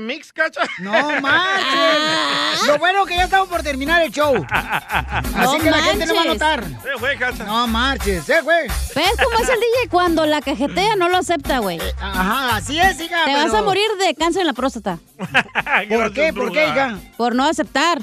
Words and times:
¿Y 0.00 0.02
ese 0.02 0.14
mix, 0.18 0.32
cacha? 0.32 0.62
No 0.78 0.92
manches. 1.20 2.66
Lo 2.66 2.78
bueno 2.78 3.04
que 3.04 3.16
ya 3.16 3.24
estamos 3.24 3.48
por 3.48 3.62
terminar 3.62 4.00
el 4.02 4.10
show. 4.10 4.34
Así 4.50 5.34
No 5.36 5.58
que 5.58 5.70
la 5.70 5.82
gente 5.82 6.06
no 6.06 6.14
va 6.14 6.22
a 6.22 6.24
notar. 6.24 6.64
Se 6.82 6.98
fue, 6.98 7.16
cacha. 7.18 7.44
No 7.44 7.66
marches, 7.66 8.24
se 8.24 8.42
fue. 8.42 8.62
¿Ves 8.66 9.10
cómo 9.22 9.38
es 9.42 9.48
el 9.48 9.60
DJ 9.60 9.88
cuando 9.90 10.24
la 10.26 10.40
cajetea 10.40 10.96
no 10.96 11.08
lo 11.08 11.18
acepta, 11.18 11.58
güey? 11.58 11.78
Ajá, 12.00 12.56
así 12.56 12.78
es, 12.80 12.98
hija. 13.00 13.24
Te 13.24 13.32
pero- 13.32 13.44
vas 13.44 13.54
a 13.54 13.62
morir 13.62 13.88
de 13.98 14.14
cáncer 14.14 14.40
en 14.42 14.46
la 14.46 14.52
próstata. 14.54 14.98
¿Por 15.88 16.12
qué? 16.12 16.32
¿Por 16.32 16.52
qué, 16.52 16.64
hija? 16.68 16.98
Por 17.16 17.34
no 17.34 17.44
aceptar. 17.44 17.98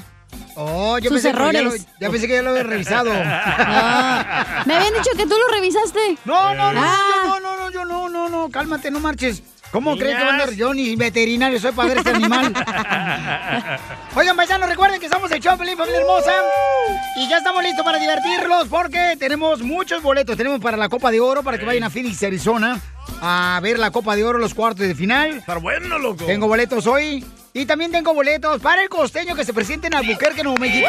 Oh, 0.60 0.98
yo 0.98 1.10
sus 1.10 1.22
pensé 1.22 1.36
que 1.38 1.52
ya 1.52 1.62
lo- 1.62 1.76
ya 2.00 2.10
pensé 2.10 2.26
que 2.26 2.34
ya 2.34 2.42
lo 2.42 2.50
había 2.50 2.62
revisado. 2.64 3.10
No. 3.14 4.64
Me 4.66 4.74
habían 4.74 4.92
dicho 4.94 5.10
que 5.16 5.24
tú 5.26 5.34
lo 5.38 5.48
revisaste. 5.54 6.18
No, 6.24 6.54
no, 6.54 6.72
no, 6.72 6.80
Ah. 6.82 6.96
yo 7.24 7.26
no, 7.26 7.40
no, 7.40 7.56
no, 7.56 7.70
yo 7.70 7.84
no, 7.84 8.08
no, 8.08 8.28
no, 8.28 8.50
cálmate, 8.50 8.90
no 8.90 8.98
marches. 9.00 9.42
¿Cómo 9.70 9.96
crees 9.96 10.16
que 10.16 10.24
va 10.24 10.30
a 10.30 10.32
andar 10.32 10.52
yo 10.52 10.72
ni 10.72 10.96
veterinario 10.96 11.60
soy 11.60 11.72
para 11.72 11.88
ver 11.88 11.98
este 11.98 12.10
animal? 12.10 12.52
Oigan, 14.16 14.36
paisanos, 14.36 14.68
recuerden 14.68 14.98
que 14.98 15.08
somos 15.08 15.30
el 15.30 15.40
Choplin, 15.40 15.76
familia 15.76 16.00
hermosa. 16.00 16.32
Y 17.16 17.28
ya 17.28 17.38
estamos 17.38 17.62
listos 17.62 17.84
para 17.84 17.98
divertirlos 17.98 18.68
porque 18.68 19.16
tenemos 19.18 19.60
muchos 19.62 20.02
boletos. 20.02 20.36
Tenemos 20.36 20.60
para 20.60 20.76
la 20.76 20.88
Copa 20.88 21.10
de 21.10 21.20
Oro, 21.20 21.42
para 21.42 21.58
que 21.58 21.66
vayan 21.66 21.84
a 21.84 21.90
Phoenix, 21.90 22.22
Arizona, 22.22 22.80
a 23.20 23.58
ver 23.62 23.78
la 23.78 23.90
Copa 23.90 24.16
de 24.16 24.24
Oro, 24.24 24.38
los 24.38 24.54
cuartos 24.54 24.86
de 24.86 24.94
final. 24.94 25.38
Estar 25.38 25.60
bueno, 25.60 25.98
loco. 25.98 26.24
Tengo 26.24 26.46
boletos 26.46 26.86
hoy. 26.86 27.24
Y 27.52 27.66
también 27.66 27.90
tengo 27.90 28.14
boletos 28.14 28.60
para 28.60 28.82
el 28.82 28.88
costeño 28.88 29.34
que 29.34 29.44
se 29.44 29.52
presente 29.52 29.88
en 29.88 29.94
Albuquerque, 29.94 30.42
Nuevo 30.42 30.58
México. 30.58 30.88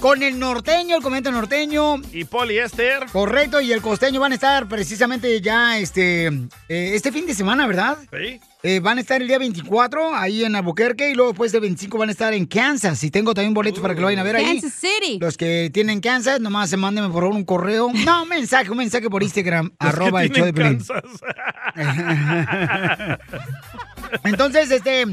Con 0.00 0.22
el 0.22 0.38
norteño, 0.38 0.96
el 0.96 1.02
comento 1.02 1.30
norteño. 1.30 1.96
Y 2.12 2.24
poliéster. 2.24 3.06
Correcto, 3.12 3.60
y 3.60 3.72
el 3.72 3.82
costeño 3.82 4.20
van 4.20 4.32
a 4.32 4.34
estar 4.36 4.66
precisamente 4.66 5.40
ya 5.40 5.78
este, 5.78 6.26
eh, 6.26 6.50
este 6.68 7.12
fin 7.12 7.26
de 7.26 7.34
semana, 7.34 7.66
¿verdad? 7.66 7.98
Sí. 8.10 8.40
Eh, 8.62 8.80
van 8.80 8.98
a 8.98 9.00
estar 9.00 9.22
el 9.22 9.28
día 9.28 9.38
24 9.38 10.14
ahí 10.14 10.44
en 10.44 10.54
Albuquerque 10.54 11.10
y 11.10 11.14
luego 11.14 11.30
después 11.30 11.50
del 11.50 11.62
25 11.62 11.96
van 11.96 12.10
a 12.10 12.12
estar 12.12 12.34
en 12.34 12.44
Kansas. 12.44 13.02
Y 13.04 13.10
tengo 13.10 13.32
también 13.32 13.54
boletos 13.54 13.80
para 13.80 13.94
que 13.94 14.00
lo 14.00 14.06
vayan 14.06 14.20
a 14.20 14.22
ver 14.22 14.36
ahí. 14.36 14.60
Kansas 14.60 14.74
City. 14.74 15.18
Los 15.18 15.38
que 15.38 15.70
tienen 15.72 16.00
Kansas, 16.00 16.40
nomás 16.40 16.68
se 16.68 16.76
mándenme 16.76 17.08
por 17.08 17.22
favor 17.22 17.36
un 17.36 17.44
correo. 17.44 17.90
No, 18.04 18.24
un 18.24 18.28
mensaje, 18.28 18.70
un 18.70 18.76
mensaje 18.76 19.08
por 19.08 19.22
Instagram, 19.22 19.66
Los 19.70 19.78
que 19.78 19.86
arroba 19.86 20.22
el 20.24 20.30
show 20.30 20.44
de. 20.44 20.52
Kansas. 20.52 21.02
Entonces, 24.24 24.70
este, 24.70 25.06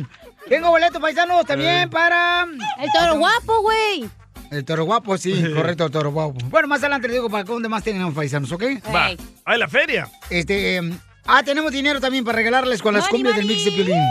tengo 0.50 0.70
boletos 0.70 1.02
paisanos 1.02 1.46
también 1.46 1.90
para... 1.90 2.46
El 2.80 2.92
toro 2.92 3.18
guapo, 3.20 3.62
güey. 3.62 4.10
El 4.52 4.66
toro 4.66 4.86
guapo, 4.86 5.18
sí, 5.18 5.34
correcto, 5.54 5.86
el 5.86 5.92
toro 5.92 6.12
guapo. 6.12 6.38
Bueno, 6.50 6.68
más 6.68 6.80
adelante 6.80 7.08
les 7.08 7.16
digo 7.16 7.30
para 7.30 7.44
dónde 7.44 7.70
más 7.70 7.84
tenemos 7.84 8.14
paisanos, 8.14 8.52
¿ok? 8.52 8.64
Va. 8.94 9.10
Ay, 9.46 9.60
la 9.60 9.68
feria. 9.68 10.10
Este, 10.30 10.78
em, 10.78 10.98
ah, 11.28 11.44
tenemos 11.44 11.72
dinero 11.72 12.00
también 12.00 12.24
para 12.24 12.38
regalarles 12.38 12.82
con 12.82 12.94
las 12.94 13.04
Money, 13.06 13.18
cumbias 13.24 13.36
del 13.38 13.46
mix 13.46 13.66
de 13.66 13.72
Piolín. 13.72 14.02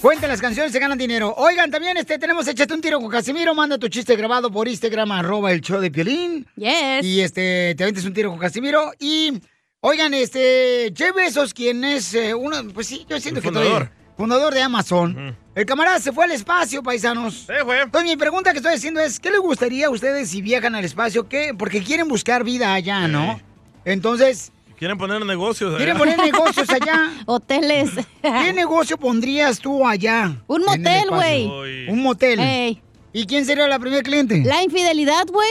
Cuenten 0.00 0.28
las 0.28 0.40
canciones, 0.40 0.70
se 0.72 0.78
ganan 0.78 0.96
dinero. 0.96 1.34
Oigan, 1.36 1.70
también 1.70 1.96
este, 1.96 2.18
tenemos 2.18 2.46
Échate 2.46 2.72
un 2.72 2.80
tiro 2.80 3.00
con 3.00 3.10
Casimiro. 3.10 3.52
Manda 3.54 3.78
tu 3.78 3.88
chiste 3.88 4.14
grabado 4.14 4.50
por 4.50 4.68
Instagram, 4.68 5.10
arroba 5.12 5.50
el 5.52 5.60
show 5.60 5.80
de 5.80 5.90
Piolín. 5.90 6.46
Yes. 6.56 7.04
Y 7.04 7.20
este, 7.20 7.74
te 7.76 7.82
aventas 7.82 8.04
un 8.04 8.14
tiro 8.14 8.30
con 8.30 8.38
Casimiro. 8.38 8.92
Y, 9.00 9.40
oigan, 9.80 10.14
este, 10.14 10.92
Jeff 10.96 11.14
Bezos, 11.16 11.52
quien 11.52 11.82
es 11.82 12.14
eh, 12.14 12.32
uno, 12.32 12.56
pues 12.72 12.86
sí, 12.86 13.06
yo 13.08 13.18
siento 13.20 13.38
El 13.40 13.42
que 13.42 13.48
fundador. 13.48 13.68
todavía- 13.70 13.92
fundador 14.16 14.54
de 14.54 14.62
Amazon. 14.62 15.36
El 15.54 15.66
camarada 15.66 15.98
se 16.00 16.12
fue 16.12 16.24
al 16.24 16.30
espacio, 16.32 16.82
paisanos. 16.82 17.44
Se 17.46 17.64
fue. 17.64 17.82
Entonces, 17.82 18.08
mi 18.10 18.16
pregunta 18.16 18.52
que 18.52 18.58
estoy 18.58 18.74
haciendo 18.74 19.00
es, 19.00 19.18
¿qué 19.18 19.30
les 19.30 19.40
gustaría 19.40 19.86
a 19.86 19.90
ustedes 19.90 20.30
si 20.30 20.42
viajan 20.42 20.74
al 20.76 20.84
espacio? 20.84 21.28
¿Qué? 21.28 21.54
Porque 21.58 21.82
quieren 21.82 22.06
buscar 22.08 22.42
vida 22.44 22.72
allá, 22.74 23.06
¿no? 23.08 23.40
Entonces, 23.84 24.50
Quieren 24.78 24.96
poner 24.96 25.24
negocios. 25.26 25.76
quieren 25.76 25.96
allá. 25.96 26.16
poner 26.16 26.32
negocios 26.32 26.68
allá. 26.70 27.10
Hoteles. 27.26 27.90
¿Qué 28.22 28.52
negocio 28.52 28.96
pondrías 28.96 29.58
tú 29.58 29.86
allá? 29.86 30.36
Un 30.46 30.64
motel, 30.64 31.10
güey. 31.10 31.88
Un 31.88 32.02
motel. 32.02 32.38
Ey. 32.38 32.80
¿Y 33.12 33.26
quién 33.26 33.44
sería 33.44 33.66
la 33.66 33.78
primer 33.78 34.02
cliente? 34.04 34.42
La 34.44 34.62
infidelidad, 34.62 35.26
güey, 35.32 35.48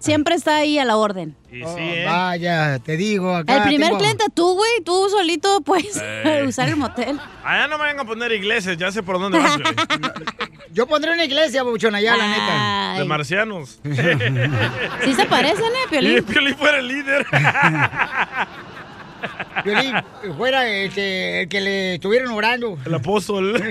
siempre 0.00 0.34
está 0.34 0.56
ahí 0.56 0.78
a 0.78 0.84
la 0.84 0.96
orden. 0.96 1.34
Y 1.50 1.62
Oh, 1.62 1.74
sí, 1.74 1.80
¿eh? 1.82 2.04
Vaya, 2.06 2.78
te 2.78 2.96
digo 2.96 3.34
acá. 3.34 3.56
El 3.56 3.62
primer 3.64 3.88
tengo- 3.88 3.98
cliente 3.98 4.24
tú, 4.34 4.54
güey, 4.54 4.70
tú 4.84 5.08
solito 5.10 5.60
puedes 5.62 5.96
usar 6.46 6.68
el 6.68 6.76
motel. 6.76 7.18
Allá 7.42 7.66
no 7.68 7.78
me 7.78 7.84
van 7.84 7.98
a 8.00 8.04
poner 8.04 8.30
iglesias, 8.32 8.76
ya 8.76 8.92
sé 8.92 9.02
por 9.02 9.18
dónde 9.18 9.38
vas, 9.38 9.56
güey. 9.58 9.74
Yo 10.72 10.86
pondré 10.86 11.12
una 11.12 11.24
iglesia, 11.24 11.62
buchona, 11.62 11.98
allá, 11.98 12.16
la 12.16 12.28
neta. 12.28 12.98
De 12.98 13.04
marcianos. 13.06 13.80
Sí 15.04 15.14
se 15.14 15.24
parecen, 15.26 15.64
¿eh, 15.64 15.78
Y 15.86 15.88
Piolín? 15.90 16.24
Piolín 16.24 16.54
fuera 16.56 16.78
el 16.78 16.88
líder. 16.88 17.26
Violín, 19.64 19.94
fuera 20.36 20.68
el 20.68 20.92
que, 20.92 21.42
el 21.42 21.48
que 21.48 21.60
le 21.60 21.94
estuvieron 21.94 22.32
orando. 22.32 22.78
El 22.84 22.94
apóstol. 22.94 23.56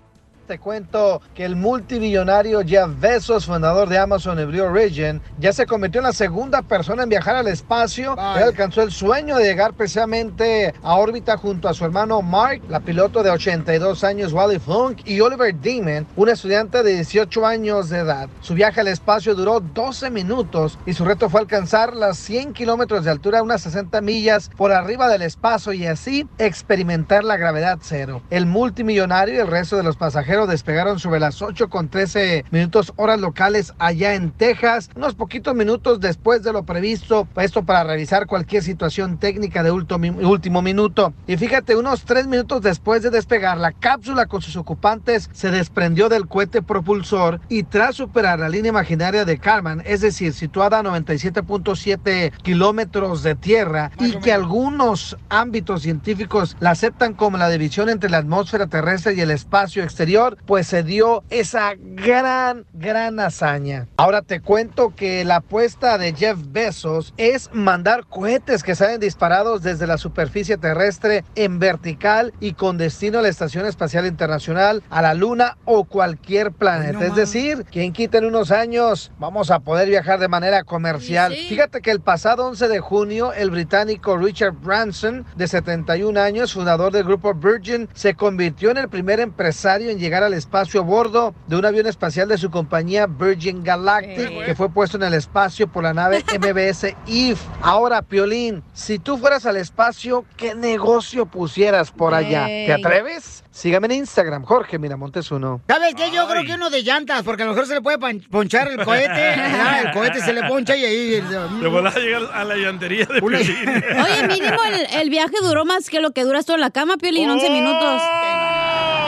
Te 0.51 0.59
cuento 0.59 1.23
que 1.33 1.45
el 1.45 1.55
multimillonario 1.55 2.63
Jeff 2.67 2.89
Bezos, 2.99 3.47
fundador 3.47 3.89
de 3.89 3.99
Amazon 3.99 4.41
y 4.41 4.45
Blue 4.47 4.65
Origin, 4.65 5.23
ya 5.39 5.53
se 5.53 5.65
convirtió 5.65 6.01
en 6.01 6.07
la 6.07 6.13
segunda 6.13 6.63
persona 6.63 7.05
en 7.05 7.09
viajar 7.09 7.37
al 7.37 7.47
espacio. 7.47 8.15
Él 8.15 8.43
alcanzó 8.43 8.83
el 8.83 8.91
sueño 8.91 9.37
de 9.37 9.45
llegar 9.45 9.75
precisamente 9.75 10.75
a 10.83 10.97
órbita 10.97 11.37
junto 11.37 11.69
a 11.69 11.73
su 11.73 11.85
hermano 11.85 12.21
Mark, 12.21 12.63
la 12.69 12.81
piloto 12.81 13.23
de 13.23 13.31
82 13.31 14.03
años 14.03 14.33
Wally 14.33 14.59
Funk, 14.59 15.03
y 15.05 15.21
Oliver 15.21 15.55
Demon, 15.55 16.05
un 16.17 16.29
estudiante 16.29 16.83
de 16.83 16.95
18 16.95 17.47
años 17.47 17.89
de 17.89 17.99
edad. 17.99 18.29
Su 18.41 18.55
viaje 18.55 18.81
al 18.81 18.89
espacio 18.89 19.37
duró 19.37 19.61
12 19.61 20.11
minutos 20.11 20.81
y 20.85 20.95
su 20.95 21.05
reto 21.05 21.31
fue 21.31 21.43
alcanzar 21.43 21.95
las 21.95 22.19
100 22.19 22.55
kilómetros 22.55 23.05
de 23.05 23.13
altura, 23.13 23.45
unas 23.45 23.63
60 23.63 24.01
millas 24.01 24.51
por 24.57 24.73
arriba 24.73 25.07
del 25.07 25.23
espacio 25.23 25.73
y 25.73 25.87
así 25.87 26.27
experimentar 26.39 27.23
la 27.23 27.37
gravedad 27.37 27.79
cero. 27.81 28.23
El 28.31 28.47
multimillonario 28.47 29.37
y 29.37 29.39
el 29.39 29.47
resto 29.47 29.77
de 29.77 29.85
los 29.85 29.97
pasajeros 29.97 30.40
despegaron 30.47 30.99
sobre 30.99 31.21
las 31.21 31.43
8 31.43 31.69
con 31.69 31.89
13 31.89 32.45
minutos 32.51 32.93
horas 32.97 33.21
locales 33.21 33.75
allá 33.79 34.15
en 34.15 34.31
Texas, 34.31 34.91
unos 34.97 35.15
poquitos 35.15 35.55
minutos 35.55 36.01
después 36.01 36.43
de 36.43 36.53
lo 36.53 36.65
previsto, 36.65 37.29
esto 37.37 37.63
para 37.65 37.85
revisar 37.85 38.27
cualquier 38.27 38.63
situación 38.63 39.19
técnica 39.19 39.63
de 39.63 39.71
último, 39.71 40.63
minuto. 40.63 41.13
Y 41.27 41.37
fíjate, 41.37 41.77
unos 41.77 42.05
3 42.05 42.27
minutos 42.27 42.63
después 42.63 43.03
de 43.03 43.11
despegar, 43.11 43.59
la 43.59 43.73
cápsula 43.73 44.27
con 44.27 44.43
sus 44.43 44.57
ocupantes 44.57 45.31
se 45.33 45.51
desprendió 45.51 46.09
del 46.09 46.29
cohete 46.29 46.63
propulsor 46.63 47.41
y 47.49 47.65
tras 47.65 47.97
superar 47.97 48.39
la 48.39 48.49
línea 48.49 48.71
imaginaria 48.71 49.25
de 49.25 49.39
Kármán, 49.39 49.83
es 49.85 50.01
decir, 50.01 50.33
situada 50.33 50.79
a 50.79 50.83
97.7 50.83 52.33
kilómetros 52.43 53.23
de 53.23 53.35
tierra 53.35 53.91
y 53.99 54.13
que 54.17 54.33
algunos 54.33 55.17
ámbitos 55.29 55.83
científicos 55.83 56.57
la 56.61 56.71
aceptan 56.71 57.15
como 57.15 57.37
la 57.37 57.49
división 57.49 57.89
entre 57.89 58.11
la 58.11 58.19
atmósfera 58.19 58.67
terrestre 58.67 59.15
y 59.15 59.21
el 59.21 59.31
espacio 59.31 59.83
exterior, 59.83 60.30
anterior, 60.31 60.45
pues 60.47 60.67
se 60.67 60.83
dio 60.83 61.23
esa 61.31 61.75
gran, 61.79 62.65
gran 62.73 63.21
hazaña. 63.21 63.87
Ahora 63.97 64.23
te 64.23 64.41
cuento 64.41 64.95
que 64.95 65.25
la 65.25 65.37
apuesta 65.37 65.99
de 65.99 66.15
Jeff 66.15 66.39
Bezos 66.49 67.15
es 67.17 67.51
mandar 67.53 68.07
cohetes 68.07 68.63
que 68.63 68.75
salen 68.75 69.01
disparados 69.01 69.63
desde 69.63 69.87
la 69.87 69.99
superficie 69.99 70.57
terrestre 70.57 71.25
en 71.35 71.59
vertical 71.59 72.33
y 72.41 72.55
con 72.55 72.79
destino 72.79 73.19
a 73.19 73.23
la 73.23 73.29
Estación 73.29 73.67
Espacial 73.67 74.07
Internacional, 74.07 74.83
a 74.91 75.03
la 75.03 75.15
Luna 75.15 75.57
o 75.65 75.85
cualquier 75.85 76.53
planeta. 76.53 77.07
es 77.07 77.15
decir, 77.15 77.65
quien 77.71 77.93
quita 77.93 78.19
en 78.19 78.27
unos 78.27 78.51
años 78.51 79.13
vamos 79.19 79.51
a 79.51 79.61
poder 79.61 79.89
viajar 79.89 80.19
de 80.19 80.29
manera 80.29 80.65
comercial. 80.65 81.35
Fíjate 81.35 81.81
que 81.81 81.91
el 81.91 82.01
pasado 82.01 82.47
11 82.49 82.69
de 82.69 82.81
junio, 82.81 83.33
el 83.33 83.51
británico 83.51 84.17
Richard 84.17 84.53
Branson, 84.53 85.27
de 85.37 85.49
71 85.49 86.21
años, 86.21 86.53
fundador 86.53 86.93
del 86.93 87.05
grupo 87.05 87.35
Virgin, 87.35 87.89
se 87.95 88.15
convirtió 88.15 88.71
en 88.71 88.79
el 88.79 88.89
primer 88.89 89.21
empresario 89.21 89.91
en 89.91 89.99
llegar 89.99 90.10
al 90.19 90.35
espacio 90.35 90.81
a 90.81 90.85
bordo 90.85 91.35
de 91.47 91.57
un 91.57 91.65
avión 91.65 91.87
espacial 91.87 92.29
de 92.29 92.37
su 92.37 92.51
compañía 92.51 93.07
Virgin 93.07 93.63
Galactic, 93.63 94.45
que 94.45 94.55
fue 94.55 94.69
puesto 94.69 94.97
en 94.97 95.05
el 95.05 95.15
espacio 95.15 95.69
por 95.69 95.85
la 95.85 95.95
nave 95.95 96.25
MBS 96.39 96.95
Eve. 97.07 97.39
Ahora, 97.63 98.03
Piolín, 98.03 98.63
si 98.73 98.99
tú 98.99 99.17
fueras 99.17 99.47
al 99.47 99.57
espacio, 99.57 100.25
¿qué 100.37 100.55
negocio 100.55 101.27
pusieras 101.27 101.91
por 101.91 102.15
allá? 102.15 102.47
¿Te 102.47 102.73
atreves? 102.73 103.45
Sígame 103.53 103.87
en 103.87 103.93
Instagram, 103.93 104.45
Jorge 104.45 104.79
Miramontes 104.79 105.31
uno. 105.33 105.61
¿Sabes 105.69 105.95
qué? 105.95 106.11
Yo 106.13 106.27
creo 106.29 106.45
que 106.45 106.55
uno 106.55 106.71
de 106.71 106.83
llantas, 106.83 107.23
porque 107.25 107.43
a 107.43 107.47
lo 107.47 107.53
mejor 107.53 107.67
se 107.67 107.75
le 107.75 107.83
puede 107.83 107.99
ponchar 108.31 108.69
el 108.69 108.85
cohete. 108.85 109.09
ya, 109.37 109.83
el 109.85 109.93
cohete 109.93 110.21
se 110.21 110.33
le 110.33 110.45
poncha 110.45 110.77
y 110.77 110.85
ahí. 110.85 111.21
De 111.21 111.69
volar 111.69 111.97
a 111.97 112.01
llegar 112.01 112.23
a 112.33 112.45
la 112.45 112.57
llantería 112.57 113.07
de 113.07 113.21
Piolín. 113.21 113.41
Oye, 113.41 114.29
mínimo 114.29 114.59
el, 114.65 115.01
el 115.01 115.11
viaje 115.11 115.35
duró 115.43 115.65
más 115.65 115.91
que 115.91 116.01
lo 116.01 116.13
que 116.13 116.25
duras 116.25 116.47
tú 116.47 116.55
en 116.55 116.61
la 116.61 116.71
cama, 116.71 116.97
Piolín, 116.97 117.29
11 117.29 117.51
minutos. 117.51 118.03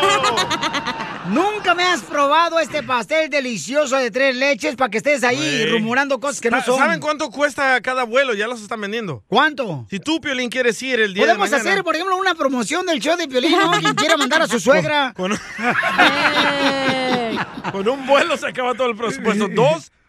Nunca 1.28 1.74
me 1.74 1.84
has 1.84 2.02
probado 2.02 2.58
este 2.58 2.82
pastel 2.82 3.30
delicioso 3.30 3.96
de 3.96 4.10
tres 4.10 4.36
leches 4.36 4.76
para 4.76 4.90
que 4.90 4.98
estés 4.98 5.22
ahí 5.22 5.66
rumorando 5.66 6.18
cosas 6.18 6.40
que 6.40 6.50
no 6.50 6.60
son. 6.62 6.78
¿Saben 6.78 7.00
cuánto 7.00 7.30
cuesta 7.30 7.80
cada 7.80 8.04
vuelo? 8.04 8.34
Ya 8.34 8.48
los 8.48 8.60
están 8.60 8.80
vendiendo. 8.80 9.22
¿Cuánto? 9.28 9.86
Si 9.88 10.00
tú, 10.00 10.20
Piolín, 10.20 10.50
quieres 10.50 10.82
ir 10.82 11.00
el 11.00 11.14
día 11.14 11.24
Podemos 11.24 11.48
de 11.48 11.56
mañana... 11.56 11.70
hacer, 11.70 11.84
por 11.84 11.94
ejemplo, 11.94 12.16
una 12.16 12.34
promoción 12.34 12.84
del 12.86 13.00
show 13.00 13.16
de 13.16 13.28
Piolín, 13.28 13.52
¿no? 13.52 13.70
Quien 13.70 13.94
quiera 13.94 14.16
mandar 14.16 14.42
a 14.42 14.48
su 14.48 14.58
suegra. 14.58 15.14
Con, 15.16 15.32
con 17.72 17.88
un 17.88 18.06
vuelo 18.06 18.36
se 18.36 18.48
acaba 18.48 18.74
todo 18.74 18.88
el 18.88 18.96
presupuesto. 18.96 19.48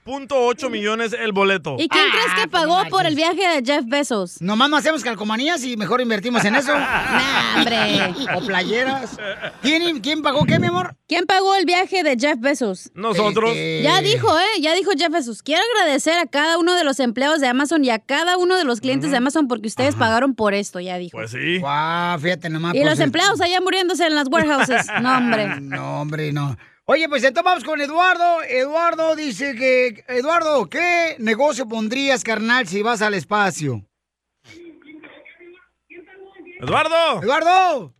2.8 0.06 0.70
millones 0.70 1.14
el 1.18 1.32
boleto. 1.32 1.76
¿Y 1.80 1.88
quién 1.88 2.06
crees 2.12 2.34
que 2.42 2.48
pagó 2.50 2.84
por 2.90 3.06
el 3.06 3.16
viaje 3.16 3.48
de 3.48 3.64
Jeff 3.66 3.86
Bezos? 3.88 4.42
Nomás 4.42 4.70
no 4.70 4.78
hacemos 4.78 5.04
calcomanías 5.04 5.64
y 5.64 5.78
mejor 5.78 6.02
invertimos 6.02 6.44
en 6.46 6.56
eso. 6.56 6.74
Nah, 6.84 7.58
hombre. 7.58 8.14
O 8.36 8.42
playeras. 8.46 9.18
¿Quién, 9.62 10.00
quién 10.02 10.22
pagó 10.22 10.46
qué, 10.46 10.60
mi 10.60 10.68
amor? 10.68 10.96
¿Quién 11.08 11.26
pagó 11.26 11.56
el 11.56 11.66
viaje 11.66 12.04
de 12.04 12.18
Jeff 12.20 12.40
Bezos? 12.40 12.92
Nosotros. 12.96 13.52
Este, 13.52 13.82
Ya 13.84 14.02
dijo, 14.02 14.28
¿eh? 14.38 14.62
Ya 14.62 14.74
dijo 14.74 14.92
Jeff 14.98 15.12
Bezos. 15.12 15.44
Quiero 15.44 15.62
agradecer 15.76 16.18
a 16.18 16.26
cada 16.26 16.58
uno 16.58 16.74
de 16.74 16.84
los 16.84 17.00
empleados 17.00 17.40
de 17.40 17.48
Amazon 17.48 17.84
y 17.86 17.90
a 17.92 18.00
cada 18.00 18.38
uno 18.38 18.58
de 18.58 18.64
los 18.64 18.82
clientes 18.82 19.12
de 19.12 19.18
Amazon 19.18 19.48
porque 19.48 19.68
ustedes 19.68 19.96
pagaron 19.96 20.34
por 20.36 20.54
esto, 20.54 20.80
ya 20.80 20.98
dijo. 20.98 21.18
Pues 21.18 21.32
sí. 21.32 21.60
Guau, 21.60 22.20
fíjate 22.20 22.50
nomás. 22.50 22.74
y 22.76 22.80
pues, 22.80 22.90
los 22.90 23.00
empleados 23.00 23.40
allá 23.42 23.62
muriéndose 23.62 24.06
en 24.06 24.16
las 24.16 24.28
warehouses. 24.30 24.88
No, 25.02 25.18
hombre. 25.18 25.48
No, 25.62 26.02
hombre, 26.02 26.32
no. 26.34 26.58
Oye, 26.86 27.08
pues 27.08 27.24
entonces 27.24 27.46
vamos 27.46 27.64
con 27.64 27.80
Eduardo. 27.80 28.44
Eduardo 28.44 29.16
dice 29.16 29.56
que... 29.56 30.04
Eduardo, 30.14 30.70
¿qué 30.70 31.16
negocio 31.20 31.68
pondrías, 31.68 32.24
carnal, 32.24 32.68
si 32.68 32.82
vas 32.82 33.02
al 33.02 33.14
espacio? 33.14 33.82
Eduardo. 36.60 37.22
Eduardo. 37.24 37.94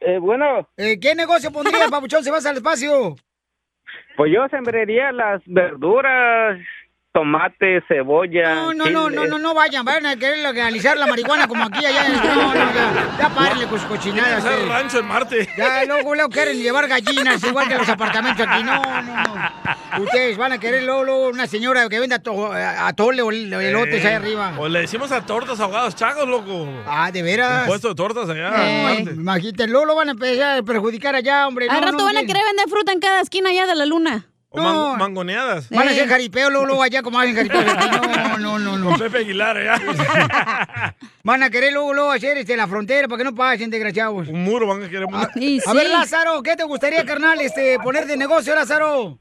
Eh, 0.00 0.18
bueno, 0.18 0.68
Eh, 0.76 0.98
¿Qué 1.00 1.14
negocio 1.14 1.52
pondrías, 1.52 1.88
papuchón, 1.90 2.24
si 2.24 2.30
vas 2.30 2.44
al 2.46 2.56
espacio? 2.56 3.14
pues 4.16 4.30
yo 4.34 4.46
sembraría 4.50 5.10
las 5.12 5.40
verduras, 5.46 6.58
tomate, 7.12 7.82
cebolla. 7.86 8.54
No, 8.54 8.72
no, 8.72 8.86
no, 8.86 9.10
no, 9.10 9.26
no, 9.26 9.38
no 9.38 9.54
vayan, 9.54 9.84
vayan 9.84 10.06
a 10.06 10.16
querer 10.16 10.38
legalizar 10.38 10.96
la 10.96 11.06
marihuana 11.06 11.46
como 11.46 11.64
aquí 11.64 11.84
allá. 11.84 12.08
No, 12.08 12.34
no, 12.34 12.54
ya, 12.54 13.16
ya 13.18 13.28
párenle 13.28 13.66
con 13.66 13.78
sus 13.78 13.88
cochinadas. 13.88 14.44
Hacer 14.44 14.60
eh. 14.60 14.68
rancho 14.68 14.98
en 14.98 15.06
Marte. 15.06 15.48
Ya 15.56 15.84
luego, 15.84 16.14
luego 16.14 16.30
quieren 16.30 16.56
llevar 16.56 16.88
gallinas, 16.88 17.42
igual 17.44 17.68
que 17.68 17.76
los 17.76 17.88
apartamentos 17.88 18.46
aquí. 18.46 18.62
No, 18.64 18.82
no, 18.82 19.02
no. 19.02 20.02
Ustedes 20.04 20.38
van 20.38 20.52
a 20.52 20.58
querer 20.58 20.84
luego, 20.84 21.04
luego 21.04 21.28
una 21.28 21.46
señora 21.46 21.86
que 21.88 22.00
venda 22.00 22.18
to- 22.18 22.52
atole 22.52 23.20
o 23.20 23.30
elotes 23.30 24.04
ahí 24.04 24.14
arriba. 24.14 24.54
O 24.58 24.68
le 24.68 24.80
decimos 24.80 25.12
a 25.12 25.24
tortas 25.24 25.60
ahogados 25.60 25.94
chagos, 25.94 26.26
loco. 26.26 26.66
Ah, 26.86 27.10
¿de 27.12 27.22
veras? 27.22 27.62
Un 27.62 27.68
puesto 27.68 27.88
de 27.88 27.94
tortas 27.94 28.28
allá. 28.30 29.00
Imagínate, 29.00 29.66
luego 29.68 29.86
lo 29.86 29.94
van 29.94 30.08
a 30.08 30.12
empezar 30.12 30.58
a 30.58 30.62
perjudicar 30.62 31.14
allá, 31.14 31.46
hombre. 31.46 31.68
Al 31.68 31.82
rato 31.82 31.98
no, 31.98 32.04
van 32.04 32.16
a 32.16 32.20
querer 32.20 32.42
vender 32.46 32.68
fruta 32.70 32.92
en 32.92 33.00
cada 33.00 33.20
esquina 33.20 33.50
allá 33.50 33.66
de 33.66 33.74
la 33.74 33.84
luna. 33.84 34.26
O 34.54 34.60
man- 34.60 34.98
mangoneadas. 34.98 35.68
Van 35.70 35.88
a 35.88 35.90
hacer 35.90 36.08
jaripeo 36.08 36.50
luego, 36.50 36.66
luego 36.66 36.82
allá 36.82 37.02
como 37.02 37.18
hacen 37.18 37.34
jaripeo. 37.34 37.62
No, 38.38 38.38
no, 38.38 38.58
no, 38.58 38.78
no. 38.78 38.90
Con 38.90 38.98
Pepe 38.98 39.18
Aguilar 39.18 39.56
allá. 39.56 39.76
Van 41.24 41.42
a 41.42 41.50
querer 41.50 41.72
luego, 41.72 41.94
luego 41.94 42.10
hacer 42.10 42.36
este, 42.38 42.56
la 42.56 42.66
frontera 42.66 43.06
para 43.08 43.18
que 43.18 43.24
no 43.24 43.34
pasen, 43.34 43.70
desgraciados. 43.70 44.28
Un 44.28 44.42
muro 44.42 44.66
van 44.66 44.82
a 44.82 44.88
querer 44.88 45.06
poner. 45.06 45.28
A 45.66 45.72
ver, 45.72 45.88
Lázaro, 45.90 46.42
¿qué 46.42 46.56
te 46.56 46.64
gustaría, 46.64 47.04
carnal, 47.04 47.40
este, 47.40 47.78
poner 47.82 48.06
de 48.06 48.16
negocio, 48.16 48.54
Lázaro? 48.54 49.18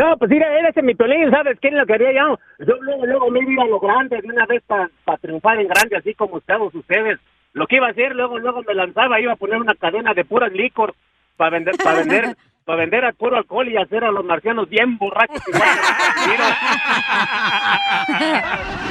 No, 0.00 0.16
pues 0.18 0.30
mira, 0.30 0.46
eres 0.58 0.74
mi 0.84 0.94
pelín, 0.94 1.30
¿sabes 1.30 1.58
quién 1.60 1.76
lo 1.76 1.84
quería 1.86 2.12
yo? 2.12 2.38
Yo 2.60 2.74
luego, 2.80 3.06
luego 3.06 3.30
me 3.30 3.40
iba 3.40 3.64
a 3.64 3.66
lo 3.66 3.80
grande 3.80 4.20
de 4.20 4.28
una 4.28 4.46
vez 4.46 4.62
para 4.66 4.88
triunfar 5.20 5.58
en 5.60 5.68
grande, 5.68 5.96
así 5.96 6.14
como 6.14 6.40
todos 6.40 6.74
ustedes. 6.74 7.18
Lo 7.54 7.66
que 7.66 7.76
iba 7.76 7.88
a 7.88 7.90
hacer, 7.90 8.14
luego, 8.14 8.38
luego 8.38 8.62
me 8.62 8.74
lanzaba, 8.74 9.20
iba 9.20 9.32
a 9.32 9.36
poner 9.36 9.56
una 9.56 9.74
cadena 9.74 10.14
de 10.14 10.24
puras 10.24 10.52
licor 10.52 10.94
para 11.36 11.50
vender, 11.50 11.74
para 11.82 11.98
vender, 12.00 12.36
para 12.68 12.80
vender 12.80 13.02
al 13.02 13.14
puro 13.14 13.38
alcohol 13.38 13.66
y 13.66 13.78
hacer 13.78 14.04
a 14.04 14.10
los 14.10 14.22
marcianos 14.26 14.68
bien 14.68 14.98
borrachos. 14.98 15.40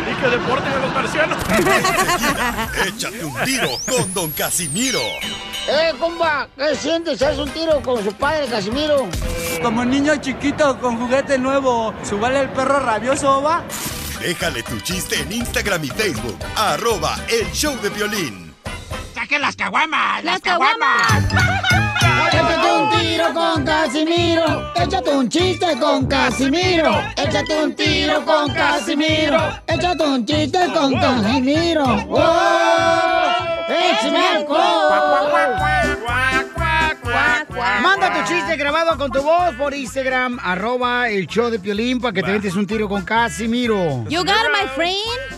Y 0.07 0.15
que 0.19 0.27
deporten 0.29 0.74
a 0.74 0.79
los 0.79 0.94
marcianos. 0.95 1.38
Échate 2.88 3.24
un 3.24 3.35
tiro 3.45 3.69
con 3.88 4.13
Don 4.15 4.31
Casimiro. 4.31 5.00
¡Eh, 5.69 5.94
compa! 6.00 6.47
¿Qué 6.57 6.74
sientes? 6.74 7.21
¿Haz 7.21 7.38
un 7.38 7.51
tiro 7.51 7.79
con 7.83 8.03
su 8.03 8.12
padre, 8.13 8.47
Casimiro? 8.47 9.07
Como 9.62 9.85
niño 9.85 10.15
chiquito 10.15 10.80
con 10.80 10.97
juguete 10.97 11.38
nuevo, 11.38 11.94
¿subale 12.01 12.39
el 12.39 12.50
perro 12.50 12.80
rabioso, 12.80 13.44
va? 13.44 13.62
Déjale 14.19 14.63
tu 14.63 14.80
chiste 14.80 15.21
en 15.21 15.31
Instagram 15.31 15.83
y 15.83 15.89
Facebook. 15.89 16.39
Arroba 16.56 17.15
el 17.30 17.45
show 17.51 17.80
de 17.80 17.89
violín. 17.89 18.46
¡Saquen 19.13 19.42
las 19.42 19.56
caguamas! 19.56 20.24
¡Las 20.24 20.42
caguamas! 20.42 21.24
Échate 22.28 22.72
un 22.72 22.89
tiro 23.00 23.34
con 23.34 23.66
Casimiro. 23.66 24.74
Échate 24.75 25.10
un 25.10 25.30
chiste 25.30 25.80
con 25.80 26.07
Casimiro. 26.07 27.01
Échate 27.16 27.64
un 27.64 27.76
tiro 27.76 28.26
con 28.26 28.54
Casimiro. 28.54 29.40
Échate 29.68 30.04
un 30.04 30.26
chiste 30.26 30.59
con 30.73 30.94
Casimiro. 30.94 31.85
¡Wow! 32.06 32.21
¡Échame 33.69 34.45
Manda 37.81 38.14
tu 38.14 38.33
chiste 38.33 38.56
grabado 38.56 38.97
con 38.97 39.11
tu 39.11 39.21
voz 39.21 39.56
por 39.56 39.73
Instagram, 39.73 40.40
arroba 40.44 41.09
el 41.09 41.26
show 41.28 41.50
de 41.50 41.59
Piolín, 41.59 42.00
para 42.00 42.14
que 42.14 42.21
te 42.21 42.31
metes 42.31 42.56
un 42.56 42.68
tiro 42.68 42.88
con 42.88 43.04
Casimiro. 43.04 44.06
You 44.09 44.23
got 44.23 44.45
it, 44.45 44.52
my 44.52 44.68
friend. 44.76 45.36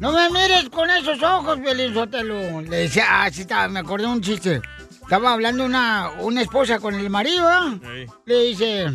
No 0.00 0.12
me 0.12 0.30
mires 0.30 0.68
con 0.70 0.88
esos 0.88 1.22
ojos, 1.22 1.58
Sotelo. 1.92 2.62
Le 2.62 2.76
decía, 2.76 3.04
ah, 3.06 3.30
sí, 3.30 3.42
estaba, 3.42 3.68
me 3.68 3.80
acordé 3.80 4.06
de 4.06 4.12
un 4.12 4.22
chiste. 4.22 4.62
Estaba 5.02 5.34
hablando 5.34 5.62
una, 5.64 6.10
una 6.20 6.40
esposa 6.40 6.78
con 6.78 6.94
el 6.94 7.10
marido, 7.10 7.46
¿ah? 7.46 7.78
Le 8.24 8.42
dice, 8.44 8.90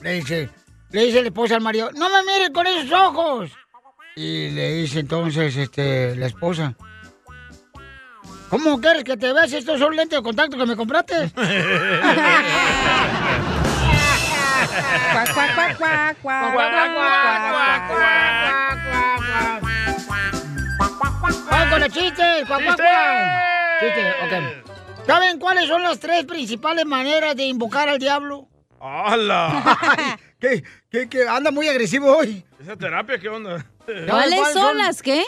le 0.00 0.12
dice, 0.14 0.48
le 0.90 1.04
dice 1.04 1.20
la 1.20 1.28
esposa 1.28 1.56
al 1.56 1.60
marido, 1.60 1.90
no 1.92 2.08
me 2.08 2.22
mires 2.22 2.48
con 2.50 2.66
esos 2.66 2.90
ojos. 2.92 3.50
Y 4.16 4.48
le 4.50 4.72
dice 4.74 5.00
entonces, 5.00 5.54
este, 5.54 6.16
la 6.16 6.26
esposa, 6.26 6.74
¿cómo 8.48 8.80
quieres 8.80 9.04
que 9.04 9.18
te 9.18 9.34
veas? 9.34 9.52
Estos 9.52 9.78
son 9.78 9.94
lentes 9.94 10.18
de 10.18 10.22
contacto 10.22 10.56
que 10.56 10.66
me 10.66 10.76
compraste. 10.76 11.30
¡Vamos 21.20 21.70
con 21.70 21.80
los 21.80 21.88
chistes! 21.90 22.46
¡Cuac, 22.46 22.64
cuac, 22.64 22.76
cuac! 22.76 23.80
Chiste, 23.80 24.10
ok. 24.24 25.06
¿Saben 25.06 25.38
cuáles 25.38 25.66
son 25.66 25.82
las 25.82 25.98
tres 25.98 26.24
principales 26.24 26.86
maneras 26.86 27.34
de 27.36 27.44
invocar 27.44 27.88
al 27.88 27.98
diablo? 27.98 28.48
¡Hala! 28.80 29.76
Ay, 29.98 30.16
¿Qué, 30.38 30.64
qué, 30.90 31.08
qué? 31.08 31.28
Anda 31.28 31.50
muy 31.50 31.68
agresivo 31.68 32.16
hoy. 32.16 32.44
¿Esa 32.60 32.76
terapia 32.76 33.18
qué 33.18 33.28
onda? 33.28 33.66
¿Cuáles 34.08 34.52
son 34.52 34.78
las 34.78 35.02
qué? 35.02 35.22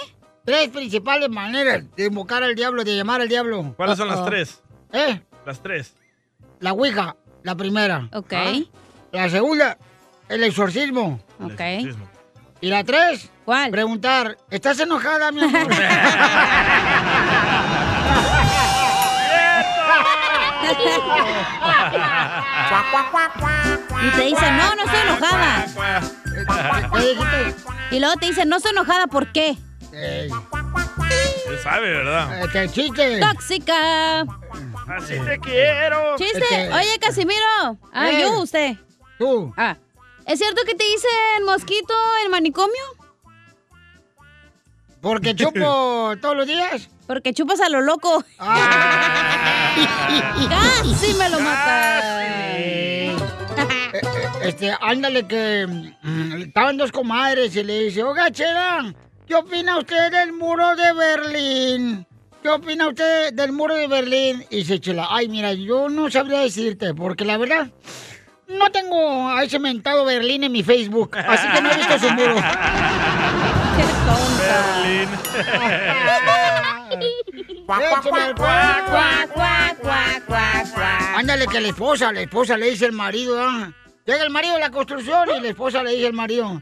Tres 0.44 0.68
principales 0.68 1.28
maneras 1.28 1.84
de 1.96 2.06
invocar 2.06 2.42
al 2.42 2.54
diablo, 2.54 2.84
de 2.84 2.96
llamar 2.96 3.20
al 3.20 3.28
diablo. 3.28 3.75
¿Cuáles 3.76 3.99
son 3.99 4.08
las 4.08 4.25
tres? 4.25 4.62
¿Eh? 4.92 5.20
Las 5.44 5.62
tres. 5.62 5.94
La 6.61 6.72
ouija, 6.72 7.16
la 7.42 7.54
primera. 7.54 8.08
Ok. 8.12 8.32
Ah. 8.32 8.52
La 9.12 9.28
segunda, 9.28 9.76
el 10.28 10.42
exorcismo. 10.44 11.20
Ok. 11.40 11.61
Y 12.61 12.68
la 12.68 12.84
tres, 12.84 13.30
¿cuál? 13.44 13.70
Preguntar, 13.70 14.37
¿estás 14.50 14.78
enojada, 14.80 15.32
mi 15.32 15.42
amor? 15.42 15.68
Y 24.04 24.11
te 24.11 24.22
dice, 24.22 24.50
no, 24.52 24.75
no 24.75 24.82
estoy 24.84 25.00
enojada. 25.00 25.66
Y 27.90 28.00
luego 28.00 28.16
te 28.16 28.26
dice, 28.26 28.44
no 28.46 28.56
estoy 28.56 28.72
enojada, 28.72 29.06
¿por 29.06 29.30
qué? 29.32 29.56
Ey, 29.92 30.28
Él 31.49 31.58
sabe, 31.62 31.90
¿verdad? 31.90 32.49
que 32.50 32.68
chiste. 32.70 33.20
Tóxica. 33.20 34.22
Así 34.96 35.18
te 35.25 35.38
quiero. 35.38 36.16
Chiste. 36.16 36.38
Este- 36.38 36.72
Oye, 36.75 36.99
Casimiro. 37.00 37.78
Ah, 37.92 38.11
yo, 38.11 38.40
usted. 38.40 38.76
Tú. 39.18 39.52
Ah. 39.56 39.76
¿Es 40.26 40.38
cierto 40.38 40.62
que 40.64 40.75
te 40.75 40.84
dicen 40.84 41.44
mosquito 41.46 41.94
en 42.25 42.30
manicomio? 42.30 42.82
Porque 45.02 45.35
chupo 45.37 46.14
todos 46.21 46.37
los 46.37 46.47
días. 46.47 46.88
Porque 47.06 47.35
chupas 47.35 47.61
a 47.61 47.68
lo 47.68 47.82
loco. 47.82 48.25
Ah. 48.38 49.75
Casi 50.82 51.12
me 51.14 51.28
lo 51.28 51.40
mata. 51.40 52.00
Eh, 52.56 53.16
eh, 53.16 54.00
Este, 54.44 54.73
ándale 54.80 55.26
que 55.26 55.66
mm, 56.02 56.42
estaban 56.42 56.76
dos 56.76 56.92
comadres 56.92 57.54
y 57.56 57.64
le 57.64 57.80
dice, 57.85 58.02
oiga, 58.02 58.30
Chela, 58.30 58.94
¿qué 59.26 59.35
opina 59.35 59.78
usted 59.78 60.11
del 60.12 60.32
muro 60.32 60.75
de 60.76 60.92
Berlín? 60.92 62.06
¿Qué 62.42 62.49
opina 62.49 62.88
usted 62.88 63.32
del 63.35 63.52
muro 63.52 63.75
de 63.75 63.88
Berlín? 63.88 64.44
Y 64.50 64.59
dice 64.59 64.80
Chela, 64.80 65.09
ay, 65.11 65.28
mira, 65.28 65.52
yo 65.52 65.88
no 65.88 66.11
sabría 66.11 66.40
decirte, 66.40 66.94
porque 66.94 67.25
la 67.25 67.37
verdad, 67.38 67.68
no 68.49 68.71
tengo 68.71 69.28
a 69.28 69.42
ese 69.44 69.59
mentado 69.59 70.04
Berlín 70.04 70.44
en 70.44 70.52
mi 70.52 70.62
Facebook, 70.62 71.16
así 71.16 71.47
que 71.49 71.62
no 71.62 71.71
he 71.71 71.76
visto 71.76 71.99
su 71.99 72.11
muro. 72.11 72.37
Berlín. 74.46 75.08
Écheme 78.00 78.26
el 78.26 78.34
cuac, 78.34 78.90
cuac, 78.90 79.32
cuac, 79.32 79.78
cuac, 79.80 80.25
cuac, 80.26 80.72
cuac. 80.75 81.16
Ándale 81.16 81.46
que 81.46 81.61
la 81.61 81.68
esposa, 81.68 82.12
la 82.12 82.20
esposa 82.20 82.56
le 82.56 82.70
dice 82.70 82.87
al 82.87 82.92
marido, 82.92 83.40
¿ah? 83.40 83.72
Llega 84.04 84.22
el 84.25 84.30
marido 84.30 84.54
de 84.54 84.61
la 84.61 84.70
construcción 84.70 85.28
y 85.37 85.40
la 85.40 85.49
esposa 85.49 85.82
le 85.82 85.92
dice 85.92 86.06
al 86.08 86.12
marido, 86.12 86.61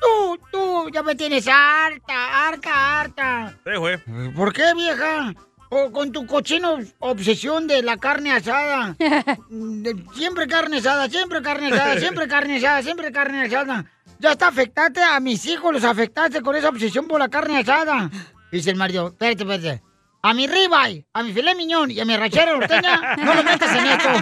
tú, 0.00 0.38
tú, 0.50 0.90
ya 0.92 1.02
me 1.02 1.14
tienes 1.14 1.46
harta, 1.48 2.48
harta, 2.48 3.00
harta. 3.00 3.54
Sí, 3.64 3.76
güey. 3.78 3.98
¿Por 4.34 4.52
qué, 4.52 4.74
vieja? 4.74 5.34
O 5.70 5.92
con 5.92 6.10
tu 6.12 6.26
cochino 6.26 6.78
obsesión 6.98 7.66
de 7.66 7.82
la 7.82 7.96
carne 7.98 8.32
asada. 8.32 8.96
De- 9.50 10.02
siempre 10.14 10.46
carne 10.48 10.78
asada, 10.78 11.08
siempre 11.08 11.42
carne 11.42 11.68
asada, 11.68 11.98
siempre 12.00 12.26
carne 12.26 12.56
asada, 12.56 12.82
siempre 12.82 13.12
carne 13.12 13.42
asada. 13.44 13.84
Ya 14.20 14.32
está 14.32 14.48
afectaste 14.48 15.00
a 15.02 15.20
mis 15.20 15.46
hijos, 15.46 15.72
los 15.72 15.84
afectaste 15.84 16.42
con 16.42 16.56
esa 16.56 16.70
obsesión 16.70 17.06
por 17.06 17.20
la 17.20 17.28
carne 17.28 17.58
asada. 17.58 18.10
Dice 18.50 18.70
el 18.70 18.76
marido, 18.76 19.06
espérate, 19.08 19.44
espérate. 19.44 19.82
A 20.22 20.34
mi 20.34 20.48
ribeye, 20.48 21.06
a 21.12 21.22
mi 21.22 21.32
filé 21.32 21.54
miñón 21.54 21.92
y 21.92 22.00
a 22.00 22.04
mi 22.04 22.16
rachera 22.16 22.52
norteña, 22.52 23.14
no 23.16 23.34
lo 23.34 23.44
metas 23.44 23.76
en 23.76 23.86
esto. 23.86 24.08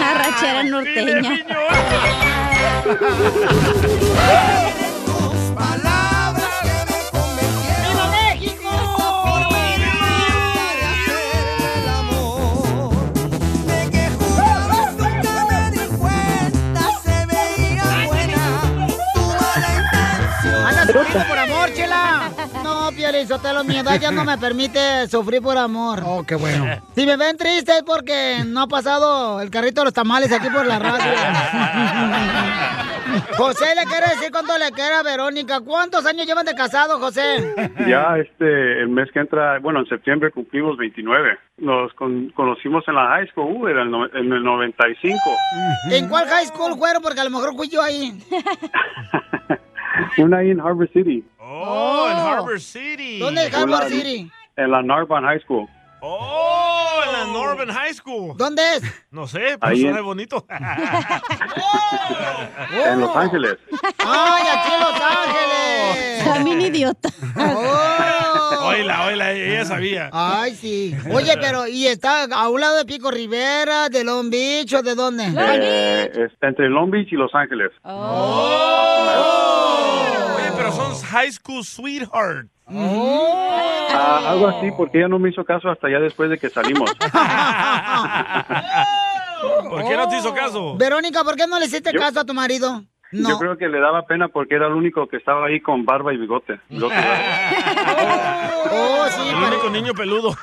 Arrachera 0.00 0.62
norteña. 0.62 1.44
Pielizotelo, 23.26 23.62
mi 23.62 23.76
edad 23.76 24.00
ya 24.00 24.10
no 24.10 24.24
me 24.24 24.36
permite 24.36 25.06
sufrir 25.06 25.40
por 25.40 25.56
amor. 25.56 26.00
Oh, 26.04 26.24
qué 26.26 26.34
bueno. 26.34 26.64
Si 26.96 27.06
me 27.06 27.16
ven 27.16 27.36
triste 27.36 27.70
es 27.76 27.82
porque 27.84 28.42
no 28.44 28.62
ha 28.62 28.66
pasado 28.66 29.40
el 29.40 29.48
carrito 29.48 29.82
de 29.82 29.84
los 29.86 29.94
tamales 29.94 30.32
aquí 30.32 30.48
por 30.50 30.66
la 30.66 30.80
radio. 30.80 31.04
José 33.36 33.66
le 33.76 33.84
quiere 33.84 34.06
decir 34.14 34.30
cuánto 34.32 34.58
le 34.58 34.72
quiere 34.72 34.94
a 34.96 35.02
Verónica. 35.04 35.60
¿Cuántos 35.60 36.04
años 36.04 36.26
llevan 36.26 36.46
de 36.46 36.54
casado, 36.54 36.98
José? 36.98 37.54
Ya 37.86 38.16
este, 38.18 38.80
el 38.82 38.88
mes 38.88 39.08
que 39.12 39.20
entra, 39.20 39.60
bueno, 39.60 39.80
en 39.80 39.86
septiembre 39.86 40.32
cumplimos 40.32 40.76
29. 40.76 41.38
Nos 41.58 41.92
con- 41.94 42.30
conocimos 42.30 42.82
en 42.88 42.94
la 42.96 43.06
high 43.08 43.28
school, 43.28 43.54
uh, 43.56 43.68
era 43.68 43.82
el 43.82 43.90
no- 43.90 44.06
en 44.06 44.32
el 44.32 44.42
95. 44.42 45.16
¿En 45.90 46.08
cuál 46.08 46.26
high 46.28 46.46
school 46.46 46.76
fueron? 46.76 47.00
Porque 47.02 47.20
a 47.20 47.24
lo 47.24 47.30
mejor 47.30 47.54
fui 47.56 47.68
yo 47.68 47.80
ahí. 47.82 48.18
Una 50.18 50.38
ahí 50.38 50.50
en 50.50 50.60
Harbor 50.60 50.88
City, 50.92 51.24
Oh, 51.38 52.08
en 52.10 52.16
oh. 52.18 52.20
Harbor 52.28 52.60
City. 52.60 53.18
¿Dónde 53.18 53.46
es 53.46 53.54
Harbor 53.54 53.84
City? 53.84 54.30
en 54.56 54.70
la 54.70 54.82
Narbonne 54.82 55.26
High 55.26 55.40
School. 55.40 55.66
Oh, 56.04 57.00
en 57.06 57.12
la 57.12 57.24
Norman 57.26 57.68
High 57.68 57.94
School. 57.94 58.36
¿Dónde 58.36 58.60
es? 58.76 58.82
No 59.12 59.28
sé, 59.28 59.56
pero 59.60 59.72
Ahí 59.72 59.82
suena 59.82 59.98
en- 60.00 60.04
bonito. 60.04 60.44
En 62.72 63.00
Los 63.00 63.14
Ángeles. 63.14 63.56
¡Ay, 63.98 64.42
aquí 64.56 64.72
en 64.74 64.80
Los 64.80 65.00
Ángeles! 65.00 66.24
También 66.24 66.60
idiota. 66.60 67.08
Oh. 67.36 68.66
Oila, 68.68 69.06
oila, 69.06 69.32
ella 69.32 69.64
sabía. 69.64 70.10
Ay, 70.12 70.54
sí. 70.56 70.96
Oye, 71.12 71.34
pero, 71.40 71.66
¿y 71.68 71.86
está 71.86 72.24
a 72.24 72.48
un 72.48 72.60
lado 72.60 72.76
de 72.78 72.84
Pico 72.84 73.10
Rivera, 73.10 73.88
de 73.88 74.04
Long 74.04 74.30
Beach 74.30 74.72
o 74.74 74.82
de 74.82 74.94
dónde? 74.94 75.24
Eh, 75.36 76.10
es 76.14 76.32
entre 76.40 76.68
Long 76.68 76.90
Beach 76.90 77.08
y 77.12 77.16
Los 77.16 77.34
Ángeles. 77.34 77.70
Oye, 80.34 80.52
pero 80.56 80.72
son 80.72 80.94
high 81.10 81.30
school 81.32 81.64
Ah, 82.74 84.20
algo 84.30 84.48
así, 84.48 84.70
porque 84.76 84.98
ella 84.98 85.08
no 85.08 85.18
me 85.18 85.30
hizo 85.30 85.44
caso 85.44 85.68
hasta 85.68 85.90
ya 85.90 85.98
después 85.98 86.30
de 86.30 86.38
que 86.38 86.48
salimos. 86.48 86.90
¿Por 89.68 89.84
qué 89.88 89.96
no 89.96 90.08
te 90.08 90.18
hizo 90.18 90.32
caso? 90.34 90.76
Verónica, 90.76 91.24
¿por 91.24 91.36
qué 91.36 91.46
no 91.46 91.58
le 91.58 91.66
hiciste 91.66 91.92
Yo- 91.92 92.00
caso 92.00 92.20
a 92.20 92.24
tu 92.24 92.32
marido? 92.34 92.82
Yo 93.12 93.28
No. 93.28 93.38
creo 93.38 93.56
que 93.58 93.68
le 93.68 93.78
daba 93.78 94.06
pena 94.06 94.28
porque 94.28 94.54
era 94.54 94.66
el 94.68 94.72
único 94.72 95.06
que 95.06 95.18
estaba 95.18 95.46
ahí 95.46 95.60
con 95.60 95.84
barba 95.84 96.12
y 96.14 96.16
bigote. 96.16 96.58
Bigote 96.70 96.94
largo. 96.94 98.62
Oh, 98.70 99.06
sí, 99.10 99.28
El 99.28 99.34
pero... 99.36 99.46
único 99.48 99.70
niño 99.70 99.92
peludo. 99.94 100.34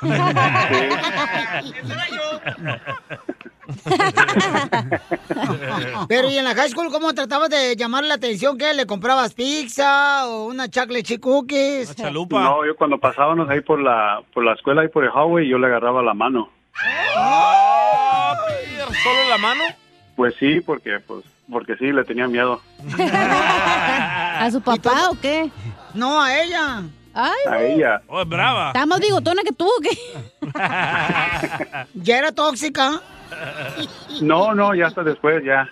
Pero, 6.08 6.28
¿y 6.30 6.38
en 6.38 6.44
la 6.44 6.54
high 6.54 6.68
school 6.70 6.90
cómo 6.90 7.12
tratabas 7.14 7.50
de 7.50 7.76
llamar 7.76 8.04
la 8.04 8.14
atención? 8.14 8.58
¿Qué? 8.58 8.74
¿Le 8.74 8.86
comprabas 8.86 9.34
pizza 9.34 10.26
o 10.28 10.46
una 10.46 10.68
chocolate 10.68 11.02
chip 11.02 11.20
cookies? 11.20 11.94
Chalupa. 11.94 12.40
No, 12.42 12.66
yo 12.66 12.74
cuando 12.76 12.98
pasábamos 12.98 13.48
ahí 13.48 13.60
por 13.60 13.80
la 13.80 14.20
por 14.32 14.44
la 14.44 14.54
escuela 14.54 14.84
y 14.84 14.88
por 14.88 15.04
el 15.04 15.10
hallway, 15.10 15.48
yo 15.48 15.58
le 15.58 15.66
agarraba 15.66 16.02
la 16.02 16.14
mano. 16.14 16.50
¿Solo 19.02 19.28
la 19.28 19.38
mano? 19.38 19.62
Pues 20.20 20.34
sí, 20.38 20.60
porque 20.60 21.00
pues 21.00 21.24
porque 21.50 21.76
sí 21.76 21.90
le 21.92 22.04
tenía 22.04 22.28
miedo 22.28 22.60
¿A 23.00 24.50
su 24.52 24.60
papá 24.60 25.08
o 25.08 25.18
qué? 25.18 25.48
No, 25.94 26.20
a 26.20 26.38
ella. 26.42 26.82
Ay, 27.14 27.38
a 27.48 27.62
ella. 27.62 28.02
Oh, 28.06 28.20
es 28.20 28.28
brava. 28.28 28.66
está 28.66 28.84
más 28.84 29.00
bigotona 29.00 29.40
que 29.42 29.52
tú, 29.52 29.64
¿o 29.66 29.80
qué? 29.80 29.96
¿Ya 31.94 32.18
era 32.18 32.32
tóxica? 32.32 33.00
No, 34.20 34.54
no, 34.54 34.74
ya 34.74 34.88
hasta 34.88 35.02
después 35.02 35.42
ya. 35.42 35.66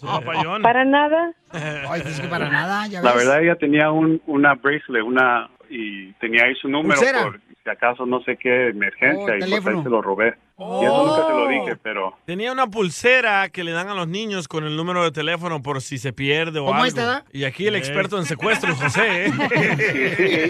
Papayón. 0.00 0.62
Para 0.62 0.86
nada. 0.86 1.32
Ay, 1.52 2.02
es 2.06 2.20
que 2.20 2.28
para 2.28 2.48
nada, 2.48 2.86
ya 2.86 3.02
ves. 3.02 3.10
La 3.10 3.14
verdad 3.14 3.42
ella 3.42 3.56
tenía 3.56 3.90
un 3.90 4.22
una 4.26 4.54
bracelet, 4.54 5.02
una 5.02 5.50
y 5.68 6.10
tenía 6.14 6.44
ahí 6.44 6.54
su 6.54 6.68
número 6.68 6.96
Pulsera. 6.98 7.22
por 7.24 7.38
si 7.62 7.68
acaso 7.70 8.06
no 8.06 8.22
sé 8.22 8.38
qué 8.38 8.68
emergencia 8.68 9.24
Oh, 9.24 9.36
y 9.36 9.40
pues 9.40 9.44
teléfono. 9.50 9.76
ahí 9.76 9.84
se 9.84 9.90
lo 9.90 10.00
robé. 10.00 10.34
Y 10.56 10.84
eso 10.84 11.04
nunca 11.06 11.26
se 11.26 11.32
lo 11.32 11.48
dije, 11.48 11.76
pero 11.82 12.16
Tenía 12.26 12.52
una 12.52 12.68
pulsera 12.68 13.48
que 13.48 13.64
le 13.64 13.72
dan 13.72 13.88
a 13.88 13.94
los 13.94 14.06
niños 14.06 14.46
con 14.46 14.64
el 14.64 14.76
número 14.76 15.02
de 15.02 15.10
teléfono 15.10 15.62
por 15.62 15.80
si 15.82 15.98
se 15.98 16.12
pierde 16.12 16.60
o 16.60 16.66
¿Cómo 16.66 16.74
algo. 16.76 16.86
esta, 16.86 17.04
da? 17.04 17.24
Y 17.32 17.42
aquí 17.44 17.66
el 17.66 17.74
experto 17.74 18.18
en 18.18 18.24
secuestros, 18.24 18.80
José. 18.80 19.26
¿eh? 19.26 19.32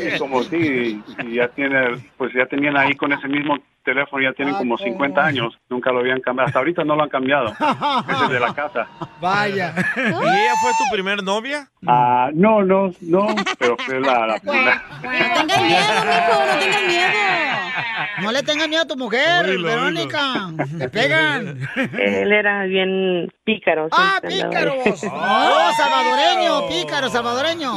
sí, 0.02 0.10
sí, 0.10 0.18
como 0.18 0.42
sí, 0.42 1.02
y 1.24 1.34
ya 1.34 1.48
tiene, 1.48 1.96
pues 2.18 2.32
ya 2.34 2.44
tenían 2.46 2.76
ahí 2.76 2.94
con 2.94 3.12
ese 3.12 3.28
mismo 3.28 3.56
teléfono, 3.82 4.22
ya 4.22 4.32
tienen 4.34 4.54
como 4.54 4.76
50 4.78 5.24
años, 5.24 5.58
nunca 5.68 5.90
lo 5.92 6.00
habían 6.00 6.20
cambiado, 6.20 6.46
hasta 6.48 6.58
ahorita 6.58 6.84
no 6.84 6.96
lo 6.96 7.02
han 7.02 7.10
cambiado, 7.10 7.48
ese 7.48 8.24
es 8.24 8.30
de 8.30 8.40
la 8.40 8.54
casa. 8.54 8.86
Vaya. 9.20 9.74
¿Y 9.96 10.00
ella 10.00 10.52
fue 10.62 10.70
tu 10.72 10.92
primer 10.94 11.22
novia? 11.22 11.68
Ah, 11.86 12.30
no, 12.34 12.62
no, 12.62 12.90
no, 13.02 13.26
pero 13.58 13.76
fue 13.78 14.00
la, 14.00 14.26
la 14.26 14.38
primera. 14.38 14.82
No 15.02 15.10
tengas 15.34 15.62
miedo, 15.62 15.86
mijo, 16.04 16.46
no 16.46 16.58
tengas 16.60 16.82
miedo. 16.86 17.63
No 18.22 18.32
le 18.32 18.42
tengas 18.42 18.68
miedo 18.68 18.82
a 18.82 18.86
tu 18.86 18.96
mujer, 18.96 19.46
Oílo, 19.46 19.68
Verónica. 19.68 20.50
Te 20.78 20.88
pegan. 20.88 21.58
Él 21.98 22.32
era 22.32 22.64
bien 22.64 23.32
pícaro. 23.44 23.88
¡Ah, 23.92 24.20
pícaros! 24.26 25.02
¡Oh, 25.04 25.70
salvadoreño! 25.76 26.68
¡Pícaro, 26.68 27.08
salvadoreño! 27.08 27.74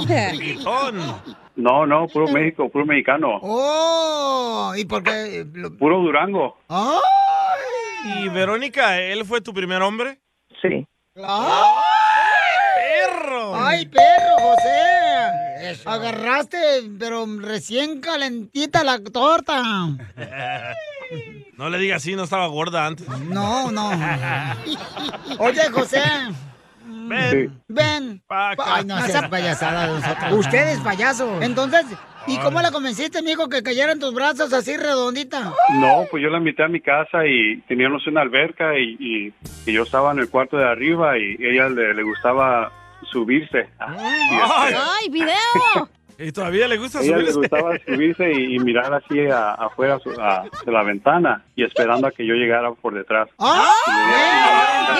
No, 1.56 1.88
no, 1.88 2.08
puro 2.08 2.28
México, 2.28 2.70
puro 2.70 2.86
mexicano, 2.86 3.40
¡Oh! 3.42 4.74
¿Y 4.78 4.86
por 4.86 5.04
qué? 5.04 5.44
Puro 5.80 5.98
Durango. 6.00 6.58
¡Ay! 6.70 8.26
¿Y 8.26 8.30
Verónica, 8.30 9.02
él 9.02 9.26
fue 9.26 9.42
tu 9.42 9.54
primer 9.54 9.82
hombre? 9.82 10.20
Sí. 10.62 10.86
¡Ay! 11.16 12.26
¡Perro! 12.77 13.55
¡Ay, 13.55 13.86
perro, 13.88 14.38
José! 14.39 15.81
Agarraste, 15.86 16.57
pero 17.00 17.25
recién 17.39 18.00
calentita 18.01 18.84
la 18.84 19.00
torta. 19.00 19.62
No 21.53 21.69
le 21.69 21.77
diga 21.79 21.96
así, 21.96 22.15
no 22.15 22.24
estaba 22.24 22.48
gorda 22.48 22.86
antes. 22.86 23.07
No, 23.07 23.72
no. 23.72 23.91
Oye, 25.39 25.69
José. 25.72 26.01
Ven. 26.86 27.62
Ven. 27.67 28.24
Pa' 28.27 28.51
acá. 28.51 28.63
Ay, 28.75 28.86
no 28.86 29.05
seas 29.05 29.29
payasada 29.29 29.88
de 29.88 30.00
nosotros. 30.00 30.34
Usted 30.34 30.67
es 30.69 30.79
payaso. 30.79 31.41
Entonces, 31.41 31.86
¿y 32.27 32.38
cómo 32.39 32.62
la 32.62 32.72
convenciste, 32.72 33.19
amigo, 33.19 33.50
que 33.50 33.63
cayera 33.63 33.91
en 33.91 34.00
tus 34.00 34.13
brazos 34.13 34.51
así 34.53 34.75
redondita? 34.77 35.53
No, 35.75 36.05
pues 36.12 36.22
yo 36.24 36.29
la 36.29 36.38
invité 36.38 36.63
a 36.63 36.67
mi 36.67 36.81
casa 36.81 37.25
y 37.25 37.57
teníamos 37.67 38.05
una 38.07 38.22
alberca 38.22 38.77
y, 38.77 38.96
y- 39.00 39.34
y 39.65 39.74
yo 39.74 39.84
estaba 39.84 40.12
en 40.12 40.19
el 40.19 40.29
cuarto 40.29 40.57
de 40.57 40.65
arriba 40.65 41.17
y 41.17 41.36
ella 41.39 41.69
le, 41.69 41.93
le 41.93 42.03
gustaba 42.03 42.72
subirse. 43.12 43.69
Ay. 43.79 44.39
¡Ay, 44.75 45.10
video! 45.10 45.89
¿Y 46.19 46.31
todavía 46.31 46.67
le 46.67 46.77
gusta 46.77 47.00
ella 47.01 47.17
le 47.17 47.31
subirse? 47.31 47.39
gustaba 47.55 47.77
subirse 47.86 48.31
y, 48.33 48.55
y 48.55 48.59
mirar 48.59 48.91
así 48.93 49.19
a- 49.29 49.51
afuera 49.53 50.00
su- 50.00 50.09
a- 50.19 50.45
de 50.65 50.71
la 50.71 50.81
ventana 50.83 51.43
y 51.55 51.63
esperando 51.63 52.07
a 52.07 52.12
que 52.12 52.25
yo 52.25 52.33
llegara 52.33 52.71
por 52.71 52.93
detrás. 52.93 53.29
¡Ah! 53.38 54.97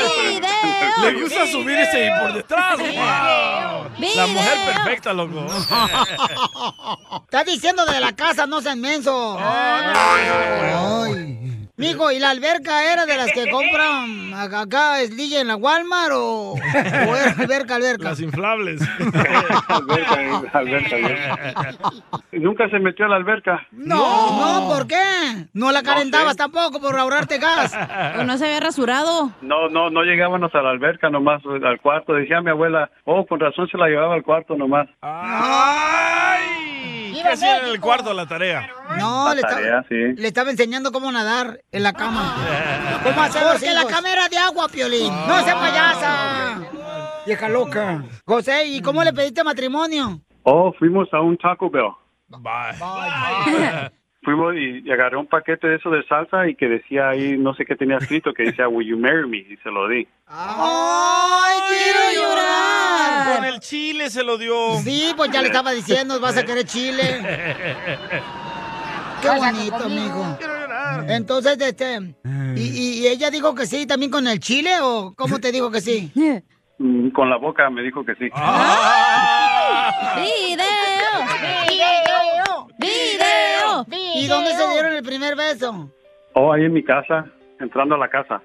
Le 1.04 1.14
gusta 1.22 1.48
subirse 1.48 2.06
y 2.06 2.10
por 2.22 2.34
detrás. 2.34 2.78
¡Wow! 2.78 3.88
La 4.16 4.28
mujer 4.28 4.58
perfecta, 4.74 5.14
loco. 5.14 5.46
Estás 7.24 7.46
diciendo 7.46 7.86
de 7.86 8.00
la 8.00 8.14
casa, 8.16 8.46
no 8.46 8.62
seas 8.62 8.78
menso. 8.78 9.38
Ay. 9.40 10.28
Mijo, 11.78 12.12
¿y 12.12 12.18
la 12.18 12.32
alberca 12.32 12.92
era 12.92 13.06
de 13.06 13.16
las 13.18 13.32
que 13.32 13.48
compran 13.52 14.34
acá, 14.34 14.62
acá 14.62 15.02
es 15.02 15.12
Lilla 15.12 15.42
en 15.42 15.48
la 15.48 15.56
Walmart 15.56 16.12
o, 16.12 16.54
o 16.54 17.16
era 17.16 17.36
alberca, 17.38 17.76
alberca? 17.76 18.10
Las 18.10 18.20
inflables. 18.20 18.82
alberca, 19.68 20.50
alberca, 20.54 20.96
alberca. 20.96 21.74
Nunca 22.32 22.68
se 22.70 22.80
metió 22.80 23.06
a 23.06 23.10
la 23.10 23.16
alberca. 23.18 23.68
No, 23.72 24.60
no, 24.60 24.68
¿por 24.68 24.88
qué? 24.88 24.96
No 25.54 25.72
la 25.72 25.84
calentabas 25.84 26.36
tampoco 26.36 26.82
por 26.82 26.98
ahorrarte 26.98 27.38
gas. 27.38 27.78
O 28.20 28.24
no 28.24 28.38
se 28.40 28.46
había 28.46 28.60
rasurado. 28.60 29.32
No, 29.42 29.70
no, 29.70 29.92
no 29.92 30.02
llegábamos 30.02 30.54
a 30.56 30.62
la 30.64 30.72
alberca 30.72 31.12
nomás, 31.12 31.44
al 31.46 31.80
cuarto. 31.80 32.14
Decía 32.14 32.42
mi 32.42 32.50
abuela, 32.50 32.90
oh, 33.06 33.26
con 33.28 33.40
razón 33.40 33.68
se 33.70 33.78
la 33.78 33.88
llevaba 33.88 34.16
al 34.16 34.24
cuarto 34.24 34.56
nomás. 34.56 34.88
¡Ay! 35.02 36.77
¿Qué 37.22 37.28
hacía 37.30 37.60
en 37.60 37.68
el 37.68 37.80
cuarto 37.80 38.14
la 38.14 38.26
tarea? 38.26 38.70
No, 38.98 39.34
le, 39.34 39.42
Tarea, 39.42 39.58
estaba, 39.58 39.84
sí. 39.90 39.96
le 40.22 40.28
estaba 40.28 40.50
enseñando 40.52 40.92
cómo 40.92 41.12
nadar 41.12 41.60
en 41.72 41.84
la 41.84 41.94
cama. 41.94 42.36
¿Cómo 43.04 43.22
hacer 43.22 43.44
Porque 43.52 43.74
la 43.74 43.86
cama 43.86 44.12
era 44.12 44.28
de 44.30 44.38
agua, 44.38 44.68
Piolín. 44.70 45.14
no 45.28 45.44
sea 45.44 45.56
payasa. 45.56 46.60
Vieja 47.26 47.50
loca. 47.50 48.04
José, 48.26 48.68
¿y 48.68 48.82
cómo 48.82 49.04
le 49.04 49.14
pediste 49.14 49.44
matrimonio? 49.44 50.22
Oh, 50.44 50.74
fuimos 50.80 51.14
a 51.14 51.20
un 51.22 51.38
Taco 51.38 51.70
Bell. 51.70 51.92
Bye. 52.30 53.92
Fuimos 54.28 54.56
y, 54.56 54.82
y 54.86 54.92
agarré 54.92 55.16
un 55.16 55.26
paquete 55.26 55.68
de 55.70 55.76
eso 55.78 55.90
de 55.90 56.04
salsa 56.06 56.50
y 56.50 56.56
que 56.56 56.68
decía 56.68 57.08
ahí, 57.08 57.38
no 57.38 57.54
sé 57.54 57.64
qué 57.66 57.78
tenía 57.78 57.96
escrito, 57.96 58.34
que 58.34 58.44
decía, 58.44 58.68
Will 58.68 58.86
you 58.86 58.98
marry 58.98 59.26
me? 59.26 59.38
Y 59.38 59.56
se 59.64 59.70
lo 59.72 59.88
di. 59.88 60.06
¡Ay, 60.28 61.58
quiero 61.70 62.00
llorar! 62.28 63.36
Con 63.38 63.46
el 63.46 63.60
chile 63.62 64.10
se 64.10 64.26
lo 64.26 64.38
dio. 64.38 64.76
Sí, 64.84 65.14
pues 65.16 65.32
ya 65.32 65.40
le 65.42 65.48
estaba 65.48 65.72
diciendo, 65.72 66.20
vas 66.20 66.36
a 66.36 66.44
querer 66.44 66.66
chile. 66.66 67.02
Qué 69.22 69.30
bonito, 69.30 69.76
amigo. 69.78 70.38
Entonces, 71.08 71.58
este, 71.62 71.98
¿y, 72.58 72.62
y- 72.62 73.00
y 73.04 73.08
ella 73.08 73.32
dijo 73.32 73.56
que 73.56 73.66
sí 73.66 73.88
también 73.88 74.12
con 74.12 74.28
el 74.28 74.42
chile 74.42 74.72
o 74.82 75.14
cómo 75.16 75.40
te 75.40 75.54
dijo 75.54 75.72
que 75.72 75.80
sí? 75.80 76.12
Mm, 76.80 77.10
Con 77.10 77.28
la 77.28 77.38
boca 77.38 77.68
me 77.72 77.82
dijo 77.82 78.06
que 78.06 78.14
sí. 78.14 78.26
¡Video! 80.16 80.68
¡Video! 82.78 83.57
¿Y 84.16 84.28
dónde 84.28 84.52
se 84.54 84.68
dieron 84.70 84.94
el 84.94 85.04
primer 85.04 85.36
beso? 85.36 85.92
Oh, 86.34 86.54
ahí 86.54 86.66
en 86.66 86.74
mi 86.74 86.84
casa, 86.84 87.26
entrando 87.60 87.96
a 87.96 87.98
la 87.98 88.08
casa. 88.10 88.42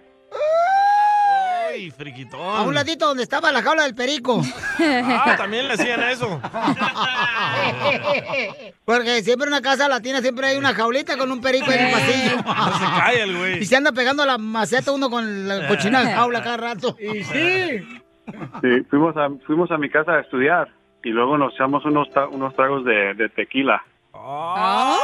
Ay, 1.70 1.90
friquitón. 1.90 2.40
A 2.40 2.62
un 2.62 2.74
ladito 2.74 3.06
donde 3.06 3.22
estaba 3.22 3.50
la 3.50 3.62
jaula 3.62 3.84
del 3.84 3.94
perico. 3.94 4.42
Ah, 4.78 5.34
también 5.38 5.68
le 5.68 5.74
hacían 5.74 6.02
eso. 6.02 6.40
Porque 8.84 9.22
siempre 9.22 9.46
en 9.46 9.54
una 9.54 9.62
casa 9.62 9.88
latina 9.88 10.20
siempre 10.20 10.48
hay 10.48 10.58
una 10.58 10.74
jaulita 10.74 11.16
con 11.16 11.30
un 11.32 11.40
perico 11.40 11.70
en 11.70 11.86
el 11.86 11.92
pasillo. 11.92 12.36
No 12.36 12.78
se 12.78 12.84
calla 13.00 13.22
el 13.24 13.36
güey. 13.38 13.58
Y 13.62 13.64
se 13.64 13.76
anda 13.76 13.92
pegando 13.92 14.26
la 14.26 14.36
maceta 14.38 14.92
uno 14.92 15.08
con 15.08 15.48
la 15.48 15.66
cochina 15.68 16.02
de 16.04 16.12
jaula 16.12 16.42
cada 16.42 16.56
rato. 16.56 16.96
Y 17.02 17.22
sí. 17.24 17.78
Sí, 18.62 18.80
fuimos 18.88 19.16
a, 19.16 19.28
fuimos 19.46 19.70
a 19.72 19.78
mi 19.78 19.90
casa 19.90 20.12
a 20.12 20.20
estudiar 20.20 20.68
y 21.04 21.10
luego 21.10 21.36
nos 21.36 21.52
echamos 21.54 21.84
unos, 21.84 22.08
ta- 22.12 22.28
unos 22.28 22.54
tragos 22.54 22.84
de, 22.84 23.14
de 23.14 23.28
tequila. 23.30 23.82
Ay. 24.14 24.96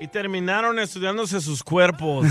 Y 0.00 0.06
terminaron 0.08 0.78
estudiándose 0.78 1.40
sus 1.40 1.62
cuerpos. 1.62 2.26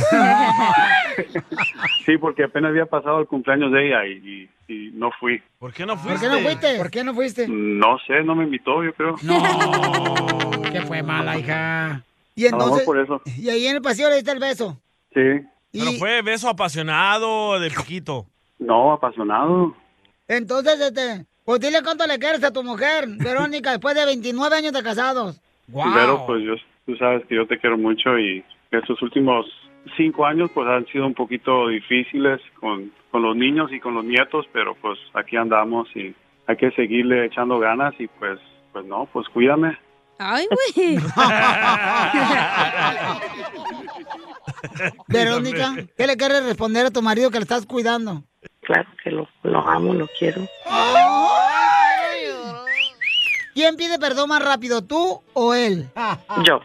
Sí, 2.06 2.18
porque 2.18 2.44
apenas 2.46 2.70
había 2.70 2.86
pasado 2.86 3.20
el 3.22 3.28
cumpleaños 3.28 3.72
de 3.72 3.88
ella 3.88 4.06
y, 4.06 4.12
y- 4.14 4.50
y 4.74 4.92
no 4.94 5.10
fui. 5.20 5.42
¿Por 5.60 5.74
qué 5.74 5.86
no 5.86 5.96
¿Por 5.96 6.04
fuiste? 6.18 6.28
qué 6.28 6.32
no 6.32 6.40
fuiste? 6.40 6.78
¿Por 6.78 6.92
qué 6.92 7.04
no 7.04 7.14
fuiste? 7.14 7.48
No 7.48 7.98
sé, 8.08 8.24
no 8.24 8.36
me 8.36 8.44
invitó, 8.46 8.84
yo 8.84 8.94
creo. 8.94 9.16
Que 10.72 10.82
fue 10.82 11.02
mala, 11.02 11.38
hija. 11.38 12.04
Y 12.36 12.46
A 12.48 12.52
lo 12.52 12.58
mejor 12.58 12.80
entonces, 12.82 12.86
por 12.86 13.00
eso. 13.00 13.22
y 13.38 13.50
ahí 13.50 13.66
en 13.66 13.78
el 13.78 13.82
pasillo 13.82 14.10
le 14.10 14.16
diste 14.16 14.32
el 14.32 14.40
beso. 14.40 14.78
Sí. 15.14 15.22
Pero 15.72 15.92
fue 15.98 16.22
beso 16.22 16.48
apasionado 16.50 17.60
de 17.60 17.70
piquito. 17.72 18.28
No, 18.60 18.94
apasionado. 18.94 19.76
Entonces, 20.28 20.80
este, 20.80 21.26
pues 21.44 21.60
dile 21.60 21.82
cuánto 21.84 22.06
le 22.06 22.20
quieres 22.20 22.44
a 22.44 22.52
tu 22.52 22.64
mujer, 22.64 23.06
Verónica, 23.08 23.72
después 23.72 23.96
de 23.96 24.06
29 24.06 24.56
años 24.56 24.74
de 24.74 24.84
casados. 24.84 25.42
Pero 25.96 26.26
pues 26.28 26.44
yo, 26.46 26.54
tú 26.90 26.96
sabes 26.98 27.24
que 27.28 27.36
yo 27.36 27.46
te 27.46 27.60
quiero 27.60 27.78
mucho 27.78 28.18
y 28.18 28.44
estos 28.72 29.00
últimos 29.04 29.46
cinco 29.96 30.26
años 30.26 30.50
pues 30.56 30.68
han 30.68 30.88
sido 30.88 31.06
un 31.06 31.14
poquito 31.14 31.68
difíciles 31.68 32.42
con, 32.60 32.92
con 33.12 33.22
los 33.22 33.36
niños 33.36 33.72
y 33.72 33.80
con 33.80 33.94
los 33.94 34.04
nietos, 34.04 34.48
pero 34.52 34.74
pues 34.74 34.98
aquí 35.14 35.38
andamos 35.38 35.88
y 35.96 36.16
hay 36.48 36.58
que 36.58 36.72
seguirle 36.72 37.28
echando 37.28 37.60
ganas 37.60 37.94
y 38.00 38.08
pues, 38.08 38.40
pues 38.74 38.86
no, 38.86 39.08
pues 39.14 39.30
cuídame. 39.30 39.78
Ay, 40.18 40.48
güey. 40.50 40.98
Verónica, 45.08 45.76
¿qué 45.96 46.08
le 46.08 46.18
quieres 46.18 46.44
responder 46.44 46.88
a 46.88 46.92
tu 46.92 47.04
marido 47.04 47.30
que 47.30 47.38
le 47.38 47.44
estás 47.44 47.68
cuidando? 47.68 48.24
Claro 48.62 48.90
que 49.04 49.12
lo, 49.12 49.28
lo 49.44 49.60
amo, 49.60 49.94
lo 49.94 50.08
quiero. 50.18 50.42
¿Quién 53.54 53.76
pide 53.76 54.00
perdón 54.00 54.30
más 54.30 54.44
rápido, 54.44 54.84
tú 54.84 55.22
o 55.34 55.54
él? 55.54 55.88
Yo. 56.44 56.62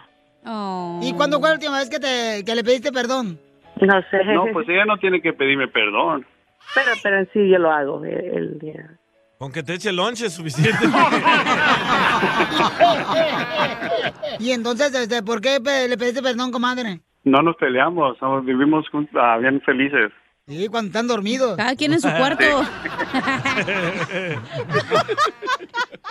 ¿Y 1.02 1.12
cuándo 1.14 1.40
fue 1.40 1.48
la 1.48 1.54
última 1.54 1.78
vez 1.78 1.88
que, 1.90 1.98
te, 1.98 2.44
que 2.44 2.54
le 2.54 2.62
pediste 2.64 2.92
perdón? 2.92 3.38
No 3.80 4.00
sé. 4.10 4.24
No, 4.34 4.44
pues 4.52 4.68
ella 4.68 4.84
no 4.84 4.98
tiene 4.98 5.20
que 5.22 5.32
pedirme 5.32 5.68
perdón. 5.68 6.26
Pero, 6.74 6.92
pero 7.02 7.18
en 7.18 7.28
sí 7.32 7.48
yo 7.50 7.58
lo 7.58 7.70
hago. 7.70 8.04
El, 8.04 8.12
el 8.36 8.58
día. 8.58 8.90
Con 9.38 9.52
que 9.52 9.62
te 9.62 9.74
eche 9.74 9.92
lonche 9.92 10.26
es 10.26 10.34
suficiente. 10.34 10.86
y 14.38 14.50
entonces, 14.52 14.94
este, 14.94 15.22
¿por 15.22 15.40
qué 15.40 15.58
le 15.88 15.96
pediste 15.98 16.22
perdón, 16.22 16.50
comadre? 16.52 17.00
No 17.24 17.42
nos 17.42 17.56
peleamos, 17.56 18.16
somos- 18.18 18.44
vivimos 18.44 18.84
jun- 18.92 19.08
ah, 19.14 19.38
bien 19.38 19.60
felices. 19.62 20.12
Sí, 20.46 20.68
cuando 20.68 20.88
están 20.88 21.06
dormidos. 21.08 21.56
Cada 21.56 21.74
quien 21.74 21.94
en 21.94 22.00
su 22.00 22.08
cuarto. 22.10 22.44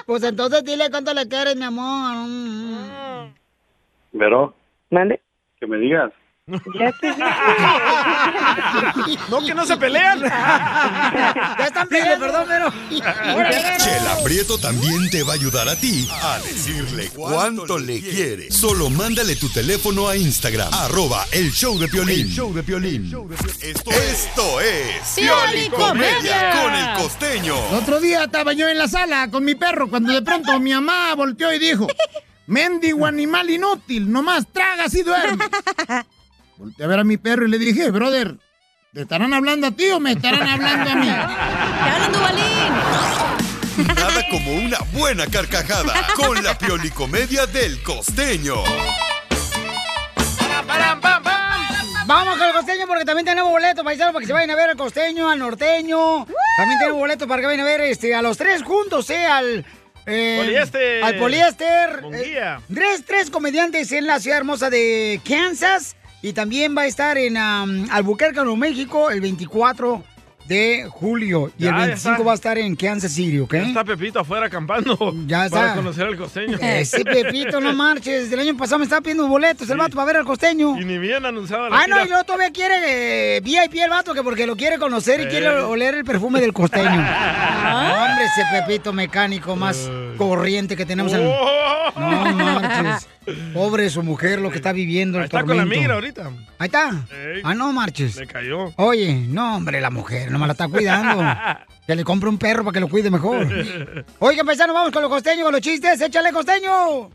Pues 0.06 0.22
entonces 0.24 0.66
dile 0.66 0.90
cuánto 0.90 1.14
le 1.14 1.28
quieres, 1.30 1.56
mi 1.56 1.64
amor. 1.64 2.28
Mm. 2.28 3.34
Pero, 4.18 4.56
¿Mande? 4.90 5.22
que 5.60 5.68
me 5.68 5.78
digas. 5.78 6.12
Ya 6.78 6.92
te 7.00 7.08
No, 9.30 9.42
que 9.46 9.54
no 9.56 9.66
se 9.66 9.78
pelean. 9.78 10.20
Ya 10.20 11.66
están 11.68 11.88
pidiendo 11.88 12.20
perdón, 12.20 12.46
pero. 12.50 12.70
Chela 13.78 14.18
Prieto 14.26 14.58
también 14.58 15.10
te 15.10 15.24
va 15.24 15.32
a 15.32 15.36
ayudar 15.36 15.70
a 15.70 15.76
ti 15.78 16.06
a 16.12 16.40
decirle 16.40 17.10
cuánto 17.16 17.80
le 17.80 18.02
quiere. 18.02 18.52
Solo 18.52 18.90
mándale 18.90 19.38
tu 19.38 19.48
teléfono 19.50 20.10
a 20.10 20.18
Instagram, 20.18 20.74
arroba 20.74 21.26
el 21.32 21.50
show 21.52 21.80
de 21.80 21.88
Piolín. 21.88 22.28
show 22.28 22.54
de 22.54 22.62
Piolín. 22.64 23.06
Esto, 23.62 23.92
esto 23.92 24.60
es 24.60 25.14
Piolicomedia. 25.16 26.62
con 26.62 26.76
el 26.76 26.94
costeño. 27.02 27.56
El 27.70 27.76
otro 27.76 28.02
día 28.02 28.26
estaba 28.26 28.52
yo 28.52 28.68
en 28.68 28.78
la 28.78 28.90
sala 28.90 29.30
con 29.32 29.46
mi 29.46 29.56
perro 29.56 29.90
cuando 29.90 30.12
de 30.12 30.22
pronto 30.22 30.60
mi 30.60 30.74
mamá 30.74 31.16
volteó 31.16 31.54
y 31.54 31.60
dijo, 31.60 31.88
mendigo 32.48 33.06
animal 33.06 33.50
inútil, 33.50 34.12
nomás 34.12 34.46
tragas 34.52 34.94
y 34.94 35.04
duermes. 35.04 35.48
Volteé 36.58 36.86
a 36.86 36.88
ver 36.88 37.00
a 37.00 37.04
mi 37.04 37.18
perro 37.18 37.46
y 37.46 37.50
le 37.50 37.58
dije, 37.58 37.90
brother, 37.92 38.38
¿te 38.94 39.02
estarán 39.02 39.34
hablando 39.34 39.68
a 39.68 39.72
ti 39.72 39.90
o 39.92 40.00
me 40.00 40.12
estarán 40.12 40.48
hablando 40.48 40.90
a 40.90 40.96
mí? 40.96 41.08
Nada 43.88 44.24
como 44.30 44.54
una 44.54 44.78
buena 44.94 45.26
carcajada 45.28 45.94
con 46.16 46.42
la 46.44 46.58
Piolicomedia 46.58 47.46
del 47.48 47.82
costeño. 47.82 48.56
Vamos 52.06 52.38
con 52.38 52.48
el 52.48 52.54
costeño 52.54 52.86
porque 52.86 53.06
también 53.06 53.26
tenemos 53.26 53.50
boletos, 53.50 53.84
paisanos, 53.84 54.14
para 54.14 54.22
que 54.22 54.28
se 54.28 54.34
vayan 54.34 54.52
a 54.52 54.56
ver 54.56 54.70
al 54.72 54.78
costeño, 54.78 55.30
al 55.30 55.40
norteño. 55.40 56.26
También 56.58 56.80
tenemos 56.80 57.00
boletos 57.00 57.28
para 57.28 57.42
que 57.42 57.48
vayan 57.48 57.62
a 57.62 57.64
ver 57.64 57.82
este, 57.82 58.14
a 58.14 58.22
los 58.22 58.38
tres 58.38 58.62
juntos, 58.62 59.10
¿eh? 59.10 59.26
Al 59.26 59.66
eh, 60.06 60.38
Poliéster. 60.44 61.04
Al 61.04 61.16
poliéster. 61.18 62.04
Eh, 62.14 62.56
tres, 62.74 63.04
tres 63.06 63.30
comediantes 63.30 63.92
en 63.92 64.08
la 64.08 64.20
ciudad 64.20 64.40
hermosa 64.40 64.70
de 64.70 65.22
Kansas. 65.28 65.96
Y 66.22 66.34
también 66.34 66.76
va 66.76 66.84
a 66.84 66.86
estar 66.86 67.18
en 67.18 67.36
um, 67.36 67.88
Albuquerque, 67.92 68.38
Nuevo 68.38 68.56
México, 68.56 69.12
el 69.12 69.20
24 69.20 70.04
de 70.48 70.88
julio. 70.90 71.52
Y 71.58 71.64
Ya, 71.64 71.70
el 71.70 71.76
ya 71.76 71.86
25 71.88 72.12
está. 72.14 72.24
va 72.26 72.32
a 72.32 72.36
estar 72.36 72.58
en 72.58 72.76
Kansas 72.76 73.12
City, 73.14 73.40
¿ok? 73.40 73.54
Ya 73.54 73.62
está 73.64 73.84
Pepito 73.84 74.20
afuera 74.20 74.46
acampando. 74.48 74.98
Ya 75.26 75.46
está. 75.46 75.60
Para 75.60 75.76
conocer 75.76 76.06
al 76.08 76.18
costeño. 76.18 76.58
Ese 76.62 77.04
Pepito, 77.06 77.60
no 77.60 77.74
marches. 77.74 78.24
Desde 78.24 78.36
el 78.36 78.48
año 78.50 78.58
pasado 78.58 78.80
me 78.80 78.84
estaba 78.86 79.02
pidiendo 79.02 79.28
boletos 79.28 79.70
el 79.70 79.78
vato 79.78 79.96
para 79.96 80.06
ver 80.06 80.18
al 80.18 80.26
costeño. 80.26 80.80
Y 80.80 80.86
ni 80.86 80.98
bien 80.98 81.26
anunciaba 81.26 81.70
la 81.70 81.78
Ah, 81.80 81.86
no, 81.88 82.04
y 82.04 82.08
luego 82.08 82.24
todavía 82.24 82.52
quiere 82.52 83.38
eh, 83.38 83.42
VIP 83.42 83.76
el 83.84 83.90
vato, 83.90 84.14
que 84.14 84.24
porque 84.24 84.46
lo 84.46 84.56
quiere 84.56 84.78
conocer 84.78 85.20
y 85.22 85.24
Eh. 85.24 85.28
quiere 85.30 85.50
oler 85.50 85.96
el 85.96 86.04
perfume 86.04 86.40
del 86.42 86.54
costeño. 86.54 86.90
Hombre, 86.90 88.26
ese 88.26 88.44
Pepito 88.52 88.94
mecánico 88.94 89.56
más 89.56 89.90
corriente 90.18 90.76
que 90.76 90.86
tenemos 90.86 91.14
en... 91.14 91.22
Oh. 91.26 91.92
No 91.96 92.36
marches. 92.36 93.08
Pobre 93.54 93.90
su 93.90 94.02
mujer, 94.04 94.40
lo 94.40 94.50
que 94.50 94.58
está 94.58 94.72
viviendo 94.74 95.20
el 95.20 95.26
Está 95.26 95.42
con 95.42 95.50
la 95.50 95.64
tormento. 95.64 95.80
migra 95.80 95.94
ahorita. 95.96 96.32
Ahí 96.60 96.66
está. 96.68 96.90
Ey. 97.12 97.42
Ah, 97.44 97.54
no 97.54 97.72
marches. 97.72 98.16
Le 98.16 98.26
cayó. 98.28 98.74
Oye, 98.78 99.14
no, 99.28 99.58
hombre, 99.58 99.80
la 99.80 99.90
mujer, 99.90 100.32
no 100.32 100.40
me 100.40 100.48
la 100.48 100.54
está 100.54 100.68
cuidando. 100.68 101.24
Que 101.86 101.98
le 101.98 102.06
compre 102.06 102.30
un 102.30 102.38
perro 102.38 102.64
para 102.64 102.74
que 102.76 102.80
lo 102.80 102.88
cuide 102.88 103.12
mejor. 103.12 103.46
Oigan, 104.20 104.46
paisanos, 104.46 104.74
vamos 104.74 104.92
con 104.94 105.02
los 105.02 105.12
costeños, 105.12 105.44
con 105.44 105.52
los 105.52 105.60
chistes. 105.60 106.00
¡Échale, 106.00 106.32
costeño! 106.32 107.10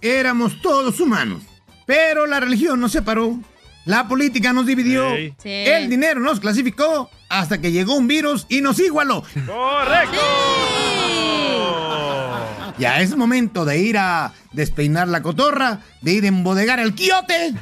Éramos 0.00 0.62
todos 0.62 1.00
humanos, 1.00 1.42
pero 1.86 2.24
la 2.28 2.38
religión 2.38 2.80
nos 2.80 2.92
separó. 2.92 3.36
La 3.84 4.06
política 4.06 4.52
nos 4.52 4.64
dividió. 4.64 5.10
Sí. 5.16 5.32
El 5.42 5.90
dinero 5.90 6.20
nos 6.20 6.38
clasificó 6.38 7.10
hasta 7.28 7.60
que 7.60 7.72
llegó 7.72 7.96
un 7.96 8.06
virus 8.06 8.46
y 8.48 8.60
nos 8.60 8.78
igualó. 8.78 9.24
¡Correcto! 9.44 10.20
Ya 12.82 13.00
es 13.00 13.16
momento 13.16 13.64
de 13.64 13.78
ir 13.78 13.96
a 13.96 14.32
despeinar 14.50 15.06
la 15.06 15.22
cotorra, 15.22 15.78
de 16.00 16.14
ir 16.14 16.24
a 16.24 16.26
embodegar 16.26 16.80
el 16.80 16.96
quiote, 16.96 17.54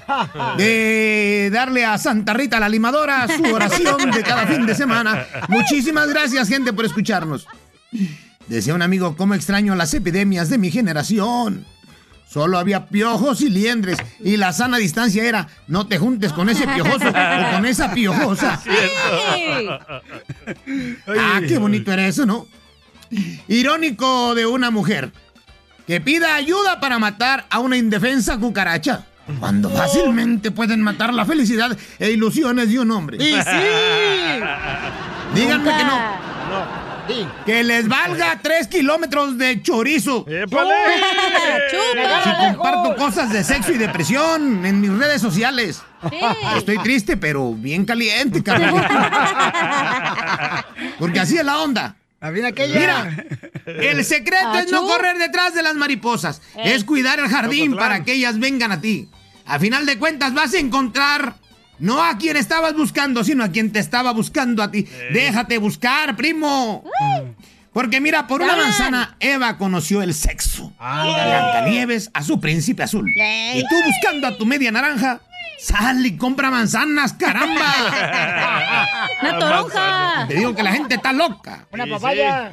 de 0.57 1.51
darle 1.53 1.85
a 1.85 1.99
Santa 1.99 2.33
Rita 2.33 2.59
la 2.59 2.71
limadora 2.71 3.27
su 3.29 3.45
oración 3.55 4.13
de 4.13 4.23
cada 4.23 4.47
fin 4.47 4.65
de 4.65 4.75
semana. 4.75 5.27
Muchísimas 5.49 6.09
gracias, 6.09 6.49
gente, 6.49 6.73
por 6.73 6.87
escucharnos. 6.87 7.47
Decía 8.47 8.73
un 8.75 8.81
amigo, 8.81 9.15
¿cómo 9.15 9.35
extraño 9.35 9.75
las 9.75 9.93
epidemias 9.93 10.49
de 10.49 10.57
mi 10.57 10.71
generación? 10.71 11.67
Solo 12.27 12.57
había 12.57 12.87
piojos 12.87 13.43
y 13.43 13.51
liendres, 13.51 13.99
y 14.21 14.39
la 14.39 14.55
sana 14.55 14.79
distancia 14.79 15.23
era, 15.23 15.49
no 15.67 15.87
te 15.87 15.99
juntes 15.99 16.33
con 16.33 16.49
ese 16.49 16.67
piojoso 16.67 17.11
o 17.11 17.53
con 17.53 17.67
esa 17.67 17.93
piojosa. 17.93 18.59
Ah, 21.07 21.43
qué 21.47 21.59
bonito 21.59 21.93
era 21.93 22.07
eso, 22.07 22.25
¿no? 22.25 22.47
Irónico 23.49 24.35
de 24.35 24.47
una 24.47 24.71
mujer 24.71 25.13
que 25.87 26.01
pida 26.01 26.35
ayuda 26.35 26.81
para 26.81 26.99
matar 26.99 27.47
a 27.51 27.59
una 27.59 27.77
indefensa 27.77 28.39
cucaracha. 28.39 29.05
Cuando 29.39 29.71
fácilmente 29.71 30.51
pueden 30.51 30.83
matar 30.83 31.15
la 31.15 31.25
felicidad 31.25 31.77
e 31.99 32.11
ilusiones 32.11 32.69
de 32.71 32.81
un 32.81 32.91
hombre. 32.91 33.17
¡Y 33.19 33.33
sí! 33.33 33.35
Díganme 35.35 35.77
que 35.77 35.85
no. 35.85 35.99
No. 35.99 36.91
Sí. 37.09 37.27
Que 37.47 37.65
les 37.65 37.89
valga 37.89 38.39
tres 38.43 38.69
kilómetros 38.69 39.39
de 39.39 39.63
chorizo. 39.63 40.25
¡Épale! 40.29 40.75
Si 41.71 42.55
comparto 42.55 42.97
cosas 42.97 43.33
de 43.33 43.43
sexo 43.43 43.73
y 43.73 43.79
depresión 43.79 44.65
en 44.65 44.81
mis 44.81 44.93
redes 44.93 45.21
sociales. 45.21 45.83
Estoy 46.57 46.79
triste, 46.79 47.17
pero 47.17 47.53
bien 47.55 47.85
caliente, 47.85 48.43
carnal. 48.43 48.75
Porque 50.99 51.21
así 51.21 51.37
es 51.37 51.45
la 51.45 51.59
onda. 51.59 51.97
Aquella. 52.21 52.79
Mira, 52.79 53.27
el 53.67 54.05
secreto 54.05 54.59
es 54.59 54.71
no 54.71 54.87
correr 54.87 55.17
detrás 55.19 55.55
de 55.55 55.63
las 55.63 55.75
mariposas. 55.75 56.43
Eh. 56.57 56.75
Es 56.75 56.85
cuidar 56.85 57.19
el 57.19 57.29
jardín 57.29 57.75
para 57.77 58.05
que 58.05 58.13
ellas 58.13 58.39
vengan 58.39 58.73
a 58.73 58.81
ti. 58.81 59.09
A 59.47 59.59
final 59.59 59.87
de 59.87 59.99
cuentas 59.99 60.35
vas 60.35 60.55
a 60.55 60.59
encontrar 60.59 61.37
no 61.79 62.03
a 62.03 62.19
quien 62.19 62.37
estabas 62.37 62.75
buscando, 62.75 63.25
sino 63.25 63.43
a 63.43 63.49
quien 63.49 63.73
te 63.73 63.79
estaba 63.79 64.13
buscando 64.13 64.63
a 64.63 64.71
ti. 64.71 64.87
Déjate 65.13 65.59
buscar, 65.59 66.15
primo. 66.15 66.85
Porque 67.73 68.01
mira, 68.01 68.27
por 68.27 68.43
una 68.43 68.57
manzana, 68.57 69.17
Eva 69.21 69.57
conoció 69.57 70.03
el 70.03 70.13
sexo. 70.13 70.73
Blancanieves 70.79 72.11
a 72.13 72.23
su 72.23 72.39
príncipe 72.41 72.83
azul. 72.83 73.09
Y 73.09 73.61
tú 73.63 73.77
buscando 73.87 74.27
a 74.27 74.37
tu 74.37 74.45
media 74.45 74.71
naranja, 74.71 75.21
sal 75.61 76.05
y 76.05 76.17
compra 76.17 76.51
manzanas, 76.51 77.13
caramba. 77.13 79.07
¡Una 79.23 79.39
toronja! 79.39 80.27
Te 80.29 80.35
digo 80.35 80.55
que 80.55 80.63
la 80.63 80.73
gente 80.73 80.97
está 80.97 81.13
loca. 81.13 81.67
Una 81.73 81.87
papaya. 81.87 82.53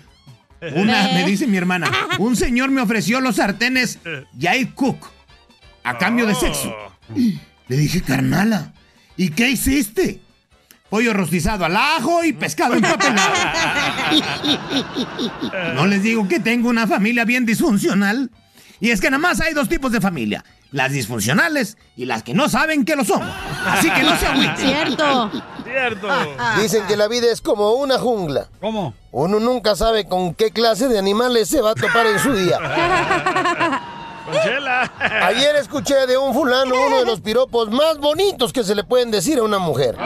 Una, 0.75 1.03
me 1.13 1.25
dice 1.25 1.45
mi 1.45 1.57
hermana, 1.57 1.91
un 2.17 2.35
señor 2.35 2.71
me 2.71 2.81
ofreció 2.81 3.21
los 3.21 3.35
sartenes 3.35 3.99
Jai 4.39 4.65
Cook 4.73 5.07
a 5.83 5.97
cambio 5.97 6.25
de 6.25 6.33
sexo. 6.33 6.75
Le 7.67 7.77
dije, 7.77 8.01
carnala, 8.01 8.73
¿y 9.15 9.29
qué 9.29 9.49
hiciste? 9.49 10.21
Pollo 10.89 11.13
rostizado 11.13 11.65
al 11.65 11.75
ajo 11.75 12.23
y 12.23 12.33
pescado 12.33 12.75
empapelado. 12.75 13.33
No 15.75 15.85
les 15.85 16.01
digo 16.01 16.27
que 16.27 16.39
tengo 16.39 16.69
una 16.69 16.87
familia 16.87 17.25
bien 17.25 17.45
disfuncional. 17.45 18.31
Y 18.79 18.91
es 18.91 19.01
que 19.01 19.09
nada 19.09 19.21
más 19.21 19.41
hay 19.41 19.53
dos 19.53 19.67
tipos 19.69 19.91
de 19.91 20.01
familia. 20.01 20.43
Las 20.71 20.91
disfuncionales 20.91 21.77
y 21.95 22.05
las 22.05 22.23
que 22.23 22.33
no 22.33 22.49
saben 22.49 22.83
que 22.83 22.95
lo 22.95 23.05
son. 23.05 23.21
Así 23.65 23.89
que 23.89 24.03
no 24.03 24.17
se 24.17 24.27
agüiten. 24.27 24.57
Cierto. 24.57 25.31
Cierto. 25.63 26.07
Dicen 26.61 26.85
que 26.87 26.97
la 26.97 27.07
vida 27.07 27.31
es 27.31 27.41
como 27.41 27.73
una 27.73 27.97
jungla. 27.97 28.49
¿Cómo? 28.59 28.93
Uno 29.11 29.39
nunca 29.39 29.75
sabe 29.75 30.05
con 30.05 30.33
qué 30.33 30.51
clase 30.51 30.87
de 30.89 30.99
animales 30.99 31.47
se 31.47 31.61
va 31.61 31.71
a 31.71 31.75
topar 31.75 32.05
en 32.07 32.19
su 32.19 32.33
día. 32.33 32.59
Conchela. 34.25 34.91
Ayer 35.23 35.55
escuché 35.55 36.05
de 36.05 36.17
un 36.17 36.33
fulano 36.33 36.75
uno 36.85 36.99
de 36.99 37.05
los 37.05 37.21
piropos 37.21 37.69
más 37.71 37.97
bonitos 37.97 38.51
que 38.51 38.63
se 38.63 38.75
le 38.75 38.83
pueden 38.83 39.09
decir 39.09 39.39
a 39.39 39.43
una 39.43 39.59
mujer. 39.59 39.97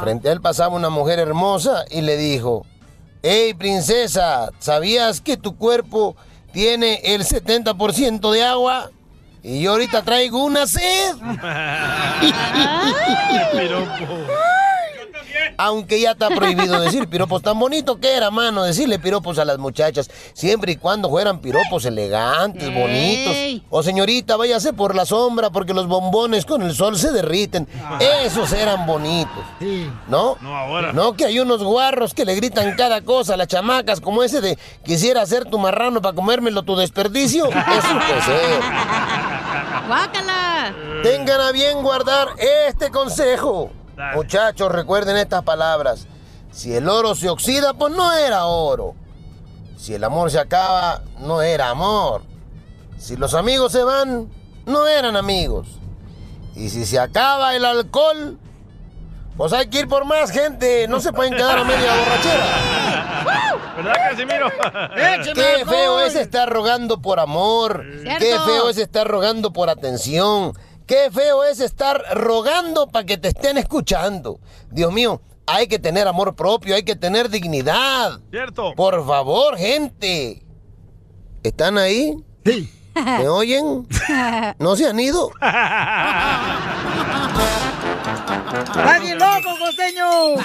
Frente 0.00 0.30
a 0.30 0.32
él 0.32 0.40
pasaba 0.40 0.74
una 0.74 0.88
mujer 0.88 1.18
hermosa 1.18 1.84
y 1.90 2.00
le 2.00 2.16
dijo, 2.16 2.64
Hey 3.22 3.54
princesa, 3.54 4.50
¿sabías 4.60 5.20
que 5.20 5.36
tu 5.36 5.56
cuerpo 5.56 6.16
tiene 6.56 7.02
el 7.04 7.22
70% 7.22 8.32
de 8.32 8.42
agua? 8.42 8.90
Y 9.42 9.60
yo 9.60 9.72
ahorita 9.72 10.00
traigo 10.00 10.42
una 10.42 10.66
sed. 10.66 11.14
Aunque 15.58 16.00
ya 16.00 16.12
está 16.12 16.28
prohibido 16.28 16.80
decir 16.80 17.08
piropos. 17.08 17.42
Tan 17.42 17.58
bonito 17.58 17.98
que 17.98 18.14
era, 18.14 18.30
mano, 18.30 18.62
decirle 18.62 18.98
piropos 18.98 19.38
a 19.38 19.44
las 19.44 19.58
muchachas. 19.58 20.10
Siempre 20.32 20.72
y 20.72 20.76
cuando 20.76 21.08
fueran 21.08 21.40
piropos 21.40 21.84
elegantes, 21.84 22.72
bonitos. 22.72 23.62
O 23.70 23.82
señorita, 23.82 24.36
váyase 24.36 24.72
por 24.72 24.94
la 24.94 25.06
sombra 25.06 25.50
porque 25.50 25.74
los 25.74 25.86
bombones 25.86 26.44
con 26.44 26.62
el 26.62 26.74
sol 26.74 26.98
se 26.98 27.12
derriten. 27.12 27.68
Esos 28.24 28.52
eran 28.52 28.86
bonitos. 28.86 29.44
Sí. 29.58 29.90
¿No? 30.08 30.36
No 30.40 30.56
ahora. 30.56 30.92
No 30.92 31.14
que 31.14 31.24
hay 31.26 31.40
unos 31.40 31.62
guarros 31.62 32.14
que 32.14 32.24
le 32.24 32.34
gritan 32.34 32.76
cada 32.76 33.00
cosa 33.02 33.34
a 33.34 33.36
las 33.36 33.48
chamacas, 33.48 34.00
como 34.00 34.22
ese 34.22 34.40
de 34.40 34.58
quisiera 34.84 35.24
ser 35.26 35.44
tu 35.46 35.58
marrano 35.58 36.02
para 36.02 36.14
comérmelo 36.14 36.62
tu 36.62 36.76
desperdicio. 36.76 37.46
Eso 37.46 37.98
puede 38.06 38.22
ser. 38.22 38.60
¡Guácala! 39.88 40.74
Tengan 41.02 41.40
a 41.40 41.52
bien 41.52 41.82
guardar 41.82 42.28
este 42.66 42.90
consejo. 42.90 43.70
Dale. 43.96 44.16
Muchachos, 44.16 44.70
recuerden 44.70 45.16
estas 45.16 45.42
palabras. 45.42 46.06
Si 46.50 46.74
el 46.74 46.88
oro 46.88 47.14
se 47.14 47.28
oxida, 47.28 47.74
pues 47.74 47.94
no 47.94 48.12
era 48.12 48.44
oro. 48.46 48.94
Si 49.76 49.94
el 49.94 50.04
amor 50.04 50.30
se 50.30 50.38
acaba, 50.38 51.02
no 51.20 51.42
era 51.42 51.70
amor. 51.70 52.22
Si 52.98 53.16
los 53.16 53.34
amigos 53.34 53.72
se 53.72 53.84
van, 53.84 54.30
no 54.64 54.86
eran 54.86 55.16
amigos. 55.16 55.68
Y 56.54 56.70
si 56.70 56.86
se 56.86 56.98
acaba 56.98 57.54
el 57.54 57.64
alcohol, 57.64 58.38
pues 59.36 59.52
hay 59.52 59.68
que 59.68 59.80
ir 59.80 59.88
por 59.88 60.06
más 60.06 60.30
gente. 60.30 60.88
No 60.88 61.00
se 61.00 61.12
pueden 61.12 61.34
quedar 61.34 61.58
a 61.58 61.64
media 61.64 61.94
borrachera. 61.94 62.46
¿Verdad, 63.76 63.94
Casimiro? 64.10 64.46
¡Écheme 64.96 65.34
Qué 65.34 65.64
feo 65.66 66.00
es 66.00 66.16
estar 66.16 66.48
rogando 66.48 67.02
por 67.02 67.20
amor. 67.20 67.84
Cierto. 68.00 68.18
Qué 68.18 68.38
feo 68.46 68.70
es 68.70 68.78
estar 68.78 69.06
rogando 69.06 69.52
por 69.52 69.68
atención. 69.68 70.54
Qué 70.86 71.10
feo 71.10 71.42
es 71.44 71.58
estar 71.60 72.00
rogando 72.14 72.86
para 72.86 73.04
que 73.04 73.18
te 73.18 73.28
estén 73.28 73.58
escuchando. 73.58 74.38
Dios 74.70 74.92
mío, 74.92 75.20
hay 75.46 75.66
que 75.66 75.78
tener 75.80 76.06
amor 76.06 76.36
propio, 76.36 76.76
hay 76.76 76.84
que 76.84 76.94
tener 76.94 77.28
dignidad. 77.28 78.20
Cierto. 78.30 78.72
Por 78.76 79.04
favor, 79.04 79.56
gente. 79.56 80.42
¿Están 81.42 81.78
ahí? 81.78 82.16
Sí. 82.44 82.72
¿Me 82.94 83.28
oyen? 83.28 83.86
¿No 84.58 84.76
se 84.76 84.86
han 84.86 85.00
ido? 85.00 85.30
¡Está 88.58 88.98
bien 89.00 89.18
loco, 89.18 89.58
costeño! 89.58 90.36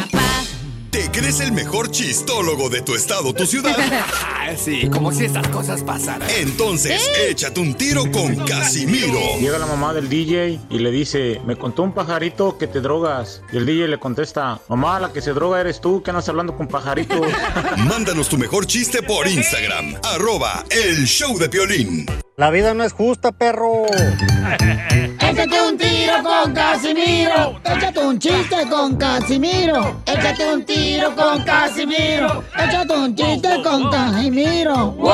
¿Te 0.91 1.09
crees 1.09 1.39
el 1.39 1.53
mejor 1.53 1.89
chistólogo 1.89 2.69
de 2.69 2.81
tu 2.81 2.95
estado, 2.95 3.33
tu 3.33 3.45
ciudad? 3.45 3.73
sí, 4.57 4.89
como 4.89 5.13
si 5.13 5.23
estas 5.23 5.47
cosas 5.47 5.83
pasaran. 5.83 6.29
Entonces, 6.37 7.09
échate 7.29 7.61
un 7.61 7.75
tiro 7.75 8.11
con 8.11 8.35
Casimiro. 8.45 9.39
Llega 9.39 9.57
la 9.57 9.67
mamá 9.67 9.93
del 9.93 10.09
DJ 10.09 10.59
y 10.69 10.79
le 10.79 10.91
dice, 10.91 11.39
me 11.45 11.55
contó 11.55 11.83
un 11.83 11.93
pajarito 11.93 12.57
que 12.57 12.67
te 12.67 12.81
drogas. 12.81 13.41
Y 13.53 13.57
el 13.57 13.65
DJ 13.65 13.87
le 13.87 13.99
contesta, 13.99 14.59
mamá, 14.67 14.99
la 14.99 15.13
que 15.13 15.21
se 15.21 15.31
droga 15.31 15.61
eres 15.61 15.79
tú, 15.79 16.03
que 16.03 16.09
andas 16.11 16.27
hablando 16.27 16.57
con 16.57 16.67
pajaritos. 16.67 17.21
Mándanos 17.77 18.27
tu 18.27 18.37
mejor 18.37 18.67
chiste 18.67 19.01
por 19.01 19.29
Instagram, 19.29 19.95
arroba 20.03 20.65
el 20.69 21.05
show 21.05 21.37
de 21.37 21.47
Piolín. 21.47 22.05
La 22.41 22.49
vida 22.49 22.73
no 22.73 22.83
es 22.83 22.91
justa, 22.91 23.31
perro. 23.31 23.85
Échate 25.19 25.61
un 25.61 25.77
tiro 25.77 26.23
con 26.23 26.51
Casimiro. 26.51 27.61
Échate 27.63 27.99
un 27.99 28.17
chiste 28.17 28.67
con 28.67 28.97
Casimiro. 28.97 30.01
Échate 30.07 30.51
un 30.51 30.65
tiro 30.65 31.15
con 31.15 31.43
Casimiro. 31.43 32.43
Échate 32.57 32.93
un 32.95 33.15
chiste 33.15 33.61
con 33.61 33.91
Casimiro. 33.91 34.91
¡Wow! 34.93 35.13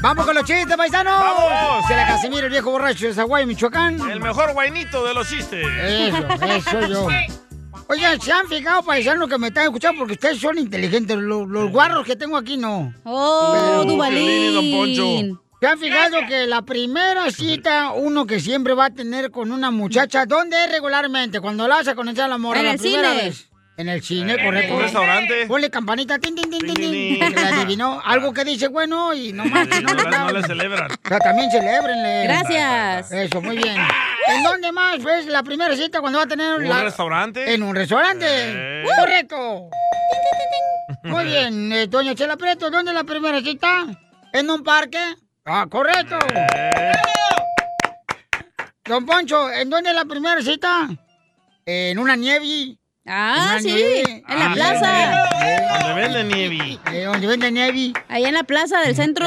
Vamos 0.00 0.24
con 0.24 0.34
los 0.34 0.44
chistes, 0.46 0.76
paisanos. 0.78 1.20
¡Vamos! 1.20 1.86
Se 1.88 1.94
la 1.94 2.06
Casimiro, 2.06 2.46
el 2.46 2.52
viejo 2.52 2.70
borracho 2.70 3.08
de 3.08 3.12
Zaguay, 3.12 3.44
Michoacán. 3.44 4.00
El 4.10 4.20
mejor 4.20 4.54
guainito 4.54 5.04
de 5.04 5.12
los 5.12 5.28
chistes. 5.28 5.66
Eso, 5.84 6.26
eso 6.42 6.80
yo. 6.88 7.08
Oigan, 7.88 8.20
¿se 8.20 8.32
han 8.32 8.46
fijado, 8.48 8.82
paisanos, 8.82 9.28
que 9.28 9.38
me 9.38 9.48
están 9.48 9.64
escuchando? 9.64 9.98
Porque 10.00 10.14
ustedes 10.14 10.38
son 10.40 10.58
inteligentes. 10.58 11.16
Los, 11.16 11.46
los 11.48 11.70
guarros 11.70 12.04
que 12.04 12.16
tengo 12.16 12.36
aquí 12.36 12.56
no. 12.56 12.92
Oh, 13.04 13.52
Pero- 13.54 13.84
Duvalín. 13.84 15.38
¿Se 15.60 15.66
han 15.66 15.78
fijado 15.78 16.18
que 16.28 16.46
la 16.46 16.62
primera 16.62 17.30
cita 17.30 17.92
uno 17.92 18.26
que 18.26 18.40
siempre 18.40 18.74
va 18.74 18.86
a 18.86 18.90
tener 18.90 19.30
con 19.30 19.50
una 19.52 19.70
muchacha, 19.70 20.26
¿dónde 20.26 20.62
es 20.64 20.70
regularmente? 20.70 21.40
Cuando 21.40 21.66
la 21.66 21.76
vas 21.76 21.88
a 21.88 21.94
conocer 21.94 22.24
a 22.24 22.28
la 22.28 22.36
morra 22.38 22.60
En 22.60 22.66
la 22.66 22.74
primera 22.74 23.10
cine. 23.12 23.22
vez. 23.24 23.48
En 23.78 23.88
el 23.88 24.02
cine, 24.02 24.34
En 24.34 24.44
correcto. 24.44 24.74
un 24.74 24.82
restaurante. 24.82 25.46
Ponle 25.46 25.70
campanita, 25.70 26.18
tin, 26.18 26.34
tin, 26.34 26.50
tin, 26.50 26.60
tin, 26.60 26.76
tin, 26.76 27.34
la 27.34 27.48
adivinó. 27.60 28.00
Algo 28.04 28.32
que 28.32 28.44
dice, 28.44 28.68
bueno, 28.68 29.12
y 29.14 29.32
no 29.32 29.44
más, 29.46 29.66
no 29.68 29.94
le 29.94 30.04
No 30.10 30.30
le 30.30 30.42
celebran. 30.44 30.90
O 30.92 31.08
sea, 31.08 31.18
también 31.20 31.50
celebrenle. 31.50 32.22
Gracias. 32.24 33.12
Eso, 33.12 33.40
muy 33.40 33.56
bien. 33.56 33.76
¿En 34.28 34.42
dónde 34.42 34.72
más 34.72 35.02
ves 35.02 35.26
la 35.26 35.42
primera 35.42 35.76
cita 35.76 36.00
cuando 36.00 36.18
va 36.18 36.24
a 36.24 36.28
tener 36.28 36.56
¿Un 36.58 36.68
la... 36.68 36.82
restaurante? 36.82 37.52
En 37.54 37.62
un 37.62 37.74
restaurante. 37.74 38.26
Eh. 38.28 38.84
Correcto. 38.98 39.70
Muy 41.04 41.24
bien, 41.24 41.72
eh, 41.72 41.86
doña 41.86 42.14
Chela 42.14 42.36
Preto, 42.36 42.70
¿dónde 42.70 42.90
es 42.90 42.94
la 42.96 43.04
primera 43.04 43.40
cita? 43.40 43.86
¿En 44.32 44.50
un 44.50 44.62
parque? 44.62 44.98
Ah, 45.44 45.66
correcto. 45.70 46.18
Eh. 46.34 46.92
Don 48.84 49.04
Poncho, 49.06 49.50
¿en 49.50 49.68
dónde 49.70 49.90
es 49.90 49.96
la 49.96 50.04
primera 50.04 50.40
cita? 50.42 50.88
En 51.64 51.98
una 51.98 52.14
nieve. 52.16 52.76
Ah, 53.06 53.50
Una 53.52 53.60
sí, 53.60 53.72
nieve. 53.72 54.24
en 54.28 54.38
la 54.38 54.46
Ah, 54.46 54.54
plaza. 54.54 55.78
Donde 55.86 55.94
venden 56.02 56.28
nieve. 56.28 56.78
Donde 57.04 57.26
vende 57.26 57.50
nieve. 57.52 57.92
Ahí 58.08 58.24
en 58.24 58.34
la 58.34 58.42
plaza 58.44 58.80
del 58.80 58.94
centro. 58.96 59.26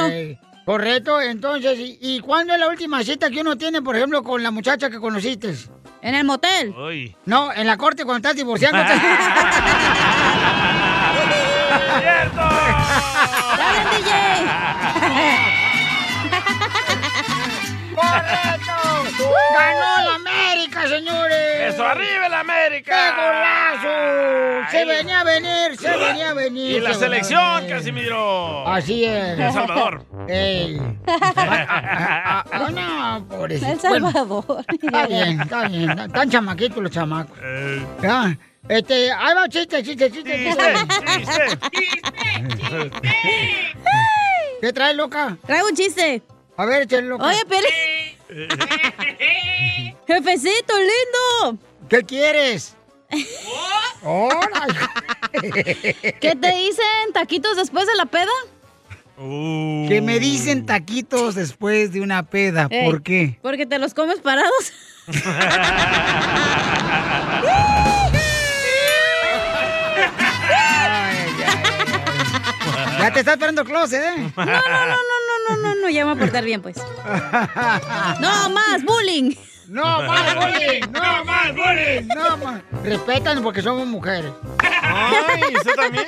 Correcto, 0.64 1.20
entonces, 1.20 1.78
¿y, 1.78 1.98
y 2.00 2.20
cuándo 2.20 2.54
es 2.54 2.60
la 2.60 2.68
última 2.68 3.02
cita 3.02 3.30
que 3.30 3.40
uno 3.40 3.56
tiene, 3.56 3.82
por 3.82 3.96
ejemplo, 3.96 4.22
con 4.22 4.42
la 4.42 4.50
muchacha 4.50 4.88
que 4.90 4.98
conociste? 5.00 5.54
En 6.02 6.14
el 6.14 6.24
motel. 6.24 6.74
Uy. 6.76 7.16
No, 7.26 7.52
en 7.52 7.66
la 7.66 7.76
corte 7.76 8.04
cuando 8.04 8.18
estás 8.28 8.36
divorciándote. 8.36 8.92
¡Cierto! 12.00 12.40
¡Dale, 13.56 13.80
DJ! 13.96 14.10
¡Ganó 19.22 20.04
la 20.10 20.14
América, 20.16 20.88
señores! 20.88 21.74
¡Eso, 21.74 21.84
arriba 21.84 22.26
el 22.26 22.30
¡Qué 22.32 22.36
América! 22.36 23.14
golazo! 23.16 24.70
Se 24.70 24.84
venía 24.84 25.20
a 25.20 25.24
venir, 25.24 25.76
se 25.78 25.96
venía 25.96 26.30
a 26.30 26.34
venir. 26.34 26.76
Y 26.76 26.80
la 26.80 26.94
se 26.94 27.00
selección. 27.00 27.66
Casimiro. 27.68 28.66
Así 28.68 29.04
es. 29.04 29.38
El 29.38 29.52
Salvador. 29.52 30.04
Ey. 30.28 30.80
Ah, 31.06 31.34
ah, 31.36 32.44
ah, 32.52 32.70
no, 32.70 33.26
pobrecito. 33.28 33.70
El 33.72 33.80
Salvador. 33.80 34.64
Está 34.82 35.06
bien, 35.06 35.40
está 35.40 35.68
bien. 35.68 35.98
Están 35.98 36.30
chamaquitos 36.30 36.82
los 36.82 36.90
chamacos. 36.92 37.36
Eh, 37.42 37.84
Ya. 38.02 38.36
Este, 38.68 39.10
ahí 39.10 39.34
va, 39.34 39.48
chiste, 39.48 39.82
chiste, 39.82 40.10
chiste, 40.12 40.44
chiste, 40.44 40.74
chiste. 41.16 41.58
chiste. 42.58 42.90
¿Qué 44.60 44.72
traes, 44.72 44.96
loca? 44.96 45.36
Traigo 45.46 45.68
un 45.68 45.74
chiste. 45.74 46.22
A 46.56 46.64
ver, 46.66 46.82
échale, 46.82 47.02
loca. 47.08 47.26
Oye, 47.26 47.44
Peli. 47.48 47.66
Jefecito, 50.06 50.74
lindo. 50.78 51.58
¿Qué 51.88 52.04
quieres? 52.04 52.76
¡Hola! 54.02 54.66
¿Qué 55.32 56.36
te 56.40 56.54
dicen 56.54 57.12
taquitos 57.12 57.56
después 57.56 57.86
de 57.86 57.94
la 57.96 58.06
peda? 58.06 58.30
Uh. 59.18 59.86
Que 59.88 60.00
me 60.00 60.20
dicen 60.20 60.64
taquitos 60.64 61.34
después 61.34 61.92
de 61.92 62.00
una 62.00 62.22
peda. 62.22 62.68
Ey, 62.70 62.86
¿Por 62.86 63.02
qué? 63.02 63.38
Porque 63.42 63.66
te 63.66 63.78
los 63.78 63.92
comes 63.94 64.20
parados. 64.20 64.72
Ya 73.00 73.10
te 73.10 73.20
estás 73.20 73.34
esperando 73.34 73.62
el 73.62 73.66
closet, 73.66 74.02
¿eh? 74.02 74.32
No, 74.36 74.44
no, 74.44 74.52
no, 74.52 74.52
no, 74.52 75.19
no, 75.56 75.74
no, 75.74 75.74
no, 75.82 75.88
ya 75.90 76.04
me 76.04 76.12
voy 76.12 76.18
a 76.18 76.24
portar 76.24 76.44
bien, 76.44 76.62
pues. 76.62 76.76
No, 78.20 78.50
más 78.50 78.84
bullying. 78.84 79.34
No 79.68 80.02
más 80.02 80.34
bullying, 80.34 80.80
no 80.92 81.24
más 81.24 81.54
bullying, 81.54 82.08
no 82.08 82.36
más. 82.38 82.62
Respetan 82.82 83.40
porque 83.42 83.62
somos 83.62 83.86
mujeres. 83.86 84.32
Ay, 84.82 85.54
¿usted 85.56 85.74
también? 85.76 86.06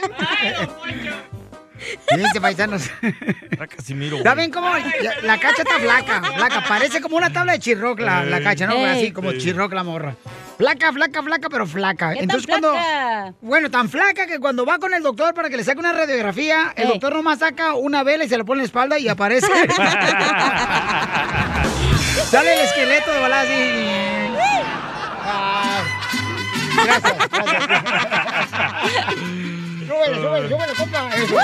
Fíjense, 2.09 2.41
paisanos. 2.41 2.91
Casimiro. 3.77 4.21
¿Saben 4.23 4.51
cómo? 4.51 4.69
La, 4.69 5.15
la 5.23 5.39
cacha 5.39 5.63
está 5.63 5.79
flaca, 5.79 6.21
flaca. 6.35 6.65
Parece 6.69 7.01
como 7.01 7.17
una 7.17 7.33
tabla 7.33 7.53
de 7.53 7.61
chirroc 7.61 8.01
la, 8.01 8.25
la 8.25 8.43
cacha, 8.43 8.67
¿no? 8.67 8.75
Ey. 8.75 8.85
Así 8.85 9.13
como 9.13 9.33
chirroc 9.33 9.73
la 9.73 9.83
morra. 9.85 10.15
Flaca, 10.59 10.93
flaca, 10.93 11.23
flaca, 11.23 11.49
pero 11.51 11.67
flaca. 11.67 12.13
¿Qué 12.13 12.21
Entonces 12.21 12.47
tan 12.47 12.61
cuando... 12.61 12.79
flaca? 12.79 13.33
Bueno, 13.41 13.71
tan 13.71 13.89
flaca 13.89 14.27
que 14.27 14.39
cuando 14.39 14.65
va 14.67 14.79
con 14.79 14.93
el 14.95 15.03
doctor 15.03 15.35
para 15.35 15.49
que 15.51 15.57
le 15.57 15.65
saque 15.65 15.81
una 15.81 15.93
radiografía, 15.93 16.73
el 16.77 16.89
doctor 16.89 17.15
nomás 17.15 17.39
saca 17.41 17.75
una 17.75 18.03
vela 18.03 18.25
y 18.25 18.29
se 18.29 18.37
le 18.37 18.45
pone 18.45 18.59
en 18.59 18.63
la 18.63 18.67
espalda 18.67 18.99
y 18.99 19.09
aparece. 19.09 19.47
Sale 22.31 22.55
el 22.55 22.61
esqueleto 22.61 23.11
de 23.13 23.19
balada 23.21 23.43
así. 23.43 23.53
Ah, 25.25 25.83
gracias, 26.85 27.15
gracias. 27.31 27.83
Súbele, 30.03 30.23
súbele, 30.23 30.49
súbele, 30.49 30.75
compa. 30.75 31.11
Eso. 31.15 31.37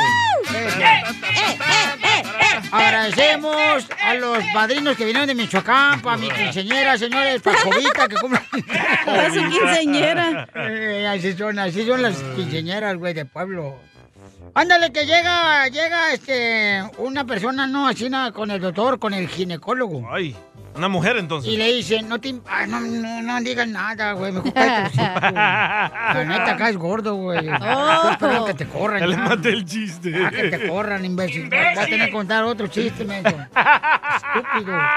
Agradecemos 2.70 3.88
a 4.04 4.14
los 4.14 4.44
padrinos 4.52 4.96
que 4.96 5.04
vinieron 5.04 5.26
de 5.26 5.34
Michoacán, 5.34 6.00
para 6.02 6.16
mi 6.16 6.30
quinceñera, 6.30 6.98
señores, 6.98 7.40
para 7.40 7.58
Jovita, 7.60 8.08
que 8.08 8.16
cumple. 8.16 8.40
Para 9.06 9.28
su 9.30 9.40
quinceañera. 9.48 10.48
Eh, 10.54 11.06
así 11.06 11.32
son, 11.34 11.58
así 11.58 11.86
son 11.86 12.02
las 12.02 12.16
quinceñeras, 12.36 12.96
güey, 12.96 13.14
de 13.14 13.24
pueblo. 13.24 13.76
Ándale, 14.54 14.92
que 14.92 15.06
llega, 15.06 15.68
llega, 15.68 16.12
este, 16.12 16.82
una 16.98 17.24
persona, 17.24 17.66
no, 17.66 17.88
así 17.88 18.10
nada, 18.10 18.32
con 18.32 18.50
el 18.50 18.60
doctor, 18.60 18.98
con 18.98 19.14
el 19.14 19.28
ginecólogo. 19.28 20.08
Ay, 20.10 20.36
una 20.78 20.88
mujer 20.88 21.16
entonces. 21.16 21.52
Y 21.52 21.56
le 21.56 21.72
dicen, 21.72 22.08
no 22.08 22.20
te, 22.20 22.34
ay, 22.46 22.68
no, 22.68 22.80
no, 22.80 23.22
no 23.22 23.40
digas 23.40 23.68
nada, 23.68 24.12
güey, 24.12 24.32
me 24.32 24.38
ocupa 24.38 24.64
el 24.64 24.82
trocito. 24.82 25.02
La 25.02 26.24
neta, 26.26 26.52
acá 26.52 26.70
es 26.70 26.76
gordo, 26.76 27.14
güey. 27.16 27.48
Oh. 27.48 28.46
Que 28.46 28.54
te 28.54 28.66
corran. 28.66 29.00
Ya 29.00 29.06
le 29.06 29.16
maté 29.16 29.50
el 29.50 29.64
chiste. 29.64 30.14
Ah, 30.24 30.30
que 30.30 30.48
te 30.48 30.68
corran, 30.68 31.04
imbécil. 31.04 31.48
Voy 31.50 31.58
a 31.58 31.84
tener 31.84 32.06
que 32.06 32.12
contar 32.12 32.44
otro 32.44 32.66
chiste, 32.68 33.04
menso. 33.04 33.36
Estúpido. 34.16 34.78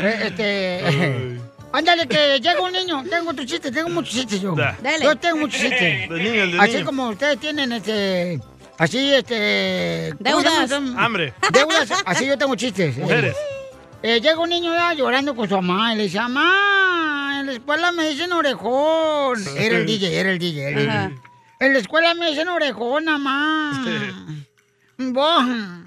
Eh, 0.00 0.26
este... 0.26 1.40
Ándale, 1.72 2.06
que 2.06 2.38
llega 2.38 2.60
un 2.60 2.70
niño. 2.70 3.02
Tengo 3.10 3.30
otro 3.30 3.44
chiste, 3.44 3.72
tengo 3.72 3.88
muchos 3.88 4.14
chistes 4.14 4.40
yo. 4.40 4.54
Da. 4.54 4.76
Dale. 4.80 5.04
Yo 5.04 5.16
tengo 5.16 5.38
muchos 5.38 5.60
chistes. 5.60 6.08
De 6.08 6.22
niño, 6.22 6.42
el 6.44 6.52
de 6.52 6.58
Así 6.60 6.74
niño. 6.74 6.86
como 6.86 7.08
ustedes 7.08 7.40
tienen, 7.40 7.72
este... 7.72 8.40
Así, 8.78 9.12
este... 9.12 10.14
¿cómo 10.24 10.40
se 10.40 10.48
Deudas. 10.48 10.72
Hambre. 10.96 11.34
Deudas, 11.52 11.90
así 12.06 12.26
yo 12.26 12.38
tengo 12.38 12.54
chistes. 12.54 12.96
Mujeres. 12.96 13.34
Eh, 13.34 13.57
llega 14.02 14.38
un 14.38 14.48
niño 14.48 14.72
ya 14.72 14.94
llorando 14.94 15.34
con 15.34 15.48
su 15.48 15.54
mamá 15.60 15.94
y 15.94 15.96
le 15.96 16.02
dice, 16.04 16.18
mamá, 16.20 17.40
en 17.40 17.46
la 17.46 17.52
escuela 17.52 17.92
me 17.92 18.08
dicen 18.08 18.32
orejón. 18.32 19.44
Era 19.56 19.78
el 19.78 19.86
DJ, 19.86 20.20
era 20.20 20.30
el 20.30 20.38
DJ. 20.38 20.68
el. 20.68 20.74
DJ. 20.76 21.20
En 21.60 21.72
la 21.72 21.78
escuela 21.80 22.14
me 22.14 22.30
dicen 22.30 22.48
orejón, 22.48 23.04
mamá. 23.04 23.84
Vos, 24.98 25.44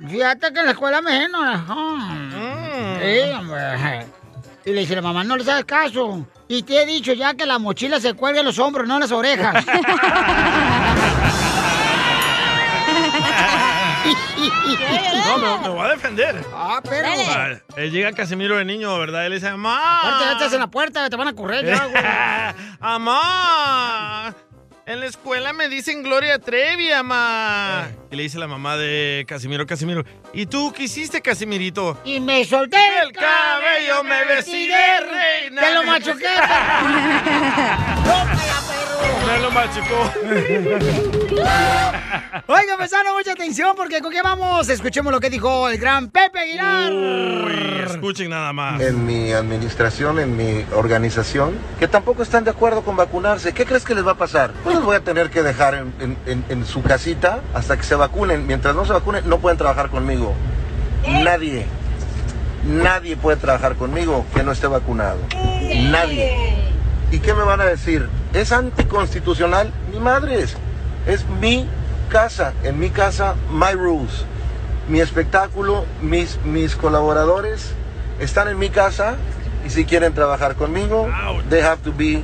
fíjate 0.09 0.53
que 0.53 0.59
en 0.59 0.65
la 0.65 0.71
escuela 0.71 1.01
me 1.01 1.11
dicen 1.11 1.35
orejón. 1.35 2.31
Sí, 3.01 3.31
hombre. 3.37 4.05
Y 4.65 4.71
le 4.73 4.81
dice 4.81 4.95
la 4.95 5.01
mamá, 5.01 5.23
no 5.23 5.37
le 5.37 5.43
sabes 5.43 5.65
caso. 5.65 6.25
Y 6.47 6.63
te 6.63 6.81
he 6.81 6.85
dicho 6.85 7.13
ya 7.13 7.33
que 7.33 7.45
la 7.45 7.57
mochila 7.57 7.99
se 7.99 8.13
cuelga 8.13 8.41
en 8.41 8.45
los 8.45 8.59
hombros, 8.59 8.87
no 8.87 8.95
en 8.95 8.99
las 8.99 9.11
orejas. 9.11 9.65
No, 15.25 15.37
me, 15.37 15.57
me 15.61 15.69
voy 15.69 15.85
a 15.85 15.89
defender. 15.91 16.43
Ah, 16.53 16.81
pero. 16.87 17.07
Ah, 17.07 17.49
él 17.77 17.91
llega 17.91 18.11
Casimiro 18.13 18.57
de 18.57 18.65
niño, 18.65 18.97
¿verdad? 18.97 19.25
Él 19.25 19.33
dice, 19.33 19.47
Aparte, 19.47 19.61
mamá. 19.61 20.19
ya 20.25 20.31
estás 20.33 20.53
en 20.53 20.59
la 20.59 20.67
puerta, 20.67 21.09
te 21.09 21.15
van 21.15 21.27
a 21.27 21.33
correr 21.33 21.65
ya, 21.65 21.85
güey. 21.85 22.03
Mamá. 22.79 24.33
En 24.87 24.99
la 24.99 25.05
escuela 25.05 25.53
me 25.53 25.69
dicen 25.69 26.01
Gloria 26.03 26.39
Trevi, 26.39 26.89
mamá. 26.89 27.87
Y 28.09 28.15
le 28.15 28.23
dice 28.23 28.39
la 28.39 28.47
mamá 28.47 28.75
de 28.77 29.23
Casimiro, 29.27 29.65
Casimiro, 29.65 30.03
¿y 30.33 30.47
tú 30.47 30.73
qué 30.75 30.83
hiciste, 30.83 31.21
Casimirito? 31.21 31.97
Y 32.03 32.19
me 32.19 32.43
solté 32.43 32.77
el 33.03 33.11
cabello, 33.13 34.03
me 34.03 34.25
vestí 34.25 34.67
de 34.67 34.99
reina. 34.99 35.61
Te 35.61 35.73
lo 35.75 35.83
machuqué. 35.83 36.25
Me 39.27 39.39
lo 39.39 39.51
machucó. 39.51 41.20
Oiga, 42.47 42.77
paisano, 42.77 43.13
mucha 43.13 43.31
atención 43.33 43.75
porque 43.75 44.01
con 44.01 44.11
qué 44.11 44.21
vamos. 44.21 44.67
Escuchemos 44.69 45.11
lo 45.11 45.19
que 45.19 45.29
dijo 45.29 45.69
el 45.69 45.77
gran 45.77 46.09
Pepe 46.09 46.39
Aguilar. 46.39 46.91
Uy, 46.91 47.83
escuchen 47.85 48.29
nada 48.29 48.51
más. 48.53 48.81
en 48.81 49.05
mi 49.05 49.31
administración, 49.31 50.19
en 50.19 50.35
mi 50.35 50.65
organización, 50.75 51.53
que 51.79 51.87
tampoco 51.87 52.23
están 52.23 52.43
de 52.43 52.51
acuerdo 52.51 52.81
con 52.83 52.95
vacunarse. 52.95 53.53
¿Qué 53.53 53.65
crees 53.65 53.83
que 53.85 53.95
les 53.95 54.05
va 54.05 54.11
a 54.11 54.17
pasar? 54.17 54.51
Pues 54.63 54.75
los 54.75 54.83
voy 54.85 54.95
a 54.97 55.01
tener 55.03 55.29
que 55.29 55.41
dejar 55.43 55.75
en, 55.75 55.93
en- 55.99 56.17
en- 56.25 56.45
en 56.49 56.65
su 56.65 56.81
casita 56.83 57.39
hasta 57.53 57.77
que 57.77 57.83
se 57.83 57.95
vacunen. 57.95 58.45
Mientras 58.47 58.75
no 58.75 58.85
se 58.85 58.93
vacunen, 58.93 59.27
no 59.29 59.39
pueden 59.39 59.57
trabajar 59.57 59.89
conmigo. 59.89 60.33
Nadie, 61.07 61.65
nadie 62.65 63.15
puede 63.15 63.37
trabajar 63.37 63.75
conmigo 63.75 64.25
que 64.35 64.43
no 64.43 64.51
esté 64.51 64.67
vacunado. 64.67 65.19
Nadie. 65.89 66.35
¿Y 67.11 67.19
qué 67.19 67.33
me 67.33 67.43
van 67.43 67.59
a 67.61 67.65
decir? 67.65 68.07
¿Es 68.33 68.51
anticonstitucional? 68.51 69.71
Ni 69.91 69.99
madres. 69.99 70.55
Es 71.05 71.25
mi 71.27 71.67
casa. 72.09 72.53
En 72.63 72.79
mi 72.79 72.89
casa, 72.89 73.35
my 73.51 73.73
rules. 73.73 74.25
Mi 74.87 74.99
espectáculo, 74.99 75.85
mis, 76.01 76.39
mis 76.43 76.75
colaboradores 76.75 77.73
están 78.19 78.47
en 78.47 78.59
mi 78.59 78.69
casa 78.69 79.15
y 79.65 79.69
si 79.69 79.85
quieren 79.85 80.13
trabajar 80.13 80.55
conmigo, 80.55 81.07
they 81.49 81.61
have 81.61 81.81
to 81.83 81.93
be 81.93 82.23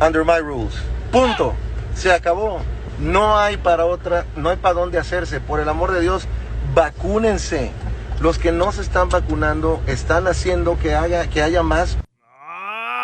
under 0.00 0.24
my 0.24 0.38
rules. 0.38 0.74
Punto. 1.12 1.54
Se 1.94 2.12
acabó. 2.12 2.60
No 2.98 3.38
hay 3.38 3.56
para 3.56 3.86
otra, 3.86 4.26
no 4.36 4.50
hay 4.50 4.56
para 4.56 4.74
dónde 4.74 4.98
hacerse. 4.98 5.40
Por 5.40 5.60
el 5.60 5.68
amor 5.68 5.92
de 5.92 6.00
Dios, 6.00 6.26
vacúnense. 6.74 7.70
Los 8.20 8.38
que 8.38 8.52
no 8.52 8.70
se 8.72 8.82
están 8.82 9.08
vacunando 9.08 9.80
están 9.86 10.26
haciendo 10.26 10.78
que 10.78 10.94
haya, 10.94 11.26
que 11.28 11.42
haya 11.42 11.62
más 11.62 11.96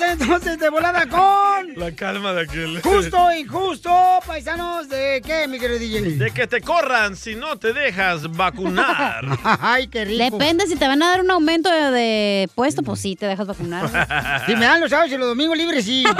Vamos 0.00 0.20
entonces 0.20 0.58
de 0.58 0.68
volada 0.70 1.06
con... 1.06 1.74
La 1.76 1.92
calma 1.92 2.32
de 2.32 2.42
aquel. 2.42 2.80
Justo 2.82 3.32
injusto, 3.32 3.90
paisanos, 4.26 4.88
¿de 4.88 5.22
qué, 5.24 5.46
mi 5.46 5.58
querido 5.58 5.78
DJ? 5.78 6.16
De 6.16 6.30
que 6.30 6.46
te 6.46 6.60
corran 6.60 7.16
si 7.16 7.34
no 7.34 7.58
te 7.58 7.72
dejas 7.72 8.30
vacunar. 8.30 9.24
Ay, 9.44 9.88
qué 9.88 10.04
rico. 10.04 10.24
Depende, 10.38 10.66
si 10.66 10.76
te 10.76 10.86
van 10.86 11.02
a 11.02 11.10
dar 11.10 11.20
un 11.20 11.30
aumento 11.30 11.70
de, 11.70 11.90
de 11.90 12.48
puesto, 12.54 12.82
pues 12.82 13.00
sí, 13.00 13.16
te 13.16 13.26
dejas 13.26 13.46
vacunar. 13.46 13.90
Si 14.46 14.56
me 14.56 14.64
dan 14.64 14.80
los 14.80 14.90
sábados 14.90 15.12
y 15.12 15.16
los 15.16 15.28
domingos 15.28 15.56
libres, 15.56 15.84
sí. 15.84 16.04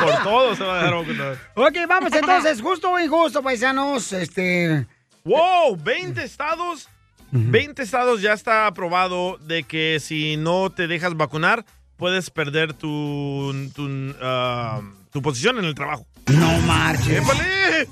Por 0.00 0.22
todo 0.22 0.54
se 0.54 0.64
va 0.64 0.74
a 0.74 0.76
dejar 0.78 0.94
vacunar. 0.94 1.36
Ok, 1.54 1.76
vamos 1.88 2.12
entonces, 2.12 2.62
justo 2.62 2.90
o 2.90 2.98
injusto, 2.98 3.42
paisanos, 3.42 4.12
este... 4.12 4.86
¡Wow! 5.24 5.76
20 5.76 6.22
estados. 6.22 6.88
20 7.32 7.82
estados 7.82 8.22
ya 8.22 8.32
está 8.32 8.66
aprobado 8.66 9.38
de 9.38 9.62
que 9.64 9.98
si 10.00 10.36
no 10.36 10.70
te 10.70 10.86
dejas 10.86 11.16
vacunar, 11.16 11.64
puedes 11.96 12.30
perder 12.30 12.72
tu, 12.72 13.70
tu, 13.74 14.14
ah, 14.22 14.80
tu 15.10 15.20
posición 15.22 15.58
en 15.58 15.64
el 15.64 15.74
trabajo. 15.74 16.06
No 16.28 16.58
marches. 16.60 17.22
¡Épale! 17.22 17.88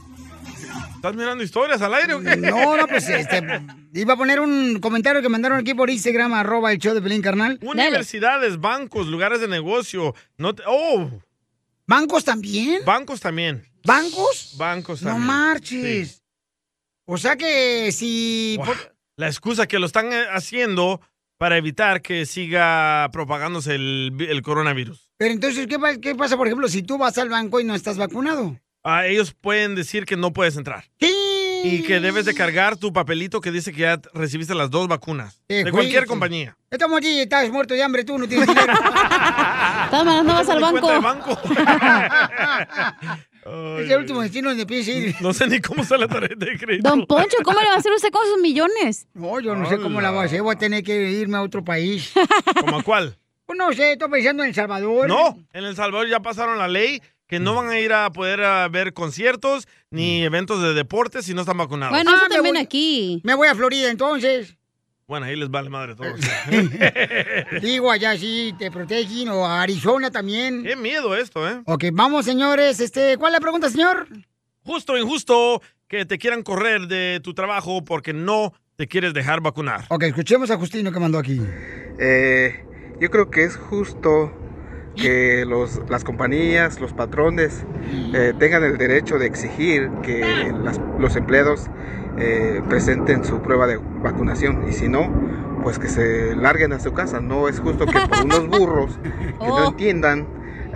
¿Estás 0.96 1.16
mirando 1.16 1.44
historias 1.44 1.82
al 1.82 1.92
aire 1.94 2.14
o 2.14 2.20
qué? 2.22 2.34
No, 2.36 2.76
no, 2.78 2.86
pues 2.86 3.06
este, 3.10 3.42
iba 3.92 4.14
a 4.14 4.16
poner 4.16 4.40
un 4.40 4.78
comentario 4.80 5.20
que 5.20 5.28
mandaron 5.28 5.58
aquí 5.58 5.74
por 5.74 5.90
Instagram, 5.90 6.32
arroba 6.32 6.72
el 6.72 6.78
show 6.78 6.94
de 6.94 7.02
Pelín, 7.02 7.20
carnal. 7.20 7.58
Universidades, 7.62 8.58
bancos, 8.58 9.06
lugares 9.08 9.40
de 9.40 9.48
negocio. 9.48 10.14
No 10.38 10.54
te- 10.54 10.62
¡Oh! 10.66 11.10
¿Bancos 11.86 12.24
también? 12.24 12.80
Bancos 12.86 13.20
también. 13.20 13.66
¿Bancos? 13.84 14.54
Bancos 14.56 15.02
No 15.02 15.10
también. 15.10 15.26
marches. 15.26 16.08
Sí. 16.08 16.20
O 17.04 17.18
sea 17.18 17.36
que 17.36 17.92
si... 17.92 18.54
Wow. 18.56 18.74
La 19.16 19.26
excusa 19.28 19.66
que 19.66 19.78
lo 19.78 19.86
están 19.86 20.12
eh, 20.12 20.24
haciendo 20.32 21.00
para 21.38 21.56
evitar 21.56 22.02
que 22.02 22.26
siga 22.26 23.08
propagándose 23.12 23.74
el, 23.74 24.10
vi- 24.12 24.26
el 24.26 24.42
coronavirus. 24.42 25.10
Pero 25.16 25.32
entonces, 25.32 25.66
¿qué, 25.66 25.78
qué 26.00 26.14
pasa, 26.14 26.36
por 26.36 26.46
ejemplo, 26.46 26.68
si 26.68 26.82
tú 26.82 26.98
vas 26.98 27.16
al 27.18 27.28
banco 27.28 27.60
y 27.60 27.64
no 27.64 27.74
estás 27.74 27.96
vacunado? 27.96 28.58
Ah, 28.82 29.06
ellos 29.06 29.34
pueden 29.40 29.74
decir 29.74 30.04
que 30.04 30.16
no 30.16 30.32
puedes 30.32 30.56
entrar. 30.56 30.84
Y 31.66 31.82
que 31.84 31.98
debes 32.00 32.26
de 32.26 32.34
cargar 32.34 32.76
tu 32.76 32.92
papelito 32.92 33.40
que 33.40 33.50
dice 33.50 33.72
que 33.72 33.80
ya 33.80 33.98
recibiste 34.12 34.54
las 34.54 34.70
dos 34.70 34.86
vacunas. 34.86 35.40
Eh, 35.48 35.64
de 35.64 35.70
cualquier 35.70 36.00
juicio. 36.02 36.08
compañía. 36.08 36.56
Estamos 36.70 36.98
aquí, 36.98 37.20
estás 37.20 37.48
muerto 37.50 37.72
de 37.72 37.82
hambre, 37.82 38.04
tú 38.04 38.18
no 38.18 38.28
tienes 38.28 38.46
dinero. 38.46 38.72
Estás 39.84 40.04
mandando 40.04 40.34
vas 40.34 40.48
al 40.50 40.60
banco. 40.60 40.90
de 40.90 40.98
banco. 40.98 41.40
es 43.80 43.90
el 43.90 43.98
último 43.98 44.20
destino 44.22 44.48
donde 44.50 44.66
piensa 44.66 44.90
ir. 44.90 45.14
No 45.20 45.32
sé 45.32 45.46
ni 45.46 45.60
cómo 45.60 45.82
está 45.82 45.96
la 45.98 46.08
tarjeta 46.08 46.46
de 46.46 46.58
crédito. 46.58 46.88
Don 46.88 47.06
Poncho, 47.06 47.36
¿cómo 47.44 47.60
le 47.60 47.66
va 47.66 47.74
a 47.74 47.78
hacer 47.78 47.92
usted 47.92 48.10
con 48.10 48.26
sus 48.26 48.40
millones? 48.40 49.06
No, 49.14 49.40
yo 49.40 49.54
no 49.54 49.68
sé 49.68 49.78
cómo 49.78 50.00
la 50.00 50.10
voy 50.10 50.20
a 50.20 50.24
hacer. 50.24 50.42
Voy 50.42 50.54
a 50.54 50.58
tener 50.58 50.82
que 50.82 51.10
irme 51.12 51.36
a 51.36 51.42
otro 51.42 51.62
país. 51.64 52.12
¿Cómo 52.60 52.78
a 52.78 52.82
cuál? 52.82 53.16
Pues 53.46 53.58
no 53.58 53.72
sé, 53.72 53.92
estoy 53.92 54.08
pensando 54.10 54.42
en 54.42 54.48
El 54.50 54.54
Salvador. 54.54 55.06
No, 55.08 55.36
en 55.52 55.64
El 55.64 55.76
Salvador 55.76 56.08
ya 56.08 56.20
pasaron 56.20 56.56
la 56.58 56.68
ley 56.68 57.02
que 57.26 57.40
no 57.40 57.54
van 57.54 57.68
a 57.68 57.78
ir 57.80 57.92
a 57.92 58.10
poder 58.10 58.42
a 58.42 58.68
ver 58.68 58.92
conciertos 58.94 59.66
ni 59.90 60.22
eventos 60.22 60.62
de 60.62 60.74
deportes 60.74 61.24
si 61.26 61.34
no 61.34 61.40
están 61.42 61.56
vacunados. 61.58 61.92
Bueno, 61.94 62.10
Ah, 62.12 62.16
eso 62.16 62.26
también 62.28 62.54
voy- 62.54 62.62
aquí. 62.62 63.20
Me 63.24 63.34
voy 63.34 63.48
a 63.48 63.54
Florida 63.54 63.90
entonces. 63.90 64.56
Bueno, 65.06 65.26
ahí 65.26 65.36
les 65.36 65.50
vale 65.50 65.68
madre 65.68 65.94
todo. 65.94 66.06
Digo, 67.60 67.90
allá 67.90 68.16
sí 68.16 68.54
te 68.58 68.70
protegen 68.70 69.28
o 69.28 69.46
a 69.46 69.62
Arizona 69.62 70.10
también. 70.10 70.62
Qué 70.62 70.76
miedo 70.76 71.14
esto, 71.16 71.48
¿eh? 71.48 71.60
Ok, 71.66 71.84
vamos, 71.92 72.24
señores. 72.24 72.80
Este, 72.80 73.18
¿Cuál 73.18 73.32
es 73.34 73.38
la 73.38 73.40
pregunta, 73.40 73.68
señor? 73.68 74.06
Justo 74.62 74.94
o 74.94 74.98
injusto 74.98 75.60
que 75.88 76.06
te 76.06 76.16
quieran 76.18 76.42
correr 76.42 76.86
de 76.88 77.20
tu 77.22 77.34
trabajo 77.34 77.84
porque 77.84 78.12
no 78.14 78.54
te 78.76 78.88
quieres 78.88 79.12
dejar 79.12 79.40
vacunar. 79.42 79.84
Ok, 79.90 80.04
escuchemos 80.04 80.50
a 80.50 80.56
Justino 80.56 80.90
que 80.90 80.98
mandó 81.00 81.18
aquí. 81.18 81.40
Eh, 82.00 82.64
yo 82.98 83.10
creo 83.10 83.30
que 83.30 83.44
es 83.44 83.56
justo 83.56 84.32
que 84.96 85.44
los, 85.46 85.80
las 85.90 86.02
compañías, 86.02 86.80
los 86.80 86.92
patrones 86.94 87.64
eh, 88.14 88.32
tengan 88.38 88.64
el 88.64 88.78
derecho 88.78 89.18
de 89.18 89.26
exigir 89.26 89.90
que 90.02 90.52
las- 90.62 90.80
los 90.98 91.14
empleados 91.16 91.66
eh, 92.18 92.62
presenten 92.68 93.24
su 93.24 93.40
prueba 93.40 93.66
de 93.66 93.78
vacunación 94.02 94.66
y 94.68 94.72
si 94.72 94.88
no, 94.88 95.10
pues 95.62 95.78
que 95.78 95.88
se 95.88 96.36
larguen 96.36 96.72
a 96.72 96.80
su 96.80 96.92
casa. 96.92 97.20
No 97.20 97.48
es 97.48 97.60
justo 97.60 97.86
que 97.86 97.98
por 98.00 98.24
unos 98.24 98.48
burros 98.48 98.98
que 99.02 99.48
no 99.48 99.68
entiendan 99.68 100.26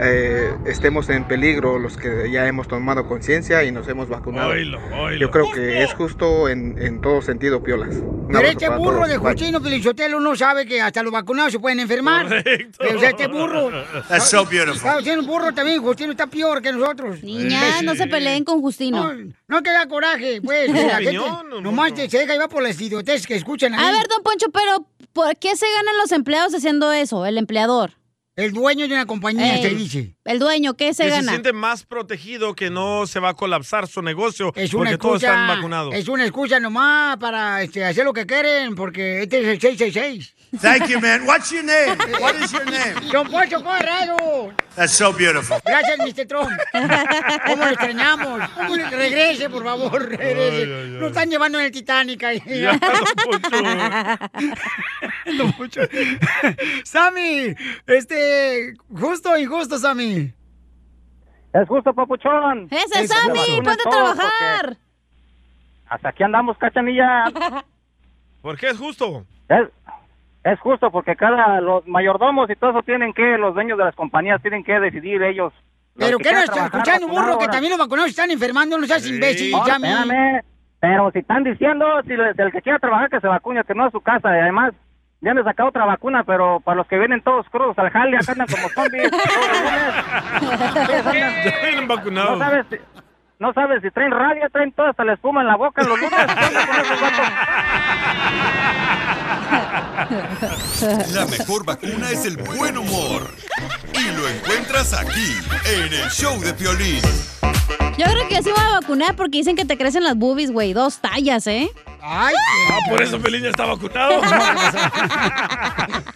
eh, 0.00 0.52
estemos 0.66 1.08
en 1.08 1.26
peligro 1.26 1.78
los 1.78 1.96
que 1.96 2.30
ya 2.30 2.46
hemos 2.46 2.68
tomado 2.68 3.06
conciencia 3.06 3.64
y 3.64 3.72
nos 3.72 3.88
hemos 3.88 4.08
vacunado. 4.08 4.52
Yo 5.18 5.30
creo 5.30 5.50
que 5.52 5.82
es 5.82 5.92
justo 5.94 6.48
en, 6.48 6.76
en 6.80 7.00
todo 7.00 7.22
sentido, 7.22 7.62
Piolas. 7.62 7.96
Un 7.96 8.28
Pero 8.28 8.48
este 8.48 8.68
burro 8.68 8.96
todos. 8.96 9.08
de. 9.08 9.16
Justino 9.18 9.60
Pelichotelo 9.60 10.20
no 10.20 10.36
sabe 10.36 10.66
que 10.66 10.80
hasta 10.80 11.02
los 11.02 11.12
vacunados 11.12 11.52
se 11.52 11.58
pueden 11.58 11.80
enfermar. 11.80 12.28
Correcto. 12.28 12.84
O 12.96 13.00
sea, 13.00 13.10
este 13.10 13.26
burro. 13.26 13.70
That's 14.08 14.28
so 14.28 14.44
beautiful. 14.44 14.80
Claro, 14.80 15.02
tiene 15.02 15.18
un 15.20 15.26
burro 15.26 15.52
también. 15.52 15.82
Justino 15.82 16.12
está 16.12 16.26
peor 16.26 16.62
que 16.62 16.72
nosotros. 16.72 17.22
Niña, 17.22 17.82
no 17.82 17.94
se 17.94 18.06
peleen 18.06 18.44
con 18.44 18.60
Justino. 18.60 19.12
No, 19.12 19.32
no 19.48 19.62
te 19.62 19.70
da 19.70 19.86
coraje, 19.86 20.40
pues. 20.42 20.70
La 20.70 20.96
gente 20.96 21.14
don 21.16 21.62
nomás 21.62 21.94
te, 21.94 22.08
se 22.08 22.18
deja 22.18 22.32
llevar 22.34 22.48
por 22.48 22.62
las 22.62 22.80
idioteces 22.80 23.26
que 23.26 23.34
escuchan 23.34 23.74
ahí. 23.74 23.84
A 23.84 23.92
ver, 23.92 24.06
don 24.08 24.22
Poncho, 24.22 24.46
pero 24.52 24.86
¿por 25.12 25.36
qué 25.36 25.56
se 25.56 25.66
ganan 25.76 25.96
los 25.96 26.12
empleados 26.12 26.54
haciendo 26.54 26.92
eso? 26.92 27.26
El 27.26 27.38
empleador. 27.38 27.92
El 28.38 28.52
dueño 28.52 28.86
de 28.86 28.94
una 28.94 29.04
compañía 29.04 29.56
Ey, 29.56 29.62
se 29.62 29.74
dice. 29.74 30.16
El 30.28 30.38
dueño, 30.38 30.74
¿qué 30.74 30.92
se 30.92 31.04
que 31.04 31.08
se 31.10 31.16
gana? 31.16 31.30
siente 31.32 31.54
más 31.54 31.84
protegido 31.84 32.54
que 32.54 32.68
no 32.68 33.06
se 33.06 33.18
va 33.18 33.30
a 33.30 33.34
colapsar 33.34 33.86
su 33.88 34.02
negocio 34.02 34.52
Es 34.54 34.74
una 34.74 34.90
porque 34.90 34.98
todos 34.98 35.14
excusa. 35.22 35.32
están 35.32 35.48
vacunados. 35.48 35.94
Es 35.94 36.06
una 36.06 36.24
excusa 36.24 36.60
nomás 36.60 37.16
para 37.16 37.62
este, 37.62 37.82
hacer 37.84 38.04
lo 38.04 38.12
que 38.12 38.26
quieren, 38.26 38.74
porque 38.74 39.22
este 39.22 39.40
es 39.40 39.46
el 39.48 39.60
666. 39.60 40.34
Thank 40.62 40.88
you, 40.88 40.98
man. 41.00 41.26
What's 41.26 41.50
your 41.50 41.62
name? 41.62 41.96
What 42.20 42.34
is 42.42 42.52
your 42.52 42.64
name? 42.64 42.94
Don 43.12 43.26
Poncho 43.30 43.62
Corrado. 43.62 44.52
That's 44.76 44.92
so 44.94 45.12
beautiful. 45.12 45.58
Gracias, 45.64 45.98
Mr. 45.98 46.26
Trump. 46.26 46.48
¿Cómo 47.46 47.64
lo 47.64 47.70
extrañamos? 47.70 48.48
¿Cómo 48.56 48.76
le- 48.76 48.88
Regrese, 48.88 49.50
por 49.50 49.62
favor, 49.64 50.08
regrese. 50.08 50.62
Ay, 50.62 50.62
ay, 50.62 50.82
ay. 50.84 50.88
Nos 51.00 51.08
están 51.08 51.28
llevando 51.30 51.58
en 51.58 51.66
el 51.66 51.70
Titanic 51.72 52.22
ahí. 52.24 52.42
Ya, 52.46 52.78
Don 55.36 55.52
Poncho. 55.52 55.82
Sammy, 56.84 57.54
este, 57.86 58.74
justo 58.90 59.30
o 59.32 59.36
injusto, 59.38 59.78
Sammy. 59.78 60.17
Es 61.52 61.68
justo, 61.68 61.92
papuchón. 61.94 62.68
¡Ese 62.70 63.04
Eso, 63.04 63.14
Sammy! 63.14 63.38
¡Ponte 63.56 63.70
a 63.70 63.90
trabajar! 63.90 64.76
Hasta 65.88 66.08
aquí 66.10 66.22
andamos, 66.22 66.58
cachanilla. 66.58 67.24
¿Por 68.42 68.58
qué 68.58 68.68
es 68.68 68.78
justo? 68.78 69.24
Es, 69.48 69.68
es 70.44 70.60
justo 70.60 70.90
porque 70.90 71.16
cada, 71.16 71.60
los 71.60 71.86
mayordomos 71.86 72.48
y 72.50 72.56
todo 72.56 72.70
eso 72.70 72.82
tienen 72.82 73.12
que, 73.14 73.38
los 73.38 73.54
dueños 73.54 73.78
de 73.78 73.84
las 73.84 73.94
compañías 73.94 74.40
tienen 74.42 74.62
que 74.62 74.78
decidir 74.78 75.22
ellos. 75.22 75.52
los 75.94 76.06
¿Pero 76.06 76.18
que 76.18 76.24
qué 76.24 76.32
no 76.32 76.38
estás 76.40 76.54
trabajar, 76.54 76.80
escuchando, 76.80 77.08
burro, 77.08 77.38
que 77.38 77.48
también 77.48 77.70
los 77.70 77.78
vacunados 77.78 78.10
están 78.10 78.30
enfermando? 78.30 78.76
No 78.78 78.86
seas 78.86 79.06
imbécil, 79.08 79.50
No, 79.52 79.66
espérame. 79.66 80.42
Pero 80.80 81.10
si 81.10 81.18
están 81.18 81.42
diciendo, 81.42 81.86
si 82.04 82.10
le- 82.16 82.30
el 82.36 82.52
que 82.52 82.62
quiera 82.62 82.78
trabajar 82.78 83.10
que 83.10 83.20
se 83.20 83.26
vacune, 83.26 83.64
que 83.64 83.74
no 83.74 83.84
a 83.86 83.90
su 83.90 84.00
casa. 84.00 84.28
Y 84.36 84.40
además, 84.40 84.74
ya 85.20 85.32
han 85.32 85.42
sacado 85.44 85.68
otra 85.70 85.84
vacuna, 85.84 86.22
pero 86.24 86.60
para 86.60 86.76
los 86.76 86.86
que 86.86 86.96
vienen 86.98 87.20
todos 87.22 87.46
crudos 87.50 87.76
al 87.78 87.90
jale, 87.90 88.16
acá 88.16 88.32
andan 88.32 88.46
como 88.46 88.68
zombies. 88.68 89.10
todos 89.24 89.48
los 89.48 89.62
lunes. 89.62 89.94
Ya 91.44 91.58
vienen 91.62 91.88
vacunados. 91.88 92.38
No 92.38 92.44
sabes, 92.44 92.66
si, 92.70 92.76
no 93.38 93.52
sabes 93.52 93.82
si 93.82 93.90
traen 93.90 94.12
rabia, 94.12 94.48
traen 94.48 94.72
toda 94.72 94.90
hasta 94.90 95.04
la 95.04 95.14
espuma 95.14 95.40
en 95.40 95.48
la 95.48 95.56
boca 95.56 95.82
los 95.82 95.98
lunes. 95.98 96.18
La 101.12 101.26
mejor 101.26 101.64
vacuna 101.64 102.08
es 102.10 102.24
el 102.24 102.36
buen 102.36 102.78
humor. 102.78 103.28
Y 103.94 104.10
lo 104.16 104.28
encuentras 104.28 104.92
aquí, 104.94 105.34
en 105.66 105.92
el 105.92 106.08
show 106.10 106.40
de 106.40 106.54
Piolín. 106.54 107.02
Yo 107.96 108.04
creo 108.04 108.28
que 108.28 108.42
sí 108.42 108.50
voy 108.50 108.64
a 108.64 108.80
vacunar 108.80 109.16
porque 109.16 109.38
dicen 109.38 109.56
que 109.56 109.64
te 109.64 109.76
crecen 109.76 110.04
las 110.04 110.16
boobies, 110.16 110.52
güey. 110.52 110.72
Dos 110.72 111.00
tallas, 111.00 111.46
¿eh? 111.46 111.68
Ay, 112.00 112.34
Ah, 112.70 112.78
por 112.88 113.02
eso 113.02 113.20
Pelín 113.20 113.42
ya 113.42 113.50
está 113.50 113.66
vacunado. 113.66 114.20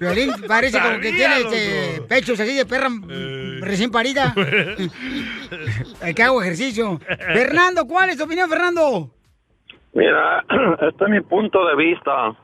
Violín 0.00 0.32
parece 0.48 0.80
como 0.80 1.00
que 1.00 1.12
tiene 1.12 1.40
este, 1.40 2.02
pechos 2.08 2.38
así 2.40 2.54
de 2.54 2.66
perra 2.66 2.88
mm, 2.88 3.62
recién 3.62 3.90
parida. 3.90 4.34
El 6.02 6.14
que 6.14 6.22
hago 6.22 6.42
ejercicio. 6.42 7.00
Fernando, 7.32 7.86
¿cuál 7.86 8.10
es 8.10 8.16
tu 8.16 8.24
opinión, 8.24 8.48
Fernando? 8.48 9.10
Mira, 9.94 10.44
este 10.88 11.04
es 11.04 11.10
mi 11.10 11.20
punto 11.20 11.64
de 11.66 11.76
vista. 11.76 12.36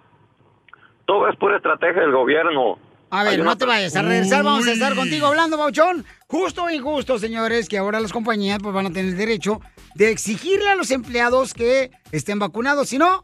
Todo 1.06 1.28
es 1.28 1.36
pura 1.36 1.56
estrategia 1.56 2.02
del 2.02 2.12
gobierno. 2.12 2.78
A 3.10 3.22
ver, 3.22 3.34
Hay 3.34 3.42
no 3.42 3.56
te 3.56 3.66
vayas 3.66 3.94
a 3.94 4.02
regresar, 4.02 4.42
vamos 4.42 4.66
a 4.66 4.72
estar 4.72 4.94
contigo 4.94 5.26
hablando, 5.26 5.56
Bauchón. 5.56 6.04
Justo 6.34 6.64
o 6.64 6.70
injusto, 6.70 7.16
señores, 7.18 7.68
que 7.68 7.78
ahora 7.78 8.00
las 8.00 8.12
compañías 8.12 8.58
pues, 8.60 8.74
van 8.74 8.86
a 8.86 8.90
tener 8.90 9.12
el 9.12 9.16
derecho 9.16 9.60
de 9.94 10.10
exigirle 10.10 10.68
a 10.68 10.74
los 10.74 10.90
empleados 10.90 11.54
que 11.54 11.92
estén 12.10 12.40
vacunados, 12.40 12.88
si 12.88 12.98
no, 12.98 13.22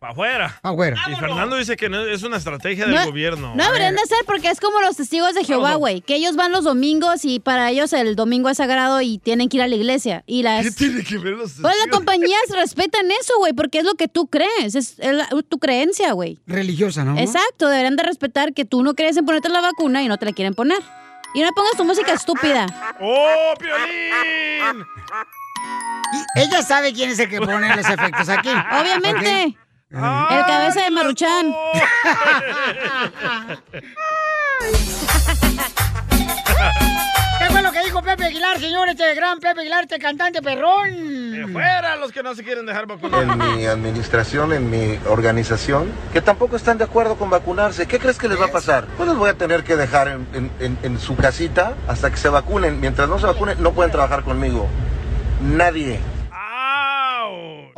Para 0.00 0.12
afuera. 0.12 0.58
Pa' 0.62 0.70
afuera. 0.70 0.96
Y 1.10 1.16
Fernando 1.16 1.56
dice 1.56 1.76
que 1.76 1.88
no, 1.90 2.00
es 2.06 2.22
una 2.22 2.36
estrategia 2.38 2.86
del 2.86 2.94
No- 2.94 3.06
gobierno. 3.06 3.54
No 3.54 3.64
deberían 3.64 3.94
de 3.94 4.02
ser 4.06 4.18
porque 4.26 4.48
es 4.50 4.58
como 4.60 4.80
los 4.80 4.96
testigos 4.96 5.34
de 5.34 5.44
Jehová, 5.44 5.74
güey. 5.74 6.00
Que 6.00 6.14
ellos 6.16 6.36
van 6.36 6.50
los 6.52 6.64
domingos 6.64 7.24
y 7.24 7.40
para 7.40 7.70
ellos 7.70 7.92
el 7.92 8.14
domingo 8.16 8.48
es 8.48 8.56
sagrado 8.58 9.00
y 9.02 9.18
tienen 9.18 9.48
que 9.50 9.56
ir 9.58 9.62
a 9.62 9.68
la 9.68 9.74
iglesia. 9.74 10.22
Y 10.26 10.42
las... 10.42 10.64
¿Qué 10.64 10.70
tiene 10.70 11.02
que 11.04 11.18
ver 11.18 11.34
los 11.34 11.52
Pues 11.60 11.74
las 11.78 11.88
compañías 11.90 12.40
respetan 12.54 13.10
eso, 13.10 13.34
güey, 13.38 13.52
porque 13.52 13.78
es 13.78 13.84
lo 13.84 13.94
que 13.94 14.08
tú 14.08 14.28
crees. 14.28 14.74
Es, 14.74 14.96
tu 15.48 15.58
creencia, 15.58 16.12
güey. 16.12 16.38
religiosa, 16.46 17.04
¿no? 17.04 17.18
Exacto, 17.18 17.68
deberían 17.68 17.96
de 17.96 18.02
respetar 18.02 18.52
que 18.54 18.64
tú 18.64 18.82
no 18.82 18.94
crees 18.94 19.16
en 19.18 19.24
ponerte 19.26 19.48
la 19.50 19.60
vacuna 19.62 20.02
y 20.02 20.08
no 20.08 20.16
te 20.18 20.24
la 20.26 20.32
quieren 20.32 20.54
poner. 20.54 20.78
Y 21.36 21.42
no 21.42 21.52
pongas 21.52 21.76
tu 21.76 21.84
música 21.84 22.12
estúpida. 22.14 22.66
¡Oh, 22.98 23.52
Piolín! 23.58 24.86
Y 26.34 26.40
ella 26.40 26.62
sabe 26.62 26.94
quién 26.94 27.10
es 27.10 27.18
el 27.18 27.28
que 27.28 27.42
pone 27.42 27.76
los 27.76 27.86
efectos 27.86 28.30
aquí. 28.30 28.48
Obviamente. 28.48 29.54
El 29.90 30.46
cabeza 30.46 30.84
de 30.84 30.90
Maruchan. 30.90 31.52
¿Qué 37.56 37.62
fue 37.62 37.62
lo 37.62 37.72
que 37.72 37.84
dijo 37.84 38.02
Pepe 38.02 38.24
Aguilar, 38.26 38.60
señor? 38.60 38.86
Este 38.90 39.14
gran 39.14 39.40
Pepe 39.40 39.60
Aguilar, 39.62 39.84
este 39.84 39.98
cantante 39.98 40.42
perrón. 40.42 41.52
¡Fuera 41.52 41.96
los 41.96 42.12
que 42.12 42.22
no 42.22 42.34
se 42.34 42.44
quieren 42.44 42.66
dejar 42.66 42.86
vacunar! 42.86 43.22
en 43.22 43.56
mi 43.56 43.64
administración, 43.64 44.52
en 44.52 44.68
mi 44.70 44.98
organización, 45.08 45.90
que 46.12 46.20
tampoco 46.20 46.56
están 46.56 46.76
de 46.76 46.84
acuerdo 46.84 47.16
con 47.16 47.30
vacunarse. 47.30 47.86
¿Qué 47.86 47.98
crees 47.98 48.18
que 48.18 48.28
les 48.28 48.38
va 48.38 48.46
a 48.46 48.52
pasar? 48.52 48.86
Pues 48.98 49.08
los 49.08 49.16
voy 49.16 49.30
a 49.30 49.34
tener 49.34 49.64
que 49.64 49.74
dejar 49.76 50.08
en, 50.08 50.26
en- 50.34 50.50
en- 50.60 50.78
en 50.82 51.00
su 51.00 51.16
casita 51.16 51.74
hasta 51.88 52.10
que 52.10 52.18
se 52.18 52.28
vacunen. 52.28 52.78
Mientras 52.78 53.08
no 53.08 53.18
se 53.18 53.24
vacunen, 53.26 53.62
no 53.62 53.72
pueden 53.72 53.90
trabajar 53.90 54.22
conmigo. 54.22 54.68
Nadie. 55.40 55.98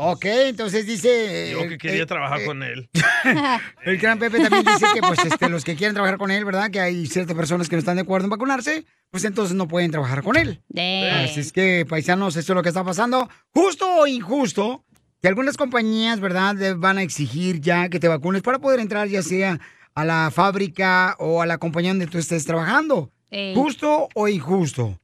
Ok, 0.00 0.24
entonces 0.26 0.86
dice... 0.86 1.50
Yo 1.50 1.68
que 1.68 1.76
quería 1.76 2.04
eh, 2.04 2.06
trabajar 2.06 2.40
eh, 2.40 2.44
con 2.46 2.62
él. 2.62 2.88
El 3.84 3.98
gran 3.98 4.16
Pepe 4.20 4.38
también 4.38 4.64
dice 4.64 4.86
que 4.94 5.00
pues 5.00 5.18
este, 5.24 5.48
los 5.48 5.64
que 5.64 5.74
quieren 5.74 5.92
trabajar 5.94 6.18
con 6.18 6.30
él, 6.30 6.44
¿verdad? 6.44 6.70
Que 6.70 6.78
hay 6.80 7.06
ciertas 7.06 7.34
personas 7.36 7.68
que 7.68 7.74
no 7.74 7.80
están 7.80 7.96
de 7.96 8.02
acuerdo 8.02 8.26
en 8.26 8.30
vacunarse, 8.30 8.84
pues 9.10 9.24
entonces 9.24 9.56
no 9.56 9.68
pueden 9.68 9.90
trabajar 9.90 10.22
con 10.22 10.36
él. 10.36 10.62
Así 10.72 11.40
es 11.40 11.52
que, 11.52 11.86
paisanos, 11.88 12.36
esto 12.36 12.52
es 12.52 12.56
lo 12.56 12.62
que 12.62 12.68
está 12.68 12.84
pasando. 12.84 13.28
Justo 13.54 13.86
o 13.86 14.06
injusto, 14.06 14.84
que 15.20 15.28
algunas 15.28 15.56
compañías, 15.56 16.20
¿verdad? 16.20 16.76
van 16.76 16.98
a 16.98 17.02
exigir 17.02 17.60
ya 17.60 17.88
que 17.88 18.00
te 18.00 18.08
vacunes 18.08 18.42
para 18.42 18.58
poder 18.58 18.80
entrar 18.80 19.08
ya 19.08 19.22
sea 19.22 19.60
a 19.94 20.04
la 20.04 20.30
fábrica 20.32 21.16
o 21.18 21.42
a 21.42 21.46
la 21.46 21.58
compañía 21.58 21.90
donde 21.90 22.06
tú 22.06 22.18
estés 22.18 22.44
trabajando. 22.44 23.10
Ey. 23.30 23.54
Justo 23.54 24.08
o 24.14 24.28
injusto. 24.28 24.98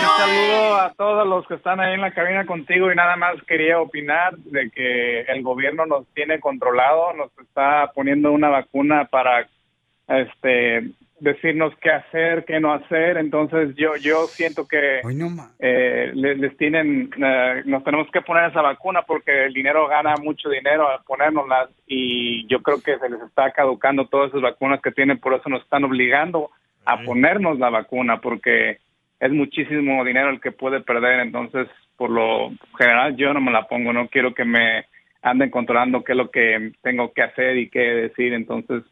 Un 0.00 0.08
saludo 0.18 0.80
a 0.80 0.92
todos 0.96 1.28
los 1.28 1.46
que 1.46 1.54
están 1.54 1.78
ahí 1.78 1.94
en 1.94 2.00
la 2.00 2.12
cabina 2.12 2.46
contigo 2.46 2.90
y 2.90 2.96
nada 2.96 3.16
más 3.16 3.36
quería 3.46 3.78
opinar 3.78 4.36
de 4.36 4.70
que 4.70 5.20
el 5.22 5.42
gobierno 5.42 5.86
nos 5.86 6.06
tiene 6.14 6.40
controlado, 6.40 7.12
nos 7.12 7.30
está 7.38 7.92
poniendo 7.94 8.32
una 8.32 8.48
vacuna 8.48 9.04
para 9.04 9.46
este 10.08 10.90
decirnos 11.22 11.72
qué 11.80 11.88
hacer, 11.88 12.44
qué 12.44 12.58
no 12.58 12.72
hacer, 12.72 13.16
entonces 13.16 13.76
yo 13.76 13.94
yo 13.94 14.26
siento 14.26 14.66
que 14.66 15.00
eh, 15.60 16.10
les, 16.14 16.36
les 16.36 16.56
tienen 16.56 17.10
eh, 17.16 17.62
nos 17.64 17.84
tenemos 17.84 18.10
que 18.10 18.22
poner 18.22 18.50
esa 18.50 18.60
vacuna 18.60 19.02
porque 19.02 19.44
el 19.44 19.52
dinero 19.52 19.86
gana 19.86 20.16
mucho 20.16 20.48
dinero 20.48 20.88
al 20.88 21.04
ponérnoslas 21.04 21.70
y 21.86 22.44
yo 22.48 22.60
creo 22.60 22.82
que 22.82 22.98
se 22.98 23.08
les 23.08 23.20
está 23.22 23.52
caducando 23.52 24.08
todas 24.08 24.30
esas 24.30 24.42
vacunas 24.42 24.80
que 24.82 24.90
tienen, 24.90 25.18
por 25.18 25.34
eso 25.34 25.48
nos 25.48 25.62
están 25.62 25.84
obligando 25.84 26.50
a 26.84 27.00
ponernos 27.04 27.56
la 27.60 27.70
vacuna 27.70 28.20
porque 28.20 28.78
es 29.20 29.30
muchísimo 29.30 30.04
dinero 30.04 30.28
el 30.28 30.40
que 30.40 30.50
puede 30.50 30.80
perder, 30.80 31.20
entonces 31.20 31.68
por 31.96 32.10
lo 32.10 32.50
general 32.76 33.14
yo 33.14 33.32
no 33.32 33.40
me 33.40 33.52
la 33.52 33.68
pongo, 33.68 33.92
no 33.92 34.08
quiero 34.08 34.34
que 34.34 34.44
me 34.44 34.86
anden 35.22 35.50
controlando 35.50 36.02
qué 36.02 36.12
es 36.12 36.18
lo 36.18 36.32
que 36.32 36.72
tengo 36.82 37.12
que 37.12 37.22
hacer 37.22 37.58
y 37.58 37.70
qué 37.70 37.78
decir, 37.78 38.32
entonces... 38.32 38.82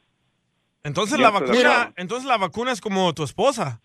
Entonces 0.82 1.18
Yo 1.18 1.22
la 1.22 1.30
vacuna, 1.30 1.92
entonces 1.96 2.26
la 2.26 2.38
vacuna 2.38 2.72
es 2.72 2.80
como 2.80 3.12
tu 3.14 3.22
esposa. 3.22 3.80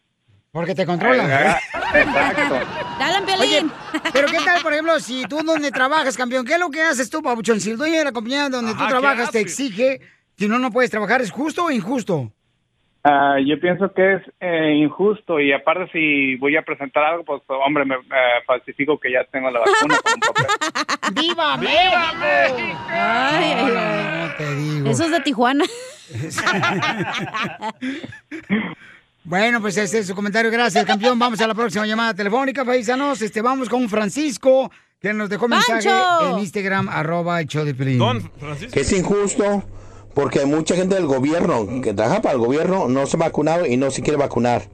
Porque 0.51 0.73
te 0.73 0.85
controla. 0.85 1.59
Exacto. 1.93 2.59
Dale, 2.97 3.41
Oye, 3.41 3.65
pero 4.13 4.27
¿qué 4.29 4.37
tal, 4.37 4.61
por 4.61 4.71
ejemplo, 4.71 4.97
si 5.01 5.23
tú 5.25 5.43
donde 5.43 5.69
trabajas, 5.69 6.15
campeón? 6.15 6.45
¿Qué 6.45 6.53
es 6.53 6.59
lo 6.59 6.69
que 6.69 6.81
haces 6.81 7.09
tú, 7.09 7.21
Pabuchón? 7.21 7.59
Si 7.59 7.71
el 7.71 7.77
dueño 7.77 7.97
de 7.97 8.05
la 8.05 8.13
compañía 8.13 8.47
donde 8.47 8.71
Ajá, 8.71 8.79
tú 8.79 8.85
¿qué 8.85 8.89
trabajas 8.89 9.31
te 9.31 9.41
exige, 9.41 9.99
si 10.37 10.47
no, 10.47 10.57
no 10.57 10.71
puedes 10.71 10.89
trabajar, 10.89 11.21
¿es 11.21 11.29
justo 11.29 11.65
o 11.65 11.71
injusto? 11.71 12.31
Ah, 13.07 13.35
yo 13.45 13.59
pienso 13.59 13.93
que 13.93 14.15
es 14.15 14.21
eh, 14.39 14.73
injusto 14.77 15.39
y 15.39 15.53
aparte 15.53 15.91
si 15.91 16.37
voy 16.37 16.57
a 16.57 16.63
presentar 16.63 17.03
algo, 17.03 17.23
pues 17.23 17.43
hombre, 17.47 17.85
me 17.85 17.93
eh, 17.95 17.99
falsifico 18.47 18.99
que 18.99 19.11
ya 19.11 19.23
tengo 19.31 19.51
la 19.51 19.59
vacuna. 19.59 19.95
con. 20.03 21.13
¡Viva 21.13 21.55
México! 21.57 22.79
Ay, 22.89 23.53
ay, 23.57 23.65
No, 23.67 23.79
ay. 23.79 23.85
no, 24.03 24.27
no, 24.27 24.33
te 24.35 24.55
digo. 24.55 24.89
Eso 24.89 25.03
es 25.03 25.11
de 25.11 25.19
Tijuana. 25.21 25.65
Bueno, 29.27 29.59
pues 29.59 29.75
ese 29.77 29.99
es 29.99 30.07
su 30.07 30.13
comentario. 30.13 30.51
Gracias, 30.51 30.85
campeón. 30.85 31.17
Vamos 31.17 31.41
a 31.41 31.47
la 31.47 31.55
próxima 31.55 31.87
llamada 31.87 32.13
telefónica, 32.13 32.63
paisanos. 32.63 33.19
Este, 33.23 33.41
vamos 33.41 33.69
con 33.69 33.89
Francisco, 33.89 34.69
que 35.01 35.13
nos 35.13 35.29
dejó 35.29 35.47
mensaje 35.47 35.89
¡Pancho! 35.89 36.33
en 36.33 36.39
Instagram, 36.39 36.89
arroba 36.89 37.41
el 37.41 37.47
show 37.47 37.65
de 37.65 37.73
Piolín. 37.73 37.99
Que 38.71 38.81
es 38.81 38.91
injusto 38.93 39.63
porque 40.15 40.39
hay 40.39 40.45
mucha 40.45 40.75
gente 40.75 40.95
del 40.95 41.05
gobierno 41.05 41.67
que 41.83 41.93
trabaja 41.93 42.21
para 42.21 42.33
el 42.33 42.39
gobierno, 42.39 42.87
no 42.87 43.05
se 43.05 43.17
ha 43.17 43.19
vacunado 43.19 43.65
y 43.65 43.75
no 43.75 43.91
se 43.91 44.01
quiere 44.01 44.17
vacunar. 44.17 44.69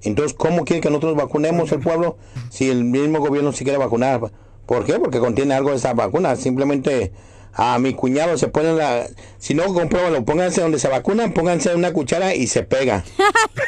Entonces, 0.00 0.34
¿cómo 0.36 0.64
quiere 0.64 0.80
que 0.80 0.88
nosotros 0.88 1.14
vacunemos 1.14 1.70
el 1.70 1.80
pueblo 1.80 2.16
si 2.50 2.70
el 2.70 2.84
mismo 2.84 3.20
gobierno 3.20 3.52
se 3.52 3.64
quiere 3.64 3.78
vacunar? 3.78 4.32
¿Por 4.66 4.84
qué? 4.84 4.94
Porque 4.94 5.20
contiene 5.20 5.54
algo 5.54 5.70
de 5.70 5.76
esa 5.76 5.92
vacuna. 5.92 6.34
Simplemente 6.36 7.12
a 7.52 7.78
mi 7.78 7.92
cuñado 7.92 8.38
se 8.38 8.48
pone 8.48 8.72
la... 8.72 9.06
Si 9.38 9.54
no, 9.54 9.64
compruébalo, 9.74 10.24
pónganse 10.24 10.62
donde 10.62 10.78
se 10.78 10.88
vacunan, 10.88 11.32
pónganse 11.34 11.74
una 11.74 11.92
cuchara 11.92 12.34
y 12.34 12.46
se 12.46 12.62
pega. 12.62 13.04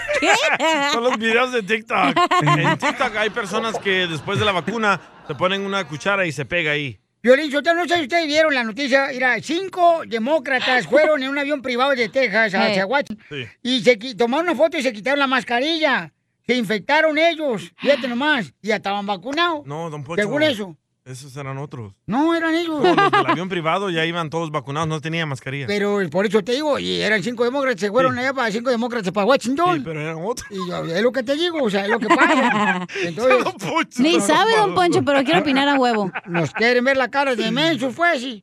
Son 0.93 1.05
los 1.05 1.19
videos 1.19 1.53
de 1.53 1.63
TikTok. 1.63 2.17
En 2.43 2.79
TikTok 2.79 3.15
hay 3.17 3.29
personas 3.29 3.79
que 3.79 4.07
después 4.07 4.39
de 4.39 4.47
la 4.47 4.53
vacuna 4.53 5.01
se 5.29 5.35
ponen 5.35 5.61
una 5.61 5.87
cuchara 5.87 6.27
y 6.27 6.33
se 6.33 6.47
pega 6.47 6.73
ahí. 6.73 7.04
Violín, 7.25 7.51
yo 7.51 7.63
no 7.63 7.89
sé 7.89 7.95
si 7.97 8.03
ustedes 8.03 8.27
vieron 8.27 8.55
la 8.55 8.63
noticia. 8.65 9.09
Mira, 9.11 9.41
cinco 9.41 10.03
demócratas 10.07 10.87
fueron 10.91 11.23
en 11.23 11.31
un 11.31 11.39
avión 11.39 11.63
privado 11.63 11.93
de 11.93 12.11
Texas. 12.11 12.53
Washington 12.87 13.19
Sí. 13.31 13.47
y 13.63 13.81
se 13.81 13.97
tomaron 14.15 14.47
una 14.47 14.55
foto 14.55 14.77
y 14.77 14.83
se 14.83 14.93
quitaron 14.93 15.19
la 15.19 15.27
mascarilla. 15.27 16.13
Se 16.47 16.55
infectaron 16.55 17.17
ellos, 17.17 17.73
fíjate 17.79 18.07
nomás, 18.09 18.53
y 18.61 18.69
ya 18.69 18.77
estaban 18.77 19.07
vacunados. 19.07 19.65
No, 19.65 19.89
don 19.89 20.05
Pocho. 20.05 20.21
Según 20.21 20.43
eso. 20.43 20.77
Esos 21.05 21.37
eran 21.37 21.59
otros. 21.59 21.93
No, 22.07 22.35
eran 22.35 22.55
ellos. 22.55 22.83
No, 22.83 22.95
los 22.95 23.11
del 23.13 23.27
avión 23.27 23.49
privado 23.51 23.91
ya 23.91 24.07
iban 24.07 24.31
todos 24.31 24.51
vacunados, 24.51 24.89
no 24.89 25.03
tenían 25.03 25.29
mascarilla. 25.29 25.67
Pero 25.67 25.99
por 26.11 26.25
eso 26.25 26.43
te 26.43 26.53
digo, 26.53 26.79
y 26.79 27.03
eran 27.03 27.23
cinco 27.23 27.45
demócratas, 27.45 27.79
se 27.83 27.91
fueron 27.91 28.19
allá 28.19 28.33
para 28.33 28.51
cinco 28.51 28.71
demócratas 28.71 29.13
para 29.13 29.27
Washington. 29.27 29.77
Sí, 29.77 29.83
pero 29.85 30.01
eran 30.01 30.17
otros. 30.25 30.49
Y 30.51 30.57
yo, 30.67 30.83
es 30.87 31.03
lo 31.03 31.13
que 31.13 31.23
te 31.23 31.35
digo, 31.37 31.63
o 31.63 31.69
sea, 31.69 31.83
es 31.83 31.91
lo 31.91 31.99
que 31.99 32.07
pasa. 32.09 32.87
Entonces, 33.03 33.99
Ni 33.99 34.19
sabe, 34.19 34.57
don 34.57 34.75
Poncho, 34.75 35.03
pero 35.05 35.23
quiere 35.25 35.41
opinar 35.41 35.69
a 35.69 35.75
huevo. 35.79 36.11
Nos 36.27 36.51
quieren 36.53 36.83
ver 36.85 36.97
la 36.97 37.09
cara 37.11 37.35
de 37.37 37.51
mensos, 37.51 37.95
pues, 37.95 38.23
sí. 38.23 38.43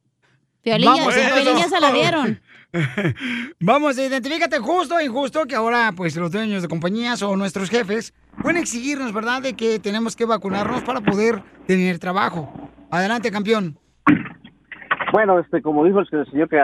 Piolín 0.61 0.85
ya- 0.85 0.91
Vamos, 1.01 1.13
sí, 1.15 1.19
Piolín 1.33 1.57
ya 1.57 1.67
se 1.67 1.79
la 1.79 1.91
dieron. 1.91 2.41
Vamos, 3.59 3.97
identifícate 3.97 4.59
justo 4.59 4.95
o 4.95 5.01
injusto 5.01 5.45
que 5.45 5.55
ahora, 5.55 5.91
pues, 5.95 6.15
los 6.15 6.31
dueños 6.31 6.61
de 6.61 6.67
compañías 6.67 7.21
o 7.21 7.35
nuestros 7.35 7.69
jefes 7.69 8.13
pueden 8.41 8.61
exigirnos, 8.61 9.13
¿verdad?, 9.13 9.41
de 9.41 9.53
que 9.53 9.79
tenemos 9.79 10.15
que 10.15 10.25
vacunarnos 10.25 10.81
para 10.83 11.01
poder 11.01 11.41
tener 11.67 11.99
trabajo. 11.99 12.69
Adelante, 12.89 13.31
campeón. 13.31 13.77
Bueno, 15.11 15.37
este, 15.39 15.61
como 15.61 15.83
dijo 15.83 15.99
el 15.99 16.07
señor 16.31 16.47
que 16.47 16.57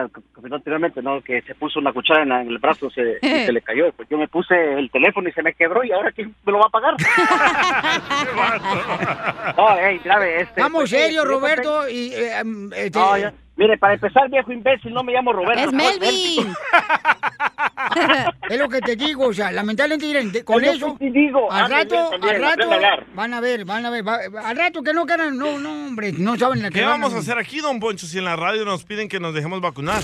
anteriormente, 0.50 1.02
¿no? 1.02 1.22
Que 1.22 1.42
se 1.42 1.54
puso 1.56 1.80
una 1.82 1.92
cuchara 1.92 2.24
en, 2.24 2.30
la- 2.30 2.42
en 2.42 2.48
el 2.48 2.60
brazo, 2.60 2.90
se, 2.90 3.02
y 3.22 3.28
se 3.46 3.52
le 3.52 3.62
cayó. 3.62 3.92
Pues 3.92 4.08
yo 4.10 4.18
me 4.18 4.30
puse 4.30 4.56
el 4.80 4.90
teléfono 4.90 5.28
y 5.28 5.34
se 5.34 5.44
me 5.44 5.54
quebró 5.54 5.84
y 5.84 5.92
ahora 5.92 6.14
quién 6.14 6.34
me 6.46 6.52
lo 6.54 6.60
va 6.60 6.68
a 6.68 6.70
pagar. 6.70 6.96
no, 9.58 9.66
hey, 9.78 10.00
grave, 10.04 10.42
este. 10.44 10.62
Vamos 10.62 10.80
pues, 10.82 10.90
serio, 10.92 11.26
Roberto, 11.26 11.90
y... 11.90 12.14
eh, 12.14 12.38
em, 12.40 12.72
este- 12.74 12.98
No, 12.98 13.18
ya- 13.18 13.34
Mire, 13.58 13.78
para 13.80 13.96
empezar, 13.96 14.30
viejo 14.30 14.52
imbécil, 14.52 14.94
no 14.94 15.04
me 15.04 15.12
llamo 15.14 15.34
Roberto. 15.34 15.64
Es 15.64 15.74
Melvin. 15.74 16.54
es 18.50 18.58
lo 18.60 18.70
que 18.70 18.82
te 18.82 18.96
digo, 18.96 19.28
o 19.28 19.34
sea, 19.34 19.52
lamentablemente, 19.52 20.06
miren, 20.06 20.32
de- 20.32 20.44
con 20.46 20.64
Es 20.64 20.76
eso, 20.76 20.96
que 20.98 21.06
te 21.06 21.12
digo, 21.20 21.52
al 21.52 21.70
rato, 21.70 22.10
también, 22.12 22.36
al 22.36 22.42
rato, 22.42 22.72
a 22.72 23.04
van 23.16 23.34
a 23.34 23.42
ver, 23.42 23.66
van 23.66 23.86
a 23.86 23.90
ver, 23.90 24.08
va- 24.08 24.20
al 24.46 24.56
rato 24.56 24.84
que 24.84 24.94
no 24.94 25.06
quieran, 25.08 25.36
no, 25.38 25.58
no, 25.58 25.88
hombre, 25.88 26.12
no 26.14 26.38
saben 26.38 26.62
la 26.62 26.70
que 26.70 26.76
¿Qué 26.80 26.86
van 26.86 27.02
vamos 27.02 27.16
a 27.16 27.18
hacer 27.20 27.38
aquí, 27.40 27.60
don 27.60 27.80
Poncho, 27.80 28.06
si 28.06 28.20
en 28.20 28.26
la 28.26 28.36
radio 28.36 28.64
nos 28.64 28.84
piden 28.86 29.10
que 29.10 29.20
nos 29.20 29.34
dejemos 29.34 29.60
vacunar? 29.60 30.02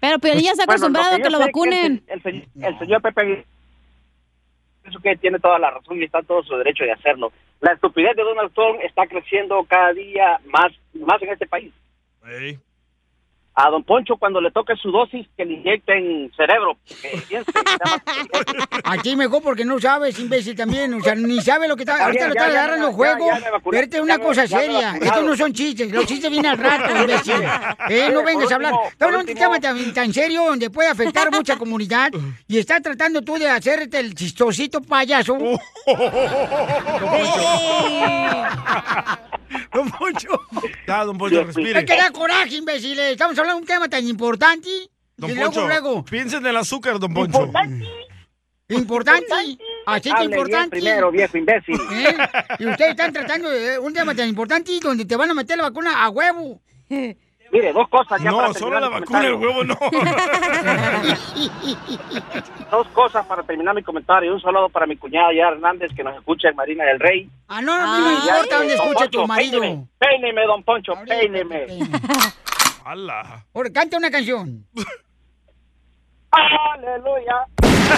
Pero 0.00 0.18
Piolín 0.18 0.44
ya 0.44 0.52
está 0.52 0.64
Bueno, 0.64 0.72
acostumbrado 0.86 1.14
a 1.14 1.18
yo 1.18 1.22
que 1.24 1.30
lo 1.30 1.38
vacunen. 1.38 2.02
El, 2.08 2.22
se- 2.22 2.28
el 2.30 2.42
se- 2.54 2.66
el 2.66 2.78
señor 2.78 3.02
Pepe 3.02 3.44
pienso 4.82 5.00
que 5.00 5.16
tiene 5.16 5.38
toda 5.38 5.58
la 5.58 5.70
razón 5.70 6.00
y 6.00 6.04
está 6.04 6.20
en 6.20 6.26
todo 6.26 6.42
su 6.42 6.56
derecho 6.56 6.84
de 6.84 6.92
hacerlo. 6.92 7.30
La 7.60 7.72
estupidez 7.74 8.16
de 8.16 8.22
Donald 8.24 8.52
Trump 8.54 8.80
está 8.82 9.06
creciendo 9.06 9.62
cada 9.68 9.92
día 9.92 10.40
más, 10.46 10.72
más 10.94 11.22
en 11.22 11.28
este 11.28 11.46
país. 11.46 11.72
A 13.54 13.68
don 13.68 13.84
Poncho 13.84 14.16
cuando 14.16 14.40
le 14.40 14.50
toque 14.50 14.74
su 14.76 14.90
dosis 14.90 15.26
que 15.36 15.44
le 15.44 15.54
inyecten 15.54 16.32
cerebro. 16.34 16.78
Aquí 18.84 19.14
mejor 19.14 19.42
porque 19.42 19.62
no 19.62 19.78
sabes, 19.78 20.18
imbécil 20.18 20.56
también, 20.56 20.94
o 20.94 21.02
sea, 21.02 21.14
ni 21.14 21.38
sabe 21.42 21.68
lo 21.68 21.76
que 21.76 21.82
está, 21.82 21.92
Está 21.92 22.06
ahorita 22.06 22.28
lo 22.28 22.32
está 22.32 22.46
ya, 22.46 22.50
agarrando 22.50 22.88
ya, 22.88 22.94
juego, 22.94 23.26
ya 23.90 24.02
una 24.02 24.18
cosa 24.18 24.46
seria, 24.46 24.96
estos 24.96 25.22
no 25.22 25.36
son 25.36 25.52
chistes, 25.52 25.92
los 25.92 26.06
chistes 26.06 26.30
vienen 26.30 26.52
al 26.52 26.58
rato, 26.58 26.96
imbécil, 26.96 27.42
eh, 27.90 28.08
no 28.10 28.24
vengas 28.24 28.50
a 28.50 28.54
hablar, 28.54 28.72
último, 28.72 28.90
no, 28.90 29.06
por 29.06 29.12
no 29.12 29.24
te 29.24 29.34
llamas 29.34 29.60
tan, 29.60 29.92
tan 29.92 30.12
serio 30.14 30.46
donde 30.46 30.70
puede 30.70 30.88
afectar 30.88 31.30
mucha 31.30 31.58
comunidad 31.58 32.10
y 32.48 32.58
estás 32.58 32.80
tratando 32.80 33.20
tú 33.20 33.36
de 33.36 33.50
hacerte 33.50 33.98
el 33.98 34.14
chistosito 34.14 34.80
payaso. 34.80 35.36
Don 39.72 39.90
Poncho. 39.90 40.28
Ya, 40.86 41.04
don 41.04 41.18
Poncho, 41.18 41.44
respire. 41.44 41.80
Es 41.80 41.84
que 41.84 41.96
da 41.96 42.10
coraje, 42.10 42.56
imbécil. 42.56 42.98
Estamos 42.98 43.38
hablando 43.38 43.56
de 43.58 43.62
un 43.62 43.66
tema 43.66 43.88
tan 43.88 44.06
importante. 44.06 44.68
Don 45.16 45.30
y 45.30 45.34
luego, 45.34 45.52
Poncho, 45.52 45.66
luego. 45.66 46.04
piensa 46.04 46.38
en 46.38 46.46
el 46.46 46.56
azúcar, 46.56 46.98
don 46.98 47.12
Poncho. 47.12 47.50
Importante. 48.68 49.58
Así 49.86 50.02
que 50.02 50.10
Hable 50.10 50.28
bien 50.28 50.32
importante. 50.40 50.70
primero, 50.70 51.10
viejo 51.10 51.36
imbécil. 51.36 51.74
¿Eh? 51.92 52.16
Y 52.58 52.66
ustedes 52.66 52.90
están 52.92 53.12
tratando 53.12 53.50
de 53.50 53.78
un 53.78 53.92
tema 53.92 54.14
tan 54.14 54.28
importante 54.28 54.72
donde 54.80 55.04
te 55.04 55.16
van 55.16 55.30
a 55.30 55.34
meter 55.34 55.56
la 55.56 55.64
vacuna 55.64 56.02
a 56.02 56.08
huevo. 56.08 56.60
Mire, 57.52 57.72
dos 57.74 57.86
cosas 57.90 58.22
ya 58.22 58.30
No, 58.30 58.38
para 58.38 58.54
solo 58.54 58.80
terminar 58.80 58.82
la 58.82 58.88
mi 58.88 58.94
vacuna, 59.00 59.26
el 59.26 59.32
comentario. 59.34 59.38
huevo 59.38 59.64
no. 59.64 59.76
Dos 62.70 62.88
cosas 62.88 63.26
para 63.26 63.42
terminar 63.42 63.74
mi 63.74 63.82
comentario. 63.82 64.32
Un 64.32 64.40
saludo 64.40 64.70
para 64.70 64.86
mi 64.86 64.96
cuñada 64.96 65.34
ya 65.34 65.48
Hernández 65.48 65.92
que 65.94 66.02
nos 66.02 66.16
escucha 66.16 66.48
en 66.48 66.56
Marina 66.56 66.84
del 66.86 66.98
Rey. 66.98 67.28
Ah, 67.48 67.60
no, 67.60 67.76
no 67.78 68.24
ya, 68.24 68.36
importa 68.38 68.56
dónde 68.56 68.74
don 68.76 68.86
escuche 68.88 69.08
tu 69.10 69.26
marido. 69.26 69.60
Peíneme, 69.60 69.86
peíneme, 69.98 70.46
don 70.46 70.62
Poncho, 70.64 70.94
peíneme. 71.06 71.66
¡Hala! 72.86 73.44
Ahora, 73.54 73.70
canta 73.70 73.98
una 73.98 74.10
canción. 74.10 74.64
Aleluya. 76.30 77.46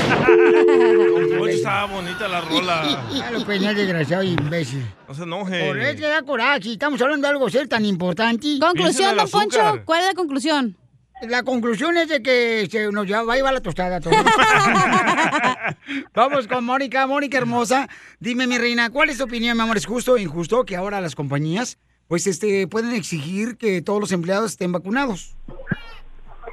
Don 1.14 1.38
Poncho, 1.38 1.48
estaba 1.48 1.86
bonita 1.86 2.28
la 2.28 2.40
rola. 2.40 3.04
Ya 3.12 3.30
lo 3.30 3.44
peiné, 3.44 3.74
desgraciado 3.74 4.22
imbécil. 4.22 4.84
No 5.08 5.14
se 5.14 5.22
enoje. 5.22 5.66
Por 5.66 5.78
eso 5.78 6.08
da 6.08 6.22
coraje. 6.22 6.72
Estamos 6.72 7.00
hablando 7.02 7.26
de 7.26 7.32
algo 7.32 7.48
ser 7.50 7.68
tan 7.68 7.84
importante. 7.84 8.58
Conclusión, 8.60 9.16
don 9.16 9.28
Poncho, 9.28 9.82
¿cuál 9.84 10.00
es 10.00 10.06
la 10.08 10.14
conclusión? 10.14 10.76
La 11.22 11.42
conclusión 11.42 11.96
es 11.96 12.08
de 12.08 12.22
que 12.22 12.66
se 12.70 12.90
nos 12.90 13.06
ya 13.06 13.22
va 13.22 13.34
a 13.34 13.36
llevar 13.36 13.54
la 13.54 13.60
tostada. 13.60 14.00
Vamos 16.14 16.48
con 16.48 16.64
Mónica. 16.64 17.06
Mónica 17.06 17.38
hermosa. 17.38 17.88
Dime, 18.18 18.46
mi 18.46 18.58
reina, 18.58 18.90
¿cuál 18.90 19.10
es 19.10 19.18
tu 19.18 19.24
opinión, 19.24 19.56
mi 19.56 19.62
amor? 19.62 19.76
¿Es 19.76 19.86
justo 19.86 20.12
o 20.12 20.18
injusto 20.18 20.64
que 20.64 20.76
ahora 20.76 21.00
las 21.00 21.14
compañías 21.14 21.78
pues 22.08 22.26
este 22.26 22.66
pueden 22.66 22.92
exigir 22.94 23.56
que 23.56 23.80
todos 23.80 24.00
los 24.00 24.12
empleados 24.12 24.50
estén 24.52 24.72
vacunados? 24.72 25.36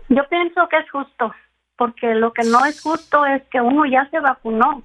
Yo 0.09 0.21
pienso 0.29 0.61
que 0.69 0.77
es 0.77 0.89
justo, 0.91 1.33
porque 1.77 2.13
lo 2.15 2.33
que 2.33 2.43
no 2.43 2.65
es 2.65 2.81
justo 2.81 3.25
es 3.25 3.41
que 3.49 3.61
uno 3.61 3.85
ya 3.85 4.09
se 4.09 4.19
vacunó. 4.19 4.83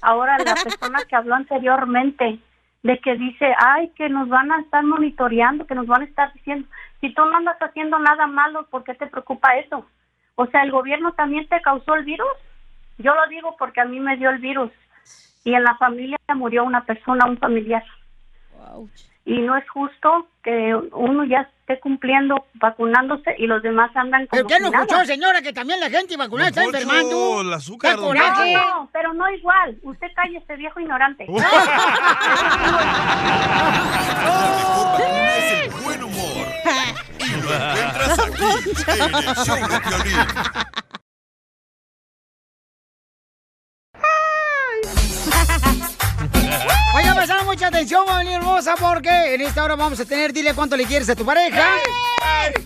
Ahora 0.00 0.38
la 0.38 0.54
persona 0.64 0.98
que 1.08 1.16
habló 1.16 1.34
anteriormente 1.34 2.38
de 2.82 2.98
que 3.00 3.16
dice, 3.16 3.54
ay, 3.58 3.90
que 3.96 4.08
nos 4.08 4.28
van 4.28 4.50
a 4.52 4.60
estar 4.60 4.84
monitoreando, 4.84 5.66
que 5.66 5.74
nos 5.74 5.86
van 5.86 6.02
a 6.02 6.04
estar 6.04 6.32
diciendo, 6.32 6.68
si 7.00 7.12
tú 7.12 7.24
no 7.24 7.36
andas 7.36 7.58
haciendo 7.60 7.98
nada 7.98 8.26
malo, 8.26 8.66
¿por 8.70 8.84
qué 8.84 8.94
te 8.94 9.06
preocupa 9.06 9.56
eso? 9.56 9.86
O 10.36 10.46
sea, 10.46 10.62
¿el 10.62 10.70
gobierno 10.70 11.12
también 11.12 11.48
te 11.48 11.60
causó 11.60 11.94
el 11.94 12.04
virus? 12.04 12.28
Yo 12.98 13.14
lo 13.14 13.26
digo 13.28 13.56
porque 13.58 13.80
a 13.80 13.84
mí 13.84 14.00
me 14.00 14.16
dio 14.16 14.30
el 14.30 14.38
virus 14.38 14.70
y 15.44 15.54
en 15.54 15.64
la 15.64 15.76
familia 15.76 16.18
murió 16.34 16.64
una 16.64 16.84
persona, 16.84 17.26
un 17.26 17.38
familiar. 17.38 17.84
y 19.24 19.40
no 19.40 19.56
es 19.56 19.68
justo 19.68 20.28
que 20.42 20.74
uno 20.92 21.24
ya 21.24 21.50
esté 21.68 21.80
cumpliendo 21.80 22.46
vacunándose 22.54 23.34
y 23.38 23.46
los 23.46 23.62
demás 23.62 23.90
andan 23.94 24.26
como 24.26 24.42
¿Pero 24.42 24.46
qué 24.46 24.58
no 24.60 24.68
escuchó, 24.68 25.04
señora, 25.04 25.42
que 25.42 25.52
también 25.52 25.78
la 25.80 25.90
gente 25.90 26.16
vacunada 26.16 26.48
está 26.48 26.64
enfermando? 26.64 27.42
el 27.42 27.52
azúcar, 27.52 27.90
¡Qué 27.94 27.96
don 28.00 28.06
coraje! 28.06 28.54
No, 28.54 28.60
no, 28.60 28.90
pero 28.92 29.12
no 29.12 29.30
igual. 29.30 29.78
Usted 29.82 30.06
calle 30.14 30.38
ese 30.38 30.56
viejo 30.56 30.80
ignorante. 30.80 31.26
Es 34.98 35.52
el 35.64 35.70
buen 35.82 36.02
humor. 36.02 36.46
Y 37.18 37.30
lo 37.42 37.54
encuentras 37.54 38.18
aquí, 38.18 38.42
en 38.88 39.14
el 39.14 39.34
show 39.36 39.68
de 39.68 39.80
Piolín. 39.80 40.16
Oiga, 46.94 47.14
prestando 47.14 47.44
mucha 47.44 47.68
atención, 47.68 48.06
familia 48.06 48.36
hermosa, 48.36 48.74
porque 48.78 49.34
en 49.34 49.40
esta 49.42 49.62
hora 49.64 49.76
vamos 49.76 50.00
a 50.00 50.04
tener, 50.04 50.32
dile 50.32 50.54
cuánto 50.54 50.76
le 50.76 50.84
quieres 50.84 51.08
a 51.10 51.14
tu 51.16 51.24
pareja. 51.24 51.76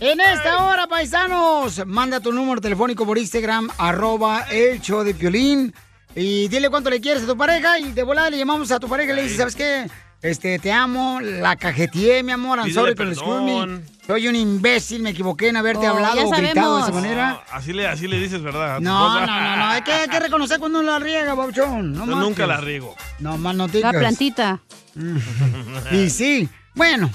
En 0.01 0.21
esta 0.21 0.65
hora, 0.65 0.87
paisanos, 0.87 1.85
manda 1.87 2.21
tu 2.21 2.33
número 2.33 2.61
telefónico 2.61 3.05
por 3.05 3.19
Instagram, 3.19 3.71
arroba 3.79 4.47
el 4.51 4.81
show 4.81 5.03
de 5.03 5.15
Piolín, 5.15 5.75
y 6.15 6.49
dile 6.49 6.71
cuánto 6.71 6.91
le 6.91 7.01
quieres 7.01 7.25
a 7.25 7.27
tu 7.27 7.37
pareja, 7.37 7.79
y 7.79 7.93
de 7.93 8.03
volada 8.03 8.31
le 8.31 8.39
llamamos 8.39 8.71
a 8.71 8.81
tu 8.81 8.89
pareja 8.89 9.13
y 9.13 9.17
le 9.17 9.23
dices, 9.23 9.39
¿sabes 9.39 9.57
qué? 9.57 9.87
Este, 10.23 10.61
te 10.61 10.71
amo, 10.71 11.21
la 11.21 11.57
cajeteé, 11.57 12.23
mi 12.23 12.31
amor, 12.31 12.61
I'm 12.61 12.73
sorry 12.73 12.95
for 12.95 13.09
the 13.09 13.17
perdón. 13.17 13.85
Soy 14.07 14.29
un 14.29 14.37
imbécil, 14.37 15.03
me 15.03 15.11
equivoqué 15.11 15.49
en 15.49 15.57
haberte 15.57 15.89
Oh, 15.89 15.95
hablado 15.95 16.29
o 16.29 16.31
gritado 16.31 16.77
de 16.77 16.83
esa 16.83 16.93
manera. 16.93 17.31
No, 17.31 17.41
así, 17.51 17.73
le, 17.73 17.89
así 17.89 18.07
le 18.07 18.21
dices, 18.21 18.41
¿verdad? 18.41 18.79
No, 18.79 19.21
no, 19.21 19.27
no, 19.27 19.57
no, 19.57 19.67
hay 19.67 19.83
que, 19.83 19.93
hay 19.93 20.09
que 20.09 20.21
reconocer 20.21 20.61
cuando 20.61 20.79
uno 20.79 20.93
la 20.93 20.99
riega, 21.01 21.35
babuchón. 21.35 21.93
No 21.93 22.07
Yo 22.07 22.15
nunca 22.15 22.47
la 22.47 22.59
riego. 22.59 22.95
No 23.19 23.37
más 23.37 23.57
no 23.57 23.67
La 23.67 23.91
plantita. 23.91 24.61
Y 25.91 26.09
sí, 26.11 26.49
bueno, 26.75 27.11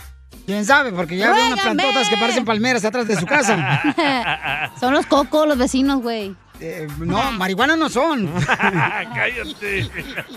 quién 0.45 0.65
sabe, 0.65 0.91
porque 0.91 1.15
ya 1.15 1.31
veo 1.31 1.47
unas 1.47 1.61
plantotas 1.61 2.09
que 2.09 2.17
parecen 2.17 2.43
palmeras 2.43 2.83
atrás 2.83 3.07
de 3.07 3.15
su 3.15 3.25
casa. 3.25 4.73
Son 4.79 4.93
los 4.93 5.05
cocos, 5.05 5.47
los 5.47 5.57
vecinos, 5.57 6.01
güey. 6.01 6.35
Eh, 6.59 6.87
no, 6.99 7.31
marihuana 7.33 7.75
no 7.75 7.87
son. 7.87 8.27
Cállate. 8.47 9.87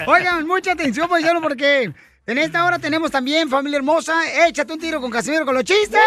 Oigan, 0.07 0.47
mucha 0.47 0.73
atención, 0.73 1.09
paisano, 1.09 1.41
porque 1.41 1.95
en 2.27 2.39
esta 2.39 2.65
hora 2.65 2.79
tenemos 2.79 3.11
también, 3.11 3.49
familia 3.49 3.79
hermosa, 3.79 4.15
échate 4.47 4.73
un 4.73 4.79
tiro 4.79 5.01
con 5.01 5.11
Casimiro 5.11 5.45
con 5.45 5.55
los 5.55 5.65
chistes. 5.65 5.99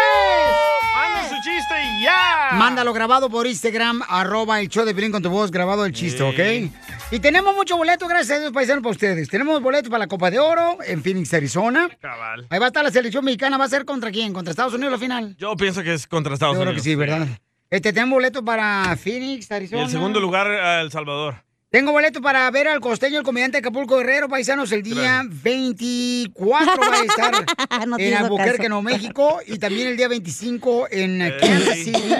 ¡Manda 0.94 1.28
su 1.28 1.34
chiste 1.36 1.74
y 1.98 2.02
ya! 2.04 2.50
Mándalo 2.52 2.92
grabado 2.94 3.28
por 3.28 3.46
Instagram, 3.46 4.00
arroba 4.08 4.60
el 4.60 4.68
show 4.68 4.84
de 4.86 4.94
Piolín 4.94 5.12
con 5.12 5.22
tu 5.22 5.28
voz, 5.28 5.50
grabado 5.50 5.84
el 5.84 5.92
chiste, 5.92 6.22
¿ok? 6.22 6.72
Y 7.10 7.18
tenemos 7.20 7.54
mucho 7.54 7.76
boleto, 7.76 8.08
gracias 8.08 8.38
a 8.38 8.40
Dios, 8.40 8.52
paisano, 8.52 8.80
para 8.80 8.92
ustedes. 8.92 9.28
Tenemos 9.28 9.60
boletos 9.60 9.90
para 9.90 9.98
la 10.04 10.06
Copa 10.06 10.30
de 10.30 10.38
Oro 10.38 10.78
en 10.86 11.02
Phoenix, 11.02 11.34
Arizona. 11.34 11.90
Cabal. 12.00 12.46
Ahí 12.48 12.58
va 12.58 12.66
a 12.66 12.68
estar 12.68 12.82
la 12.82 12.90
selección 12.90 13.22
mexicana, 13.24 13.58
¿va 13.58 13.66
a 13.66 13.68
ser 13.68 13.84
contra 13.84 14.10
quién? 14.10 14.32
¿Contra 14.32 14.50
Estados 14.52 14.72
Unidos 14.72 14.92
la 14.92 14.98
final? 14.98 15.36
Yo 15.36 15.54
pienso 15.56 15.82
que 15.82 15.92
es 15.92 16.06
contra 16.06 16.32
Estados 16.32 16.54
Yo 16.54 16.60
creo 16.60 16.70
Unidos. 16.70 16.84
que 16.84 16.90
sí, 16.90 16.94
¿verdad? 16.96 17.26
Este, 17.68 17.92
tengo 17.92 18.14
boleto 18.14 18.42
para 18.42 18.96
Phoenix, 18.96 19.50
Y 19.50 19.54
Arizona. 19.54 19.82
en 19.82 19.90
segundo 19.90 20.20
lugar, 20.20 20.46
El 20.80 20.90
Salvador. 20.90 21.44
Tengo 21.74 21.90
boleto 21.90 22.22
para 22.22 22.48
ver 22.52 22.68
al 22.68 22.78
costeño, 22.78 23.18
el 23.18 23.24
comediante 23.24 23.58
Acapulco 23.58 23.96
Guerrero, 23.96 24.28
paisanos, 24.28 24.70
el 24.70 24.84
día 24.84 25.24
24 25.28 26.80
va 26.80 27.00
a 27.00 27.02
estar 27.02 27.44
No 27.88 27.98
en 27.98 28.14
Albuquerque, 28.14 28.58
caso. 28.58 28.68
Nuevo 28.68 28.82
México, 28.82 29.40
y 29.44 29.58
también 29.58 29.88
el 29.88 29.96
día 29.96 30.06
25 30.06 30.86
en 30.92 31.20
eh, 31.20 31.36
Kansas 31.40 31.74
City. 31.74 32.14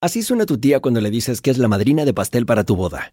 Así 0.00 0.22
suena 0.22 0.46
tu 0.46 0.56
tía 0.56 0.80
cuando 0.80 1.02
le 1.02 1.10
dices 1.10 1.42
que 1.42 1.50
es 1.50 1.58
la 1.58 1.68
madrina 1.68 2.06
de 2.06 2.14
pastel 2.14 2.46
para 2.46 2.64
tu 2.64 2.74
boda. 2.74 3.12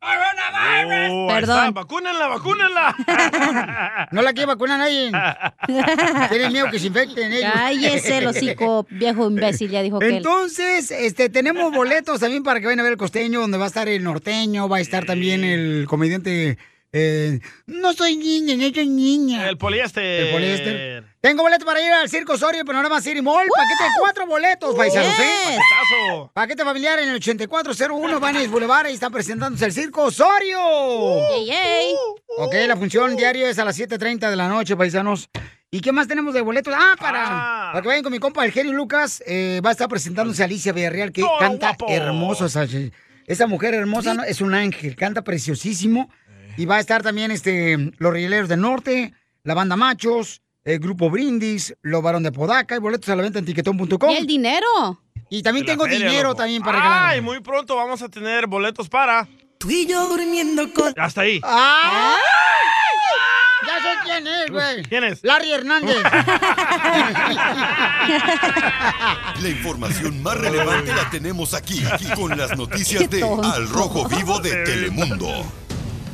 Oh, 0.00 0.06
ahí 0.08 1.40
Perdón. 1.40 1.74
vacúnenla, 1.74 2.28
vacúnenla. 2.28 4.08
No 4.12 4.22
la 4.22 4.32
quiere 4.32 4.46
vacunar 4.46 4.78
nadie. 4.78 5.10
Tienen 6.30 6.52
miedo 6.52 6.70
que 6.70 6.78
se 6.78 6.86
infecten 6.86 7.32
ellos. 7.32 7.50
Cállese, 7.52 8.18
el 8.18 8.26
hocico, 8.28 8.86
viejo 8.90 9.28
imbécil, 9.28 9.70
ya 9.70 9.82
dijo 9.82 9.98
que 9.98 10.06
él. 10.08 10.14
Entonces, 10.16 10.90
este, 10.90 11.28
tenemos 11.28 11.72
boletos 11.72 12.20
también 12.20 12.42
para 12.42 12.60
que 12.60 12.66
vayan 12.66 12.80
a 12.80 12.84
ver 12.84 12.92
el 12.92 12.98
costeño, 12.98 13.40
donde 13.40 13.58
va 13.58 13.64
a 13.64 13.68
estar 13.68 13.88
el 13.88 14.02
norteño, 14.04 14.68
va 14.68 14.78
a 14.78 14.80
estar 14.80 15.04
también 15.04 15.44
el 15.44 15.86
comediante. 15.88 16.58
Eh, 16.92 17.40
no 17.66 17.92
soy 17.92 18.16
niña, 18.16 18.54
no 18.56 18.74
soy 18.74 18.88
niña. 18.88 19.48
El 19.48 19.58
poliéster. 19.58 20.02
El 20.02 20.32
poliéster. 20.32 21.04
Tengo 21.20 21.42
boleto 21.42 21.66
para 21.66 21.82
ir 21.82 21.90
al 21.92 22.08
Circo 22.08 22.34
Osorio, 22.34 22.64
Panorama 22.64 23.00
City 23.00 23.20
Mall. 23.20 23.46
Paquete 23.54 23.84
de 23.84 23.90
cuatro 24.00 24.26
boletos, 24.26 24.74
paisanos, 24.74 25.12
¿eh? 25.18 25.58
Paquetazo. 25.58 26.30
Paquete 26.32 26.64
familiar 26.64 26.98
en 27.00 27.08
el 27.10 27.16
8401 27.16 28.20
Banes 28.20 28.50
Boulevard. 28.50 28.86
Ahí 28.86 28.94
está 28.94 29.10
presentándose 29.10 29.66
el 29.66 29.72
Circo 29.72 30.04
Osorio. 30.04 30.58
Ey, 31.34 31.50
ey. 31.50 31.94
Ok, 32.38 32.54
la 32.66 32.76
función 32.76 33.16
diaria 33.16 33.50
es 33.50 33.58
a 33.58 33.64
las 33.64 33.78
7.30 33.78 34.30
de 34.30 34.36
la 34.36 34.48
noche, 34.48 34.76
paisanos. 34.76 35.28
¿Y 35.70 35.80
qué 35.80 35.92
más 35.92 36.08
tenemos 36.08 36.32
de 36.32 36.40
boletos? 36.40 36.72
Ah, 36.74 36.94
para, 36.98 37.24
para 37.72 37.82
que 37.82 37.88
vayan 37.88 38.02
con 38.02 38.12
mi 38.12 38.18
compa, 38.18 38.44
el 38.46 38.52
genio 38.52 38.72
Lucas. 38.72 39.22
eh, 39.26 39.60
va 39.62 39.70
a 39.70 39.72
estar 39.72 39.88
presentándose 39.88 40.42
Alicia 40.42 40.72
Villarreal, 40.72 41.12
que 41.12 41.22
canta 41.38 41.76
hermoso. 41.88 42.46
Esa, 42.46 42.64
esa 43.26 43.46
mujer 43.46 43.74
hermosa 43.74 44.14
¿no? 44.14 44.22
es 44.24 44.40
un 44.40 44.54
ángel, 44.54 44.96
canta 44.96 45.22
preciosísimo. 45.22 46.08
Y 46.58 46.66
va 46.66 46.76
a 46.76 46.80
estar 46.80 47.02
también 47.04 47.30
este, 47.30 47.92
los 47.98 48.12
Rieleros 48.12 48.48
del 48.48 48.60
Norte, 48.60 49.14
la 49.44 49.54
banda 49.54 49.76
Machos, 49.76 50.42
el 50.64 50.80
grupo 50.80 51.08
Brindis, 51.08 51.72
los 51.82 52.02
Barón 52.02 52.24
de 52.24 52.32
Podaca, 52.32 52.74
y 52.74 52.80
boletos 52.80 53.08
a 53.10 53.14
la 53.14 53.22
venta 53.22 53.38
en 53.38 53.44
tiquetón.com. 53.44 54.10
¿Y 54.10 54.16
el 54.16 54.26
dinero? 54.26 55.00
Y 55.30 55.44
también 55.44 55.64
tengo 55.64 55.84
feria, 55.84 56.08
dinero 56.08 56.30
loco. 56.30 56.38
también 56.38 56.60
para 56.62 56.78
regalar. 56.78 57.10
Ay, 57.10 57.20
muy 57.20 57.38
pronto 57.38 57.76
vamos 57.76 58.02
a 58.02 58.08
tener 58.08 58.48
boletos 58.48 58.88
para. 58.88 59.28
Tú 59.58 59.70
y 59.70 59.86
yo 59.86 60.08
durmiendo 60.08 60.72
con. 60.72 60.92
Hasta 60.96 61.20
ahí. 61.20 61.40
¡Ah! 61.44 62.16
Ya 63.64 63.74
sé 63.80 63.88
quién 64.04 64.26
es, 64.26 64.50
güey. 64.50 64.82
¿Quién 64.82 65.04
es? 65.04 65.22
Larry 65.22 65.52
Hernández. 65.52 66.02
La 69.42 69.48
información 69.48 70.20
más 70.24 70.36
relevante 70.38 70.92
la 70.92 71.08
tenemos 71.08 71.54
aquí, 71.54 71.84
aquí, 71.86 72.06
con 72.16 72.36
las 72.36 72.56
noticias 72.56 73.08
de. 73.08 73.22
Al 73.22 73.68
Rojo 73.68 74.08
Vivo 74.08 74.40
de 74.40 74.64
Telemundo. 74.64 75.46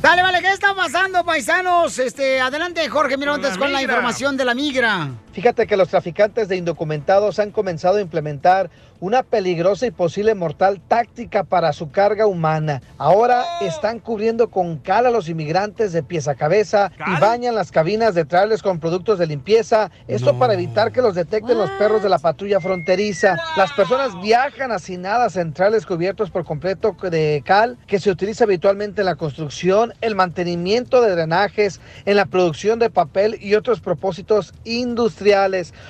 Dale, 0.05 0.21
vale, 0.21 0.39
¿qué 0.39 0.51
está 0.51 0.75
pasando, 0.75 1.25
paisanos? 1.25 1.97
Este, 1.97 2.39
adelante, 2.39 2.87
Jorge 2.89 3.17
Mirontes, 3.17 3.57
con 3.57 3.73
la, 3.73 3.79
migra. 3.79 3.95
información 3.95 4.37
de 4.37 4.45
la 4.45 4.53
migra. 4.53 5.09
Fíjate 5.35 5.67
que 5.67 5.75
los 5.75 5.89
traficantes 5.89 6.47
de 6.47 6.55
indocumentados 6.55 7.39
han 7.39 7.51
comenzado 7.51 7.97
a 7.97 8.01
implementar 8.01 8.69
una 9.01 9.21
peligrosa 9.21 9.85
y 9.85 9.91
posible 9.91 10.33
mortal 10.33 10.79
táctica 10.87 11.43
para 11.43 11.73
su 11.73 11.91
carga 11.91 12.25
humana. 12.25 12.81
Ahora 12.97 13.43
están 13.59 13.99
cubriendo 13.99 14.49
con 14.49 14.77
cal 14.77 15.05
a 15.05 15.11
los 15.11 15.27
inmigrantes 15.27 15.91
de 15.91 16.03
pies 16.03 16.29
a 16.29 16.35
cabeza 16.35 16.93
y 17.05 17.19
bañan 17.19 17.53
las 17.53 17.73
cabinas 17.73 18.15
de 18.15 18.23
trailers 18.23 18.63
con 18.63 18.79
productos 18.79 19.19
de 19.19 19.27
limpieza. 19.27 19.91
Esto 20.07 20.39
para 20.39 20.53
evitar 20.53 20.93
que 20.93 21.01
los 21.01 21.15
detecten 21.15 21.57
los 21.57 21.69
perros 21.71 22.01
de 22.01 22.07
la 22.07 22.19
patrulla 22.19 22.61
fronteriza. 22.61 23.35
Las 23.57 23.73
personas 23.73 24.11
viajan 24.21 24.71
hacinadas 24.71 25.35
en 25.35 25.51
trailers 25.51 25.85
cubiertos 25.85 26.31
por 26.31 26.45
completo 26.45 26.95
de 27.11 27.43
cal 27.45 27.77
que 27.87 27.99
se 27.99 28.09
utiliza 28.09 28.45
habitualmente 28.45 29.01
en 29.01 29.07
la 29.07 29.15
construcción, 29.15 29.93
el 29.99 30.15
mantenimiento 30.15 31.01
de 31.01 31.11
drenajes, 31.11 31.81
en 32.05 32.15
la 32.15 32.25
producción 32.25 32.79
de 32.79 32.89
papel 32.89 33.37
y 33.41 33.55
otros 33.55 33.81
propósitos 33.81 34.53
industriales. 34.63 35.24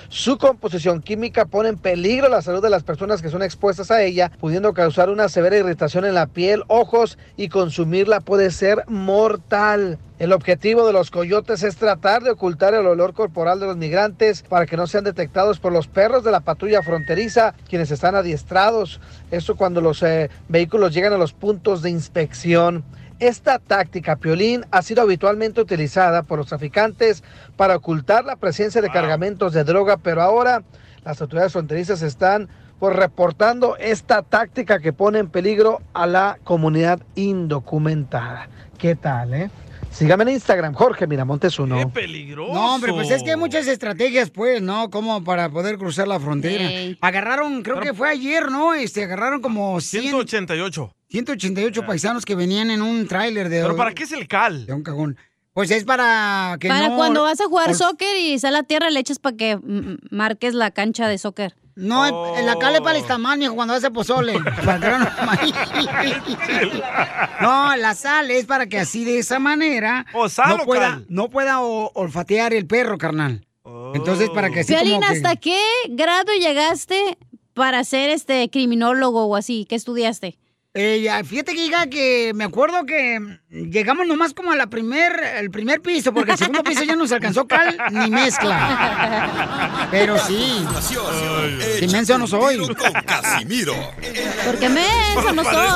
Su 0.08 0.38
composición 0.38 1.02
química 1.02 1.46
pone 1.46 1.70
en 1.70 1.78
peligro 1.78 2.30
la 2.30 2.42
salud 2.42 2.62
de 2.62 2.70
las 2.70 2.84
personas 2.84 3.22
que 3.22 3.30
son 3.30 3.44
expuestas 3.44 3.92
a 3.92 4.02
ella, 4.02 4.32
pudiendo 4.40 4.74
causar 4.74 5.10
una 5.10 5.28
severa 5.28 5.58
irritación 5.58 6.06
en 6.06 6.14
la 6.14 6.28
piel, 6.28 6.64
ojos 6.68 7.18
y 7.36 7.50
consumirla 7.50 8.22
puede 8.22 8.50
ser 8.52 8.86
mortal. 8.88 10.00
El 10.18 10.32
objetivo 10.32 10.88
de 10.88 10.94
los 10.94 11.12
coyotes 11.12 11.64
es 11.64 11.76
tratar 11.76 12.24
de 12.24 12.32
ocultar 12.32 12.74
el 12.74 12.88
olor 12.88 13.14
corporal 13.14 13.60
de 13.60 13.66
los 13.66 13.76
migrantes 13.76 14.44
para 14.44 14.66
que 14.66 14.78
no 14.78 14.88
sean 14.88 15.04
detectados 15.04 15.60
por 15.60 15.74
los 15.74 15.88
perros 15.88 16.24
de 16.24 16.32
la 16.32 16.40
patrulla 16.40 16.82
fronteriza, 16.82 17.54
quienes 17.68 17.92
están 17.92 18.16
adiestrados. 18.16 19.02
Esto 19.32 19.58
cuando 19.58 19.82
los 19.82 20.02
eh, 20.04 20.30
vehículos 20.48 20.94
llegan 20.94 21.12
a 21.12 21.18
los 21.18 21.34
puntos 21.34 21.82
de 21.82 21.90
inspección. 21.90 22.86
Esta 23.20 23.60
táctica, 23.60 24.18
Piolín, 24.18 24.66
ha 24.72 24.82
sido 24.82 25.02
habitualmente 25.02 25.62
utilizada 25.62 26.24
por 26.24 26.40
los 26.40 26.48
traficantes 26.48 27.24
para 27.56 27.78
ocultar 27.78 28.26
la 28.26 28.36
presencia 28.36 28.82
de 28.82 28.90
cargamentos 28.90 29.54
de 29.54 29.64
droga, 29.64 29.98
pero 29.98 30.22
ahora 30.22 30.64
las 31.06 31.22
autoridades 31.22 31.54
fronterizas 31.54 32.02
están 32.02 32.50
pues, 32.80 32.94
reportando 32.94 33.78
esta 33.78 34.22
táctica 34.22 34.80
que 34.80 34.92
pone 34.92 35.20
en 35.20 35.30
peligro 35.30 35.82
a 35.94 36.08
la 36.08 36.40
comunidad 36.44 37.02
indocumentada. 37.16 38.50
¿Qué 38.78 38.96
tal, 38.96 39.34
eh? 39.34 39.50
Sígame 39.92 40.24
en 40.24 40.30
Instagram, 40.32 40.74
Jorge 40.74 41.08
Miramontes 41.08 41.58
uno. 41.58 41.78
¡Qué 41.78 41.88
peligroso! 41.88 42.54
No, 42.54 42.76
hombre, 42.76 42.92
pues 42.92 43.10
es 43.12 43.24
que 43.24 43.32
hay 43.32 43.38
muchas 43.38 43.66
estrategias, 43.68 44.30
pues, 44.30 44.62
¿no? 44.62 44.90
Como 44.90 45.24
para 45.24 45.50
poder 45.50 45.78
cruzar 45.78 46.10
la 46.10 46.20
frontera. 46.20 46.70
Ey. 46.70 46.98
Agarraron, 47.00 47.64
creo 47.64 47.80
que 47.80 47.94
fue 47.94 48.10
ayer, 48.10 48.52
¿no? 48.52 48.74
Este, 48.74 49.06
agarraron 49.06 49.42
como 49.42 49.80
100, 49.80 50.04
188. 50.04 50.95
188 51.10 51.86
paisanos 51.86 52.26
que 52.26 52.36
venían 52.36 52.70
en 52.72 52.82
un 52.82 53.08
tráiler 53.08 53.50
de... 53.50 53.62
¿Pero 53.62 53.76
para 53.76 53.94
qué 53.94 54.04
es 54.04 54.12
el 54.12 54.28
cal? 54.28 54.66
De 54.66 54.74
un 54.74 54.84
cagón. 54.84 55.18
Pues 55.54 55.72
es 55.72 55.86
para 55.86 56.58
que 56.60 56.68
Para 56.68 56.90
no... 56.90 56.98
cuando 56.98 57.22
vas 57.24 57.40
a 57.40 57.46
jugar 57.46 57.68
por- 57.68 57.76
soccer 57.78 58.18
y 58.18 58.38
sale 58.40 58.58
a 58.58 58.64
tierra, 58.64 58.90
le 58.90 59.00
echas 59.00 59.20
para 59.20 59.38
que 59.38 59.58
marques 60.12 60.54
la 60.54 60.72
cancha 60.72 61.08
de 61.08 61.18
soccer. 61.18 61.56
No, 61.78 62.38
en 62.38 62.46
la 62.46 62.56
cale 62.58 62.82
para 62.82 62.98
el 62.98 63.06
tamal, 63.06 63.38
mijo, 63.38 63.54
cuando 63.56 63.74
hace 63.74 63.92
pozole. 63.92 64.34
No- 64.40 64.42
no, 67.42 67.76
la 67.78 67.94
sal 67.96 68.32
es 68.32 68.46
para 68.46 68.68
que 68.68 68.80
así 68.80 69.04
de 69.06 69.20
esa 69.20 69.40
manera 69.40 70.06
sal 70.30 70.58
no 70.58 70.64
o 70.64 70.66
pueda, 70.66 70.90
cal? 70.90 71.06
no 71.10 71.30
pueda 71.30 71.62
o- 71.62 71.92
olfatear 71.94 72.54
el 72.54 72.66
perro, 72.66 72.98
carnal. 72.98 73.46
Entonces, 73.94 74.30
para 74.30 74.50
que 74.50 74.62
así 74.62 74.76
como 74.76 75.00
que... 75.00 75.06
¿hasta 75.06 75.36
qué 75.38 75.60
grado 75.90 76.32
llegaste 76.40 77.18
para 77.54 77.84
ser 77.84 78.10
este 78.10 78.50
criminólogo 78.50 79.26
o 79.26 79.36
así? 79.36 79.66
¿Qué 79.68 79.76
estudiaste? 79.76 80.38
Eh, 80.78 81.10
fíjate 81.24 81.54
que 81.54 81.64
llega 81.64 81.88
que 81.88 82.34
me 82.36 82.44
acuerdo 82.44 82.86
que 82.86 83.18
llegamos 83.50 84.06
nomás 84.08 84.34
como 84.34 84.52
a 84.52 84.58
la 84.58 84.68
primer, 84.68 85.18
el 85.38 85.50
primer 85.50 85.82
piso, 85.82 86.14
porque 86.14 86.34
el 86.34 86.38
segundo 86.38 86.64
piso 86.64 86.84
ya 86.84 86.98
no 86.98 87.08
se 87.08 87.16
alcanzó 87.16 87.48
cal 87.48 87.78
ni 87.92 88.10
mezcla. 88.10 89.88
Pero 89.90 90.20
sí. 90.20 90.66
Si 91.80 91.88
menso 91.88 92.18
no 92.18 92.28
soy. 92.28 92.58
Con 92.58 92.92
Casimiro. 93.06 93.74
Porque 94.46 94.68
menso 94.68 95.32
no 95.34 95.44
soy. 95.46 95.68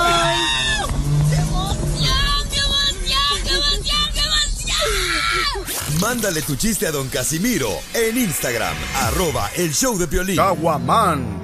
Mándale 6.02 6.42
tu 6.42 6.58
chiste 6.58 6.88
a 6.88 6.92
don 6.92 7.08
Casimiro 7.08 7.70
en 7.94 8.18
Instagram, 8.18 8.76
arroba 8.96 9.50
el 9.56 9.74
show 9.74 9.98
de 9.98 10.08
Piolín. 10.08 10.36
Caguaman. 10.36 11.40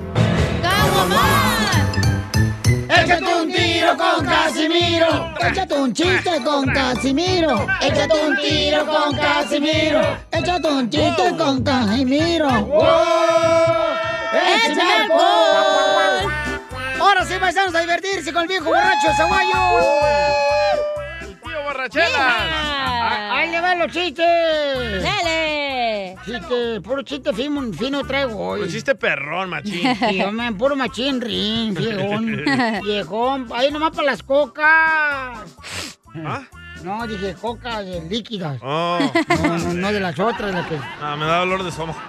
Échate 2.97 3.35
un 3.35 3.51
tiro 3.51 3.97
con 3.97 4.25
Casimiro. 4.25 5.33
Échate 5.39 5.73
un 5.75 5.93
chiste 5.93 6.43
con 6.43 6.65
Casimiro. 6.65 7.67
Échate 7.81 8.25
un 8.25 8.35
tiro 8.37 8.85
con 8.85 9.15
Casimiro. 9.15 10.01
Échate 10.31 10.67
un 10.67 10.89
chiste 10.89 11.35
con 11.37 11.63
Casimiro. 11.63 12.49
¡Wow! 12.49 12.85
¡Échame 14.65 14.93
alcohol! 15.01 16.33
Ahora 16.99 17.25
sí, 17.25 17.33
paisanos, 17.39 17.75
a 17.75 17.81
divertirse 17.81 18.33
con 18.33 18.43
el 18.43 18.47
viejo 18.47 18.65
borracho 18.65 19.13
Zaguayo. 19.17 19.59
¡Tío 21.43 21.63
borrachera! 21.63 22.94
¡Ahí 23.45 23.51
le 23.51 23.61
van 23.61 23.77
los 23.77 23.91
chistes! 23.91 25.03
¡Dale! 25.03 26.15
Chiste, 26.25 26.81
puro 26.81 27.03
chiste 27.03 27.31
fino, 27.31 27.71
fino 27.73 28.03
traigo 28.03 28.39
hoy. 28.39 28.61
Un 28.61 28.69
chiste 28.69 28.95
perrón, 28.95 29.51
machín. 29.51 29.95
Sí, 30.09 30.19
hombre, 30.23 30.51
puro 30.53 30.75
machín, 30.75 31.21
rin, 31.21 31.71
viejón. 31.75 32.43
Viejón, 32.83 33.47
ahí 33.53 33.69
nomás 33.71 33.91
para 33.91 34.07
las 34.07 34.23
cocas. 34.23 34.65
¿Ah? 36.25 36.41
No, 36.83 37.05
dije 37.05 37.35
coca 37.39 37.83
de 37.83 38.01
líquidas. 38.09 38.59
Oh. 38.63 38.97
No, 39.43 39.57
no, 39.59 39.73
no 39.75 39.91
de 39.91 39.99
las 39.99 40.17
otras, 40.17 40.51
las 40.51 40.65
que... 40.65 40.79
Ah, 40.99 41.15
me 41.15 41.25
da 41.27 41.37
dolor 41.39 41.61
de 41.61 41.69
estómago. 41.69 41.99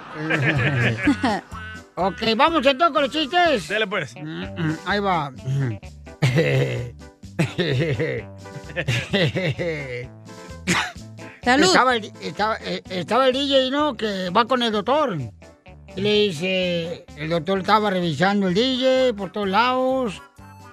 Ok, 1.93 2.21
vamos 2.35 2.65
entonces 2.65 2.91
con 2.91 3.03
los 3.03 3.11
chistes. 3.11 3.69
Dale 3.69 3.85
pues. 3.85 4.15
Ahí 4.87 4.99
va. 4.99 5.31
Salud. 11.47 11.67
Estaba 11.67 11.95
el, 11.95 12.11
estaba, 12.21 12.57
eh, 12.57 12.83
estaba 12.89 13.27
el 13.27 13.33
DJ, 13.33 13.71
¿no? 13.71 13.95
Que 13.95 14.29
va 14.31 14.43
con 14.43 14.61
el 14.63 14.71
doctor. 14.73 15.17
Y 15.95 16.01
le 16.01 16.13
dice, 16.13 17.05
el 17.15 17.29
doctor 17.29 17.59
estaba 17.59 17.89
revisando 17.89 18.49
el 18.49 18.53
DJ 18.53 19.13
por 19.13 19.31
todos 19.31 19.47
lados. 19.47 20.21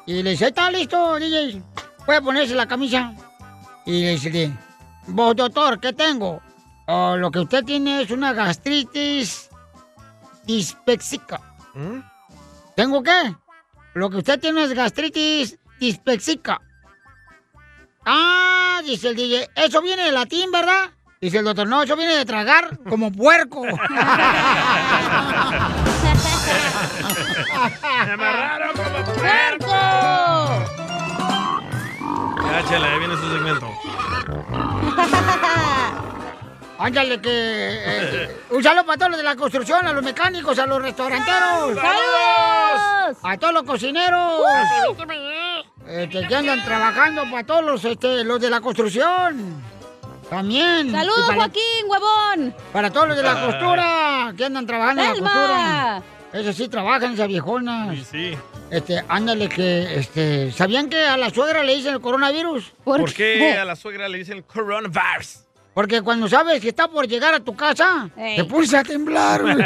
Y 0.04 0.20
le 0.22 0.30
dice, 0.30 0.48
¿está 0.48 0.72
listo, 0.72 1.14
DJ? 1.20 1.62
Puede 2.04 2.20
ponerse 2.22 2.56
la 2.56 2.66
camisa. 2.66 3.14
Y 3.86 4.02
le 4.02 4.10
dice, 4.16 4.52
vos, 5.06 5.36
doctor, 5.36 5.78
¿qué 5.78 5.92
tengo? 5.92 6.42
"Oh, 6.88 7.16
lo 7.16 7.30
que 7.30 7.38
usted 7.38 7.64
tiene 7.64 8.02
es 8.02 8.10
una 8.10 8.32
gastritis 8.32 9.48
dispéxica. 10.44 11.40
¿Tengo 12.74 13.00
qué? 13.02 13.36
Lo 13.94 14.10
que 14.10 14.16
usted 14.16 14.40
tiene 14.40 14.64
es 14.64 14.74
gastritis 14.74 15.56
dispéxica. 15.78 16.60
Ah, 18.06 18.80
dice 18.84 19.08
el 19.08 19.16
DJ, 19.16 19.50
eso 19.56 19.80
viene 19.80 20.04
de 20.04 20.12
latín, 20.12 20.50
¿verdad? 20.50 20.90
Dice 21.20 21.38
el 21.38 21.44
doctor, 21.44 21.66
no, 21.66 21.82
eso 21.82 21.96
viene 21.96 22.16
de 22.16 22.24
tragar 22.24 22.78
como 22.88 23.10
puerco. 23.10 23.62
¡Me 23.64 23.72
amarraron 28.12 28.76
como 28.76 29.04
puerco! 29.14 29.66
Ya, 32.42 32.64
chela, 32.68 32.88
ya 32.90 32.98
viene 32.98 33.16
su 33.16 33.30
segmento. 33.30 33.70
Ándale 36.84 37.18
que... 37.18 37.30
eh, 37.32 38.36
un 38.50 38.62
saludo 38.62 38.84
para 38.84 38.98
todos 38.98 39.12
los 39.12 39.18
de 39.18 39.24
la 39.24 39.36
construcción, 39.36 39.86
a 39.86 39.92
los 39.94 40.02
mecánicos, 40.02 40.58
a 40.58 40.66
los 40.66 40.82
restauranteros. 40.82 41.74
¡Saludos! 41.76 43.18
A 43.22 43.38
todos 43.38 43.54
los 43.54 43.62
cocineros. 43.62 44.42
Este, 45.88 46.28
que 46.28 46.34
andan 46.36 46.62
trabajando 46.62 47.22
para 47.30 47.46
todos 47.46 47.64
los, 47.64 47.84
este, 47.86 48.22
los 48.24 48.38
de 48.38 48.50
la 48.50 48.60
construcción. 48.60 49.62
También. 50.28 50.90
¡Saludos, 50.90 51.22
para- 51.26 51.36
Joaquín, 51.36 51.86
huevón! 51.86 52.54
Para 52.70 52.90
todos 52.90 53.08
los 53.08 53.16
de 53.16 53.22
la 53.22 53.46
costura, 53.46 54.34
que 54.36 54.44
andan 54.44 54.66
trabajando 54.66 55.02
en 55.02 55.08
la 55.08 55.14
costura. 55.14 56.02
Eso 56.34 56.52
sí, 56.52 56.68
trabajan 56.68 57.14
esas 57.14 57.28
viejonas. 57.28 57.96
Sí, 57.96 58.04
sí. 58.10 58.38
Este, 58.70 59.02
ándale 59.08 59.48
que, 59.48 60.00
este, 60.00 60.52
¿sabían 60.52 60.90
que 60.90 61.02
a 61.02 61.16
la 61.16 61.30
suegra 61.30 61.62
le 61.62 61.76
dicen 61.76 61.94
el 61.94 62.00
coronavirus? 62.02 62.72
¿Por, 62.84 63.10
qué 63.14 63.56
a 63.56 63.64
la 63.64 63.74
suegra 63.74 64.06
le 64.08 64.18
dicen 64.18 64.42
coronavirus? 64.42 65.43
Porque 65.74 66.00
cuando 66.02 66.28
sabes 66.28 66.60
que 66.60 66.68
está 66.68 66.86
por 66.88 67.06
llegar 67.08 67.34
a 67.34 67.40
tu 67.40 67.54
casa, 67.56 68.08
Ey. 68.16 68.36
te 68.36 68.44
pones 68.44 68.72
a 68.74 68.82
temblar. 68.84 69.42
güey. 69.42 69.56